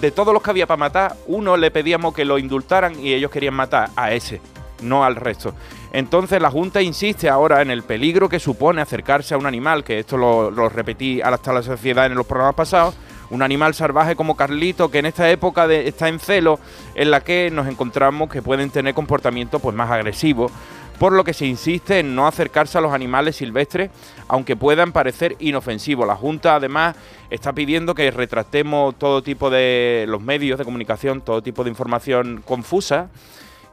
de 0.00 0.10
todos 0.12 0.32
los 0.32 0.42
que 0.42 0.50
había 0.50 0.66
para 0.68 0.76
matar, 0.78 1.16
uno 1.26 1.56
le 1.56 1.72
pedíamos 1.72 2.14
que 2.14 2.24
lo 2.24 2.38
indultaran 2.38 2.98
y 3.00 3.12
ellos 3.12 3.32
querían 3.32 3.54
matar 3.54 3.90
a 3.96 4.12
ese, 4.12 4.40
no 4.82 5.04
al 5.04 5.16
resto. 5.16 5.54
Entonces 5.92 6.40
la 6.40 6.52
Junta 6.52 6.80
insiste 6.82 7.28
ahora 7.28 7.62
en 7.62 7.72
el 7.72 7.82
peligro 7.82 8.28
que 8.28 8.38
supone 8.38 8.80
acercarse 8.80 9.34
a 9.34 9.38
un 9.38 9.46
animal, 9.46 9.82
que 9.82 9.98
esto 9.98 10.16
lo, 10.16 10.52
lo 10.52 10.68
repetí 10.68 11.20
hasta 11.20 11.52
la 11.52 11.64
sociedad 11.64 12.06
en 12.06 12.14
los 12.14 12.26
programas 12.26 12.54
pasados, 12.54 12.94
un 13.30 13.42
animal 13.42 13.74
salvaje 13.74 14.14
como 14.16 14.36
Carlito, 14.36 14.88
que 14.90 14.98
en 15.00 15.06
esta 15.06 15.28
época 15.30 15.66
de- 15.66 15.88
está 15.88 16.08
en 16.08 16.20
celo, 16.20 16.60
en 16.94 17.10
la 17.10 17.22
que 17.22 17.50
nos 17.52 17.66
encontramos 17.66 18.28
que 18.30 18.40
pueden 18.42 18.70
tener 18.70 18.94
comportamientos 18.94 19.60
pues, 19.60 19.74
más 19.74 19.90
agresivos, 19.90 20.50
por 21.00 21.14
lo 21.14 21.24
que 21.24 21.32
se 21.32 21.46
insiste 21.46 22.00
en 22.00 22.14
no 22.14 22.26
acercarse 22.26 22.76
a 22.76 22.82
los 22.82 22.92
animales 22.92 23.36
silvestres, 23.36 23.90
aunque 24.28 24.54
puedan 24.54 24.92
parecer 24.92 25.34
inofensivos. 25.38 26.06
La 26.06 26.14
Junta 26.14 26.56
además 26.56 26.94
está 27.30 27.54
pidiendo 27.54 27.94
que 27.94 28.10
retractemos 28.10 28.94
todo 28.98 29.22
tipo 29.22 29.48
de 29.48 30.04
los 30.08 30.20
medios 30.20 30.58
de 30.58 30.64
comunicación, 30.66 31.22
todo 31.22 31.42
tipo 31.42 31.64
de 31.64 31.70
información 31.70 32.42
confusa 32.44 33.08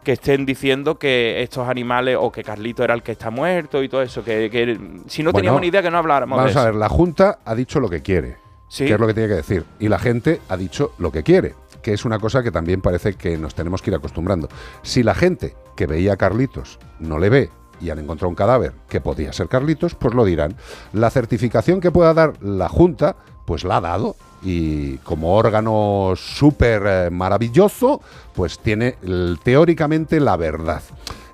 que 0.06 0.14
estén 0.14 0.46
diciendo 0.46 0.98
que 0.98 1.44
estos 1.44 1.68
animales 1.68 2.16
o 2.18 2.32
que 2.32 2.46
Carlito 2.46 2.82
era 2.82 2.94
el 2.94 3.04
que 3.04 3.12
está 3.12 3.30
muerto 3.30 3.84
y 3.84 3.90
todo 3.90 4.02
eso, 4.04 4.24
que, 4.24 4.50
que 4.50 4.80
si 5.08 5.22
no 5.22 5.32
Bueno, 5.34 5.40
teníamos 5.40 5.60
ni 5.60 5.68
idea 5.68 5.82
que 5.82 5.92
no 5.92 5.98
habláramos 5.98 6.38
Vamos 6.38 6.54
de 6.54 6.58
a 6.60 6.62
eso. 6.64 6.72
ver, 6.72 6.80
la 6.80 6.88
Junta 6.88 7.40
ha 7.44 7.54
dicho 7.56 7.82
lo 7.82 7.90
que 7.90 8.02
quiere, 8.02 8.38
Sí. 8.70 8.86
que 8.86 8.94
es 8.94 9.00
lo 9.02 9.06
que 9.06 9.14
tiene 9.14 9.28
que 9.28 9.36
decir, 9.36 9.66
y 9.82 9.90
la 9.90 10.00
gente 10.00 10.40
ha 10.48 10.56
dicho 10.56 10.94
lo 10.98 11.12
que 11.12 11.24
quiere, 11.24 11.56
que 11.88 11.94
es 11.94 12.04
una 12.04 12.20
cosa 12.20 12.44
que 12.44 12.52
también 12.52 12.82
parece 12.82 13.14
que 13.14 13.38
nos 13.38 13.56
tenemos 13.56 13.82
que 13.82 13.92
ir 13.92 13.96
acostumbrando. 13.96 14.50
Si 14.82 15.04
la 15.04 15.16
gente 15.16 15.56
que 15.78 15.88
veía 15.88 16.12
a 16.12 16.18
Carlitos 16.18 16.80
no 17.00 17.18
le 17.18 17.30
ve 17.30 17.50
y 17.80 17.92
han 17.92 18.00
encontrado 18.00 18.28
un 18.28 18.36
cadáver 18.36 18.74
que 18.90 19.00
podía 19.00 19.32
ser 19.32 19.48
Carlitos, 19.48 19.96
pues 19.96 20.14
lo 20.14 20.26
dirán. 20.26 20.58
La 20.92 21.10
certificación 21.10 21.80
que 21.80 21.90
pueda 21.90 22.14
dar 22.14 22.44
la 22.44 22.68
Junta, 22.68 23.16
pues 23.46 23.64
la 23.64 23.78
ha 23.78 23.80
dado 23.80 24.18
y 24.42 24.98
como 24.98 25.34
órgano 25.38 26.12
súper 26.18 26.84
eh, 26.86 27.10
maravilloso, 27.10 28.02
pues 28.36 28.60
tiene 28.60 28.98
teóricamente 29.42 30.20
la 30.20 30.36
verdad. 30.36 30.82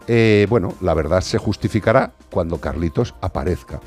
Eh, 0.07 0.45
bueno, 0.51 0.75
la 0.81 0.93
verdad 0.93 1.21
se 1.21 1.39
justificará 1.39 2.11
cuando 2.29 2.59
Carlitos 2.59 3.15
aparezca. 3.21 3.79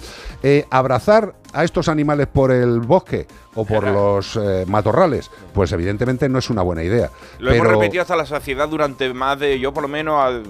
Eh, 0.43 0.67
abrazar 0.71 1.37
a 1.57 1.65
estos 1.65 1.89
animales 1.89 2.27
por 2.27 2.53
el 2.53 2.81
bosque 2.81 3.27
o 3.55 3.65
por 3.65 3.85
los 3.85 4.37
eh, 4.37 4.65
matorrales, 4.67 5.31
pues 5.55 5.73
evidentemente 5.73 6.29
no 6.29 6.39
es 6.39 6.51
una 6.51 6.61
buena 6.61 6.83
idea. 6.83 7.11
Lo 7.39 7.51
hemos 7.51 7.67
repetido 7.67 8.03
hasta 8.03 8.15
la 8.15 8.27
saciedad 8.27 8.69
durante 8.69 9.13
más 9.15 9.39
de, 9.39 9.59
yo 9.59 9.73
por 9.73 9.83
lo 9.83 9.89
menos 9.89 10.21
a 10.21 10.43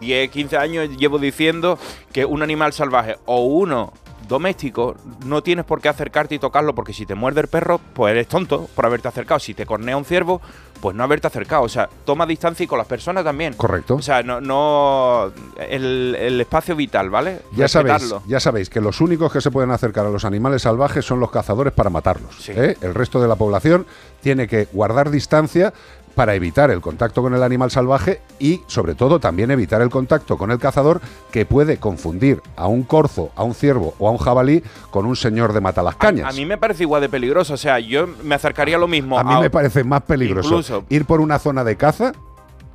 10, 0.00 0.30
15 0.30 0.56
años 0.56 0.96
llevo 0.96 1.18
diciendo 1.18 1.78
que 2.10 2.24
un 2.24 2.42
animal 2.42 2.72
salvaje 2.72 3.16
o 3.26 3.44
uno 3.44 3.92
doméstico 4.26 4.96
no 5.24 5.42
tienes 5.42 5.64
por 5.64 5.80
qué 5.80 5.88
acercarte 5.88 6.34
y 6.34 6.38
tocarlo 6.38 6.74
porque 6.74 6.92
si 6.92 7.06
te 7.06 7.14
muerde 7.14 7.40
el 7.40 7.48
perro, 7.48 7.80
pues 7.94 8.12
eres 8.12 8.28
tonto 8.28 8.68
por 8.74 8.86
haberte 8.86 9.08
acercado. 9.08 9.40
Si 9.40 9.54
te 9.54 9.66
cornea 9.66 9.96
un 9.96 10.04
ciervo, 10.04 10.40
pues 10.80 10.94
no 10.96 11.04
haberte 11.04 11.26
acercado. 11.26 11.62
O 11.62 11.68
sea, 11.68 11.88
toma 12.04 12.26
distancia 12.26 12.64
y 12.64 12.66
con 12.66 12.78
las 12.78 12.86
personas 12.86 13.24
también. 13.24 13.54
Correcto. 13.54 13.96
O 13.96 14.02
sea, 14.02 14.22
no, 14.22 14.40
no 14.40 15.32
el, 15.58 16.16
el 16.18 16.40
espacio 16.40 16.76
vital, 16.76 17.10
¿vale? 17.10 17.40
Ya 17.52 17.68
sabéis, 17.68 18.14
ya 18.26 18.40
sabéis 18.40 18.70
que 18.70 18.80
los 18.80 19.00
únicos 19.00 19.32
que 19.32 19.40
se 19.40 19.50
pueden 19.50 19.70
acercar 19.70 20.06
a 20.06 20.10
los 20.10 20.24
animales 20.24 20.62
salvajes 20.62 21.04
son 21.04 21.20
los 21.20 21.30
cazadores 21.30 21.72
para 21.72 21.90
matarlos. 21.90 22.48
¿eh? 22.48 22.76
El 22.80 22.94
resto 22.94 23.20
de 23.20 23.28
la 23.28 23.36
población 23.36 23.86
tiene 24.20 24.48
que 24.48 24.66
guardar 24.72 25.10
distancia 25.10 25.72
para 26.16 26.34
evitar 26.34 26.70
el 26.70 26.80
contacto 26.80 27.22
con 27.22 27.34
el 27.34 27.42
animal 27.42 27.70
salvaje 27.70 28.22
y, 28.38 28.62
sobre 28.66 28.94
todo, 28.94 29.20
también 29.20 29.50
evitar 29.50 29.82
el 29.82 29.90
contacto 29.90 30.38
con 30.38 30.50
el 30.50 30.58
cazador 30.58 31.02
que 31.30 31.44
puede 31.44 31.76
confundir 31.76 32.40
a 32.56 32.66
un 32.66 32.84
corzo, 32.84 33.30
a 33.36 33.44
un 33.44 33.54
ciervo 33.54 33.94
o 33.98 34.08
a 34.08 34.10
un 34.10 34.16
jabalí 34.16 34.62
con 34.90 35.04
un 35.04 35.14
señor 35.14 35.52
de 35.52 35.60
matalascañas. 35.60 36.32
A 36.32 36.34
mí 36.34 36.46
me 36.46 36.56
parece 36.56 36.84
igual 36.84 37.02
de 37.02 37.10
peligroso. 37.10 37.52
O 37.52 37.58
sea, 37.58 37.78
yo 37.80 38.08
me 38.24 38.34
acercaría 38.34 38.76
a 38.76 38.78
lo 38.78 38.88
mismo. 38.88 39.18
A 39.18 39.24
mí 39.24 39.34
me 39.38 39.50
parece 39.50 39.84
más 39.84 40.02
peligroso 40.02 40.48
Incluso. 40.48 40.84
ir 40.88 41.04
por 41.04 41.20
una 41.20 41.38
zona 41.38 41.64
de 41.64 41.76
caza 41.76 42.14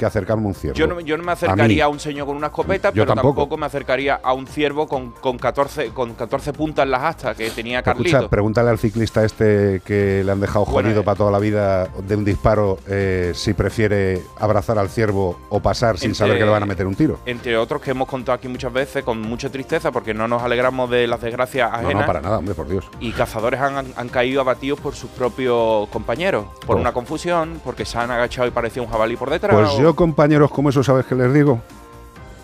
que 0.02 0.06
acercarme 0.07 0.44
a 0.45 0.48
un 0.48 0.56
ciervo. 0.56 0.76
Yo 0.78 0.88
no, 0.88 0.99
yo 0.99 1.15
no 1.18 1.23
me 1.23 1.32
acercaría 1.32 1.86
a, 1.86 1.88
un 1.88 1.99
señor 1.99 2.26
con 2.28 2.36
una 2.36 2.48
escopeta, 2.48 2.90
Yo 2.90 3.03
pero 3.03 3.14
tampoco. 3.14 3.41
tampoco. 3.41 3.57
me 3.57 3.65
acercaría 3.68 4.19
a 4.23 4.34
un 4.34 4.48
ciervo 4.48 4.88
con, 4.88 5.11
con 5.11 5.38
14 5.38 5.90
con 5.94 6.14
14 6.15 6.53
puntas 6.53 6.86
en 6.86 6.91
las 6.91 7.03
astas 7.03 7.38
que 7.38 7.49
tenía 7.52 7.84
Carlito. 7.84 8.10
Escucha, 8.18 8.30
pregúntale 8.30 8.69
al 8.72 8.80
ciclista 8.80 9.23
este 9.23 9.82
que 9.86 10.23
le 10.23 10.32
han 10.32 10.40
dejado 10.40 10.65
Bueno, 10.65 10.88
jodido 10.90 11.02
eh. 11.02 11.06
para 11.06 11.15
toda 11.18 11.32
la 11.32 11.38
vida 11.40 11.86
de 11.86 12.15
un 12.15 12.26
disparo 12.26 12.80
eh, 12.88 13.32
si 13.36 13.53
prefiere 13.53 14.22
abrazar 14.40 14.80
al 14.80 14.90
ciervo 14.90 15.38
o 15.49 15.60
pasar 15.60 15.98
sin 15.99 16.15
saber 16.15 16.38
que 16.40 16.45
le 16.45 16.49
van 16.52 16.64
a 16.64 16.65
meter 16.65 16.88
un 16.88 16.95
tiro. 16.95 17.19
Entre 17.28 17.56
otros 17.57 17.82
que 17.82 17.91
hemos 17.91 18.07
contado 18.07 18.36
aquí 18.36 18.48
muchas 18.48 18.73
veces 18.73 19.03
con 19.03 19.22
mucha 19.22 19.49
tristeza 19.52 19.91
porque 19.91 20.14
no 20.15 20.28
nos 20.28 20.41
alegramos 20.41 20.90
de 20.90 21.06
las 21.07 21.22
desgracias 21.22 21.72
ajenas. 21.72 21.94
no, 22.02 22.06
para 22.07 22.22
nada, 22.22 22.40
hombre, 22.40 22.56
por 22.56 22.68
Dios. 22.68 22.86
Y 22.99 23.11
cazadores 23.11 23.60
han, 23.61 24.10
caído 24.10 24.41
abatidos 24.41 24.80
por 24.80 24.95
sus 24.95 25.10
propios 25.11 25.88
compañeros, 25.90 26.45
por 26.65 26.78
Oh. 26.78 26.80
una 26.80 26.91
confusión, 26.91 27.61
porque 27.64 27.86
se 27.86 27.98
han 27.98 28.10
agachado 28.11 28.48
y 28.48 28.52
parecía 28.52 28.82
un 28.82 28.90
jabalí 28.90 29.15
por 29.15 29.30
detrás. 29.30 29.53
Pues 29.53 29.69
o- 29.69 29.78
compañeros, 29.95 30.51
como 30.51 30.69
eso, 30.69 30.84
¿sabes 30.84 31.05
qué 31.05 31.15
les 31.15 31.34
digo? 31.34 31.61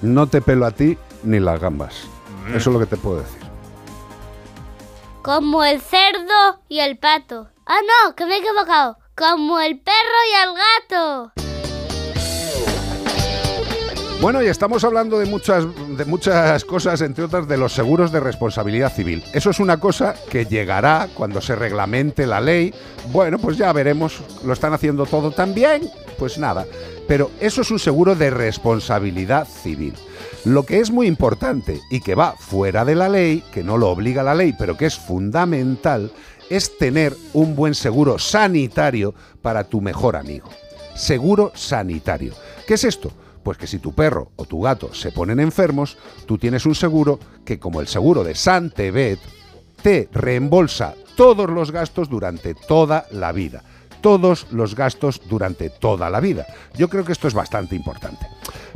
No 0.01 0.27
te 0.27 0.41
pelo 0.41 0.65
a 0.65 0.71
ti 0.71 0.97
ni 1.23 1.39
las 1.39 1.59
gambas. 1.59 2.07
Mm. 2.47 2.55
Eso 2.55 2.69
es 2.69 2.73
lo 2.73 2.79
que 2.79 2.85
te 2.85 2.97
puedo 2.97 3.17
decir. 3.17 3.41
Como 5.21 5.63
el 5.63 5.81
cerdo 5.81 6.61
y 6.69 6.79
el 6.79 6.97
pato. 6.97 7.47
Ah, 7.65 7.79
no, 7.81 8.15
que 8.15 8.25
me 8.25 8.35
he 8.35 8.39
equivocado. 8.39 8.97
Como 9.15 9.59
el 9.59 9.79
perro 9.79 9.95
y 10.31 10.47
el 10.47 10.55
gato. 10.55 11.31
Bueno, 14.19 14.41
y 14.41 14.47
estamos 14.47 14.83
hablando 14.83 15.19
de 15.19 15.27
muchas, 15.27 15.65
de 15.95 16.05
muchas 16.05 16.65
cosas, 16.65 17.01
entre 17.01 17.25
otras 17.25 17.47
de 17.47 17.55
los 17.55 17.73
seguros 17.73 18.11
de 18.11 18.19
responsabilidad 18.19 18.91
civil. 18.91 19.23
Eso 19.31 19.51
es 19.51 19.59
una 19.59 19.79
cosa 19.79 20.15
que 20.29 20.45
llegará 20.45 21.07
cuando 21.13 21.39
se 21.39 21.55
reglamente 21.55 22.25
la 22.25 22.41
ley. 22.41 22.73
Bueno, 23.11 23.37
pues 23.37 23.57
ya 23.57 23.71
veremos. 23.73 24.19
¿Lo 24.43 24.53
están 24.53 24.73
haciendo 24.73 25.05
todo 25.05 25.29
tan 25.31 25.53
bien? 25.53 25.87
Pues 26.17 26.39
nada. 26.39 26.65
Pero 27.07 27.31
eso 27.39 27.61
es 27.61 27.71
un 27.71 27.79
seguro 27.79 28.15
de 28.15 28.29
responsabilidad 28.29 29.47
civil. 29.47 29.93
Lo 30.43 30.63
que 30.63 30.79
es 30.79 30.91
muy 30.91 31.07
importante 31.07 31.81
y 31.89 32.01
que 32.01 32.15
va 32.15 32.35
fuera 32.37 32.85
de 32.85 32.95
la 32.95 33.09
ley, 33.09 33.43
que 33.51 33.63
no 33.63 33.77
lo 33.77 33.89
obliga 33.89 34.23
la 34.23 34.35
ley, 34.35 34.53
pero 34.57 34.77
que 34.77 34.85
es 34.85 34.97
fundamental, 34.97 36.11
es 36.49 36.77
tener 36.77 37.15
un 37.33 37.55
buen 37.55 37.75
seguro 37.75 38.19
sanitario 38.19 39.13
para 39.41 39.65
tu 39.65 39.81
mejor 39.81 40.15
amigo. 40.15 40.49
Seguro 40.95 41.51
sanitario. 41.55 42.33
¿Qué 42.65 42.75
es 42.75 42.83
esto? 42.83 43.11
Pues 43.43 43.57
que 43.57 43.67
si 43.67 43.79
tu 43.79 43.93
perro 43.93 44.31
o 44.35 44.45
tu 44.45 44.61
gato 44.61 44.93
se 44.93 45.11
ponen 45.11 45.39
enfermos, 45.39 45.97
tú 46.25 46.37
tienes 46.37 46.65
un 46.65 46.75
seguro 46.75 47.19
que, 47.45 47.59
como 47.59 47.79
el 47.79 47.87
seguro 47.87 48.23
de 48.23 48.35
Santebet, 48.35 49.19
te 49.81 50.09
reembolsa 50.11 50.95
todos 51.15 51.49
los 51.49 51.71
gastos 51.71 52.09
durante 52.09 52.53
toda 52.53 53.05
la 53.11 53.31
vida. 53.31 53.63
Todos 54.07 54.47
los 54.51 54.73
gastos 54.73 55.21
durante 55.27 55.69
toda 55.69 56.09
la 56.09 56.21
vida. 56.21 56.47
Yo 56.77 56.87
creo 56.87 57.03
que 57.03 57.11
esto 57.11 57.27
es 57.27 57.33
bastante 57.33 57.75
importante. 57.75 58.25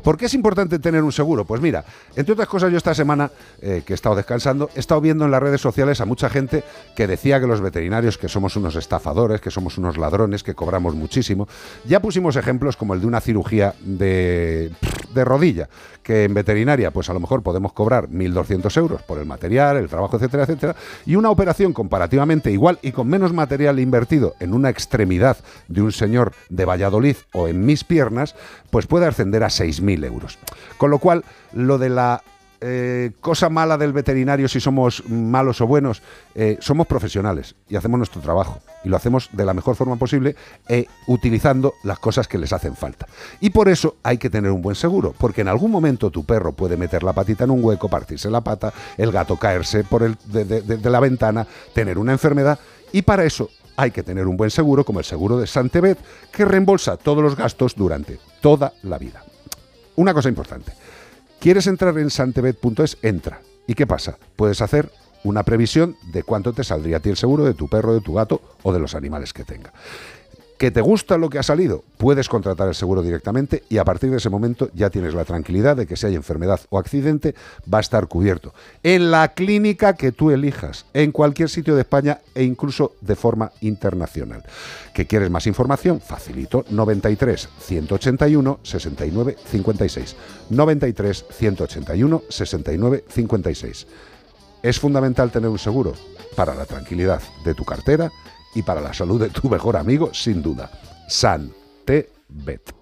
¿Por 0.04 0.18
qué 0.18 0.26
es 0.26 0.34
importante 0.34 0.80
tener 0.80 1.04
un 1.04 1.12
seguro? 1.12 1.46
Pues 1.46 1.62
mira, 1.62 1.86
entre 2.16 2.34
otras 2.34 2.48
cosas, 2.48 2.72
yo 2.72 2.78
esta 2.78 2.94
semana 2.94 3.32
eh, 3.62 3.84
que 3.86 3.94
he 3.94 3.96
estado 3.96 4.16
descansando, 4.16 4.70
he 4.76 4.80
estado 4.80 5.02
viendo 5.02 5.26
en 5.26 5.32
las 5.32 5.42
redes 5.42 5.62
sociales 5.62 6.02
a 6.02 6.06
mucha 6.06 6.30
gente 6.30 6.64
que 6.96 7.08
decía 7.08 7.40
que 7.40 7.48
los 7.48 7.62
veterinarios, 7.62 8.18
que 8.18 8.28
somos 8.28 8.56
unos 8.56 8.76
estafadores, 8.76 9.42
que 9.42 9.52
somos 9.52 9.78
unos 9.78 9.98
ladrones, 9.98 10.44
que 10.44 10.56
cobramos 10.56 10.96
muchísimo. 10.96 11.48
Ya 11.86 12.02
pusimos 12.02 12.36
ejemplos 12.36 12.78
como 12.78 12.94
el 12.94 13.02
de 13.02 13.08
una 13.08 13.22
cirugía 13.22 13.76
de, 13.82 14.72
de 15.14 15.26
rodilla, 15.26 15.70
que 16.04 16.26
en 16.26 16.34
veterinaria, 16.34 16.92
pues 16.92 17.10
a 17.10 17.14
lo 17.14 17.20
mejor 17.20 17.44
podemos 17.44 17.74
cobrar 17.74 18.10
1.200 18.10 18.76
euros 18.78 19.02
por 19.04 19.20
el 19.20 19.26
material, 19.26 19.78
el 19.78 19.88
trabajo, 19.88 20.18
etcétera, 20.18 20.44
etcétera, 20.44 20.76
y 21.06 21.16
una 21.16 21.30
operación 21.30 21.74
comparativamente 21.74 22.52
igual 22.52 22.80
y 22.82 22.92
con 22.92 23.08
menos 23.08 23.34
material 23.34 23.80
invertido 23.80 24.34
en 24.40 24.54
una 24.54 24.70
extremidad 24.70 25.38
de 25.68 25.82
un 25.82 25.92
señor 25.92 26.34
de 26.50 26.66
Valladolid 26.66 27.18
o 27.34 27.48
en 27.48 27.66
mis 27.66 27.84
piernas, 27.84 28.36
pues 28.70 28.88
puede 28.88 29.06
ascender 29.06 29.44
a 29.44 29.48
6.000 29.48 29.91
euros. 30.04 30.38
Con 30.78 30.90
lo 30.90 31.00
cual, 31.00 31.24
lo 31.54 31.78
de 31.78 31.90
la 31.90 32.24
eh, 32.64 33.14
cosa 33.22 33.50
mala 33.50 33.76
del 33.76 33.92
veterinario, 33.92 34.48
si 34.48 34.60
somos 34.60 35.04
malos 35.10 35.62
o 35.62 35.68
buenos, 35.68 36.04
eh, 36.36 36.58
somos 36.62 36.86
profesionales 36.86 37.56
y 37.68 37.76
hacemos 37.76 37.98
nuestro 37.98 38.22
trabajo. 38.22 38.60
Y 38.84 38.90
lo 38.90 38.98
hacemos 38.98 39.30
de 39.32 39.46
la 39.46 39.56
mejor 39.56 39.76
forma 39.76 39.96
posible, 39.96 40.36
eh, 40.68 40.86
utilizando 41.08 41.74
las 41.84 41.98
cosas 41.98 42.28
que 42.28 42.38
les 42.38 42.54
hacen 42.54 42.76
falta. 42.76 43.08
Y 43.40 43.50
por 43.50 43.68
eso 43.68 43.96
hay 44.04 44.20
que 44.20 44.30
tener 44.30 44.52
un 44.52 44.62
buen 44.62 44.76
seguro, 44.76 45.14
porque 45.18 45.42
en 45.42 45.48
algún 45.48 45.72
momento 45.72 46.12
tu 46.12 46.24
perro 46.24 46.52
puede 46.52 46.78
meter 46.78 47.02
la 47.02 47.14
patita 47.14 47.46
en 47.46 47.52
un 47.52 47.64
hueco, 47.64 47.90
partirse 47.90 48.30
la 48.30 48.42
pata, 48.42 48.72
el 48.98 49.12
gato 49.12 49.38
caerse 49.38 49.84
por 49.84 50.04
el, 50.04 50.16
de, 50.26 50.46
de- 50.46 50.90
la 50.90 51.00
ventana, 51.00 51.48
tener 51.74 51.98
una 51.98 52.12
enfermedad, 52.12 52.60
y 52.92 53.02
para 53.02 53.24
eso 53.24 53.50
hay 53.76 53.90
que 53.90 54.04
tener 54.04 54.28
un 54.28 54.38
buen 54.38 54.52
seguro, 54.52 54.84
como 54.84 55.00
el 55.00 55.06
seguro 55.06 55.40
de 55.40 55.48
Santebet, 55.48 55.98
que 56.32 56.46
reembolsa 56.46 56.98
todos 56.98 57.24
los 57.24 57.36
gastos 57.36 57.76
durante 57.76 58.20
toda 58.42 58.74
la 58.84 59.00
vida. 59.00 59.24
Una 60.02 60.16
cosa 60.16 60.30
importante. 60.30 60.74
¿Quieres 61.40 61.68
entrar 61.68 61.96
en 62.00 62.10
santebet.es? 62.10 62.98
Entra. 63.04 63.40
¿Y 63.68 63.76
qué 63.76 63.86
pasa? 63.86 64.18
Puedes 64.36 64.60
hacer 64.60 64.92
una 65.24 65.44
previsión 65.44 65.96
de 66.12 66.24
cuánto 66.24 66.54
te 66.54 66.64
saldría 66.64 66.98
a 66.98 67.00
ti 67.02 67.12
el 67.12 67.18
seguro 67.18 67.44
de 67.44 67.54
tu 67.54 67.68
perro, 67.68 67.94
de 67.94 68.02
tu 68.02 68.16
gato 68.16 68.42
o 68.64 68.74
de 68.74 68.80
los 68.80 68.96
animales 68.96 69.32
que 69.32 69.44
tenga. 69.44 69.72
¿Que 70.62 70.70
te 70.70 70.82
gusta 70.82 71.18
lo 71.18 71.32
que 71.32 71.40
ha 71.40 71.44
salido? 71.44 71.84
Puedes 71.98 72.30
contratar 72.30 72.68
el 72.68 72.76
seguro 72.76 73.02
directamente 73.02 73.64
y 73.68 73.80
a 73.80 73.84
partir 73.84 74.12
de 74.12 74.18
ese 74.18 74.30
momento 74.30 74.70
ya 74.76 74.92
tienes 74.92 75.16
la 75.16 75.26
tranquilidad 75.26 75.76
de 75.76 75.88
que 75.88 75.98
si 75.98 76.06
hay 76.06 76.14
enfermedad 76.14 76.60
o 76.70 76.78
accidente 76.78 77.34
va 77.62 77.80
a 77.80 77.82
estar 77.82 78.08
cubierto. 78.08 78.54
En 78.84 79.10
la 79.10 79.34
clínica 79.34 79.96
que 79.96 80.12
tú 80.12 80.30
elijas, 80.30 80.86
en 80.94 81.12
cualquier 81.14 81.50
sitio 81.50 81.74
de 81.74 81.82
España 81.82 82.20
e 82.36 82.44
incluso 82.44 82.94
de 83.02 83.16
forma 83.16 83.52
internacional. 83.62 84.44
¿Que 84.94 85.08
quieres 85.08 85.32
más 85.32 85.48
información? 85.48 86.00
Facilito 86.00 86.64
93 86.70 87.50
181 87.60 88.60
69 88.62 89.38
56. 89.44 90.16
93 90.52 91.26
181 91.40 92.22
69 92.30 93.04
56. 93.10 93.88
Es 94.62 94.80
fundamental 94.80 95.32
tener 95.32 95.50
un 95.50 95.58
seguro 95.58 95.94
para 96.36 96.54
la 96.54 96.68
tranquilidad 96.68 97.20
de 97.44 97.56
tu 97.56 97.66
cartera 97.66 98.12
y 98.56 98.62
para 98.64 98.82
la 98.82 98.94
salud 98.94 99.20
de 99.22 99.30
tu 99.30 99.50
mejor 99.50 99.78
amigo, 99.78 100.14
sin 100.14 100.42
duda. 100.42 100.70
Santebet. 101.08 102.74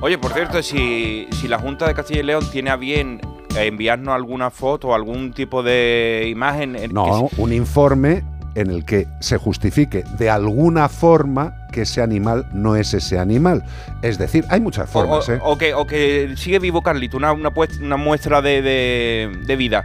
Oye, 0.00 0.18
por 0.18 0.32
cierto, 0.32 0.62
si, 0.62 1.28
si 1.40 1.46
la 1.48 1.58
Junta 1.58 1.86
de 1.86 1.94
Castilla 1.94 2.20
y 2.20 2.24
León 2.24 2.44
tiene 2.50 2.70
a 2.70 2.76
bien 2.76 3.20
eh, 3.56 3.66
enviarnos 3.66 4.14
alguna 4.14 4.50
foto 4.50 4.88
o 4.88 4.94
algún 4.94 5.32
tipo 5.32 5.62
de 5.62 6.26
imagen. 6.28 6.74
en 6.74 6.88
que 6.88 6.94
No, 6.94 7.28
un 7.36 7.52
informe 7.52 8.24
en 8.54 8.70
el 8.70 8.84
que 8.84 9.06
se 9.20 9.38
justifique 9.38 10.04
de 10.18 10.28
alguna 10.28 10.88
forma 10.88 11.54
que 11.72 11.82
ese 11.82 12.02
animal 12.02 12.46
no 12.52 12.74
es 12.76 12.92
ese 12.94 13.18
animal. 13.18 13.64
Es 14.02 14.18
decir, 14.18 14.44
hay 14.50 14.60
muchas 14.60 14.90
formas, 14.90 15.28
o- 15.28 15.32
¿eh? 15.34 15.38
o 15.42 15.56
que, 15.56 15.72
o 15.72 15.86
que 15.86 16.34
sigue 16.36 16.58
vivo 16.58 16.82
Carlito, 16.82 17.16
una, 17.16 17.32
una, 17.32 17.50
una 17.80 17.96
muestra 17.96 18.42
de, 18.42 18.60
de- 18.60 19.32
de 19.46 19.56
vida. 19.56 19.84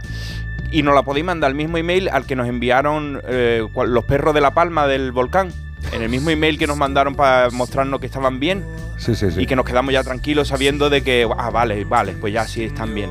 Y 0.70 0.82
nos 0.82 0.94
la 0.94 1.02
podéis 1.02 1.24
mandar 1.24 1.48
al 1.48 1.54
mismo 1.54 1.78
email 1.78 2.08
al 2.10 2.26
que 2.26 2.36
nos 2.36 2.46
enviaron 2.46 3.22
eh, 3.26 3.66
los 3.86 4.04
perros 4.04 4.34
de 4.34 4.40
la 4.40 4.52
palma 4.52 4.86
del 4.86 5.12
volcán. 5.12 5.50
En 5.92 6.02
el 6.02 6.08
mismo 6.08 6.30
email 6.30 6.58
que 6.58 6.66
nos 6.66 6.76
mandaron 6.76 7.14
para 7.14 7.50
mostrarnos 7.50 7.98
que 8.00 8.06
estaban 8.06 8.38
bien. 8.40 8.64
Sí, 8.98 9.14
sí, 9.14 9.30
sí. 9.30 9.42
Y 9.42 9.46
que 9.46 9.54
nos 9.54 9.64
quedamos 9.64 9.92
ya 9.92 10.02
tranquilos 10.02 10.48
sabiendo 10.48 10.90
de 10.90 11.02
que, 11.02 11.26
ah, 11.38 11.50
vale, 11.50 11.84
vale, 11.84 12.14
pues 12.20 12.32
ya 12.34 12.44
sí 12.46 12.64
están 12.64 12.94
bien. 12.94 13.10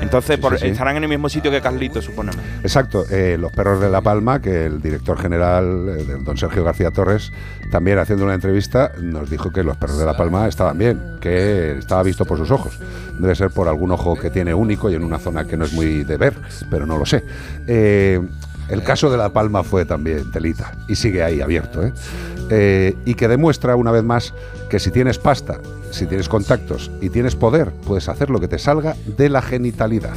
Entonces, 0.00 0.38
por- 0.38 0.54
estarán 0.54 0.96
en 0.96 1.02
el 1.04 1.08
mismo 1.10 1.28
sitio 1.28 1.50
que 1.50 1.60
Carlito, 1.60 2.00
suponemos. 2.00 2.40
Exacto, 2.62 3.04
eh, 3.10 3.36
los 3.38 3.52
perros 3.52 3.78
de 3.80 3.90
La 3.90 4.00
Palma, 4.00 4.40
que 4.40 4.64
el 4.64 4.80
director 4.80 5.20
general, 5.20 5.86
eh, 5.98 6.04
del 6.04 6.24
don 6.24 6.38
Sergio 6.38 6.64
García 6.64 6.90
Torres, 6.90 7.30
también 7.70 7.98
haciendo 7.98 8.24
una 8.24 8.32
entrevista, 8.34 8.92
nos 9.02 9.28
dijo 9.28 9.52
que 9.52 9.62
los 9.62 9.76
perros 9.76 9.98
de 9.98 10.06
La 10.06 10.16
Palma 10.16 10.48
estaban 10.48 10.78
bien, 10.78 10.98
que 11.20 11.72
estaba 11.78 12.02
visto 12.02 12.24
por 12.24 12.38
sus 12.38 12.50
ojos. 12.50 12.78
Debe 13.18 13.34
ser 13.34 13.50
por 13.50 13.68
algún 13.68 13.92
ojo 13.92 14.16
que 14.16 14.30
tiene 14.30 14.54
único 14.54 14.88
y 14.90 14.94
en 14.94 15.04
una 15.04 15.18
zona 15.18 15.44
que 15.44 15.58
no 15.58 15.66
es 15.66 15.72
muy 15.74 16.04
de 16.04 16.16
ver, 16.16 16.34
pero 16.70 16.86
no 16.86 16.96
lo 16.96 17.04
sé. 17.04 17.22
Eh, 17.66 18.18
el 18.68 18.82
caso 18.82 19.10
de 19.10 19.16
La 19.16 19.32
Palma 19.32 19.62
fue 19.62 19.84
también 19.84 20.30
telita 20.30 20.76
y 20.88 20.96
sigue 20.96 21.22
ahí 21.22 21.40
abierto. 21.40 21.86
¿eh? 21.86 21.92
Eh, 22.50 22.96
y 23.04 23.14
que 23.14 23.28
demuestra 23.28 23.76
una 23.76 23.90
vez 23.90 24.02
más 24.02 24.34
que 24.68 24.78
si 24.78 24.90
tienes 24.90 25.18
pasta, 25.18 25.60
si 25.90 26.06
tienes 26.06 26.28
contactos 26.28 26.90
y 27.00 27.10
tienes 27.10 27.36
poder, 27.36 27.72
puedes 27.86 28.08
hacer 28.08 28.30
lo 28.30 28.40
que 28.40 28.48
te 28.48 28.58
salga 28.58 28.96
de 29.16 29.28
la 29.28 29.42
genitalidad 29.42 30.14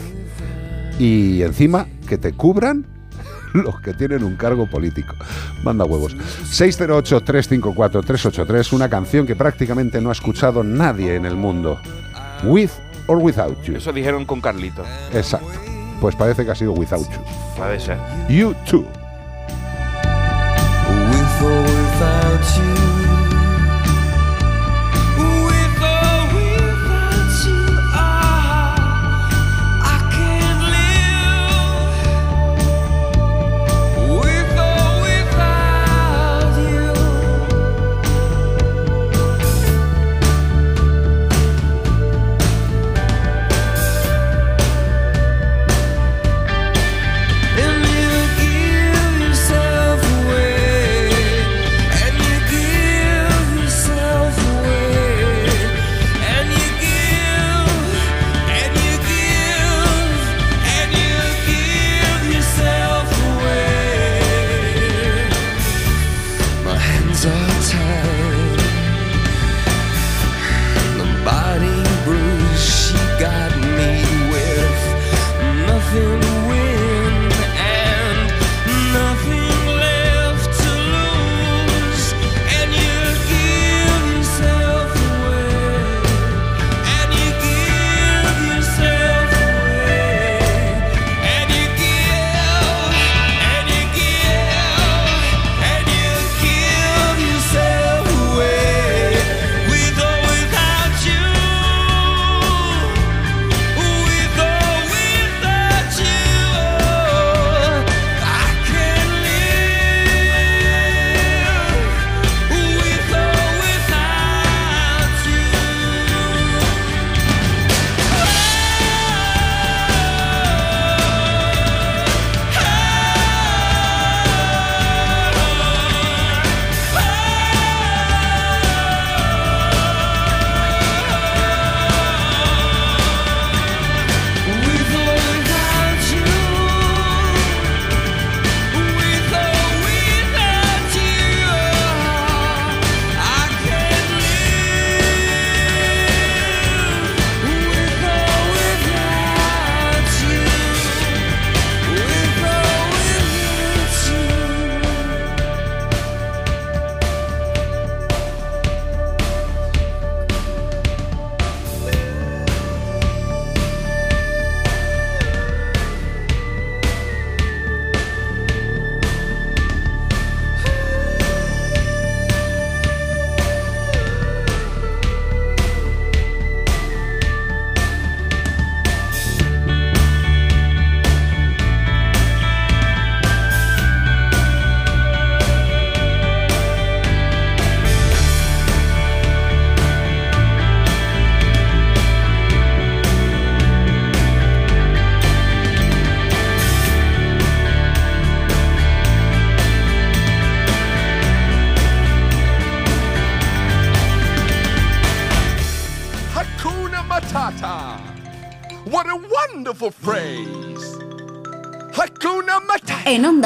y 0.99 1.41
encima 1.41 1.87
que 2.07 2.17
te 2.17 2.33
cubran 2.33 2.85
los 3.53 3.79
que 3.81 3.93
tienen 3.93 4.23
un 4.23 4.35
cargo 4.35 4.69
político. 4.69 5.15
Manda 5.63 5.85
huevos. 5.85 6.15
608-354-383, 6.15 8.73
una 8.73 8.89
canción 8.89 9.25
que 9.25 9.35
prácticamente 9.35 10.01
no 10.01 10.09
ha 10.09 10.13
escuchado 10.13 10.63
nadie 10.63 11.15
en 11.15 11.25
el 11.25 11.35
mundo. 11.35 11.79
With 12.43 12.71
or 13.07 13.17
without 13.17 13.59
you. 13.63 13.75
Eso 13.75 13.91
dijeron 13.91 14.25
con 14.25 14.41
Carlito. 14.41 14.83
Exacto. 15.13 15.70
Pues 16.01 16.15
parece 16.15 16.43
que 16.43 16.49
ha 16.49 16.55
sido 16.55 16.73
without 16.73 17.07
you. 17.07 17.19
Puede 17.55 17.79
ser. 17.79 17.95
You 18.27 18.55
too. 18.65 18.83
With 20.89 21.43
or 21.43 21.61
without 21.61 22.41
you. 22.57 23.00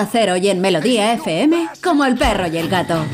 Matata. 0.05 0.11
En 0.11 0.11
Onda 0.11 0.11
Cero 0.11 0.37
y 0.37 0.49
en 0.49 0.61
Melodía 0.61 1.13
FM, 1.13 1.69
como 1.83 2.05
el 2.05 2.15
perro 2.15 2.47
y 2.47 2.57
el 2.57 2.69
gato. 2.69 3.05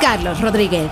Carlos 0.00 0.40
Rodríguez. 0.40 0.90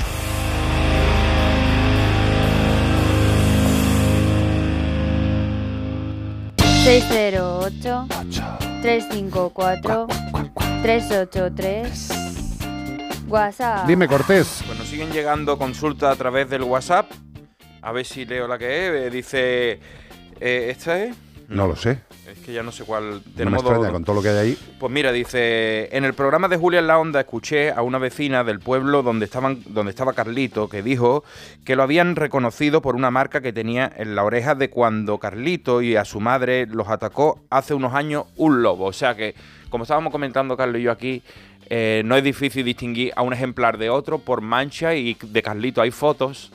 seis 6.84 7.04
cero 7.06 7.60
ocho 7.64 8.06
tres 8.80 9.04
cinco 9.10 9.50
cuatro 9.52 10.06
tres 10.82 11.10
ocho 11.10 11.52
tres 11.54 12.07
WhatsApp. 13.28 13.86
Dime, 13.86 14.08
Cortés. 14.08 14.62
Nos 14.76 14.86
siguen 14.86 15.10
llegando 15.12 15.58
consultas 15.58 16.12
a 16.12 16.16
través 16.16 16.48
del 16.48 16.62
WhatsApp. 16.62 17.10
A 17.82 17.92
ver 17.92 18.04
si 18.04 18.24
leo 18.24 18.48
la 18.48 18.58
que 18.58 18.66
es. 18.88 18.94
Eh, 19.06 19.10
Dice. 19.10 19.70
eh, 20.40 20.68
¿Esta 20.70 21.02
es? 21.04 21.16
No 21.48 21.66
lo 21.66 21.76
sé. 21.76 22.00
Es 22.30 22.38
que 22.40 22.52
ya 22.52 22.62
no 22.62 22.70
sé 22.72 22.84
cuál. 22.84 23.10
No 23.10 23.20
del 23.34 23.46
me 23.50 23.56
modo- 23.56 23.70
extraña 23.70 23.90
con 23.92 24.04
todo 24.04 24.16
lo 24.16 24.22
que 24.22 24.28
hay 24.28 24.36
ahí. 24.36 24.58
Pues 24.78 24.92
mira, 24.92 25.12
dice, 25.12 25.88
en 25.96 26.04
el 26.04 26.12
programa 26.12 26.46
de 26.48 26.58
Julia 26.58 26.80
en 26.80 26.86
la 26.86 26.98
Onda 26.98 27.20
escuché 27.20 27.70
a 27.70 27.80
una 27.80 27.96
vecina 27.96 28.44
del 28.44 28.60
pueblo 28.60 29.02
donde, 29.02 29.24
estaban, 29.24 29.62
donde 29.68 29.90
estaba 29.90 30.12
Carlito 30.12 30.68
que 30.68 30.82
dijo 30.82 31.24
que 31.64 31.74
lo 31.74 31.82
habían 31.84 32.16
reconocido 32.16 32.82
por 32.82 32.96
una 32.96 33.10
marca 33.10 33.40
que 33.40 33.54
tenía 33.54 33.90
en 33.96 34.14
la 34.14 34.24
oreja 34.24 34.54
de 34.54 34.68
cuando 34.68 35.16
Carlito 35.18 35.80
y 35.80 35.96
a 35.96 36.04
su 36.04 36.20
madre 36.20 36.66
los 36.66 36.88
atacó 36.88 37.40
hace 37.48 37.72
unos 37.72 37.94
años 37.94 38.24
un 38.36 38.60
lobo. 38.62 38.84
O 38.84 38.92
sea 38.92 39.14
que, 39.16 39.34
como 39.68 39.84
estábamos 39.84 40.12
comentando 40.12 40.56
Carlos 40.56 40.80
y 40.80 40.84
yo 40.84 40.92
aquí, 40.92 41.22
eh, 41.70 42.02
no 42.04 42.16
es 42.16 42.24
difícil 42.24 42.64
distinguir 42.64 43.12
a 43.16 43.22
un 43.22 43.32
ejemplar 43.32 43.78
de 43.78 43.90
otro 43.90 44.18
por 44.18 44.40
mancha 44.40 44.94
y 44.94 45.16
de 45.20 45.42
Carlito 45.42 45.82
hay 45.82 45.90
fotos. 45.90 46.50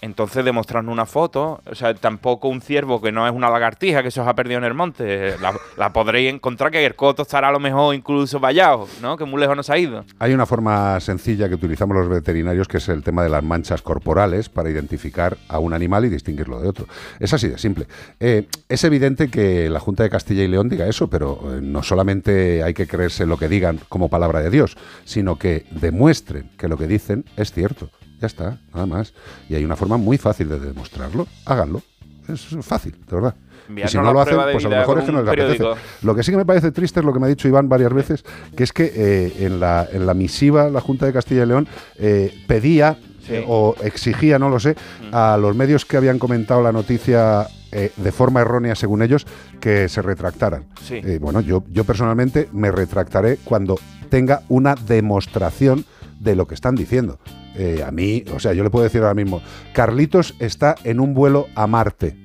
Entonces 0.00 0.44
demostrarnos 0.44 0.92
una 0.92 1.06
foto, 1.06 1.62
o 1.64 1.74
sea, 1.74 1.94
tampoco 1.94 2.48
un 2.48 2.60
ciervo 2.60 3.00
que 3.00 3.10
no 3.10 3.26
es 3.26 3.32
una 3.32 3.48
lagartija 3.48 4.02
que 4.02 4.10
se 4.10 4.20
os 4.20 4.28
ha 4.28 4.34
perdido 4.34 4.58
en 4.58 4.64
el 4.64 4.74
monte, 4.74 5.38
la, 5.38 5.54
la 5.76 5.92
podréis 5.92 6.32
encontrar 6.32 6.70
que 6.70 6.84
el 6.84 6.94
coto 6.94 7.22
estará 7.22 7.48
a 7.48 7.52
lo 7.52 7.60
mejor 7.60 7.94
incluso 7.94 8.38
vallado, 8.38 8.86
¿no? 9.00 9.16
Que 9.16 9.24
muy 9.24 9.40
lejos 9.40 9.56
nos 9.56 9.70
ha 9.70 9.78
ido. 9.78 10.04
Hay 10.18 10.34
una 10.34 10.46
forma 10.46 11.00
sencilla 11.00 11.48
que 11.48 11.54
utilizamos 11.54 11.96
los 11.96 12.08
veterinarios 12.08 12.68
que 12.68 12.78
es 12.78 12.88
el 12.88 13.02
tema 13.02 13.22
de 13.22 13.30
las 13.30 13.42
manchas 13.42 13.82
corporales 13.82 14.48
para 14.48 14.70
identificar 14.70 15.38
a 15.48 15.58
un 15.58 15.72
animal 15.72 16.04
y 16.04 16.08
distinguirlo 16.08 16.60
de 16.60 16.68
otro. 16.68 16.86
Es 17.18 17.32
así 17.32 17.48
de 17.48 17.58
simple. 17.58 17.86
Eh, 18.20 18.46
es 18.68 18.84
evidente 18.84 19.28
que 19.28 19.70
la 19.70 19.80
Junta 19.80 20.02
de 20.02 20.10
Castilla 20.10 20.42
y 20.42 20.48
León 20.48 20.68
diga 20.68 20.86
eso, 20.86 21.08
pero 21.08 21.38
eh, 21.44 21.60
no 21.62 21.82
solamente 21.82 22.62
hay 22.62 22.74
que 22.74 22.86
creerse 22.86 23.26
lo 23.26 23.38
que 23.38 23.48
digan 23.48 23.80
como 23.88 24.08
palabra 24.08 24.40
de 24.40 24.50
Dios, 24.50 24.76
sino 25.04 25.38
que 25.38 25.66
demuestren 25.70 26.50
que 26.58 26.68
lo 26.68 26.76
que 26.76 26.86
dicen 26.86 27.24
es 27.36 27.52
cierto. 27.52 27.90
Ya 28.20 28.26
está, 28.26 28.58
nada 28.72 28.86
más. 28.86 29.12
Y 29.48 29.54
hay 29.54 29.64
una 29.64 29.76
forma 29.76 29.96
muy 29.96 30.18
fácil 30.18 30.48
de 30.48 30.58
demostrarlo. 30.58 31.26
Háganlo. 31.44 31.82
Es 32.28 32.46
fácil, 32.62 32.92
de 32.92 33.14
verdad. 33.14 33.34
Y 33.68 33.86
si 33.88 33.96
no 33.96 34.12
lo 34.12 34.20
hacen, 34.20 34.36
pues 34.52 34.64
a 34.64 34.68
lo 34.68 34.76
mejor 34.76 34.98
es 34.98 35.04
que 35.04 35.12
no 35.12 35.22
les 35.22 35.28
apetece. 35.32 35.64
Lo 36.02 36.14
que 36.14 36.22
sí 36.22 36.30
que 36.30 36.36
me 36.36 36.46
parece 36.46 36.70
triste 36.70 37.00
es 37.00 37.06
lo 37.06 37.12
que 37.12 37.18
me 37.18 37.26
ha 37.26 37.28
dicho 37.28 37.48
Iván 37.48 37.68
varias 37.68 37.92
veces, 37.92 38.24
que 38.56 38.62
es 38.64 38.72
que 38.72 38.92
eh, 38.94 39.46
en, 39.46 39.60
la, 39.60 39.86
en 39.90 40.06
la 40.06 40.14
misiva 40.14 40.68
la 40.68 40.80
Junta 40.80 41.06
de 41.06 41.12
Castilla 41.12 41.44
y 41.44 41.46
León 41.46 41.68
eh, 41.96 42.44
pedía 42.46 42.98
eh, 43.28 43.44
o 43.46 43.74
exigía, 43.82 44.38
no 44.38 44.50
lo 44.50 44.60
sé, 44.60 44.76
a 45.12 45.38
los 45.38 45.56
medios 45.56 45.84
que 45.84 45.96
habían 45.96 46.18
comentado 46.18 46.62
la 46.62 46.72
noticia 46.72 47.46
eh, 47.72 47.90
de 47.96 48.12
forma 48.12 48.40
errónea, 48.40 48.74
según 48.74 49.02
ellos, 49.02 49.26
que 49.60 49.88
se 49.88 50.02
retractaran. 50.02 50.66
Sí. 50.82 51.00
Eh, 51.02 51.18
bueno, 51.20 51.40
yo, 51.40 51.64
yo 51.70 51.84
personalmente 51.84 52.48
me 52.52 52.70
retractaré 52.70 53.38
cuando 53.44 53.78
tenga 54.10 54.42
una 54.48 54.74
demostración 54.74 55.84
de 56.20 56.36
lo 56.36 56.46
que 56.46 56.54
están 56.54 56.74
diciendo. 56.74 57.18
Eh, 57.56 57.84
a 57.86 57.90
mí, 57.90 58.24
o 58.34 58.40
sea, 58.40 58.52
yo 58.52 58.64
le 58.64 58.70
puedo 58.70 58.84
decir 58.84 59.00
ahora 59.00 59.14
mismo, 59.14 59.40
Carlitos 59.72 60.34
está 60.38 60.74
en 60.84 61.00
un 61.00 61.14
vuelo 61.14 61.46
a 61.54 61.66
Marte. 61.66 62.16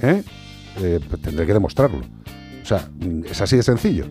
¿Eh? 0.00 0.22
Eh, 0.80 1.00
pues 1.08 1.22
tendré 1.22 1.46
que 1.46 1.52
demostrarlo. 1.52 2.00
O 2.62 2.66
sea, 2.66 2.88
mm, 2.98 3.24
es 3.30 3.40
así 3.40 3.56
de 3.56 3.62
sencillo. 3.62 4.06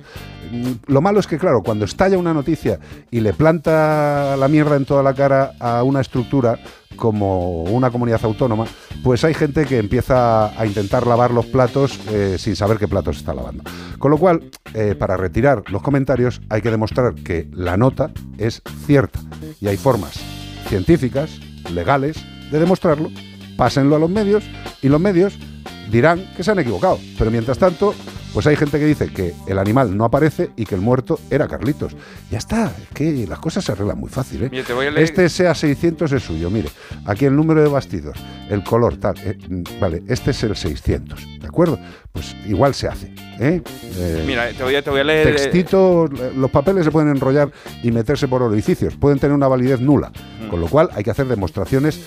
Mm, 0.52 0.92
Lo 0.92 1.02
malo 1.02 1.20
es 1.20 1.28
que, 1.28 1.38
claro, 1.38 1.64
cuando 1.64 1.86
estalla 1.86 2.18
una 2.18 2.34
noticia 2.34 2.80
y 3.10 3.22
le 3.22 3.34
planta 3.34 4.36
la 4.38 4.48
mierda 4.48 4.76
en 4.76 4.86
toda 4.86 5.02
la 5.02 5.14
cara 5.14 5.54
a 5.60 5.84
una 5.84 6.02
estructura 6.02 6.60
como 6.96 7.64
una 7.64 7.90
comunidad 7.90 8.24
autónoma, 8.24 8.66
pues 9.04 9.24
hay 9.24 9.34
gente 9.34 9.66
que 9.66 9.80
empieza 9.80 10.60
a 10.60 10.66
intentar 10.66 11.08
lavar 11.08 11.32
los 11.32 11.48
platos 11.48 12.00
eh, 12.12 12.36
sin 12.38 12.56
saber 12.56 12.78
qué 12.78 12.88
platos 12.88 13.18
está 13.18 13.34
lavando. 13.34 13.64
Con 13.98 14.12
lo 14.12 14.18
cual, 14.18 14.52
para 15.00 15.18
retirar 15.18 15.64
los 15.70 15.82
comentarios 15.82 16.42
hay 16.50 16.62
que 16.62 16.72
demostrar 16.72 17.14
que 17.14 17.48
la 17.52 17.78
nota 17.78 18.12
es 18.38 18.62
cierta 18.86 19.20
y 19.62 19.68
hay 19.68 19.78
formas 19.78 20.33
científicas, 20.74 21.30
legales, 21.72 22.18
de 22.50 22.60
demostrarlo. 22.60 23.12
Pásenlo 23.56 23.96
a 23.96 24.00
los 24.00 24.10
medios 24.10 24.44
y 24.82 24.90
los 24.90 25.00
medios 25.00 25.36
dirán 25.92 26.26
que 26.36 26.44
se 26.44 26.50
han 26.50 26.58
equivocado. 26.58 26.98
Pero 27.16 27.30
mientras 27.30 27.60
tanto, 27.60 27.94
pues 28.34 28.48
hay 28.48 28.56
gente 28.56 28.80
que 28.80 28.86
dice 28.86 29.08
que 29.10 29.34
el 29.48 29.60
animal 29.60 29.96
no 29.96 30.06
aparece 30.06 30.50
y 30.56 30.66
que 30.66 30.76
el 30.76 30.82
muerto 30.82 31.20
era 31.30 31.48
Carlitos. 31.48 31.96
Ya 32.32 32.38
está, 32.40 32.66
es 32.82 32.90
que 32.94 33.26
las 33.28 33.40
cosas 33.40 33.64
se 33.64 33.72
arreglan 33.74 34.00
muy 34.00 34.10
fácil. 34.10 34.44
¿eh? 34.44 34.50
Mira, 34.52 34.64
te 34.64 34.74
voy 34.74 34.88
a 34.88 34.92
leer- 34.92 35.04
Este 35.04 35.30
sea 35.30 35.54
600 35.54 36.12
es 36.12 36.24
suyo, 36.24 36.50
mire. 36.50 36.70
Aquí 37.06 37.26
el 37.26 37.36
número 37.36 37.62
de 37.62 37.70
bastidos, 37.70 38.18
el 38.50 38.64
color, 38.64 38.98
tal. 38.98 39.16
eh, 39.24 39.38
mm, 39.48 39.80
vale, 39.80 40.04
este 40.08 40.32
es 40.32 40.44
el 40.44 40.56
600, 40.56 41.40
¿de 41.42 41.48
acuerdo? 41.48 41.78
Pues 42.12 42.36
igual 42.48 42.74
se 42.74 42.88
hace. 42.88 43.14
¿eh? 43.40 43.62
Eh, 43.98 44.24
Mira, 44.26 44.50
te 44.52 44.64
voy 44.64 44.76
a, 44.76 44.82
te 44.84 44.90
voy 44.90 45.00
a 45.02 45.04
leer... 45.04 45.28
eh, 45.28 45.32
Textito, 45.32 46.08
los 46.36 46.50
papeles 46.52 46.86
se 46.86 46.92
pueden 46.92 47.10
enrollar 47.10 47.52
y 47.84 47.92
meterse 47.92 48.28
por 48.28 48.42
orificios, 48.42 48.96
pueden 48.96 49.20
tener 49.20 49.36
una 49.36 49.48
validez 49.48 49.80
nula, 49.80 50.12
Mm. 50.44 50.50
con 50.50 50.60
lo 50.60 50.68
cual 50.68 50.90
hay 50.94 51.04
que 51.04 51.12
hacer 51.12 51.28
demostraciones 51.28 52.00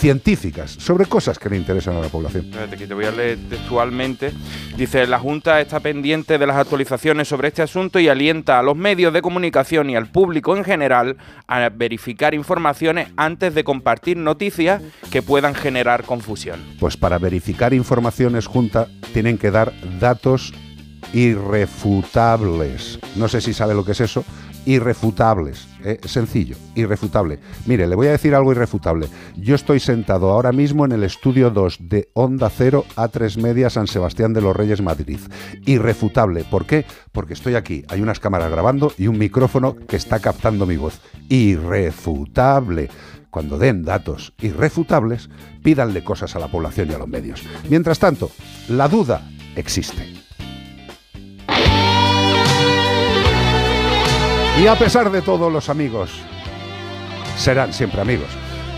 científicas 0.00 0.70
sobre 0.70 1.04
cosas 1.04 1.38
que 1.38 1.50
le 1.50 1.58
interesan 1.58 1.94
a 1.96 2.00
la 2.00 2.08
población. 2.08 2.50
Te 2.50 2.94
voy 2.94 3.04
a 3.04 3.10
leer 3.10 3.38
textualmente. 3.50 4.32
Dice, 4.74 5.06
la 5.06 5.18
Junta 5.18 5.60
está 5.60 5.80
pendiente 5.80 6.38
de 6.38 6.46
las 6.46 6.56
actualizaciones 6.56 7.28
sobre 7.28 7.48
este 7.48 7.60
asunto 7.60 8.00
y 8.00 8.08
alienta 8.08 8.58
a 8.58 8.62
los 8.62 8.76
medios 8.76 9.12
de 9.12 9.20
comunicación 9.20 9.90
y 9.90 9.96
al 9.96 10.06
público 10.06 10.56
en 10.56 10.64
general 10.64 11.18
a 11.46 11.68
verificar 11.68 12.32
informaciones 12.32 13.08
antes 13.16 13.54
de 13.54 13.62
compartir 13.62 14.16
noticias 14.16 14.80
que 15.10 15.20
puedan 15.20 15.54
generar 15.54 16.04
confusión. 16.04 16.60
Pues 16.80 16.96
para 16.96 17.18
verificar 17.18 17.74
informaciones 17.74 18.46
junta 18.46 18.88
tienen 19.12 19.36
que 19.36 19.50
dar 19.50 19.70
datos 20.00 20.54
irrefutables. 21.12 22.98
No 23.16 23.28
sé 23.28 23.42
si 23.42 23.52
sabe 23.52 23.74
lo 23.74 23.84
que 23.84 23.92
es 23.92 24.00
eso. 24.00 24.24
Irrefutables. 24.66 25.66
¿eh? 25.84 25.98
Sencillo, 26.04 26.56
irrefutable. 26.74 27.38
Mire, 27.66 27.86
le 27.86 27.94
voy 27.94 28.08
a 28.08 28.12
decir 28.12 28.34
algo 28.34 28.52
irrefutable. 28.52 29.08
Yo 29.36 29.54
estoy 29.54 29.80
sentado 29.80 30.30
ahora 30.30 30.52
mismo 30.52 30.84
en 30.84 30.92
el 30.92 31.04
estudio 31.04 31.50
2 31.50 31.78
de 31.88 32.10
Onda 32.14 32.50
Cero 32.50 32.84
A3 32.96 33.40
Media 33.40 33.70
San 33.70 33.86
Sebastián 33.86 34.32
de 34.32 34.40
los 34.40 34.54
Reyes 34.54 34.82
Madrid. 34.82 35.18
Irrefutable. 35.66 36.44
¿Por 36.44 36.66
qué? 36.66 36.84
Porque 37.12 37.34
estoy 37.34 37.54
aquí. 37.54 37.84
Hay 37.88 38.00
unas 38.00 38.20
cámaras 38.20 38.50
grabando 38.50 38.92
y 38.98 39.06
un 39.06 39.18
micrófono 39.18 39.76
que 39.76 39.96
está 39.96 40.20
captando 40.20 40.66
mi 40.66 40.76
voz. 40.76 41.00
Irrefutable. 41.28 42.90
Cuando 43.30 43.58
den 43.58 43.84
datos 43.84 44.34
irrefutables, 44.40 45.30
pídanle 45.62 46.02
cosas 46.02 46.34
a 46.34 46.40
la 46.40 46.48
población 46.48 46.90
y 46.90 46.94
a 46.94 46.98
los 46.98 47.08
medios. 47.08 47.42
Mientras 47.68 47.98
tanto, 47.98 48.30
la 48.68 48.88
duda 48.88 49.22
existe. 49.54 50.29
Y 54.60 54.66
a 54.66 54.74
pesar 54.74 55.10
de 55.10 55.22
todo, 55.22 55.48
los 55.48 55.70
amigos 55.70 56.10
serán 57.38 57.72
siempre 57.72 58.02
amigos. 58.02 58.28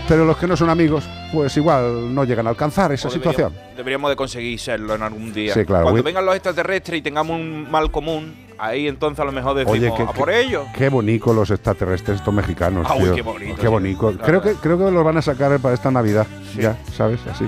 Pero 0.07 0.23
los 0.23 0.37
que 0.37 0.47
no 0.47 0.55
son 0.55 0.69
amigos, 0.69 1.03
pues 1.33 1.57
igual 1.57 2.15
no 2.15 2.23
llegan 2.23 2.47
a 2.47 2.51
alcanzar 2.51 2.93
esa 2.93 3.09
O 3.09 3.11
situación. 3.11 3.53
Deberíamos, 3.75 4.09
de 4.09 4.15
conseguir 4.15 4.57
serlo 4.59 4.95
en 4.95 5.01
algún 5.01 5.33
día. 5.33 5.53
Sí, 5.53 5.65
claro. 5.65 5.83
Cuando 5.83 6.01
vengan 6.01 6.25
los 6.25 6.35
extraterrestres 6.35 6.99
y 6.99 7.01
tengamos 7.01 7.37
un 7.37 7.69
mal 7.69 7.91
común, 7.91 8.33
ahí 8.57 8.87
entonces 8.87 9.19
a 9.19 9.25
lo 9.25 9.33
mejor 9.33 9.57
decimos, 9.57 9.77
Oye, 9.77 10.03
a 10.07 10.13
por 10.13 10.29
ellos. 10.29 10.65
qué 10.73 10.87
bonito 10.87 11.33
los 11.33 11.51
extraterrestres, 11.51 12.19
estos 12.19 12.33
mexicanos, 12.33 12.87
Ah, 12.89 12.95
uy, 12.95 13.03
tío. 13.03 13.15
qué 13.15 13.21
bonito, 13.67 14.11
Qué 14.11 14.17
Creo 14.23 14.41
que, 14.41 14.53
creo 14.53 14.77
que 14.77 14.89
los 14.89 15.03
van 15.03 15.17
a 15.17 15.21
sacar 15.21 15.59
para 15.59 15.73
esta 15.75 15.91
Navidad, 15.91 16.27
ya, 16.55 16.77
¿sabes? 16.95 17.19
Así. 17.27 17.45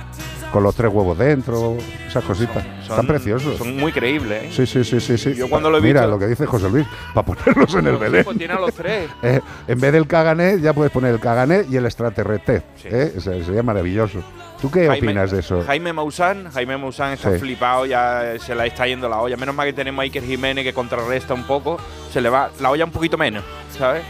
Con 0.56 0.64
los 0.64 0.74
tres 0.74 0.90
huevos 0.90 1.18
dentro, 1.18 1.76
esas 2.08 2.24
cositas. 2.24 2.66
Están 2.82 2.96
Son- 2.96 3.08
preciosos. 3.08 3.58
Son 3.58 3.76
muy 3.76 3.92
creíbles, 3.92 4.44
¿eh? 4.44 4.50
Sí, 4.54 4.66
sí, 4.66 4.86
sí, 4.86 5.02
sí, 5.02 5.18
sí. 5.18 5.34
Yo 5.36 5.50
cuando 5.50 5.70
lo 5.70 5.80
he 5.80 5.82
Mira 5.82 6.00
visto- 6.04 6.12
lo 6.12 6.18
que 6.20 6.28
dice 6.28 6.46
José 6.46 6.70
Luis, 6.70 6.88
para 7.14 7.26
ponerlos 7.26 7.76
en 7.76 7.88
el 7.88 7.98
Belén. 7.98 8.24
Pues 8.24 8.38
tiene 8.38 8.54
a 8.54 8.60
los 8.62 8.74
tres. 8.74 9.10
Eh, 9.22 9.42
en 9.68 9.80
vez 9.82 9.92
del 9.92 10.08
cagané, 10.08 10.62
ya 10.62 10.72
puedes 10.72 10.94
poner 10.94 11.14
el 11.14 11.20
cagané 11.20 11.66
y 11.70 11.76
el 11.76 11.86
extraterrestre. 11.86 12.62
¿eh? 12.86 13.14
O 13.18 13.20
sea, 13.20 13.34
sería 13.44 13.64
maravilloso. 13.64 14.24
¿Tú 14.62 14.72
qué 14.72 14.88
Jaime- 14.88 15.08
opinas 15.10 15.32
de 15.32 15.40
eso? 15.42 15.62
Jaime 15.68 15.92
Maussan, 15.92 16.50
Jaime 16.54 16.78
Maussan 16.78 17.12
está 17.12 17.34
Sí. 17.34 17.40
flipado, 17.40 17.86
ya 17.86 18.36
se 18.40 18.56
la 18.56 18.66
está 18.66 18.88
yendo 18.88 19.10
la 19.10 19.20
olla. 19.20 19.36
Menos 19.36 19.54
mal 19.56 19.68
que 19.68 19.74
tenemos 19.74 20.00
a 20.00 20.04
Iker 20.04 20.24
Jiménez 20.24 20.64
que 20.64 20.72
contrarresta 20.72 21.34
un 21.34 21.44
poco, 21.44 21.78
se 22.14 22.22
le 22.22 22.30
va 22.30 22.50
la 22.62 22.70
olla 22.70 22.86
un 22.86 22.92
poquito 22.92 23.18
menos, 23.18 23.44
¿sabes? 23.78 24.04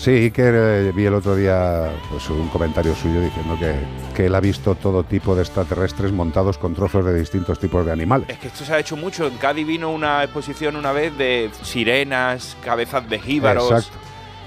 Sí, 0.00 0.30
que 0.30 0.44
eh, 0.46 0.92
vi 0.94 1.04
el 1.04 1.12
otro 1.12 1.36
día 1.36 1.90
pues, 2.08 2.30
un 2.30 2.48
comentario 2.48 2.94
suyo 2.94 3.20
diciendo 3.20 3.58
que, 3.58 3.74
que 4.16 4.26
él 4.26 4.34
ha 4.34 4.40
visto 4.40 4.74
todo 4.74 5.04
tipo 5.04 5.34
de 5.36 5.42
extraterrestres 5.42 6.10
montados 6.10 6.56
con 6.56 6.74
trozos 6.74 7.04
de 7.04 7.18
distintos 7.20 7.58
tipos 7.58 7.84
de 7.84 7.92
animales. 7.92 8.26
Es 8.30 8.38
que 8.38 8.46
esto 8.46 8.64
se 8.64 8.72
ha 8.72 8.78
hecho 8.78 8.96
mucho. 8.96 9.26
En 9.26 9.36
Cádiz 9.36 9.66
vino 9.66 9.90
una 9.90 10.24
exposición 10.24 10.76
una 10.76 10.92
vez 10.92 11.18
de 11.18 11.50
sirenas, 11.62 12.56
cabezas 12.64 13.10
de 13.10 13.18
jíbaros. 13.20 13.70
Exacto. 13.70 13.98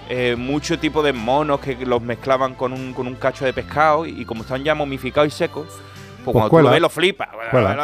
eh, 0.09 0.35
mucho 0.35 0.79
tipo 0.79 1.03
de 1.03 1.13
monos 1.13 1.59
que 1.59 1.75
los 1.85 2.01
mezclaban 2.01 2.55
con 2.55 2.73
un, 2.73 2.91
con 2.93 3.05
un 3.05 3.13
cacho 3.13 3.45
de 3.45 3.53
pescado 3.53 4.07
y, 4.07 4.21
y 4.21 4.25
como 4.25 4.41
están 4.41 4.63
ya 4.63 4.73
momificados 4.73 5.31
y 5.31 5.37
secos, 5.37 5.67
pues, 6.23 6.33
cuando 6.33 6.49
tú 6.49 6.55
lo 6.63 6.69
ves 6.71 6.81
lo 6.81 6.89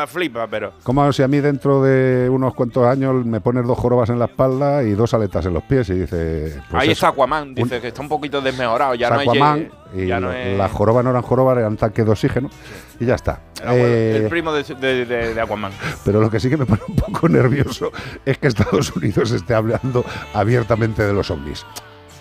lo 0.02 0.08
flipa, 0.08 0.48
pero 0.48 0.74
Como 0.84 1.12
si 1.14 1.24
a 1.24 1.28
mí 1.28 1.40
dentro 1.40 1.82
de 1.84 2.30
unos 2.30 2.54
cuantos 2.54 2.86
años 2.88 3.26
me 3.26 3.42
pones 3.42 3.66
dos 3.66 3.78
jorobas 3.78 4.10
en 4.10 4.20
la 4.20 4.26
espalda 4.26 4.84
y 4.84 4.92
dos 4.92 5.14
aletas 5.14 5.46
en 5.46 5.54
los 5.54 5.64
pies 5.64 5.90
y 5.90 5.94
dice... 6.00 6.62
pues 6.70 6.82
ahí 6.84 6.90
eso, 6.90 6.94
está 6.94 7.08
Aquaman, 7.10 7.54
dice 7.54 7.76
un- 7.76 7.82
que 7.82 7.88
está 7.90 8.02
un 8.02 8.10
poquito 8.10 8.42
desmejorado, 8.42 8.96
ya 8.96 9.10
no 9.10 9.20
Aquaman 9.20 9.60
ye- 9.60 10.04
y 10.04 10.08
ya 10.08 10.20
no 10.20 10.32
es 10.32 10.58
las 10.58 10.72
jorobas 10.72 11.04
no 11.04 11.10
eran 11.12 11.22
jorobas, 11.24 11.58
eran 11.58 11.76
tanques 11.78 12.06
de 12.06 12.12
oxígeno 12.12 12.50
y 13.00 13.06
ya 13.06 13.16
está. 13.16 13.42
era, 13.62 13.72
bueno, 13.72 13.86
Eh, 13.88 14.18
el 14.18 14.28
primo 14.30 14.54
de, 14.54 14.64
de- 14.64 15.06
de- 15.06 15.34
de 15.34 15.42
Aquaman. 15.42 15.72
Pero 16.06 16.22
lo 16.22 16.30
que 16.30 16.40
sí 16.40 16.50
que 16.50 16.58
me 16.58 16.66
pone 16.66 16.82
un 16.88 16.96
poco 16.96 17.28
nervioso 17.30 17.92
es 18.26 18.38
que 18.38 18.48
Estados 18.48 18.96
Unidos 18.96 19.32
esté 19.32 19.54
hablando 19.56 20.06
abiertamente 20.34 21.04
de 21.06 21.14
los 21.14 21.30
ovnis. 21.32 21.66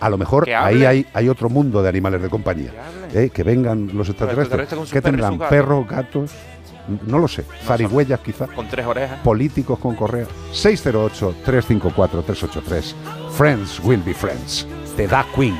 A 0.00 0.08
lo 0.08 0.16
mejor 0.18 0.48
ahí 0.50 0.84
hay, 0.84 1.06
hay 1.12 1.28
otro 1.28 1.48
mundo 1.48 1.82
de 1.82 1.88
animales 1.88 2.22
de 2.22 2.28
compañía. 2.30 2.70
¿eh? 3.12 3.30
Que 3.32 3.42
vengan 3.42 3.90
los 3.94 4.08
extraterrestres. 4.08 4.60
extraterrestres 4.60 4.92
¿Qué 4.92 5.02
tendrán? 5.02 5.32
sus 5.32 5.40
gatos. 5.40 5.56
¿Perros, 5.56 5.88
gatos? 5.88 6.30
No 7.06 7.18
lo 7.18 7.28
sé. 7.28 7.44
Zarigüeyas 7.64 8.20
quizás. 8.20 8.48
Con 8.50 8.68
tres 8.68 8.86
orejas. 8.86 9.18
Políticos 9.20 9.78
con 9.78 9.94
correa. 9.96 10.26
608-354-383. 10.52 12.94
Friends 13.36 13.80
will 13.80 14.02
be 14.04 14.14
friends. 14.14 14.66
The 14.96 15.06
Da 15.06 15.24
Queen. 15.34 15.56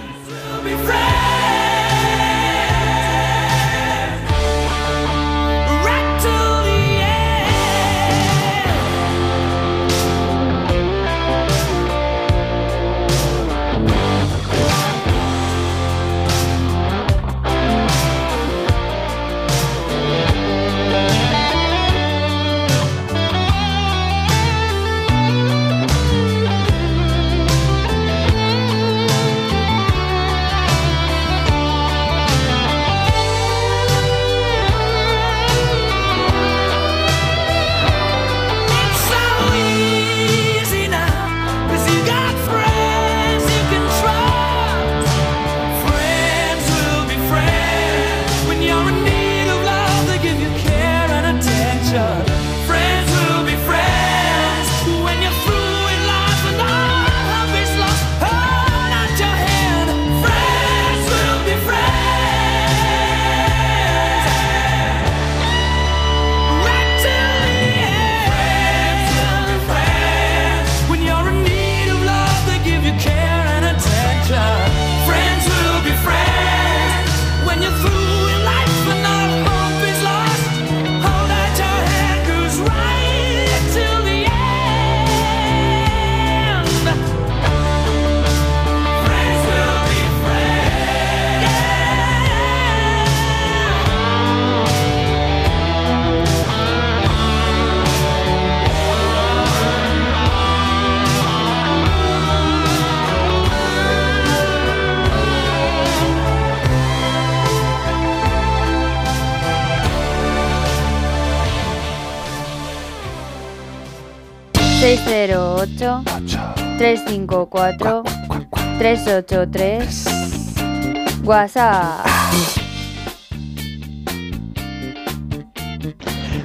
...383... 118.88 121.20
WhatsApp... 121.22 122.06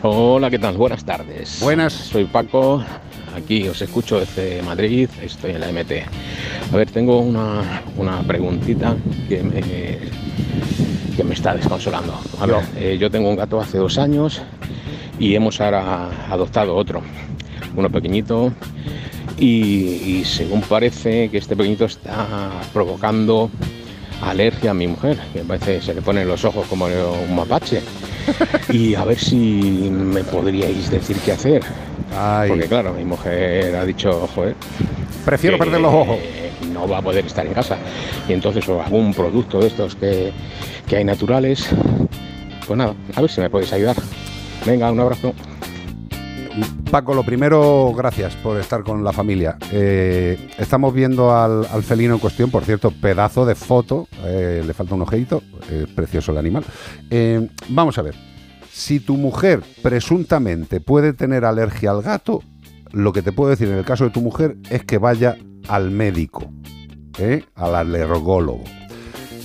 Hola, 0.01 0.49
¿qué 0.49 0.59
tal? 0.59 0.75
Buenas 0.75 1.05
tardes. 1.05 1.61
Buenas. 1.61 1.93
Soy 1.93 2.25
Paco, 2.25 2.83
aquí 3.33 3.65
os 3.69 3.81
escucho 3.81 4.19
desde 4.19 4.61
Madrid, 4.61 5.09
estoy 5.21 5.51
en 5.51 5.61
la 5.61 5.71
MT. 5.71 5.91
A 6.73 6.75
ver, 6.75 6.91
tengo 6.91 7.21
una, 7.21 7.81
una 7.95 8.19
preguntita 8.23 8.97
que 9.29 9.41
me, 9.41 9.61
que 11.15 11.23
me 11.23 11.35
está 11.35 11.55
desconsolando. 11.55 12.13
A 12.41 12.45
ver, 12.45 12.57
eh, 12.75 12.97
yo 12.99 13.09
tengo 13.09 13.29
un 13.29 13.37
gato 13.37 13.61
hace 13.61 13.77
dos 13.77 13.97
años 13.97 14.41
y 15.17 15.35
hemos 15.35 15.61
ahora 15.61 16.09
adoptado 16.29 16.75
otro, 16.75 17.03
uno 17.77 17.89
pequeñito, 17.89 18.51
y, 19.37 20.19
y 20.19 20.25
según 20.25 20.61
parece 20.61 21.29
que 21.29 21.37
este 21.37 21.55
pequeñito 21.55 21.85
está 21.85 22.51
provocando 22.71 23.49
alergia 24.21 24.71
a 24.71 24.73
mi 24.73 24.87
mujer, 24.87 25.17
que 25.33 25.41
parece 25.41 25.81
se 25.81 25.93
le 25.93 26.01
ponen 26.01 26.27
los 26.27 26.45
ojos 26.45 26.65
como 26.67 26.85
un 26.85 27.35
mapache. 27.35 27.81
Y 28.69 28.95
a 28.95 29.03
ver 29.03 29.19
si 29.19 29.35
me 29.91 30.23
podríais 30.23 30.89
decir 30.89 31.17
qué 31.25 31.33
hacer. 31.33 31.61
Porque 32.47 32.67
claro, 32.67 32.93
mi 32.93 33.03
mujer 33.03 33.75
ha 33.75 33.85
dicho, 33.85 34.27
joder. 34.33 34.55
Prefiero 35.25 35.57
que 35.57 35.65
perder 35.65 35.81
los 35.81 35.93
ojos. 35.93 36.17
No 36.71 36.87
va 36.87 36.99
a 36.99 37.01
poder 37.01 37.25
estar 37.25 37.45
en 37.45 37.53
casa. 37.53 37.77
Y 38.27 38.33
entonces 38.33 38.67
o 38.69 38.81
algún 38.81 39.13
producto 39.13 39.59
de 39.59 39.67
estos 39.67 39.95
que, 39.95 40.31
que 40.87 40.95
hay 40.95 41.03
naturales. 41.03 41.67
Pues 42.65 42.77
nada, 42.77 42.95
a 43.13 43.21
ver 43.21 43.29
si 43.29 43.41
me 43.41 43.49
podéis 43.49 43.73
ayudar. 43.73 43.97
Venga, 44.65 44.89
un 44.89 45.01
abrazo. 45.01 45.33
Paco, 46.91 47.15
lo 47.15 47.23
primero, 47.23 47.91
gracias 47.95 48.35
por 48.35 48.59
estar 48.59 48.83
con 48.83 49.03
la 49.03 49.11
familia. 49.11 49.57
Eh, 49.71 50.49
estamos 50.59 50.93
viendo 50.93 51.35
al, 51.35 51.65
felino 51.83 52.13
en 52.13 52.19
cuestión, 52.19 52.51
por 52.51 52.63
cierto, 52.63 52.91
pedazo 52.91 53.45
de 53.45 53.55
foto, 53.55 54.07
eh, 54.23 54.61
le 54.65 54.73
falta 54.73 54.93
un 54.93 55.01
ojeito, 55.01 55.41
eh, 55.71 55.87
precioso 55.95 56.31
el 56.31 56.37
animal. 56.37 56.63
Eh, 57.09 57.49
vamos 57.69 57.97
a 57.97 58.03
ver, 58.03 58.13
si 58.71 58.99
tu 58.99 59.17
mujer 59.17 59.63
presuntamente 59.81 60.79
puede 60.79 61.13
tener 61.13 61.45
alergia 61.45 61.89
al 61.89 62.03
gato, 62.03 62.43
lo 62.91 63.11
que 63.11 63.23
te 63.23 63.31
puedo 63.31 63.49
decir 63.49 63.69
en 63.69 63.77
el 63.77 63.85
caso 63.85 64.03
de 64.03 64.11
tu 64.11 64.21
mujer 64.21 64.57
es 64.69 64.83
que 64.83 64.99
vaya 64.99 65.35
al 65.67 65.89
médico, 65.89 66.51
al 67.55 67.75
alergólogo. 67.75 68.63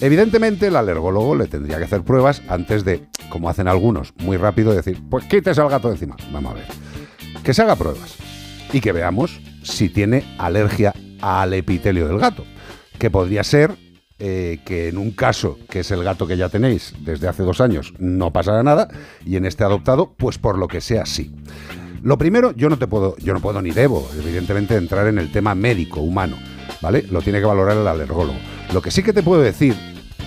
Evidentemente 0.00 0.68
el 0.68 0.76
alergólogo 0.76 1.34
le 1.34 1.46
tendría 1.46 1.78
que 1.78 1.84
hacer 1.84 2.02
pruebas 2.02 2.42
antes 2.48 2.84
de, 2.84 3.08
como 3.30 3.48
hacen 3.48 3.66
algunos, 3.66 4.14
muy 4.18 4.36
rápido 4.36 4.72
decir, 4.72 5.02
pues 5.10 5.24
quítese 5.24 5.60
al 5.60 5.68
gato 5.68 5.90
encima. 5.90 6.16
Vamos 6.32 6.52
a 6.52 6.54
ver. 6.54 6.66
Que 7.42 7.52
se 7.52 7.62
haga 7.62 7.76
pruebas 7.76 8.16
y 8.72 8.80
que 8.80 8.92
veamos 8.92 9.40
si 9.62 9.88
tiene 9.88 10.24
alergia 10.38 10.94
al 11.20 11.52
epitelio 11.52 12.06
del 12.06 12.18
gato. 12.18 12.44
Que 12.98 13.10
podría 13.10 13.42
ser 13.42 13.76
eh, 14.20 14.60
que 14.64 14.88
en 14.88 14.98
un 14.98 15.12
caso, 15.12 15.58
que 15.68 15.80
es 15.80 15.90
el 15.90 16.04
gato 16.04 16.26
que 16.26 16.36
ya 16.36 16.48
tenéis 16.48 16.94
desde 17.00 17.28
hace 17.28 17.42
dos 17.42 17.60
años, 17.60 17.94
no 17.98 18.32
pasará 18.32 18.62
nada, 18.62 18.88
y 19.24 19.36
en 19.36 19.46
este 19.46 19.62
adoptado, 19.62 20.14
pues 20.16 20.38
por 20.38 20.58
lo 20.58 20.66
que 20.66 20.80
sea, 20.80 21.06
sí. 21.06 21.32
Lo 22.02 22.18
primero, 22.18 22.52
yo 22.52 22.68
no 22.68 22.78
te 22.78 22.86
puedo, 22.86 23.16
yo 23.18 23.32
no 23.32 23.40
puedo 23.40 23.62
ni 23.62 23.70
debo, 23.70 24.08
evidentemente, 24.16 24.76
entrar 24.76 25.06
en 25.06 25.18
el 25.18 25.30
tema 25.30 25.54
médico, 25.54 26.00
humano, 26.00 26.36
¿vale? 26.80 27.04
Lo 27.10 27.22
tiene 27.22 27.40
que 27.40 27.46
valorar 27.46 27.76
el 27.76 27.86
alergólogo. 27.86 28.38
Lo 28.72 28.82
que 28.82 28.90
sí 28.90 29.02
que 29.02 29.12
te 29.12 29.22
puedo 29.22 29.40
decir 29.42 29.74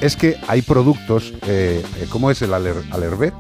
es 0.02 0.16
que 0.16 0.38
hay 0.48 0.62
productos, 0.62 1.34
eh, 1.48 1.84
eh, 2.00 2.08
¿cómo 2.10 2.32
es 2.32 2.42
el 2.42 2.54
aler, 2.54 2.76
Alervet? 2.92 3.34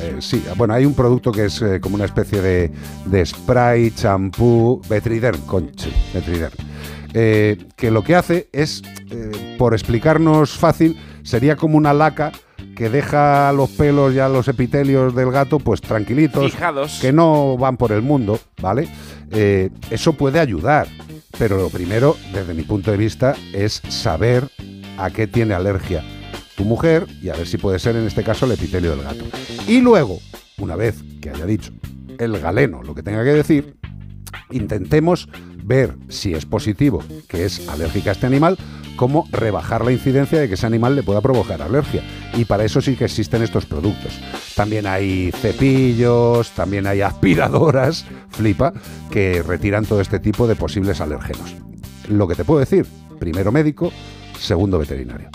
Eh, 0.00 0.16
sí, 0.20 0.42
bueno, 0.56 0.72
hay 0.72 0.86
un 0.86 0.94
producto 0.94 1.32
que 1.32 1.46
es 1.46 1.60
eh, 1.60 1.80
como 1.80 1.96
una 1.96 2.06
especie 2.06 2.40
de, 2.40 2.72
de 3.04 3.26
spray, 3.26 3.90
champú, 3.90 4.80
Betriderm, 4.88 5.38
conche, 5.42 5.90
Betriderm, 6.14 6.54
eh, 7.12 7.58
que 7.76 7.90
lo 7.90 8.02
que 8.02 8.14
hace 8.16 8.48
es, 8.52 8.82
por 9.58 9.74
explicarnos 9.74 10.52
fácil, 10.52 10.98
sería 11.24 11.56
como 11.56 11.76
una 11.76 11.92
laca 11.92 12.32
que 12.74 12.88
deja 12.88 13.52
los 13.52 13.68
pelos 13.70 14.14
ya 14.14 14.30
los 14.30 14.48
epitelios 14.48 15.14
del 15.14 15.30
gato 15.30 15.58
pues 15.58 15.82
tranquilitos, 15.82 16.50
Fijados. 16.52 16.98
que 17.02 17.12
no 17.12 17.58
van 17.58 17.76
por 17.76 17.92
el 17.92 18.00
mundo, 18.00 18.40
¿vale? 18.62 18.88
Eh, 19.30 19.68
eso 19.90 20.14
puede 20.14 20.40
ayudar, 20.40 20.88
pero 21.38 21.56
lo 21.56 21.70
primero, 21.70 22.16
desde 22.32 22.54
mi 22.54 22.62
punto 22.62 22.90
de 22.90 22.96
vista, 22.96 23.34
es 23.52 23.82
saber 23.88 24.48
a 24.98 25.10
qué 25.10 25.26
tiene 25.26 25.54
alergia 25.54 26.04
tu 26.56 26.64
mujer 26.64 27.06
y 27.22 27.30
a 27.30 27.34
ver 27.34 27.46
si 27.46 27.58
puede 27.58 27.78
ser 27.78 27.96
en 27.96 28.06
este 28.06 28.22
caso 28.22 28.46
el 28.46 28.52
epitelio 28.52 28.90
del 28.90 29.02
gato. 29.02 29.24
Y 29.66 29.80
luego, 29.80 30.18
una 30.58 30.76
vez 30.76 31.02
que 31.20 31.30
haya 31.30 31.46
dicho 31.46 31.72
el 32.18 32.38
galeno 32.38 32.82
lo 32.82 32.94
que 32.94 33.02
tenga 33.02 33.24
que 33.24 33.30
decir, 33.30 33.76
intentemos 34.50 35.28
ver 35.62 35.94
si 36.08 36.34
es 36.34 36.46
positivo 36.46 37.02
que 37.28 37.44
es 37.44 37.68
alérgica 37.68 38.10
a 38.10 38.12
este 38.12 38.26
animal, 38.26 38.58
cómo 38.96 39.26
rebajar 39.30 39.84
la 39.84 39.92
incidencia 39.92 40.40
de 40.40 40.48
que 40.48 40.54
ese 40.54 40.66
animal 40.66 40.94
le 40.94 41.02
pueda 41.02 41.20
provocar 41.20 41.62
alergia. 41.62 42.02
Y 42.34 42.44
para 42.44 42.64
eso 42.64 42.80
sí 42.80 42.96
que 42.96 43.04
existen 43.04 43.42
estos 43.42 43.66
productos. 43.66 44.18
También 44.54 44.86
hay 44.86 45.32
cepillos, 45.32 46.50
también 46.50 46.86
hay 46.86 47.00
aspiradoras, 47.00 48.04
flipa, 48.30 48.72
que 49.10 49.42
retiran 49.42 49.84
todo 49.84 50.00
este 50.00 50.18
tipo 50.18 50.46
de 50.46 50.56
posibles 50.56 51.00
alérgenos. 51.00 51.54
Lo 52.08 52.28
que 52.28 52.34
te 52.34 52.44
puedo 52.44 52.60
decir, 52.60 52.86
primero 53.18 53.52
médico, 53.52 53.92
segundo 54.38 54.78
veterinario. 54.78 55.30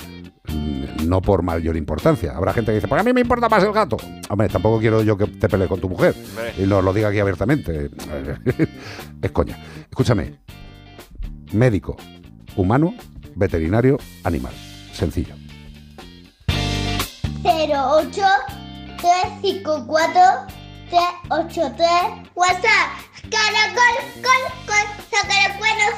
No 1.06 1.22
por 1.22 1.44
mayor 1.44 1.78
importancia. 1.78 2.36
Habrá 2.36 2.54
gente 2.54 2.72
que 2.72 2.76
dice, 2.76 2.88
pues 2.88 3.00
a 3.00 3.04
mí 3.04 3.14
me 3.14 3.22
importa 3.22 3.48
más 3.50 3.64
el 3.64 3.72
gato. 3.72 3.98
Hombre, 4.30 4.50
tampoco 4.50 4.80
quiero 4.80 5.02
yo 5.04 5.18
que 5.18 5.28
te 5.28 5.48
pelee 5.48 5.68
con 5.68 5.80
tu 5.80 5.90
mujer. 5.90 6.16
Y 6.58 6.64
nos 6.64 6.84
lo 6.84 6.94
diga 6.94 7.10
aquí 7.10 7.20
abiertamente. 7.20 7.90
es 9.22 9.32
coña. 9.32 9.58
Escúchame. 9.90 10.40
Médico, 11.54 11.96
humano, 12.56 12.94
veterinario, 13.36 13.98
animal. 14.24 14.54
Sencillo. 14.92 15.36
08 17.44 18.22
354 18.98 20.22
383 20.90 22.32
WhatsApp 22.36 23.08
Caracol, 23.30 23.96
col, 24.24 24.44
col, 24.66 24.88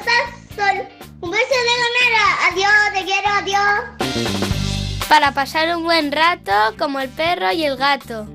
sal, 0.04 0.49
sol. 0.56 0.88
Un 1.22 1.32
beso 1.32 1.56
de 1.70 1.76
ganera, 1.84 2.26
adiós, 2.52 2.94
te 2.94 3.04
quiero, 3.06 3.30
adiós. 3.30 5.08
Para 5.08 5.32
pasar 5.34 5.76
un 5.76 5.84
buen 5.84 6.12
rato 6.12 6.52
como 6.78 7.00
el 7.00 7.10
perro 7.10 7.52
y 7.52 7.64
el 7.64 7.78
gato. 7.78 8.28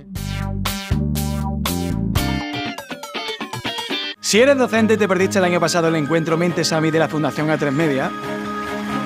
Si 4.20 4.40
eres 4.40 4.58
docente 4.58 4.94
y 4.94 4.96
te 4.96 5.06
perdiste 5.06 5.38
el 5.38 5.44
año 5.44 5.60
pasado 5.60 5.88
el 5.88 5.96
encuentro 5.96 6.36
Mente 6.36 6.64
Sami 6.64 6.90
de 6.90 6.98
la 6.98 7.08
Fundación 7.08 7.48
A3 7.48 7.70
Media, 7.70 8.10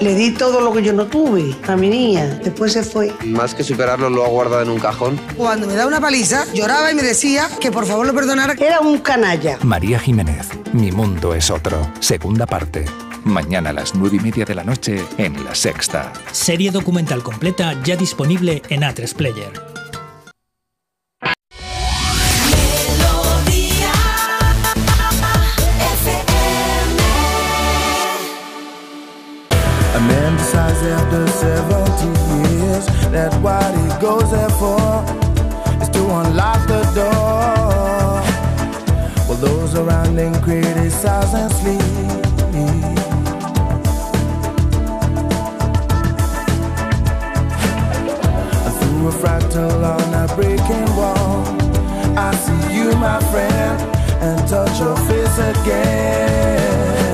Le 0.00 0.14
di 0.14 0.32
todo 0.32 0.60
lo 0.60 0.72
que 0.72 0.82
yo 0.82 0.92
no 0.92 1.06
tuve 1.06 1.54
a 1.66 1.76
mi 1.76 1.88
niña. 1.88 2.26
Después 2.42 2.72
se 2.72 2.82
fue. 2.82 3.12
Más 3.24 3.54
que 3.54 3.62
superarlo, 3.62 4.10
lo 4.10 4.24
ha 4.24 4.28
guardado 4.28 4.62
en 4.62 4.70
un 4.70 4.78
cajón. 4.80 5.18
Cuando 5.36 5.66
me 5.66 5.74
daba 5.74 5.88
una 5.88 6.00
paliza, 6.00 6.44
lloraba 6.52 6.90
y 6.90 6.94
me 6.94 7.02
decía 7.02 7.48
que 7.60 7.70
por 7.70 7.86
favor 7.86 8.06
lo 8.06 8.14
perdonara. 8.14 8.54
Era 8.58 8.80
un 8.80 8.98
canalla. 8.98 9.58
María 9.62 9.98
Jiménez, 9.98 10.48
Mi 10.72 10.90
Mundo 10.92 11.34
es 11.34 11.50
Otro, 11.50 11.90
segunda 12.00 12.46
parte. 12.46 12.84
Mañana 13.24 13.70
a 13.70 13.72
las 13.72 13.94
nueve 13.94 14.18
y 14.18 14.20
media 14.20 14.44
de 14.44 14.54
la 14.54 14.64
noche 14.64 15.02
en 15.16 15.42
La 15.44 15.54
Sexta. 15.54 16.12
Serie 16.32 16.70
documental 16.70 17.22
completa 17.22 17.80
ya 17.82 17.96
disponible 17.96 18.62
en 18.68 18.82
A3 18.82 19.14
Player. 19.14 19.52
Man 30.54 30.74
after 30.98 31.26
70 31.28 32.54
years 32.54 32.86
that 33.10 33.32
what 33.42 33.70
he 33.74 33.86
goes 34.00 34.30
there 34.30 34.54
for 34.60 35.04
is 35.82 35.88
to 35.90 36.02
unlock 36.20 36.66
the 36.68 36.82
door. 36.94 38.22
While 39.26 39.38
those 39.38 39.74
around 39.74 40.18
him 40.18 40.34
criticize 40.42 41.34
and 41.34 41.52
sleep. 41.52 41.80
Through 48.78 49.08
a 49.08 49.12
fractal 49.12 49.84
on 49.94 50.14
a 50.22 50.34
breaking 50.36 50.90
wall, 50.96 51.44
I 52.16 52.34
see 52.44 52.76
you, 52.76 52.92
my 52.96 53.20
friend, 53.30 53.80
and 54.22 54.48
touch 54.48 54.78
your 54.80 54.96
face 55.08 55.38
again. 55.38 57.13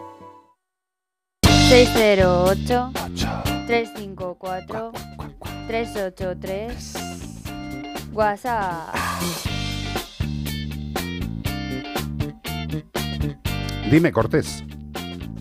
608 1.71 2.91
354 3.65 4.91
383. 5.67 6.93
WhatsApp. 8.11 8.93
Dime, 13.89 14.11
Cortés, 14.11 14.65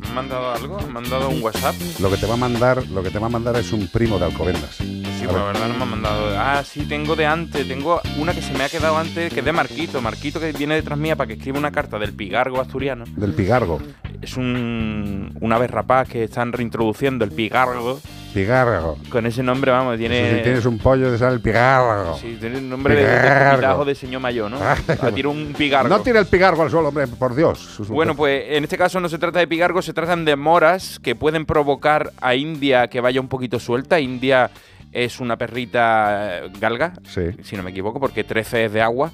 ¿Me 0.01 0.07
han 0.07 0.15
mandado 0.15 0.53
algo? 0.53 0.77
¿Me 0.77 0.85
han 0.85 0.93
mandado 0.93 1.31
un 1.31 1.43
WhatsApp? 1.43 1.75
lo 1.99 2.09
que 2.09 2.17
te 2.17 2.27
va 2.27 2.35
a 2.35 2.37
mandar, 2.37 2.87
lo 2.87 3.03
que 3.03 3.11
te 3.11 3.19
va 3.19 3.27
a 3.27 3.31
mandar 3.31 3.57
es 3.57 3.73
un 3.73 3.89
primo 3.89 4.21
de 4.21 4.27
Alcobendas. 4.27 4.79
Sí, 5.21 5.27
A 5.27 5.29
pues 5.29 5.43
verdad 5.45 5.69
no 5.69 5.75
me 5.75 5.83
han 5.83 5.91
mandado. 5.91 6.39
Ah, 6.39 6.63
sí, 6.65 6.87
tengo 6.87 7.15
de 7.15 7.27
antes. 7.27 7.69
Tengo 7.69 8.01
una 8.19 8.33
que 8.33 8.41
se 8.41 8.55
me 8.55 8.65
ha 8.65 8.71
quedado 8.71 8.97
antes, 8.97 9.31
que 9.31 9.41
es 9.41 9.45
de 9.45 9.53
Marquito. 9.53 10.01
Marquito 10.01 10.41
que 10.41 10.53
viene 10.53 10.77
detrás 10.77 10.99
mía 10.99 11.15
para 11.15 11.29
que 11.29 11.35
escriba 11.35 11.59
una 11.59 11.71
carta 11.71 11.99
del 11.99 12.15
pigargo 12.15 12.59
asturiano. 12.59 13.05
Del 13.17 13.35
Pigargo. 13.35 13.83
Es 14.23 14.39
un, 14.39 15.37
un 15.39 15.53
ave 15.53 15.67
rapaz 15.67 16.09
que 16.09 16.25
están 16.25 16.55
reintroduciendo, 16.55 17.27
el 17.27 17.33
pigargo. 17.33 18.01
Pigargo. 18.33 18.97
Con 19.11 19.27
ese 19.27 19.43
nombre, 19.43 19.73
vamos, 19.73 19.99
tiene... 19.99 20.37
Si 20.39 20.43
tienes 20.43 20.65
un 20.65 20.79
pollo, 20.79 21.11
te 21.11 21.19
sale 21.19 21.35
el 21.35 21.41
Pigargo. 21.41 22.17
Sí, 22.17 22.39
tiene 22.41 22.59
un 22.59 22.71
nombre 22.71 22.95
de, 22.95 23.05
de 23.05 23.85
de 23.85 23.95
señor 23.95 24.23
mayor, 24.23 24.51
¿no? 24.51 24.59
A 24.63 25.11
tiro 25.13 25.33
un 25.33 25.53
pigargo. 25.53 25.89
No 25.89 26.01
tire 26.01 26.19
el 26.19 26.27
Pigargo 26.27 26.63
al 26.63 26.71
suelo, 26.71 26.89
hombre, 26.89 27.07
por 27.09 27.35
Dios. 27.35 27.79
Bueno, 27.89 28.15
pues 28.15 28.45
en 28.49 28.65
este 28.65 28.79
caso 28.79 29.01
no 29.01 29.09
se 29.09 29.19
trata 29.19 29.41
de 29.41 29.49
pigargo, 29.49 29.83
se 29.83 29.93
tratan 29.93 30.25
de 30.25 30.37
moras 30.37 30.99
que 31.03 31.15
pueden 31.15 31.45
provocar 31.45 32.13
a 32.21 32.35
India 32.35 32.89
que 32.89 33.01
vaya 33.01 33.21
un 33.21 33.29
poquito 33.29 33.59
suelta. 33.59 33.99
India 34.01 34.51
es 34.93 35.21
una 35.21 35.37
perrita 35.37 36.45
eh, 36.45 36.51
galga, 36.59 36.95
si 37.43 37.57
no 37.57 37.63
me 37.63 37.71
equivoco, 37.71 38.01
porque 38.01 38.25
13 38.25 38.67
es 38.67 38.73
de 38.73 38.83
agua. 38.83 39.13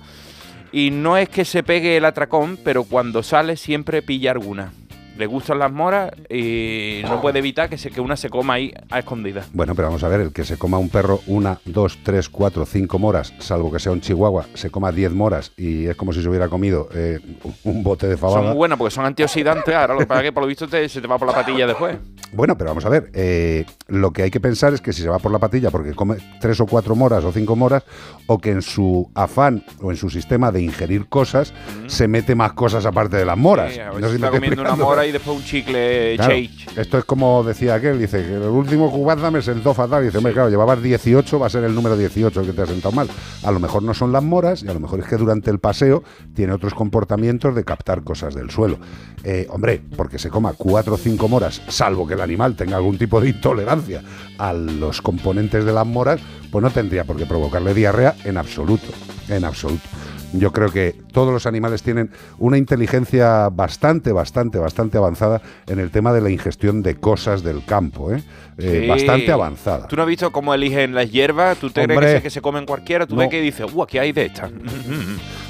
Y 0.72 0.90
no 0.90 1.16
es 1.16 1.28
que 1.28 1.44
se 1.44 1.62
pegue 1.62 1.96
el 1.96 2.04
atracón, 2.04 2.58
pero 2.62 2.84
cuando 2.84 3.22
sale 3.22 3.56
siempre 3.56 4.02
pilla 4.02 4.32
alguna. 4.32 4.72
Le 5.16 5.26
gustan 5.26 5.58
las 5.58 5.72
moras 5.72 6.12
y 6.28 7.00
no 7.04 7.20
puede 7.20 7.38
evitar 7.38 7.68
que, 7.68 7.78
se, 7.78 7.90
que 7.90 8.00
una 8.00 8.16
se 8.16 8.28
coma 8.28 8.54
ahí 8.54 8.72
a 8.90 8.98
escondidas. 8.98 9.48
Bueno, 9.52 9.74
pero 9.74 9.88
vamos 9.88 10.02
a 10.04 10.08
ver, 10.08 10.20
el 10.20 10.32
que 10.32 10.44
se 10.44 10.56
coma 10.58 10.78
un 10.78 10.88
perro 10.90 11.20
una, 11.26 11.58
dos, 11.64 11.98
tres, 12.02 12.28
cuatro, 12.28 12.66
cinco 12.66 12.98
moras, 12.98 13.32
salvo 13.38 13.72
que 13.72 13.78
sea 13.78 13.92
un 13.92 14.00
chihuahua, 14.00 14.46
se 14.54 14.70
coma 14.70 14.92
diez 14.92 15.12
moras 15.12 15.52
y 15.56 15.86
es 15.86 15.96
como 15.96 16.12
si 16.12 16.22
se 16.22 16.28
hubiera 16.28 16.48
comido 16.48 16.88
eh, 16.94 17.18
un 17.64 17.82
bote 17.82 18.06
de 18.08 18.16
Son 18.16 18.30
fabada. 18.30 18.48
muy 18.48 18.56
buenas 18.56 18.76
porque 18.78 18.90
son 18.94 19.06
antioxidantes. 19.06 19.74
Ahora 19.74 19.94
lo 19.94 20.00
que 20.00 20.06
pasa 20.06 20.20
es 20.20 20.24
que 20.26 20.32
por 20.32 20.42
lo 20.42 20.48
visto 20.48 20.68
te- 20.68 20.88
se 20.88 21.00
te 21.00 21.06
va 21.06 21.18
por 21.18 21.28
la 21.28 21.34
patilla 21.34 21.66
después. 21.66 21.96
Bueno, 22.32 22.58
pero 22.58 22.70
vamos 22.70 22.84
a 22.84 22.88
ver, 22.88 23.10
eh, 23.14 23.64
lo 23.88 24.12
que 24.12 24.22
hay 24.22 24.30
que 24.30 24.40
pensar 24.40 24.74
es 24.74 24.80
que 24.80 24.92
si 24.92 25.00
se 25.02 25.08
va 25.08 25.18
por 25.18 25.32
la 25.32 25.38
patilla 25.38 25.70
porque 25.70 25.94
come 25.94 26.16
tres 26.40 26.60
o 26.60 26.66
cuatro 26.66 26.94
moras 26.94 27.24
o 27.24 27.32
cinco 27.32 27.56
moras, 27.56 27.84
o 28.26 28.38
que 28.38 28.50
en 28.50 28.60
su 28.62 29.10
afán 29.14 29.64
o 29.80 29.90
en 29.90 29.96
su 29.96 30.10
sistema 30.10 30.50
de 30.52 30.60
ingerir 30.60 31.08
cosas 31.08 31.54
se 31.86 32.06
mete 32.08 32.34
más 32.34 32.52
cosas 32.52 32.84
aparte 32.84 33.16
de 33.16 33.24
las 33.24 33.38
moras. 33.38 33.72
Sí, 33.72 33.80
a 33.80 33.90
ver 33.92 34.04
si 34.10 34.14
está 34.16 34.30
comiendo 34.30 34.60
una 34.62 34.76
mora 34.76 35.05
y 35.06 35.12
después 35.12 35.36
un 35.36 35.44
chicle 35.44 36.16
Claro, 36.16 36.32
Chage. 36.32 36.80
Esto 36.80 36.98
es 36.98 37.04
como 37.04 37.42
decía 37.44 37.74
aquel, 37.74 37.98
dice 37.98 38.22
que 38.22 38.34
el 38.34 38.42
último 38.42 38.90
cubata 38.90 39.30
me 39.30 39.42
sentó 39.42 39.74
fatal. 39.74 40.04
Dice, 40.04 40.18
hombre, 40.18 40.32
claro, 40.32 40.50
llevabas 40.50 40.82
18, 40.82 41.38
va 41.38 41.46
a 41.46 41.50
ser 41.50 41.64
el 41.64 41.74
número 41.74 41.96
18 41.96 42.40
el 42.40 42.46
que 42.46 42.52
te 42.52 42.62
ha 42.62 42.66
sentado 42.66 42.92
mal. 42.92 43.08
A 43.42 43.50
lo 43.50 43.60
mejor 43.60 43.82
no 43.82 43.94
son 43.94 44.12
las 44.12 44.22
moras 44.22 44.62
y 44.62 44.68
a 44.68 44.74
lo 44.74 44.80
mejor 44.80 45.00
es 45.00 45.06
que 45.06 45.16
durante 45.16 45.50
el 45.50 45.58
paseo 45.58 46.02
tiene 46.34 46.52
otros 46.52 46.74
comportamientos 46.74 47.54
de 47.54 47.64
captar 47.64 48.02
cosas 48.02 48.34
del 48.34 48.50
suelo. 48.50 48.78
Eh, 49.24 49.46
hombre, 49.50 49.80
porque 49.96 50.18
se 50.18 50.30
coma 50.30 50.52
cuatro 50.56 50.94
o 50.94 50.98
cinco 50.98 51.28
moras, 51.28 51.62
salvo 51.68 52.06
que 52.06 52.14
el 52.14 52.20
animal 52.20 52.54
tenga 52.56 52.76
algún 52.76 52.98
tipo 52.98 53.20
de 53.20 53.30
intolerancia 53.30 54.02
a 54.38 54.52
los 54.52 55.02
componentes 55.02 55.64
de 55.64 55.72
las 55.72 55.86
moras, 55.86 56.20
pues 56.50 56.62
no 56.62 56.70
tendría 56.70 57.04
por 57.04 57.16
qué 57.16 57.26
provocarle 57.26 57.74
diarrea 57.74 58.14
en 58.24 58.36
absoluto, 58.36 58.86
en 59.28 59.44
absoluto. 59.44 59.88
Yo 60.32 60.52
creo 60.52 60.70
que 60.70 60.94
todos 61.12 61.32
los 61.32 61.46
animales 61.46 61.82
tienen 61.82 62.10
una 62.38 62.58
inteligencia 62.58 63.48
bastante, 63.48 64.12
bastante, 64.12 64.58
bastante 64.58 64.98
avanzada 64.98 65.40
en 65.66 65.78
el 65.78 65.90
tema 65.90 66.12
de 66.12 66.20
la 66.20 66.30
ingestión 66.30 66.82
de 66.82 66.96
cosas 66.96 67.42
del 67.42 67.64
campo, 67.64 68.12
¿eh? 68.12 68.22
Eh, 68.58 68.80
Sí. 68.82 68.88
bastante 68.88 69.30
avanzada. 69.32 69.86
¿Tú 69.86 69.96
no 69.96 70.02
has 70.02 70.08
visto 70.08 70.32
cómo 70.32 70.52
eligen 70.54 70.94
las 70.94 71.10
hierbas? 71.10 71.58
¿Tú 71.58 71.68
te 71.70 71.84
crees 71.84 71.90
Hombre. 71.96 72.06
que 72.12 72.16
se, 72.18 72.22
que 72.22 72.30
se 72.30 72.40
comen 72.40 72.64
cualquiera? 72.66 73.06
¿Tú 73.06 73.14
No. 73.14 73.20
ves 73.20 73.28
que 73.30 73.40
dices, 73.40 73.66
¡uh, 73.72 73.82
aquí 73.82 73.98
hay 73.98 74.12
de 74.12 74.26
estas! 74.26 74.50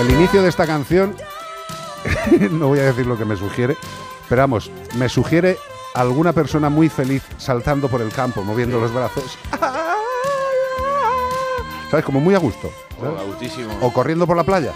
El 0.00 0.10
inicio 0.12 0.42
de 0.42 0.48
esta 0.48 0.64
canción, 0.64 1.16
no 2.52 2.68
voy 2.68 2.78
a 2.78 2.84
decir 2.84 3.04
lo 3.04 3.18
que 3.18 3.24
me 3.24 3.36
sugiere, 3.36 3.76
pero 4.28 4.42
vamos, 4.42 4.70
me 4.94 5.08
sugiere 5.08 5.58
alguna 5.92 6.32
persona 6.32 6.68
muy 6.68 6.88
feliz 6.88 7.24
saltando 7.36 7.88
por 7.88 8.00
el 8.00 8.12
campo, 8.12 8.44
moviendo 8.44 8.78
los 8.78 8.94
brazos. 8.94 9.36
¿Sabes? 11.90 12.04
Como 12.04 12.20
muy 12.20 12.36
a 12.36 12.38
gusto. 12.38 12.70
¿sabes? 13.00 13.20
Oh, 13.20 13.26
gustísimo. 13.26 13.76
O 13.80 13.92
corriendo 13.92 14.24
por 14.24 14.36
la 14.36 14.44
playa. 14.44 14.72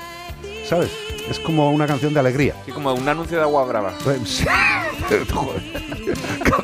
¿Sabes? 0.68 0.90
Es 1.30 1.38
como 1.40 1.70
una 1.70 1.86
canción 1.86 2.12
de 2.12 2.20
alegría. 2.20 2.54
Sí, 2.66 2.72
como 2.72 2.92
un 2.92 3.08
anuncio 3.08 3.36
de 3.38 3.42
agua 3.44 3.64
brava. 3.64 3.92
Pues, 4.04 4.18
sí. 4.28 4.44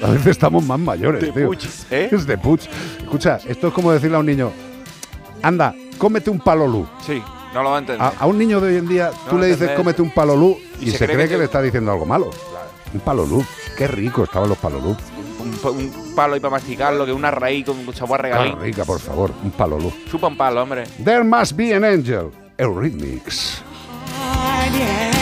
Cada 0.01 0.13
vez 0.13 0.27
estamos 0.27 0.65
más 0.65 0.79
mayores, 0.79 1.21
De 1.23 1.33
tío. 1.33 1.53
¿eh? 1.91 2.09
Es 2.11 2.27
de 2.27 2.37
Puig. 2.39 2.61
Escucha, 2.99 3.39
esto 3.47 3.69
es 3.69 3.73
como 3.75 3.93
decirle 3.93 4.17
a 4.17 4.21
un 4.21 4.27
niño, 4.27 4.53
anda, 5.43 5.75
cómete 5.97 6.31
un 6.31 6.41
palolú. 6.41 6.87
Sí, 7.07 7.23
no 7.55 7.63
lo 7.63 7.71
va 7.71 7.77
a 7.77 7.79
entender. 7.81 8.03
A, 8.03 8.13
a 8.19 8.27
un 8.27 8.39
niño 8.39 8.61
de 8.61 8.69
hoy 8.73 8.77
en 8.79 8.89
día, 8.89 9.11
tú 9.29 9.39
le 9.39 9.47
dices 9.47 9.63
entender. 9.63 9.77
cómete 9.77 10.03
un 10.03 10.11
palolú 10.11 10.59
y, 10.81 10.89
Y 10.89 10.91
se, 10.93 11.07
cree, 11.07 11.29
que, 11.29 11.39
le 11.39 11.45
está 11.45 11.63
diciendo 11.63 11.93
algo 11.93 12.07
malo. 12.07 12.31
Un 12.93 13.01
palolú. 13.01 13.45
Qué 13.77 13.87
rico 13.87 14.25
estaban 14.25 14.49
los 14.49 14.59
palolú. 14.59 14.97
Un, 15.41 15.71
un 15.71 16.15
palo 16.15 16.35
ahí 16.35 16.41
para 16.41 16.53
masticarlo, 16.53 17.07
que 17.07 17.13
una 17.13 17.31
raíz 17.31 17.65
con 17.67 17.79
un 17.79 17.95
sabor 17.95 18.21
regalín. 18.23 18.59
rica, 18.61 18.85
por 18.85 18.99
favor. 19.01 19.31
Un 19.43 19.51
palolú. 19.51 19.93
Chupa 20.11 20.27
un 20.27 20.37
palo, 20.37 20.63
hombre. 20.63 20.85
There 21.05 21.23
must 21.25 21.53
be 21.53 21.75
an 21.75 21.85
angel. 21.85 22.31
Eurythmics. 22.59 23.63
yeah. 24.70 25.18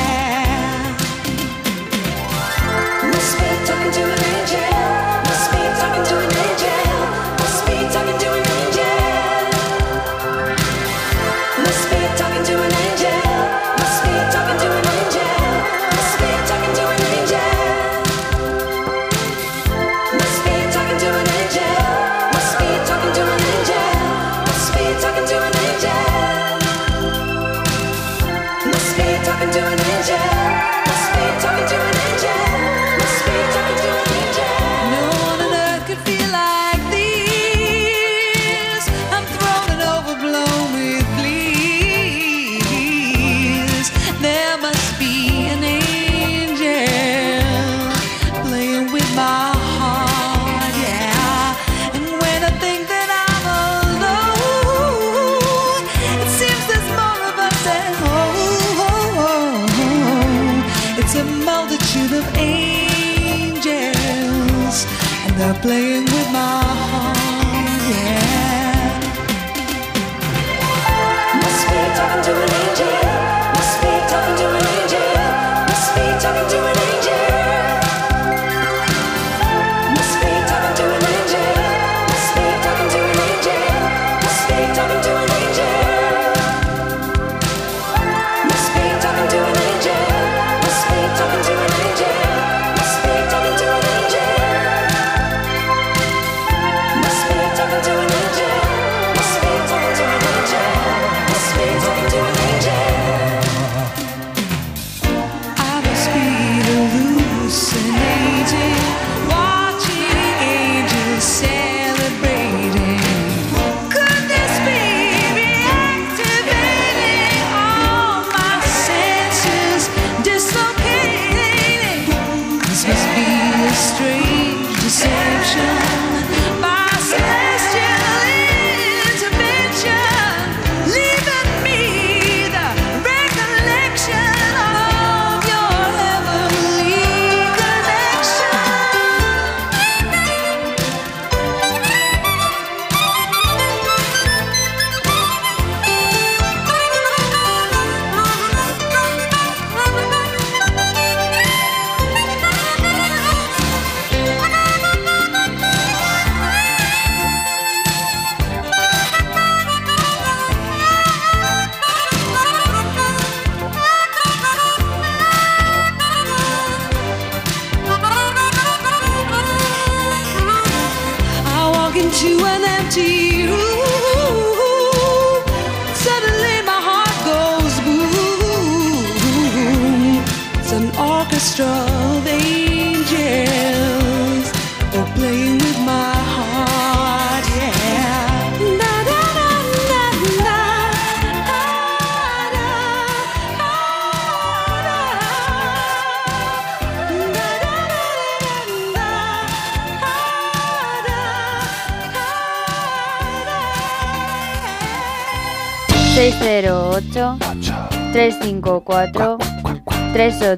They're 65.39 65.55
playing 65.61 66.05
with 66.05 66.33
my 66.33 66.63
heart, 66.93 67.06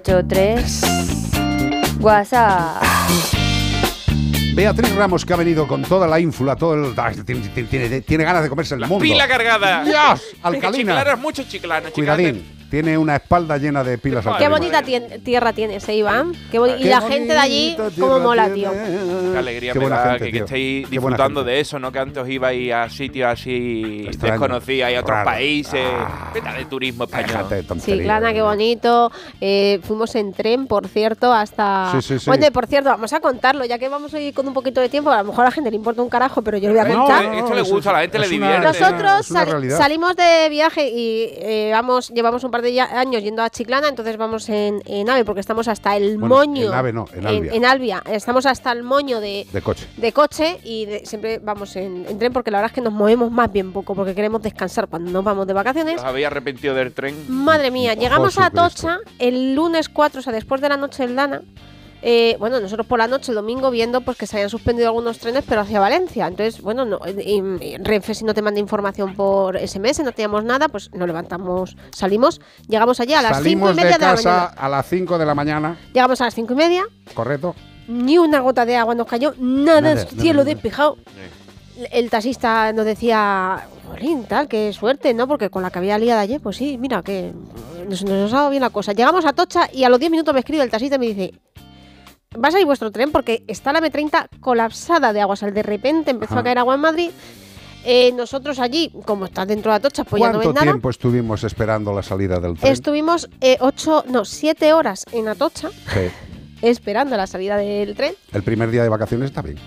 ...383... 0.09 2.01
WhatsApp... 2.01 2.83
Beatriz 4.55 4.95
Ramos, 4.95 5.25
que 5.27 5.33
ha 5.35 5.37
venido 5.37 5.69
con 5.69 5.83
toda 5.83 6.07
la 6.09 6.19
ínfula, 6.19 6.57
todo 6.57 6.75
el. 6.75 6.95
Tiene, 7.25 7.49
tiene- 7.67 8.01
tiene- 8.01 8.25
ganas 8.25 8.43
de 8.43 8.49
comerse 8.49 8.75
el 8.75 8.81
mundo. 8.81 9.03
Pila 9.03 9.29
cargada. 9.29 9.85
¡Dios! 9.85 10.23
Alcalina. 10.43 10.95
Chiclanas, 10.97 11.19
mucho 11.21 11.45
chiclana. 11.45 11.91
Cuidadín, 11.91 12.45
tiene 12.71 12.99
una 12.99 13.17
espalda 13.17 13.57
llena 13.57 13.83
de 13.83 13.97
pilas 13.99 14.25
Qué 14.39 14.49
bonita 14.49 14.83
tien- 14.83 15.23
tierra 15.23 15.53
tienes, 15.53 15.89
¿eh, 15.89 15.95
Iván? 15.97 16.33
Qué 16.51 16.59
boni- 16.59 16.75
y 16.79 16.83
Qué 16.83 16.89
la 16.91 17.01
gente 17.01 17.33
de 17.33 17.39
allí, 17.39 17.75
bonita 17.79 18.01
cómo 18.01 18.15
tierra 18.15 18.23
mola, 18.25 18.45
tiene. 18.53 18.71
tío. 18.71 19.33
Qué 19.33 19.39
alegría 19.39 19.73
Qué 19.73 19.79
me 19.79 19.85
buena 19.87 20.01
da 20.03 20.11
gente, 20.11 20.25
que, 20.27 20.33
tío. 20.33 20.45
estéis 20.45 20.89
Qué 20.89 20.99
buena 20.99 21.17
disfrutando 21.17 21.41
gente. 21.41 21.53
de 21.53 21.61
eso, 21.61 21.79
¿no? 21.79 21.93
Que 21.93 21.99
antes 21.99 22.29
ibais 22.29 22.73
a 22.73 22.89
sitios 22.91 23.29
así 23.33 24.05
Extraño. 24.07 24.33
desconocidos 24.33 24.91
y 24.91 24.95
a 24.95 25.01
otros 25.01 25.17
Raro. 25.17 25.31
países. 25.31 25.87
Vete 26.35 26.49
de 26.59 26.65
turismo 26.67 27.05
español. 27.05 27.29
Déjate 27.29 27.55
de 27.55 27.63
tonterías. 27.63 27.99
Chiclana, 27.99 28.33
qué 28.33 28.43
bonito. 28.43 29.13
Eh, 29.41 29.81
fuimos 29.83 30.15
en 30.15 30.33
tren, 30.33 30.67
por 30.67 30.89
cierto, 30.89 31.33
hasta. 31.33 31.91
Sí, 31.93 32.03
sí, 32.03 32.19
sí. 32.19 32.27
Bueno, 32.29 32.47
por 32.53 32.67
cierto, 32.67 32.91
vamos 32.91 33.13
a 33.13 33.21
contarlo, 33.21 33.65
ya 33.65 33.79
que 33.79 33.89
vamos 33.89 34.13
hoy 34.15 34.33
con 34.33 34.47
un 34.47 34.55
poquito 34.55 34.81
de 34.81 34.89
tiempo. 34.89 35.11
A 35.11 35.19
lo 35.23 35.25
mejor 35.31 35.43
a 35.43 35.49
la 35.49 35.53
gente 35.53 35.71
le 35.71 35.77
importa 35.77 36.03
un 36.03 36.09
carajo, 36.11 36.43
pero 36.43 36.59
yo 36.59 36.69
lo 36.69 36.75
voy 36.75 36.81
a 36.85 36.89
No, 36.89 37.05
contar. 37.05 37.25
eh, 37.25 37.39
esto 37.39 37.55
le 37.55 37.63
gusta, 37.63 37.91
a 37.91 37.93
la 37.95 38.01
gente 38.01 38.19
le 38.19 38.27
es 38.27 38.33
una- 38.33 38.47
divierte. 38.53 38.67
Nosotros 38.81 39.21
es 39.21 39.31
una 39.31 39.41
sali- 39.41 39.51
realidad. 39.53 39.79
salimos 39.79 40.17
de 40.17 40.49
viaje 40.51 40.89
y 40.89 41.31
eh, 41.37 41.71
vamos, 41.73 42.11
llevamos 42.11 42.45
un 42.45 42.51
par 42.51 42.58
de 42.63 42.73
ya- 42.73 42.99
años 43.01 43.23
yendo 43.23 43.43
a 43.43 43.51
Chiclana, 43.51 43.89
entonces 43.89 44.17
vamos 44.17 44.49
en, 44.49 44.83
en 44.87 45.09
AVE 45.11 45.25
porque 45.25 45.41
estamos 45.41 45.69
hasta 45.69 45.97
el 45.97 46.19
Bueno, 46.19 46.35
moño. 46.37 46.67
en 46.69 46.73
AVE 46.75 46.93
no, 46.93 47.05
en 47.15 47.27
Albia. 47.27 47.53
En, 47.53 47.65
Albia. 47.65 48.03
Estamos 48.07 48.47
hasta 48.47 48.73
el 48.73 48.83
moño 48.83 49.21
de, 49.21 49.47
De 49.53 49.63
coche. 49.63 49.87
de 49.97 50.13
coche 50.13 50.59
y 50.65 50.87
de- 50.87 51.07
siempre 51.07 51.39
vamos 51.39 51.75
en, 51.77 52.07
en 52.09 52.19
tren 52.19 52.33
porque 52.33 52.51
la 52.51 52.59
verdad 52.59 52.71
es 52.71 52.75
que 52.75 52.81
nos 52.81 52.93
movemos 52.93 53.31
más 53.31 53.53
bien 53.53 53.73
poco 53.73 53.95
porque 53.95 54.15
queremos 54.15 54.43
descansar 54.43 54.89
cuando 54.89 55.11
nos 55.11 55.25
vamos 55.25 55.47
de 55.47 55.53
vacaciones. 55.53 55.97
¿Os 55.97 56.05
habéis 56.05 56.27
arrepentido 56.27 56.75
del 56.75 56.93
tren? 56.93 57.15
Madre 57.29 57.71
mía, 57.71 57.95
llegamos 57.95 58.39
a 58.39 58.51
Jesucristo. 58.51 58.89
Atocha 58.89 58.99
el 59.19 59.55
lunes 59.55 59.89
4, 59.89 60.21
o 60.21 60.23
sea, 60.23 60.33
después 60.33 60.61
de 60.61 60.69
la 60.69 60.77
noche 60.77 61.07
del 61.07 61.17
Dana. 61.17 61.43
Eh, 62.01 62.37
bueno, 62.39 62.61
nosotros 62.61 62.87
por 62.87 62.99
la 63.01 63.09
noche, 63.09 63.33
el 63.33 63.35
domingo, 63.37 63.71
viendo 63.73 64.01
pues 64.03 64.17
que 64.17 64.27
se 64.27 64.37
habían 64.37 64.51
suspendido 64.51 64.87
algunos 64.89 65.19
trenes, 65.19 65.45
pero 65.49 65.63
hacia 65.63 65.81
Valencia. 65.81 66.29
Entonces, 66.29 66.61
bueno, 66.63 66.85
no, 66.85 67.01
y- 67.09 67.43
y 67.61 67.77
Renfe 67.79 68.15
si 68.15 68.25
no 68.25 68.35
te 68.35 68.43
manda 68.43 68.61
información 68.61 69.15
por 69.15 69.57
SMS, 69.57 70.05
no 70.05 70.13
teníamos 70.13 70.45
nada, 70.45 70.69
pues 70.69 70.93
nos 70.95 71.07
levantamos, 71.09 71.77
salimos, 71.91 72.41
llegamos 72.69 73.01
allí 73.01 73.15
a 73.15 73.23
las 73.23 73.39
cinco 73.43 73.67
Salimos 73.67 73.73
y 73.73 73.75
media 73.75 73.91
de 73.91 73.99
de, 73.99 74.07
la 74.07 74.15
mañana. 74.15 74.45
a 74.57 74.69
las 74.69 74.87
5 74.87 75.19
de 75.19 75.27
la 75.27 75.35
mañana, 75.35 75.77
Llegamos 75.93 76.21
a 76.21 76.25
las 76.27 76.35
cinco 76.35 76.53
y 76.53 76.57
media, 76.57 76.85
¿correcto? 77.15 77.55
ni 77.89 78.19
una 78.19 78.41
gota 78.41 78.65
de 78.65 78.77
agua 78.77 78.95
nos 78.95 79.07
cayó, 79.07 79.35
nada, 79.39 79.81
Nada, 79.81 79.97
cielo 80.05 80.19
nada, 80.19 80.33
nada. 80.35 80.45
despejado. 80.45 80.97
El 81.93 82.11
taxista 82.11 82.73
nos 82.73 82.85
decía, 82.85 83.67
jolín, 83.89 84.25
tal, 84.25 84.47
qué 84.49 84.73
suerte, 84.73 85.15
¿no? 85.15 85.27
Porque 85.29 85.49
con 85.49 85.63
la 85.63 85.71
que 85.71 85.79
había 85.79 85.97
liado 85.99 86.21
ayer, 86.21 86.41
pues 86.41 86.57
sí, 86.57 86.77
mira, 86.77 87.03
que 87.03 87.33
nos, 87.89 88.05
nos 88.05 88.33
ha 88.33 88.37
dado 88.37 88.51
bien 88.51 88.63
la 88.63 88.71
cosa. 88.71 88.93
Llegamos 88.93 89.25
a 89.25 89.33
Tocha 89.33 89.69
y 89.73 89.85
a 89.85 89.89
los 89.89 89.99
10 90.01 90.11
minutos 90.11 90.35
me 90.35 90.41
escribe 90.41 90.63
el 90.65 90.71
taxista 90.71 90.97
y 90.97 90.99
me 90.99 91.07
dice, 91.07 91.35
¿vas 92.37 92.55
a 92.55 92.61
ir 92.61 92.67
vuestro 92.67 92.91
tren? 92.91 93.11
Porque 93.13 93.43
está 93.47 93.73
la 93.73 93.81
M30 93.81 94.29
colapsada 94.41 95.13
de 95.13 95.21
agua. 95.21 95.35
O 95.35 95.37
sea, 95.37 95.51
de 95.51 95.63
repente 95.63 96.11
empezó 96.11 96.35
Ajá. 96.35 96.41
a 96.41 96.45
caer 96.45 96.59
agua 96.59 96.75
en 96.75 96.81
Madrid. 96.81 97.11
Eh, 97.85 98.13
nosotros 98.13 98.59
allí, 98.59 98.93
como 99.07 99.25
está 99.25 99.47
dentro 99.47 99.71
de 99.71 99.77
Atocha, 99.77 100.05
pues 100.05 100.21
ya 100.21 100.33
no 100.33 100.41
¿Cuánto 100.43 100.61
tiempo 100.61 100.91
estuvimos 100.91 101.45
esperando 101.45 101.93
la 101.95 102.03
salida 102.03 102.41
del 102.41 102.59
tren? 102.59 102.73
Estuvimos 102.73 103.31
eh, 103.41 103.57
ocho, 103.61 104.05
no, 104.09 104.25
siete 104.25 104.73
horas 104.73 105.05
en 105.13 105.29
Atocha 105.29 105.71
Sí. 105.71 106.11
esperando 106.61 107.17
la 107.17 107.27
salida 107.27 107.57
del 107.57 107.95
tren. 107.95 108.15
El 108.33 108.43
primer 108.43 108.71
día 108.71 108.83
de 108.83 108.89
vacaciones 108.89 109.27
está 109.31 109.43
bien. 109.43 109.59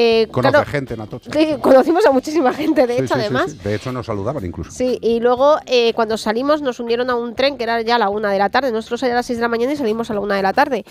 Eh, 0.00 0.28
Conoce 0.30 0.52
claro, 0.52 0.70
gente 0.70 0.94
en 0.94 1.00
Atocha. 1.00 1.28
sí, 1.32 1.56
conocimos 1.60 2.06
a 2.06 2.12
muchísima 2.12 2.52
gente, 2.52 2.86
de 2.86 2.98
Sí, 2.98 3.02
hecho, 3.02 3.14
sí, 3.14 3.20
además. 3.20 3.62
De 3.64 3.74
hecho, 3.74 3.90
nos 3.90 4.06
saludaban 4.06 4.44
incluso. 4.44 4.70
Sí, 4.70 4.96
y 5.02 5.18
luego 5.18 5.56
eh, 5.66 5.92
cuando 5.94 6.16
salimos 6.16 6.62
nos 6.62 6.78
unieron 6.78 7.10
a 7.10 7.16
un 7.16 7.34
tren 7.34 7.56
que 7.58 7.64
era 7.64 7.80
ya 7.82 7.96
a 7.96 7.98
la 7.98 8.08
una 8.08 8.30
de 8.30 8.38
la 8.38 8.48
tarde. 8.48 8.70
Nosotros 8.70 9.02
era 9.02 9.14
a 9.14 9.16
las 9.16 9.26
6 9.26 9.38
de 9.38 9.42
la 9.42 9.48
mañana 9.48 9.72
y 9.72 9.76
salimos 9.76 10.08
a 10.10 10.14
la 10.14 10.20
una 10.20 10.36
de 10.36 10.42
la 10.42 10.52
tarde. 10.52 10.84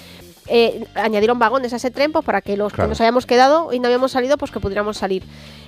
Eh, 0.50 0.86
añadieron 0.96 1.40
vagones 1.40 1.72
a 1.72 1.78
ese 1.78 1.90
tren 1.90 2.12
pues, 2.12 2.26
para 2.26 2.42
que 2.42 2.58
los 2.58 2.74
Claro. 2.74 2.88
que 2.88 2.90
nos 2.90 3.00
habíamos 3.02 3.26
quedado 3.26 3.72
y 3.72 3.80
no 3.80 3.88
habíamos 3.88 4.12
salido, 4.12 4.38
pues 4.38 4.52
que 4.52 4.60
pudiéramos 4.60 4.98
salir. 4.98 5.24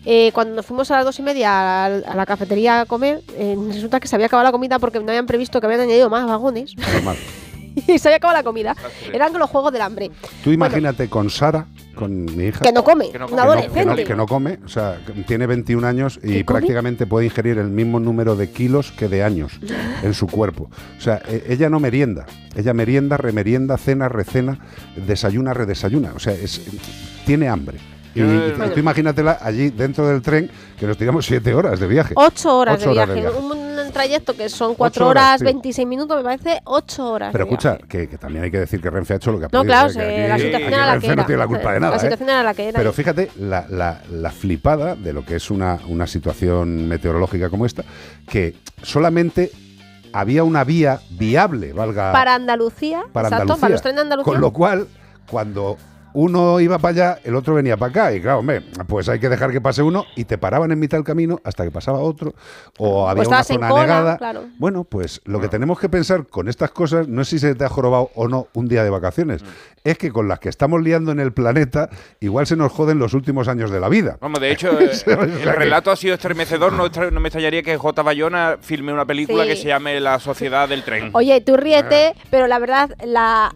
Eh, 0.05 0.31
cuando 0.33 0.55
nos 0.55 0.65
fuimos 0.65 0.91
a 0.91 0.97
las 0.97 1.05
dos 1.05 1.17
y 1.19 1.21
media 1.21 1.51
a, 1.53 1.85
a 1.85 2.15
la 2.15 2.25
cafetería 2.25 2.81
a 2.81 2.85
comer, 2.85 3.21
eh, 3.37 3.55
resulta 3.71 4.01
que 4.01 4.07
se 4.09 4.15
había 4.15 4.27
acabado 4.27 4.47
la 4.47 4.51
comida 4.51 4.79
porque 4.79 4.99
no 4.99 5.07
habían 5.09 5.25
previsto 5.27 5.61
que 5.61 5.65
habían 5.65 5.81
añadido 5.81 6.09
más 6.09 6.25
vagones 6.27 6.73
y 7.87 7.99
se 7.99 8.07
había 8.09 8.17
acabado 8.17 8.37
la 8.39 8.43
comida. 8.43 8.75
Eran 9.13 9.31
los 9.37 9.49
juegos 9.49 9.71
del 9.71 9.81
hambre. 9.81 10.11
Tú 10.43 10.51
imagínate 10.51 11.09
con 11.09 11.29
Sara, 11.29 11.65
con 11.99 12.25
mi 12.35 12.45
hija. 12.45 12.61
Que 12.61 12.71
no 12.71 12.83
come, 12.83 13.11
Que 13.11 13.19
no 13.19 13.25
come, 13.27 13.35
que 13.35 13.35
no- 13.45 13.51
adolescente. 13.51 13.79
que 13.79 13.85
no, 13.85 13.95
que 13.95 14.15
no 14.15 14.25
come, 14.25 14.59
o 14.65 14.67
sea, 14.69 14.99
tiene 15.27 15.45
21 15.45 15.85
años 15.85 16.19
y 16.23 16.43
prácticamente 16.43 17.05
puede 17.05 17.25
ingerir 17.25 17.57
el 17.57 17.69
mismo 17.69 17.99
número 17.99 18.35
de 18.35 18.49
kilos 18.49 18.91
que 18.91 19.07
de 19.09 19.23
años 19.23 19.59
en 20.01 20.13
su 20.13 20.27
cuerpo. 20.27 20.69
O 20.97 21.01
sea, 21.01 21.21
e- 21.27 21.43
ella 21.49 21.69
no 21.69 21.79
merienda, 21.79 22.25
ella 22.55 22.73
merienda, 22.73 23.17
remerienda, 23.17 23.77
cena, 23.77 24.07
recena, 24.09 24.59
desayuna, 25.07 25.53
redesayuna. 25.53 26.13
O 26.15 26.19
sea, 26.19 26.33
es, 26.33 26.61
tiene 27.25 27.47
hambre. 27.49 27.77
Y, 28.15 28.21
tú 28.73 28.79
imagínatela 28.79 29.37
allí 29.41 29.69
dentro 29.69 30.07
del 30.07 30.21
tren 30.21 30.49
que 30.79 30.87
nos 30.87 30.97
tiramos 30.97 31.25
siete 31.25 31.53
horas 31.53 31.79
de 31.79 31.87
viaje. 31.87 32.13
Ocho 32.17 32.57
horas, 32.57 32.79
Ocho 32.81 32.89
de, 32.93 33.05
viaje. 33.15 33.37
Un, 33.37 33.51
un 33.51 33.91
trayecto 33.91 34.35
que 34.35 34.49
son 34.49 34.75
cuatro 34.75 35.05
Ocho 35.05 35.09
horas, 35.11 35.39
sí. 35.39 35.45
26 35.45 35.87
minutos, 35.87 36.17
me 36.17 36.23
parece 36.23 36.59
ocho 36.65 37.11
horas. 37.11 37.29
Pero 37.31 37.45
de 37.45 37.49
viaje. 37.51 37.67
escucha, 37.69 37.87
que, 37.87 38.09
que 38.09 38.17
también 38.17 38.43
hay 38.45 38.51
que 38.51 38.59
decir 38.59 38.81
que 38.81 38.89
Renfe 38.89 39.13
ha 39.13 39.17
hecho 39.17 39.31
lo 39.31 39.39
que 39.39 39.45
ha 39.45 39.49
No, 39.51 39.59
podido. 39.59 39.73
claro, 39.73 39.89
¿eh? 39.99 40.27
la 40.27 40.37
situación 40.39 40.73
era 40.73 40.85
la 40.87 40.91
Renfe 40.93 41.07
que 41.07 41.15
no 41.15 41.21
era. 41.21 41.25
tiene 41.27 41.39
la 41.39 41.47
culpa 41.47 41.71
de 41.73 41.79
La 41.79 41.85
nada. 41.87 41.95
¿eh? 41.97 41.99
situación 41.99 42.29
era 42.29 42.43
la 42.43 42.53
que 42.53 42.67
era. 42.69 42.77
Pero 42.79 42.93
fíjate 42.93 43.31
la, 43.39 43.65
la- 43.69 44.01
la 44.11 44.31
flipada 44.31 44.95
de 44.95 45.13
lo 45.13 45.23
que 45.25 45.35
es 45.35 45.51
una, 45.51 45.79
una 45.87 46.07
situación 46.07 46.87
meteorológica 46.87 47.49
como 47.49 47.65
esta, 47.65 47.83
que 48.27 48.55
solamente 48.81 49.51
había 50.13 50.43
una 50.43 50.63
vía 50.63 50.99
viable, 51.11 51.73
valga 51.73 52.11
Para 52.11 52.33
Andalucía, 52.33 53.03
para 53.13 53.27
exacto, 53.27 53.43
Andalucía. 53.53 53.61
para 53.61 53.71
los 53.73 53.81
trenes 53.81 53.95
de 53.97 54.01
Andalucía. 54.01 54.31
Con 54.33 54.41
lo 54.41 54.51
cual, 54.51 54.87
cuando 55.29 55.77
uno 56.13 56.59
iba 56.59 56.77
para 56.79 56.91
allá, 57.13 57.19
el 57.23 57.35
otro 57.35 57.53
venía 57.53 57.77
para 57.77 57.89
acá. 57.91 58.13
Y 58.13 58.21
claro, 58.21 58.39
hombre, 58.39 58.61
pues 58.87 59.07
hay 59.09 59.19
que 59.19 59.29
dejar 59.29 59.51
que 59.51 59.61
pase 59.61 59.81
uno 59.81 60.05
y 60.15 60.25
te 60.25 60.37
paraban 60.37 60.71
en 60.71 60.79
mitad 60.79 60.97
del 60.97 61.05
camino 61.05 61.39
hasta 61.43 61.63
que 61.63 61.71
pasaba 61.71 61.99
otro. 61.99 62.33
O 62.77 63.07
había 63.09 63.27
una 63.27 63.43
zona 63.43 63.69
cola, 63.69 63.81
negada. 63.83 64.17
claro. 64.17 64.43
Bueno, 64.57 64.83
pues 64.83 65.21
lo 65.25 65.39
que 65.39 65.47
tenemos 65.47 65.79
que 65.79 65.89
pensar 65.89 66.25
con 66.27 66.47
estas 66.49 66.71
cosas 66.71 67.07
no 67.07 67.21
es 67.21 67.27
si 67.27 67.39
se 67.39 67.55
te 67.55 67.63
ha 67.65 67.69
jorobado 67.69 68.09
o 68.15 68.27
no 68.27 68.47
un 68.53 68.67
día 68.67 68.83
de 68.83 68.89
vacaciones. 68.89 69.43
Es 69.83 69.97
que 69.97 70.11
con 70.11 70.27
las 70.27 70.39
que 70.39 70.49
estamos 70.49 70.81
liando 70.81 71.11
en 71.11 71.19
el 71.19 71.31
planeta, 71.31 71.89
igual 72.19 72.45
se 72.47 72.55
nos 72.57 72.71
joden 72.71 72.99
los 72.99 73.13
últimos 73.13 73.47
años 73.47 73.71
de 73.71 73.79
la 73.79 73.87
vida. 73.89 74.17
Vamos, 74.19 74.39
de 74.41 74.51
hecho, 74.51 74.77
eh, 74.79 74.91
el 75.07 75.53
relato 75.55 75.91
ha 75.91 75.95
sido 75.95 76.15
estremecedor. 76.15 76.73
No, 76.73 76.85
estra- 76.87 77.11
no 77.11 77.19
me 77.19 77.29
extrañaría 77.29 77.63
que 77.63 77.77
J. 77.77 78.01
Bayona 78.01 78.57
filme 78.61 78.91
una 78.93 79.05
película 79.05 79.43
Sí. 79.43 79.49
que 79.49 79.55
se 79.55 79.67
llame 79.69 79.99
La 79.99 80.19
Sociedad 80.19 80.67
del 80.67 80.83
Tren. 80.83 81.11
Oye, 81.13 81.39
tú 81.41 81.55
ríete, 81.55 82.13
pero 82.29 82.47
la 82.47 82.59
verdad, 82.59 82.89
la, 83.05 83.53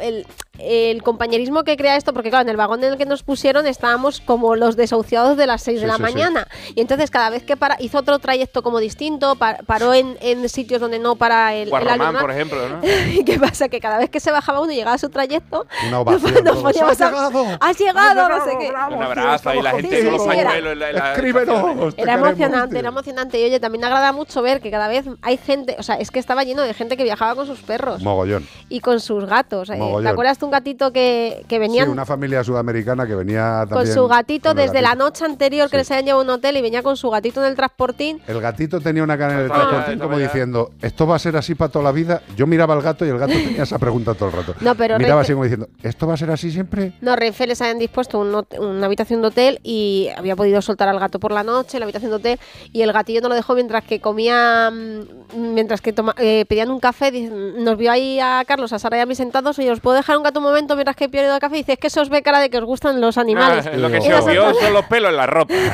el, 0.00 0.26
el 0.58 1.02
compañerismo 1.02 1.64
que 1.64 1.76
crea 1.76 1.96
esto, 1.96 2.12
porque 2.12 2.30
claro, 2.30 2.42
en 2.42 2.48
el 2.48 2.56
vagón 2.56 2.82
en 2.84 2.92
el 2.92 2.98
que 2.98 3.06
nos 3.06 3.22
pusieron 3.22 3.66
estábamos 3.66 4.20
como 4.20 4.54
los 4.56 4.76
desahuciados 4.76 5.36
de 5.36 5.46
las 5.46 5.62
6 5.62 5.80
de 5.80 5.86
la 5.86 5.96
sí, 5.96 6.02
mañana. 6.02 6.46
Y 6.74 6.80
entonces 6.80 7.10
cada 7.10 7.30
vez 7.30 7.42
que 7.44 7.56
para, 7.56 7.76
hizo 7.80 7.98
otro 7.98 8.18
trayecto 8.18 8.62
como 8.62 8.78
distinto, 8.78 9.34
pa- 9.36 9.58
paró 9.66 9.94
en, 9.94 10.16
en 10.20 10.48
sitios 10.48 10.80
donde 10.80 10.98
no 10.98 11.16
para 11.16 11.54
el, 11.54 11.62
el 11.64 11.70
Guarromán, 11.70 12.00
alumnado. 12.00 12.24
por 12.26 12.30
ejemplo, 12.30 12.68
¿no? 12.68 12.80
¿Y 13.12 13.24
qué 13.24 13.38
pasa? 13.38 13.68
Que 13.68 13.80
cada 13.80 13.98
vez 13.98 14.10
que 14.10 14.20
se 14.20 14.30
bajaba 14.30 14.60
uno 14.60 14.70
y 14.72 14.76
llegaba 14.76 14.94
a 14.94 14.98
su 14.98 15.08
trayecto, 15.10 15.66
Una 15.88 16.00
ovación. 16.02 16.32
nos 16.34 16.42
todos. 16.44 16.62
poníamos 16.62 16.92
¡Has 16.92 17.00
a- 17.00 17.10
llegado! 17.10 17.58
¡Has 17.60 17.78
llegado! 17.78 18.28
no 18.28 18.44
sé 18.44 18.50
qué. 18.58 18.68
Un 18.94 19.02
abrazo 19.02 19.54
y 19.54 19.62
la 19.62 19.70
gente 19.72 20.00
Sí, 20.02 20.04
con 20.08 20.12
los 20.18 20.26
era- 20.36 20.60
la- 20.74 21.12
Escríbenos, 21.14 21.94
emocionante, 21.96 22.78
era 22.78 22.88
emocionante. 22.88 23.40
Y 23.40 23.44
oye, 23.44 23.60
también 23.60 23.84
agrada 23.84 24.12
mucho 24.12 24.42
ver 24.42 24.60
que 24.60 24.70
cada 24.70 24.88
vez 24.88 25.04
hay 25.22 25.36
gente, 25.36 25.76
o 25.78 25.82
sea, 25.82 25.96
es 25.96 26.10
que 26.10 26.18
estaba 26.18 26.44
lleno 26.44 26.62
de 26.62 26.74
gente 26.74 26.96
que 26.96 27.02
viajaba 27.04 27.34
con 27.34 27.46
sus 27.46 27.60
perros 27.60 28.02
Mogollón. 28.02 28.46
y 28.68 28.80
con 28.80 29.00
sus 29.00 29.24
gatos. 29.26 29.70
eh. 29.70 29.78
¿Te 30.02 30.08
acuerdas 30.08 30.38
un 30.44 30.50
gatito 30.50 30.92
que, 30.92 31.44
que 31.48 31.58
venían 31.58 31.86
Sí, 31.86 31.90
una 31.92 32.04
familia 32.06 32.44
sudamericana 32.44 33.06
que 33.06 33.14
venía 33.14 33.60
con 33.60 33.78
también. 33.78 33.94
su 33.94 34.06
gatito 34.06 34.50
con 34.50 34.56
desde 34.58 34.82
la 34.82 34.94
noche 34.94 35.24
anterior 35.24 35.68
que 35.70 35.76
les 35.78 35.90
habían 35.90 36.06
llevado 36.06 36.20
a 36.22 36.24
un 36.24 36.30
hotel 36.30 36.56
y 36.56 36.62
venía 36.62 36.82
con 36.82 36.96
su 36.96 37.10
gatito 37.10 37.40
en 37.42 37.46
el 37.50 37.56
transportín? 37.56 38.20
El 38.26 38.40
gatito 38.40 38.80
tenía 38.80 39.02
una 39.02 39.16
cara 39.18 39.34
en 39.34 39.40
el 39.40 39.50
Ah, 39.50 39.54
transportín 39.54 39.98
como 39.98 40.18
diciendo, 40.18 40.70
¿esto 40.82 41.06
va 41.06 41.16
a 41.16 41.18
ser 41.18 41.36
así 41.36 41.54
para 41.54 41.70
toda 41.72 41.84
la 41.84 41.92
vida? 41.92 42.22
Yo 42.36 42.46
miraba 42.46 42.74
al 42.74 42.82
gato 42.82 43.04
y 43.04 43.08
el 43.08 43.18
gato 43.18 43.32
tenía 43.32 43.62
esa 43.64 43.78
pregunta 43.78 44.14
todo 44.14 44.28
el 44.28 44.34
rato. 44.36 44.54
No, 44.60 44.74
pero 44.74 44.98
Miraba 44.98 45.20
Renfe- 45.20 45.24
así 45.24 45.32
como 45.32 45.44
diciendo, 45.44 45.68
¿esto 45.82 46.06
va 46.06 46.14
a 46.14 46.16
ser 46.16 46.30
así 46.30 46.50
siempre? 46.50 46.92
No, 47.00 47.16
Renfe 47.16 47.46
les 47.46 47.60
habían 47.62 47.78
dispuesto 47.78 48.18
un 48.20 48.32
hot- 48.32 48.58
una 48.58 48.86
habitación 48.86 49.20
de 49.22 49.28
hotel 49.28 49.60
y 49.62 50.08
había 50.16 50.36
podido 50.36 50.60
soltar 50.62 50.88
al 50.88 50.98
gato 50.98 51.18
por 51.18 51.32
la 51.32 51.42
noche 51.42 51.76
en 51.76 51.80
la 51.80 51.84
habitación 51.86 52.10
de 52.10 52.16
hotel 52.16 52.38
y 52.72 52.82
el 52.82 52.92
gatillo 52.92 53.20
no 53.20 53.28
lo 53.28 53.34
dejó 53.34 53.54
mientras 53.54 53.84
que 53.84 54.00
comía, 54.00 54.70
mm, 54.70 55.52
mientras 55.54 55.80
que 55.80 55.92
toma- 55.92 56.14
eh, 56.18 56.44
pedían 56.48 56.70
un 56.70 56.80
café. 56.80 57.10
Nos 57.12 57.76
vio 57.76 57.90
ahí 57.90 58.18
a 58.20 58.42
Carlos, 58.46 58.72
a 58.72 58.78
Sara 58.78 58.98
y 58.98 59.00
a 59.00 59.06
mí 59.06 59.14
sentados 59.14 59.58
y 59.58 59.68
os 59.68 59.80
puedo 59.80 59.96
dejar 59.96 60.16
un 60.16 60.22
gato 60.22 60.33
un 60.40 60.44
momento 60.46 60.74
mientras 60.74 60.96
que 60.96 61.08
pido 61.08 61.32
el 61.34 61.40
café. 61.40 61.56
Y 61.56 61.58
dice, 61.60 61.72
es 61.74 61.78
que 61.78 61.90
se 61.90 62.00
os 62.00 62.08
ve 62.08 62.22
cara 62.22 62.38
de 62.40 62.50
que 62.50 62.58
os 62.58 62.64
gustan 62.64 63.00
los 63.00 63.18
animales. 63.18 63.66
Ah, 63.66 63.76
lo 63.76 63.90
que 63.90 64.00
se 64.00 64.08
nosotros- 64.10 64.24
obvió 64.24 64.54
son 64.60 64.72
los 64.72 64.84
pelos 64.86 65.10
en 65.10 65.16
la 65.16 65.26
ropa. 65.26 65.54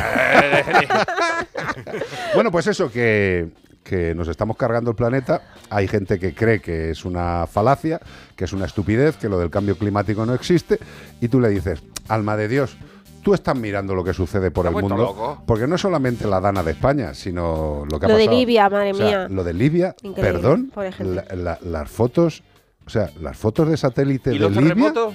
Bueno, 2.34 2.50
pues 2.50 2.66
eso, 2.66 2.90
que, 2.90 3.48
que 3.82 4.14
nos 4.14 4.28
estamos 4.28 4.56
cargando 4.56 4.90
el 4.90 4.96
planeta. 4.96 5.42
Hay 5.68 5.88
gente 5.88 6.18
que 6.18 6.34
cree 6.34 6.60
que 6.60 6.90
es 6.90 7.04
una 7.04 7.46
falacia, 7.46 8.00
que 8.36 8.44
es 8.44 8.52
una 8.52 8.66
estupidez, 8.66 9.16
que 9.16 9.28
lo 9.28 9.38
del 9.38 9.50
cambio 9.50 9.76
climático 9.76 10.24
no 10.26 10.34
existe. 10.34 10.78
Y 11.20 11.28
tú 11.28 11.40
le 11.40 11.48
dices, 11.48 11.82
alma 12.08 12.36
de 12.36 12.48
Dios, 12.48 12.76
tú 13.22 13.34
estás 13.34 13.56
mirando 13.56 13.94
lo 13.94 14.04
que 14.04 14.14
sucede 14.14 14.50
por 14.50 14.66
el 14.66 14.72
mundo. 14.72 14.96
loco. 14.96 15.42
Porque 15.46 15.66
no 15.66 15.74
es 15.74 15.80
solamente 15.80 16.26
la 16.26 16.40
dana 16.40 16.62
de 16.62 16.72
España, 16.72 17.14
sino 17.14 17.84
lo 17.90 17.98
que 17.98 18.06
ha 18.06 18.08
Lo 18.08 18.16
de 18.16 18.24
pasado. 18.24 18.38
Libia, 18.38 18.68
madre 18.70 18.92
O 18.92 18.94
sea, 18.94 19.06
mía. 19.06 19.28
Lo 19.28 19.44
de 19.44 19.52
Libia, 19.54 19.94
Increíble, 20.02 20.32
perdón, 20.40 20.70
por 20.72 20.86
ejemplo. 20.86 21.22
la- 21.28 21.34
la- 21.36 21.58
las 21.62 21.90
fotos, 21.90 22.42
o 22.90 22.92
sea, 22.92 23.08
las 23.20 23.36
fotos 23.38 23.68
de 23.68 23.76
satélite 23.76 24.30
¿Y 24.30 24.32
de 24.34 24.40
los 24.40 24.50
Libia. 24.50 24.68
terremotos? 24.74 25.14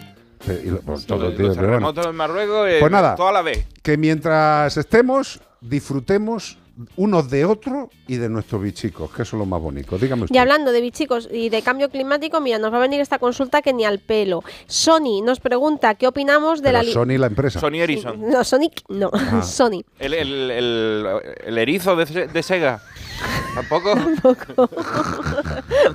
Y 0.64 0.70
lo- 0.70 0.80
pues 0.80 1.06
todo, 1.06 1.26
Los 1.26 1.30
tío, 1.36 1.38
pero 1.38 1.54
bueno. 1.56 1.62
terremotos 1.68 2.06
en 2.06 2.16
Marruecos, 2.16 2.70
eh, 2.70 2.78
Pues 2.80 2.90
nada. 2.92 3.16
toda 3.16 3.34
la 3.34 3.42
vez. 3.42 3.68
Que 3.84 3.98
mientras 3.98 4.78
estemos, 4.78 5.42
disfrutemos 5.60 6.58
unos 6.98 7.30
de 7.30 7.46
otros 7.46 7.88
y 8.08 8.18
de 8.18 8.28
nuestros 8.30 8.62
bichicos, 8.62 9.10
que 9.12 9.22
eso 9.22 9.36
es 9.36 9.40
lo 9.40 9.46
más 9.46 9.62
bonito. 9.62 9.98
Dígame 9.98 10.24
usted. 10.24 10.36
Y 10.36 10.38
hablando 10.40 10.72
de 10.72 10.82
bichicos 10.82 11.30
y 11.32 11.50
de 11.50 11.62
cambio 11.62 11.90
climático, 11.90 12.42
mira, 12.42 12.58
nos 12.60 12.72
va 12.74 12.78
a 12.78 12.82
venir 12.82 13.00
esta 13.02 13.18
consulta 13.20 13.62
que 13.62 13.72
ni 13.74 13.86
al 13.86 14.00
pelo. 14.00 14.44
Sony 14.68 15.22
nos 15.24 15.40
pregunta 15.40 15.96
qué 15.96 16.08
opinamos 16.08 16.62
de 16.62 16.72
Pero 16.72 16.84
la... 16.84 16.92
Sony 16.92 17.18
la 17.18 17.28
empresa. 17.28 17.60
Sony 17.60 17.76
Ericsson. 17.82 18.30
No, 18.30 18.44
Sonic, 18.44 18.82
no, 18.90 19.10
Ah. 19.14 19.42
Sony. 19.44 19.84
El, 20.00 20.14
el, 20.14 20.52
el, 20.52 21.06
el 21.46 21.58
erizo 21.58 21.96
de, 21.96 22.28
de 22.28 22.44
Sega. 22.44 22.82
¿Tampoco? 23.56 23.96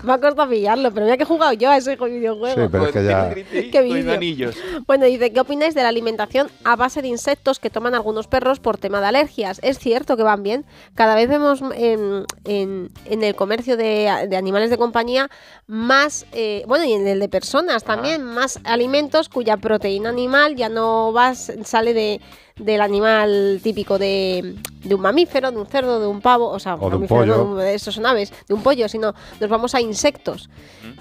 Me 0.02 0.12
ha 0.12 0.18
costado 0.18 0.48
pillarlo, 0.48 0.90
pero 0.92 1.04
mira 1.04 1.16
que 1.16 1.24
he 1.24 1.26
jugado 1.26 1.52
yo 1.52 1.70
a 1.70 1.76
ese 1.76 1.96
videojuego. 1.96 2.62
Sí, 2.62 2.68
pero 2.70 2.86
es 2.86 2.92
que 2.92 3.04
ya- 3.04 3.34
Qué 3.70 3.82
vídeo. 3.82 4.50
Bueno, 4.86 5.04
dice, 5.04 5.30
¿qué 5.32 5.40
opináis 5.40 5.74
de 5.74 5.82
la 5.82 5.88
alimentación 5.88 6.48
a 6.64 6.76
base 6.76 7.02
de 7.02 7.08
insectos 7.08 7.58
que 7.58 7.68
toman 7.70 7.94
algunos 7.94 8.26
perros 8.26 8.60
por 8.60 8.78
tema 8.78 9.00
de 9.00 9.06
alergias? 9.08 9.60
Es 9.62 9.78
cierto 9.78 10.16
que 10.16 10.22
van 10.22 10.42
bien. 10.42 10.64
Cada 10.94 11.14
vez 11.14 11.28
vemos 11.28 11.60
en, 11.74 12.24
en- 12.44 12.90
en 13.04 13.22
el 13.24 13.34
comercio 13.34 13.76
de, 13.76 14.26
de 14.28 14.36
animales 14.36 14.70
de 14.70 14.78
compañía 14.78 15.28
más, 15.66 16.26
eh, 16.32 16.64
bueno, 16.66 16.84
y 16.84 16.92
en 16.92 17.06
el 17.06 17.20
de 17.20 17.28
personas 17.28 17.84
también, 17.84 18.22
más 18.24 18.58
alimentos 18.64 19.28
cuya 19.28 19.56
proteína 19.56 20.08
animal 20.10 20.56
ya 20.56 20.68
no 20.68 21.12
va, 21.12 21.34
sale 21.34 21.94
de 21.94 22.20
del 22.56 22.82
animal 22.82 23.58
típico 23.62 23.98
de, 23.98 24.54
de 24.84 24.94
un 24.94 25.00
mamífero, 25.00 25.50
de 25.50 25.56
un 25.56 25.66
cerdo, 25.66 25.98
de 25.98 26.06
un 26.06 26.20
pavo, 26.20 26.50
o 26.50 26.58
sea, 26.58 26.74
O 26.74 26.90
de 26.90 26.96
un 26.96 27.02
mamífero, 27.08 27.24
no, 27.24 27.44
pollo. 27.44 27.54
de 27.56 27.74
esos 27.74 27.94
son 27.94 28.04
aves, 28.04 28.34
de 28.46 28.52
un 28.52 28.62
pollo, 28.62 28.86
sino 28.86 29.14
nos 29.40 29.48
vamos 29.48 29.74
a 29.74 29.80
insectos, 29.80 30.50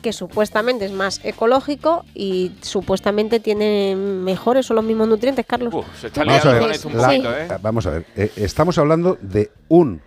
que 0.01 0.13
supuestamente 0.13 0.85
es 0.85 0.91
más 0.91 1.19
ecológico 1.23 2.05
y 2.15 2.51
supuestamente 2.61 3.39
tiene 3.39 3.95
mejores 3.95 4.69
o 4.71 4.73
los 4.73 4.83
mismos 4.83 5.07
nutrientes, 5.07 5.45
Carlos. 5.45 5.73
se 5.99 6.07
está 6.07 6.23
Vamos 6.23 6.45
a 6.45 6.51
liando 6.51 6.51
ver, 6.53 6.61
con 6.61 6.71
esto 6.71 6.87
un 6.87 6.97
la- 6.97 7.07
poquito, 7.07 7.37
¿eh? 7.37 7.47
vamos 7.61 7.85
a 7.85 7.89
ver, 7.91 8.05
eh, 8.15 8.31
estamos 8.37 8.77
hablando 8.77 9.17
de 9.21 9.51
un 9.67 10.01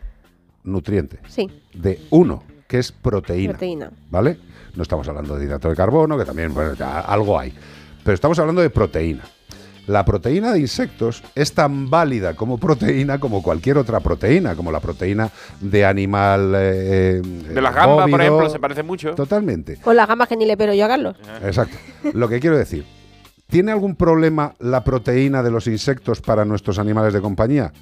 nutriente, 0.64 1.19
Sí, 1.28 1.51
de 1.74 2.01
uno, 2.10 2.44
que 2.69 2.78
es 2.78 2.93
proteína. 2.93 3.52
proteína. 3.52 3.90
¿Vale? 4.10 4.39
No 4.74 4.82
estamos 4.82 5.06
hablando 5.09 5.36
de 5.36 5.44
hidrato 5.44 5.69
de 5.69 5.77
carbono, 5.77 6.16
que 6.16 6.24
también 6.24 6.55
bueno, 6.55 6.74
ya 6.74 7.01
algo 7.01 7.39
hay. 7.39 7.52
Pero 8.05 8.14
estamos 8.14 8.39
hablando 8.39 8.62
de 8.62 8.70
proteína. 8.70 9.23
La 9.87 10.05
proteína 10.05 10.53
de 10.53 10.61
insectos 10.61 11.25
es 11.35 11.53
tan 11.55 11.91
válida 11.91 12.35
como 12.35 12.57
proteína 12.59 13.19
como 13.19 13.43
cualquier 13.43 13.79
otra 13.79 13.99
proteína, 14.01 14.55
como 14.55 14.71
la 14.71 14.79
proteína 14.81 15.31
de 15.61 15.85
animal. 15.85 16.55
eh, 16.55 17.21
eh, 17.21 17.23
De 17.53 17.61
las 17.61 17.75
gambas, 17.75 18.09
por 18.09 18.21
ejemplo, 18.21 18.49
se 18.49 18.59
parece 18.61 18.83
mucho. 18.85 19.15
Totalmente. 19.15 19.79
Con 19.79 19.97
las 19.97 20.07
gambas 20.07 20.29
que 20.29 20.37
ni 20.37 20.47
le 20.47 20.57
pero 20.57 20.73
yo 20.73 20.85
a 20.85 20.89
Carlos. 20.89 21.17
Exacto. 21.45 21.77
Lo 22.13 22.29
que 22.29 22.39
quiero 22.39 22.57
decir, 22.57 22.85
¿tiene 23.49 23.73
algún 23.73 23.97
problema 23.97 24.55
la 24.61 24.85
proteína 24.85 25.43
de 25.43 25.51
los 25.51 25.67
insectos 25.67 26.21
para 26.21 26.45
nuestros 26.45 26.79
animales 26.79 27.13
de 27.13 27.21
compañía? 27.21 27.73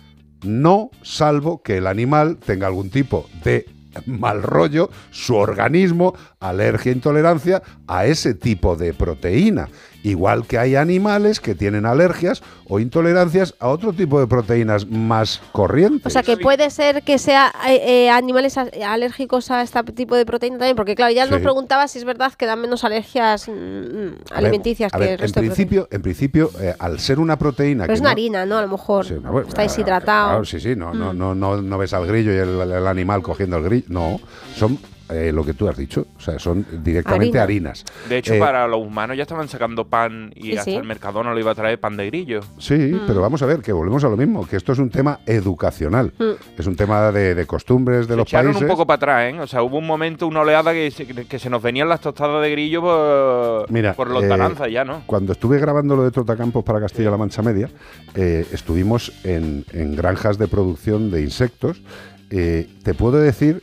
No, 0.42 0.90
salvo 1.02 1.62
que 1.62 1.76
el 1.76 1.86
animal 1.86 2.38
tenga 2.38 2.66
algún 2.66 2.88
tipo 2.88 3.28
de 3.44 3.66
mal 4.06 4.42
rollo, 4.42 4.88
su 5.10 5.34
organismo, 5.34 6.14
alergia, 6.38 6.92
intolerancia 6.92 7.60
a 7.86 8.06
ese 8.06 8.34
tipo 8.34 8.76
de 8.76 8.94
proteína. 8.94 9.68
Igual 10.02 10.46
que 10.46 10.56
hay 10.58 10.76
animales 10.76 11.40
que 11.40 11.54
tienen 11.54 11.84
alergias 11.84 12.42
o 12.66 12.80
intolerancias 12.80 13.54
a 13.60 13.68
otro 13.68 13.92
tipo 13.92 14.18
de 14.18 14.26
proteínas 14.26 14.86
más 14.86 15.42
corrientes. 15.52 16.06
O 16.06 16.10
sea, 16.10 16.22
que 16.22 16.36
puede 16.38 16.70
ser 16.70 17.02
que 17.02 17.18
sea 17.18 17.52
eh, 17.68 18.06
eh, 18.06 18.10
animales 18.10 18.56
a- 18.56 18.68
alérgicos 18.86 19.50
a 19.50 19.60
este 19.62 19.82
tipo 19.92 20.16
de 20.16 20.24
proteína 20.24 20.56
también, 20.58 20.76
porque 20.76 20.94
claro, 20.94 21.12
ya 21.12 21.26
nos 21.26 21.40
preguntaba 21.40 21.86
si 21.88 21.98
es 21.98 22.04
verdad 22.04 22.32
que 22.32 22.46
dan 22.46 22.60
menos 22.60 22.82
alergias 22.84 23.46
mm, 23.48 23.52
A 23.52 23.52
ver, 23.52 24.14
alimenticias 24.32 24.94
a 24.94 24.96
que 24.98 25.04
ver, 25.04 25.08
el 25.08 25.14
en 25.14 25.20
resto 25.20 25.40
de 25.40 25.46
proteínas. 25.48 25.56
principio, 25.56 25.88
en 25.90 26.02
principio, 26.02 26.50
eh, 26.60 26.74
al 26.78 26.98
ser 26.98 27.18
una 27.20 27.36
proteína 27.38 27.84
Pero 27.84 27.88
que 27.92 27.94
es 27.94 28.00
una 28.00 28.10
harina, 28.12 28.46
¿no? 28.46 28.56
A 28.58 28.62
lo 28.62 28.68
mejor 28.68 29.04
Sí, 29.06 29.14
no, 29.22 29.38
está 29.40 29.62
deshidratado. 29.62 30.28
Claro, 30.30 30.44
sí, 30.46 30.60
sí, 30.60 30.74
no, 30.76 30.94
no, 30.94 31.12
Mm. 31.12 31.18
no, 31.18 31.34
no, 31.34 31.60
no 31.60 31.78
ves 31.78 31.92
al 31.92 32.06
grillo 32.06 32.32
y 32.32 32.36
el, 32.38 32.60
el 32.72 32.86
animal 32.86 33.20
cogiendo 33.22 33.58
el 33.58 33.64
grillo. 33.64 33.86
No, 33.88 34.20
son 34.56 34.78
eh, 35.12 35.32
lo 35.32 35.44
que 35.44 35.54
tú 35.54 35.68
has 35.68 35.76
dicho. 35.76 36.06
O 36.16 36.20
sea, 36.20 36.38
son 36.38 36.64
directamente 36.82 37.38
Harina. 37.38 37.70
harinas. 37.72 37.84
De 38.08 38.18
hecho, 38.18 38.34
Eh, 38.34 38.38
para 38.38 38.66
los 38.68 38.80
humanos 38.80 39.16
ya 39.16 39.22
estaban 39.22 39.48
sacando 39.48 39.86
pan 39.86 40.32
y 40.34 40.42
Sí, 40.42 40.52
hasta 40.56 40.64
sí. 40.70 40.76
el 40.76 40.84
Mercadona 40.84 41.32
lo 41.32 41.40
iba 41.40 41.50
a 41.50 41.54
traer 41.54 41.78
pan 41.80 41.96
de 41.96 42.06
grillo. 42.06 42.40
Sí, 42.58 42.74
Mm. 42.74 43.00
pero 43.06 43.20
vamos 43.20 43.42
a 43.42 43.46
ver, 43.46 43.60
que 43.60 43.72
volvemos 43.72 44.02
a 44.04 44.08
lo 44.08 44.16
mismo, 44.16 44.46
que 44.46 44.56
esto 44.56 44.72
es 44.72 44.78
un 44.78 44.90
tema 44.90 45.20
educacional. 45.26 46.12
Mm. 46.18 46.60
Es 46.60 46.66
un 46.66 46.76
tema 46.76 47.10
de, 47.12 47.34
de 47.34 47.46
costumbres 47.46 48.06
de 48.06 48.14
Se 48.14 48.16
los 48.16 48.26
echaron 48.28 48.52
países. 48.52 48.62
un 48.62 48.68
poco 48.68 48.86
para 48.86 48.96
atrás, 48.96 49.34
¿eh? 49.34 49.40
O 49.40 49.46
sea, 49.46 49.62
hubo 49.62 49.78
un 49.78 49.86
momento, 49.86 50.26
una 50.26 50.40
oleada 50.40 50.72
que 50.72 50.90
se, 50.90 51.06
que 51.06 51.38
se 51.38 51.50
nos 51.50 51.62
venían 51.62 51.88
las 51.88 52.00
tostadas 52.00 52.42
de 52.42 52.50
grillo 52.50 52.80
por, 52.82 53.70
Mira, 53.70 53.94
por 53.94 54.10
los 54.10 54.24
eh, 54.24 54.28
taranzas 54.28 54.70
ya, 54.70 54.84
¿no? 54.84 55.02
Cuando 55.06 55.32
estuve 55.32 55.58
grabando 55.58 55.96
lo 55.96 56.04
de 56.04 56.10
Trotacampos 56.10 56.64
para 56.64 56.80
Castilla-La 56.80 57.16
Mancha 57.16 57.42
Media, 57.42 57.68
eh, 58.14 58.46
estuvimos 58.52 59.12
en, 59.24 59.64
en 59.72 59.96
granjas 59.96 60.38
de 60.38 60.48
producción 60.48 61.10
de 61.10 61.22
insectos. 61.22 61.82
Eh, 62.30 62.68
te 62.84 62.94
puedo 62.94 63.18
decir 63.18 63.62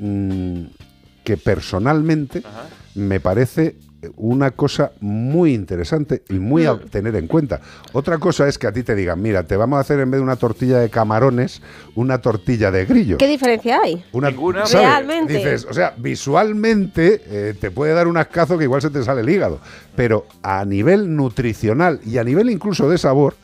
mm, 0.00 0.62
que 1.28 1.36
personalmente 1.36 2.42
me 2.94 3.20
parece 3.20 3.76
una 4.16 4.52
cosa 4.52 4.92
muy 5.00 5.52
interesante 5.52 6.22
y 6.30 6.38
muy 6.38 6.64
a 6.64 6.78
tener 6.78 7.14
en 7.16 7.26
cuenta. 7.26 7.60
Otra 7.92 8.16
cosa 8.16 8.48
es 8.48 8.56
que 8.56 8.66
a 8.66 8.72
ti 8.72 8.82
te 8.82 8.94
digan, 8.94 9.20
mira, 9.20 9.42
te 9.42 9.54
vamos 9.54 9.76
a 9.76 9.80
hacer 9.80 10.00
en 10.00 10.10
vez 10.10 10.20
de 10.20 10.24
una 10.24 10.36
tortilla 10.36 10.78
de 10.78 10.88
camarones, 10.88 11.60
una 11.96 12.22
tortilla 12.22 12.70
de 12.70 12.86
grillo. 12.86 13.18
¿Qué 13.18 13.28
diferencia 13.28 13.78
hay? 13.84 14.02
Una, 14.12 14.30
¿sabes? 14.30 14.70
¿sabes? 14.70 14.72
Realmente. 14.72 15.34
Dices, 15.34 15.66
o 15.66 15.74
sea, 15.74 15.92
visualmente 15.98 17.20
eh, 17.26 17.54
te 17.60 17.70
puede 17.70 17.92
dar 17.92 18.08
un 18.08 18.16
ascazo 18.16 18.56
que 18.56 18.64
igual 18.64 18.80
se 18.80 18.88
te 18.88 19.04
sale 19.04 19.20
el 19.20 19.28
hígado, 19.28 19.60
pero 19.94 20.24
a 20.42 20.64
nivel 20.64 21.14
nutricional 21.14 22.00
y 22.06 22.16
a 22.16 22.24
nivel 22.24 22.48
incluso 22.48 22.88
de 22.88 22.96
sabor, 22.96 23.34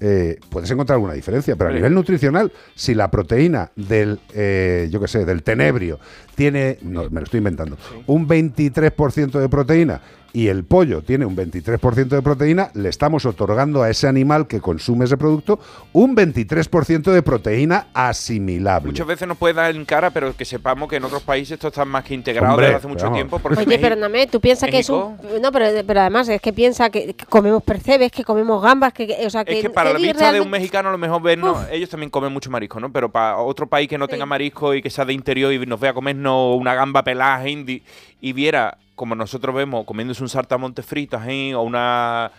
eh, 0.00 0.38
puedes 0.48 0.70
encontrar 0.70 0.96
alguna 0.96 1.12
diferencia, 1.12 1.56
pero 1.56 1.70
a 1.70 1.72
nivel 1.72 1.94
nutricional, 1.94 2.50
si 2.74 2.94
la 2.94 3.10
proteína 3.10 3.70
del, 3.76 4.18
eh, 4.32 4.88
yo 4.90 4.98
qué 5.00 5.08
sé, 5.08 5.24
del 5.24 5.42
tenebrio 5.42 6.00
tiene, 6.34 6.78
no, 6.82 7.10
me 7.10 7.20
lo 7.20 7.24
estoy 7.24 7.38
inventando, 7.38 7.76
un 8.06 8.26
23% 8.26 9.38
de 9.38 9.48
proteína 9.48 10.00
y 10.32 10.46
el 10.48 10.64
pollo 10.64 11.02
tiene 11.02 11.26
un 11.26 11.36
23% 11.36 12.08
de 12.08 12.22
proteína, 12.22 12.70
le 12.74 12.88
estamos 12.88 13.26
otorgando 13.26 13.82
a 13.82 13.90
ese 13.90 14.06
animal 14.06 14.46
que 14.46 14.60
consume 14.60 15.04
ese 15.06 15.16
producto 15.16 15.58
un 15.92 16.14
23% 16.14 17.10
de 17.10 17.22
proteína 17.22 17.88
asimilable. 17.94 18.88
Muchas 18.88 19.06
veces 19.06 19.26
nos 19.26 19.36
puede 19.36 19.54
dar 19.54 19.74
en 19.74 19.84
cara, 19.84 20.10
pero 20.10 20.36
que 20.36 20.44
sepamos 20.44 20.88
que 20.88 20.96
en 20.96 21.04
otros 21.04 21.22
países 21.22 21.52
esto 21.52 21.68
está 21.68 21.84
más 21.84 22.04
que 22.04 22.14
integrado 22.14 22.50
Hombre, 22.52 22.66
desde 22.66 22.76
hace 22.78 22.88
mucho 22.88 23.04
vamos. 23.04 23.16
tiempo. 23.16 23.38
Porque 23.40 23.60
Oye, 23.64 23.78
perdóname, 23.78 24.26
tú 24.28 24.40
piensas 24.40 24.70
que 24.70 24.78
es 24.78 24.88
un... 24.88 25.16
No, 25.42 25.50
pero, 25.50 25.66
pero 25.86 26.00
además 26.00 26.28
es 26.28 26.40
que 26.40 26.52
piensa 26.52 26.90
que, 26.90 27.14
que 27.14 27.24
comemos 27.26 27.62
percebes, 27.62 28.12
que 28.12 28.22
comemos 28.24 28.62
gambas, 28.62 28.92
que, 28.92 29.06
que- 29.06 29.26
o 29.26 29.30
sea, 29.30 29.44
que... 29.44 29.54
Es 29.58 29.62
que 29.62 29.70
para 29.70 29.92
la 29.92 29.98
vista 29.98 30.12
de 30.18 30.40
un 30.40 30.46
realmente- 30.46 30.50
mexicano 30.50 30.88
a 30.90 30.92
lo 30.92 30.98
mejor 30.98 31.22
vernos, 31.22 31.58
ellos 31.72 31.88
también 31.90 32.10
comen 32.10 32.32
mucho 32.32 32.50
marisco, 32.50 32.78
¿no? 32.78 32.92
Pero 32.92 33.10
para 33.10 33.38
otro 33.38 33.66
país 33.66 33.88
que 33.88 33.98
no 33.98 34.06
tenga 34.06 34.26
marisco 34.26 34.74
y 34.74 34.82
que 34.82 34.90
sea 34.90 35.04
de 35.04 35.12
interior 35.12 35.52
y 35.52 35.66
nos 35.66 35.80
vea 35.80 35.92
comernos 35.92 36.56
una 36.56 36.74
gamba 36.74 37.02
pelada 37.02 37.48
hindi, 37.48 37.82
y 38.20 38.32
viera 38.32 38.78
como 39.00 39.14
nosotros 39.14 39.54
vemos 39.54 39.86
comiéndose 39.86 40.22
un 40.22 40.28
saltamontes 40.28 40.84
frito 40.84 41.16
ají, 41.16 41.54
o 41.54 41.62
una 41.62 42.30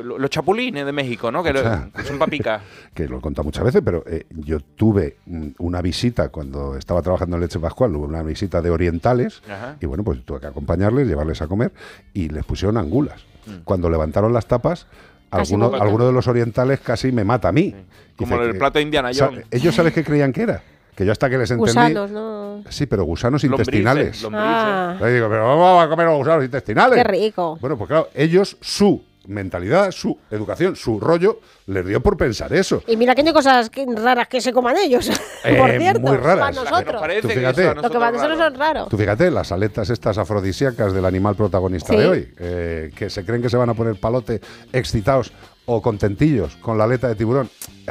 lo- 0.00 0.16
los 0.16 0.30
chapulines 0.30 0.86
de 0.86 0.92
México, 0.92 1.32
¿no? 1.32 1.42
Que, 1.42 1.52
lo- 1.52 1.60
sea, 1.62 1.90
son 2.04 2.20
papicas. 2.20 2.62
que 2.94 3.08
lo 3.08 3.18
he 3.18 3.20
contado 3.20 3.42
muchas 3.42 3.64
veces, 3.64 3.82
pero 3.84 4.04
eh, 4.06 4.24
yo 4.30 4.60
tuve 4.60 5.16
mm, 5.26 5.48
una 5.58 5.82
visita 5.82 6.28
cuando 6.28 6.76
estaba 6.76 7.02
trabajando 7.02 7.34
en 7.34 7.42
Leche 7.42 7.58
Pascual, 7.58 7.96
hubo 7.96 8.04
una 8.04 8.22
visita 8.22 8.62
de 8.62 8.70
orientales, 8.70 9.42
Ajá. 9.50 9.76
y 9.80 9.86
bueno, 9.86 10.04
pues 10.04 10.24
tuve 10.24 10.38
que 10.38 10.46
acompañarles, 10.46 11.08
llevarles 11.08 11.42
a 11.42 11.48
comer, 11.48 11.72
y 12.12 12.28
les 12.28 12.44
pusieron 12.44 12.76
angulas. 12.76 13.20
Mm. 13.46 13.64
Cuando 13.64 13.90
levantaron 13.90 14.32
las 14.32 14.46
tapas, 14.46 14.86
alguno, 15.32 15.74
alguno 15.74 16.06
de 16.06 16.12
los 16.12 16.28
orientales 16.28 16.78
casi 16.78 17.10
me 17.10 17.24
mata 17.24 17.48
a 17.48 17.52
mí. 17.52 17.74
Como 18.16 18.36
Dice 18.38 18.50
el 18.50 18.56
plato 18.56 18.78
de 18.78 18.82
Indiana 18.84 19.10
Jones. 19.12 19.46
¿Ellos 19.50 19.74
sabes 19.74 19.92
qué 19.92 20.04
creían 20.04 20.32
que 20.32 20.42
era? 20.42 20.62
Que 20.94 21.04
yo 21.04 21.12
hasta 21.12 21.28
que 21.28 21.36
les 21.38 21.50
entendí... 21.50 21.70
Gusanos, 21.72 22.10
¿no? 22.10 22.62
Sí, 22.68 22.86
pero 22.86 23.04
gusanos 23.04 23.42
Lombrices, 23.42 23.66
intestinales. 23.68 24.22
lombrices. 24.22 24.46
Ah. 24.48 24.96
Digo, 25.06 25.28
pero 25.28 25.48
vamos 25.48 25.84
a 25.84 25.88
comer 25.88 26.06
los 26.06 26.18
gusanos 26.18 26.44
intestinales. 26.44 26.96
Qué 26.96 27.04
rico. 27.04 27.58
Bueno, 27.60 27.76
pues 27.76 27.88
claro, 27.88 28.08
ellos, 28.14 28.56
su 28.60 29.02
mentalidad, 29.26 29.90
su 29.90 30.16
educación, 30.30 30.76
su 30.76 31.00
rollo, 31.00 31.40
les 31.66 31.84
dio 31.86 32.00
por 32.02 32.16
pensar 32.16 32.52
eso. 32.52 32.82
Y 32.86 32.96
mira 32.96 33.14
que 33.14 33.22
no 33.22 33.28
hay 33.30 33.34
cosas 33.34 33.70
que- 33.70 33.86
raras 33.96 34.28
que 34.28 34.40
se 34.40 34.52
coman 34.52 34.76
ellos, 34.76 35.08
por 35.58 35.70
Eh, 35.70 35.78
cierto, 35.80 36.00
muy 36.00 36.16
raras. 36.16 36.38
para 36.38 36.64
que 36.64 36.70
nosotros. 36.70 37.00
parece 37.00 37.22
Tú 37.22 37.28
que 37.28 37.34
fíjate. 37.34 37.62
eso 37.62 37.70
a 37.70 37.74
Lo 37.74 37.82
que 37.82 37.88
para 37.98 38.10
nosotros 38.12 38.38
nosotros 38.38 38.38
raro. 38.38 38.50
son 38.50 38.60
raros. 38.76 38.88
Tú 38.90 38.96
fíjate, 38.98 39.30
las 39.30 39.50
aletas 39.50 39.90
estas 39.90 40.18
afrodisíacas 40.18 40.92
del 40.92 41.06
animal 41.06 41.34
protagonista 41.36 41.92
Sí. 41.94 41.98
de 41.98 42.06
hoy, 42.06 42.28
eh, 42.38 42.90
que 42.94 43.08
se 43.10 43.24
creen 43.24 43.40
que 43.42 43.48
se 43.48 43.56
van 43.56 43.70
a 43.70 43.74
poner 43.74 43.96
palote 43.96 44.40
excitados 44.72 45.32
o 45.66 45.80
contentillos 45.82 46.54
con 46.56 46.76
la 46.78 46.84
aleta 46.84 47.08
de 47.08 47.14
tiburón. 47.16 47.48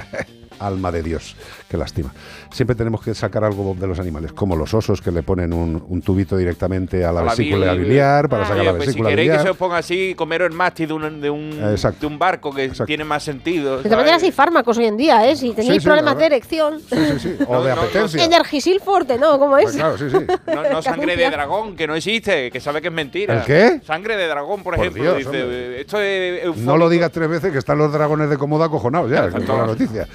Alma 0.59 0.91
de 0.91 1.01
Dios, 1.03 1.35
qué 1.73 1.77
lástima. 1.77 2.13
Siempre 2.51 2.75
tenemos 2.75 3.01
que 3.01 3.15
sacar 3.15 3.43
algo 3.43 3.75
de 3.75 3.87
los 3.87 3.97
animales, 3.97 4.31
como 4.31 4.55
los 4.55 4.71
osos 4.75 5.01
que 5.01 5.09
le 5.11 5.23
ponen 5.23 5.51
un, 5.53 5.83
un 5.89 6.01
tubito 6.03 6.37
directamente 6.37 7.03
a 7.03 7.11
la, 7.11 7.21
A 7.21 7.23
la 7.23 7.29
vesícula 7.31 7.73
bil- 7.73 7.79
biliar 7.81 8.29
para 8.29 8.43
Ah, 8.43 8.45
sacar 8.45 8.59
oye, 8.61 8.65
la 8.65 8.71
pues 8.73 8.83
si 8.83 8.87
vesícula 8.89 9.09
queréis 9.09 9.31
que 9.31 9.39
se 9.39 9.49
os 9.49 9.57
ponga 9.57 9.77
así, 9.77 10.13
comeros 10.15 10.47
el 10.51 10.55
mástil 10.55 10.87
de 10.89 10.93
un, 10.93 11.19
de 11.21 11.29
un, 11.31 11.51
Exacto. 11.71 12.01
de 12.01 12.05
un 12.13 12.19
barco 12.19 12.53
que 12.53 12.69
tiene 12.85 13.03
más 13.05 13.23
sentido. 13.23 13.77
De 13.77 13.83
todas 13.85 13.97
maneras 13.97 14.21
hay 14.21 14.31
fármacos 14.31 14.77
hoy 14.77 14.85
en 14.85 14.97
día, 14.97 15.27
¿eh? 15.27 15.35
Si 15.35 15.49
tenéis 15.53 15.73
Sí, 15.73 15.79
sí, 15.79 15.85
problemas 15.85 16.15
de 16.15 16.25
erección. 16.27 16.79
Sí, 16.79 16.95
sí, 17.13 17.19
sí. 17.19 17.35
O 17.47 17.63
de 17.63 17.71
apetencia. 17.71 18.23
Energisil 18.23 18.79
forte, 18.81 19.17
¿no? 19.17 19.39
¿Cómo 19.39 19.57
es? 19.57 19.63
Pues 19.63 19.75
claro, 19.77 19.97
sí, 19.97 20.09
sí. 20.11 20.17
No, 20.53 20.69
no 20.73 20.81
sangre 20.83 21.15
de 21.15 21.29
dragón, 21.31 21.75
que 21.75 21.87
no 21.87 21.95
existe, 21.95 22.51
que 22.51 22.59
sabe 22.59 22.81
que 22.83 22.89
es 22.89 22.93
mentira. 22.93 23.39
¿El 23.39 23.43
qué? 23.45 23.81
Sangre 23.83 24.15
de 24.15 24.27
dragón, 24.27 24.61
por, 24.61 24.75
Por 24.75 24.85
ejemplo. 24.85 25.01
Dios, 25.01 25.17
dice, 25.17 25.29
hombre. 25.43 25.81
esto 25.81 25.99
es 25.99 26.43
eufórico. 26.43 26.71
No 26.71 26.77
lo 26.77 26.87
digas 26.89 27.11
tres 27.11 27.27
veces 27.29 27.51
que 27.51 27.57
están 27.57 27.79
los 27.79 27.91
dragones 27.91 28.29
de 28.29 28.37
cómodo 28.37 28.63
acojonados 28.63 29.09
ya, 29.09 29.29
con 29.31 29.47
la 29.57 29.65
noticia. 29.65 30.07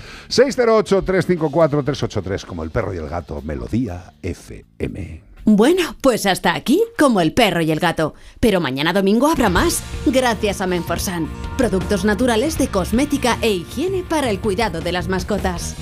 608-354-383, 1.49 2.45
como 2.45 2.63
el 2.63 2.71
perro 2.71 2.95
y 2.95 2.99
el 2.99 3.09
gato, 3.09 3.43
Melodía 3.43 4.13
FM. 4.23 5.23
Bueno, 5.45 5.97
pues 6.03 6.27
hasta 6.27 6.55
aquí, 6.55 6.83
como 6.99 7.21
el 7.23 7.33
perro 7.33 7.63
y 7.63 7.71
el 7.71 7.81
gato. 7.81 8.15
Pero 8.39 8.61
mañana 8.61 8.93
domingo 8.93 9.29
habrá 9.29 9.49
más, 9.49 9.83
gracias 10.07 10.61
a 10.61 10.67
Menforsan. 10.67 11.27
Productos 11.57 12.05
naturales 12.05 12.59
de 12.59 12.69
cosmética 12.69 13.39
e 13.41 13.51
higiene 13.53 14.05
para 14.07 14.29
el 14.31 14.41
cuidado 14.41 14.81
de 14.81 14.93
las 14.93 15.09
mascotas. 15.09 15.75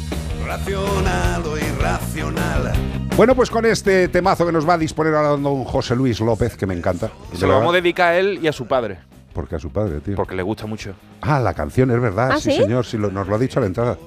Racional 0.46 1.44
o 1.44 1.58
irracional. 1.58 2.72
Bueno, 3.16 3.34
pues 3.34 3.50
con 3.50 3.66
este 3.66 4.06
temazo 4.08 4.46
que 4.46 4.52
nos 4.52 4.68
va 4.68 4.74
a 4.74 4.78
disponer 4.78 5.14
ahora 5.14 5.30
don 5.30 5.64
José 5.64 5.96
Luis 5.96 6.20
López, 6.20 6.56
que 6.56 6.66
me 6.66 6.74
encanta. 6.74 7.10
Se 7.34 7.46
lo 7.46 7.54
vamos 7.54 7.72
a 7.72 7.76
dedicar 7.76 8.12
a 8.12 8.18
él 8.18 8.38
y 8.40 8.46
a 8.46 8.52
su 8.52 8.66
padre. 8.66 8.98
Porque 9.32 9.56
a 9.56 9.58
su 9.58 9.70
padre, 9.70 9.98
tío. 10.00 10.14
Porque 10.14 10.36
le 10.36 10.42
gusta 10.42 10.66
mucho. 10.66 10.94
Ah, 11.22 11.40
la 11.40 11.54
canción, 11.54 11.90
es 11.90 12.00
verdad, 12.00 12.30
¿Ah, 12.32 12.38
sí, 12.40 12.52
sí? 12.52 12.58
señor, 12.58 12.86
sí, 12.86 12.96
lo- 12.98 13.10
nos 13.10 13.26
lo 13.26 13.34
ha 13.34 13.38
dicho 13.38 13.58
a 13.58 13.62
la 13.62 13.66
entrada. 13.66 13.98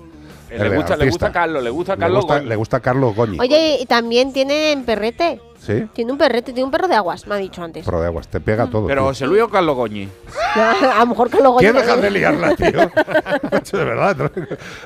Le 0.49 0.75
gusta, 0.75 0.95
le 0.95 1.09
gusta 1.09 1.27
a 1.27 1.31
Carlos, 1.31 1.63
le 1.63 1.69
gusta 1.69 1.93
a 1.93 1.95
Le 1.95 1.99
Carlos 1.99 2.21
gusta, 2.23 2.41
le 2.41 2.55
gusta 2.55 2.79
Carlos 2.79 3.15
Goñi. 3.15 3.37
Oye, 3.39 3.77
y 3.79 3.85
también 3.85 4.33
tienen 4.33 4.83
perrete. 4.83 5.39
¿Sí? 5.59 5.87
Tiene 5.93 6.11
un 6.11 6.17
perrete, 6.17 6.53
tiene 6.53 6.63
un 6.65 6.71
perro 6.71 6.87
de 6.87 6.95
aguas, 6.95 7.27
me 7.27 7.35
ha 7.35 7.37
dicho 7.37 7.61
antes. 7.63 7.85
Pro 7.85 7.99
de 8.01 8.07
aguas, 8.07 8.27
te 8.27 8.39
pega 8.39 8.67
todo. 8.67 8.87
Pero 8.87 9.01
tío. 9.01 9.07
José 9.09 9.27
Luis 9.27 9.41
o 9.43 9.49
Carlos 9.49 9.75
Goñi. 9.75 10.09
a 10.55 10.99
lo 11.01 11.05
mejor 11.07 11.29
que 11.29 11.37
luego... 11.39 11.57
¿Quién 11.57 11.73
deja 11.75 11.97
de 11.97 12.09
liarla, 12.09 12.55
tío? 12.55 12.69
De 13.79 13.85
verdad. 13.85 14.31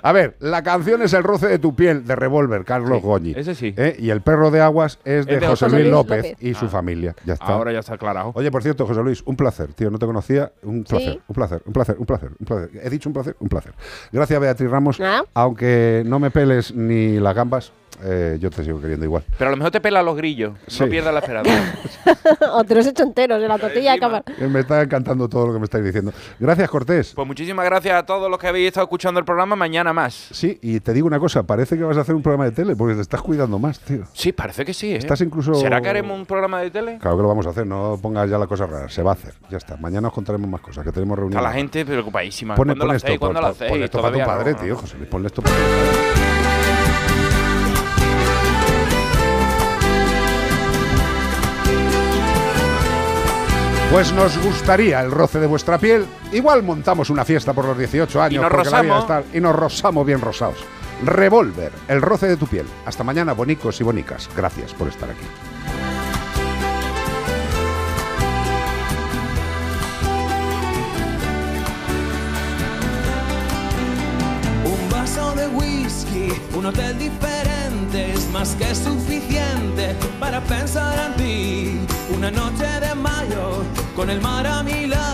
A 0.01 0.11
ver, 0.11 0.35
la 0.39 0.61
canción 0.63 1.01
es 1.01 1.13
El 1.13 1.23
roce 1.23 1.47
de 1.47 1.59
tu 1.59 1.75
piel, 1.75 2.05
de 2.05 2.15
Revolver, 2.15 2.65
Carlos 2.65 3.01
Goñi. 3.01 3.33
ese 3.37 3.55
sí. 3.55 3.73
¿Eh? 3.77 3.95
Y 3.99 4.09
El 4.09 4.21
perro 4.21 4.51
de 4.51 4.61
aguas 4.61 4.99
es 5.05 5.25
de, 5.25 5.35
Es 5.35 5.41
de 5.41 5.47
José 5.47 5.65
José 5.65 5.69
Luis 5.69 5.81
Luis 5.83 5.91
López, 5.93 6.17
López. 6.31 6.37
y 6.39 6.53
su 6.53 6.65
Ah. 6.65 6.69
familia. 6.69 7.15
Ya 7.25 7.33
está. 7.35 7.45
Ahora 7.45 7.71
ya 7.71 7.79
está 7.79 7.93
aclarado. 7.95 8.31
Oye, 8.35 8.51
por 8.51 8.61
cierto, 8.63 8.85
José 8.85 9.01
Luis, 9.01 9.21
un 9.25 9.35
placer, 9.35 9.73
tío. 9.73 9.89
No 9.91 9.99
te 9.99 10.05
conocía. 10.05 10.51
Un 10.63 10.83
placer, 10.83 11.13
Sí. 11.13 11.21
un 11.27 11.35
placer, 11.35 11.61
un 11.65 11.73
placer, 11.73 11.95
un 11.99 12.05
placer, 12.05 12.29
un 12.39 12.45
placer. 12.45 12.69
He 12.83 12.89
dicho 12.89 13.09
un 13.09 13.13
placer, 13.13 13.35
un 13.39 13.47
placer. 13.49 13.73
Gracias, 14.11 14.39
Beatriz 14.39 14.69
Ramos. 14.69 14.99
Aunque 15.33 16.03
no 16.05 16.19
me 16.19 16.31
peles 16.31 16.73
ni 16.73 17.19
las 17.19 17.35
gambas, 17.35 17.71
eh, 18.03 18.37
yo 18.39 18.49
te 18.49 18.63
sigo 18.63 18.79
queriendo 18.81 19.05
igual. 19.05 19.23
Pero 19.37 19.47
a 19.49 19.51
lo 19.51 19.57
mejor 19.57 19.71
te 19.71 19.81
pela 19.81 20.01
los 20.03 20.15
grillos. 20.15 20.53
Sí. 20.67 20.83
No 20.83 20.89
pierdas 20.89 21.13
la 21.13 21.19
esperanza. 21.21 21.73
o 22.53 22.63
te 22.63 22.75
los 22.75 22.85
he 22.85 22.89
hecho 22.89 23.03
enteros 23.03 23.41
de 23.41 23.47
la 23.47 23.57
tortilla 23.57 23.93
de 23.93 23.99
cámara. 23.99 24.23
Eh, 24.39 24.47
Me 24.47 24.61
está 24.61 24.81
encantando 24.81 25.27
todo 25.29 25.47
lo 25.47 25.53
que 25.53 25.59
me 25.59 25.65
estáis 25.65 25.83
diciendo. 25.85 26.11
Gracias, 26.39 26.69
Cortés. 26.69 27.13
Pues 27.15 27.27
muchísimas 27.27 27.65
gracias 27.65 27.95
a 27.95 28.05
todos 28.05 28.29
los 28.29 28.37
que 28.39 28.47
habéis 28.47 28.67
estado 28.67 28.83
escuchando 28.85 29.19
el 29.19 29.25
programa. 29.25 29.55
Mañana 29.55 29.93
más. 29.93 30.13
Sí, 30.31 30.59
y 30.61 30.79
te 30.79 30.93
digo 30.93 31.07
una 31.07 31.19
cosa, 31.19 31.43
parece 31.43 31.77
que 31.77 31.83
vas 31.83 31.97
a 31.97 32.01
hacer 32.01 32.15
un 32.15 32.21
programa 32.21 32.45
de 32.45 32.51
tele 32.51 32.75
porque 32.75 32.95
te 32.95 33.01
estás 33.01 33.21
cuidando 33.21 33.59
más, 33.59 33.79
tío. 33.79 34.03
Sí, 34.13 34.31
parece 34.31 34.65
que 34.65 34.73
sí. 34.73 34.91
¿eh? 34.93 34.97
Estás 34.97 35.21
incluso- 35.21 35.53
¿Será 35.55 35.81
que 35.81 35.89
haremos 35.89 36.17
un 36.17 36.25
programa 36.25 36.59
de 36.61 36.71
tele? 36.71 36.97
Claro 36.99 37.17
que 37.17 37.23
lo 37.23 37.29
vamos 37.29 37.47
a 37.47 37.51
hacer, 37.51 37.65
no 37.67 37.97
pongas 38.01 38.29
ya 38.29 38.37
la 38.37 38.47
cosa 38.47 38.65
rara, 38.65 38.89
se 38.89 39.01
va 39.03 39.11
a 39.11 39.13
hacer, 39.13 39.33
ya 39.49 39.57
está. 39.57 39.77
Mañana 39.77 40.07
os 40.09 40.13
contaremos 40.13 40.49
más 40.49 40.61
cosas, 40.61 40.83
que 40.83 40.91
tenemos 40.91 41.17
reunión. 41.17 41.39
Está 41.39 41.49
la 41.49 41.55
gente 41.55 41.85
preocupadísima. 41.85 42.55
Pone, 42.55 42.69
¿Cuándo 42.73 42.85
lo 42.85 42.89
pon 42.89 42.95
hacéis? 42.97 43.13
esto, 43.13 43.19
¿Cuándo 43.19 43.41
lo 43.41 43.47
pon- 43.47 43.57
pon 43.57 43.67
hacéis? 43.67 43.83
esto 43.85 44.01
para 44.01 44.13
tu 44.17 44.25
padre, 44.25 44.51
no. 44.53 44.57
tío, 44.59 44.75
José 44.77 44.97
Luis, 44.97 45.09
ponle 45.09 45.27
esto 45.27 45.41
para 45.41 45.55
tu 45.55 45.61
padre. 45.61 46.22
Pues 53.93 54.11
nos 54.11 54.35
gustaría 54.43 55.01
el 55.01 55.11
roce 55.11 55.39
de 55.39 55.45
vuestra 55.45 55.77
piel. 55.77 56.07
Igual 56.31 56.63
montamos 56.63 57.11
una 57.11 57.23
fiesta 57.23 57.53
por 57.53 57.65
los 57.65 57.77
18 57.77 58.19
años. 58.23 58.33
Y 58.33 58.41
nos 58.41 58.49
porque 58.51 58.69
la 58.71 58.81
vida 58.81 58.93
rosamos. 58.95 59.21
está- 59.27 59.37
y 59.37 59.39
nos 59.39 59.55
rosamos 59.55 60.03
bien 60.03 60.19
rosados. 60.19 60.57
Revolver, 61.05 61.71
el 61.87 62.01
roce 62.01 62.25
de 62.27 62.35
tu 62.37 62.47
piel. 62.47 62.65
Hasta 62.87 63.03
mañana, 63.03 63.33
bonicos 63.33 63.79
y 63.81 63.83
bonicas. 63.83 64.27
Gracias 64.35 64.73
por 64.73 64.87
estar 64.87 65.11
aquí. 65.11 65.25
Un 74.65 74.89
vaso 74.89 75.33
de 75.35 75.47
whisky, 75.47 76.29
un 76.55 76.65
hotel 76.65 76.97
diferente 76.97 78.13
es 78.13 78.29
más 78.31 78.55
que 78.55 78.73
suficiente 78.73 79.95
para 80.19 80.41
pensar 80.41 80.97
en 81.07 81.13
ti. 81.15 81.79
Una 82.15 82.31
noche 82.31 82.65
de 82.81 82.95
mayo 82.95 83.12
con 83.95 84.09
el 84.09 84.21
mar 84.21 84.47
a 84.47 84.63
mi 84.63 84.87
lado, 84.87 85.12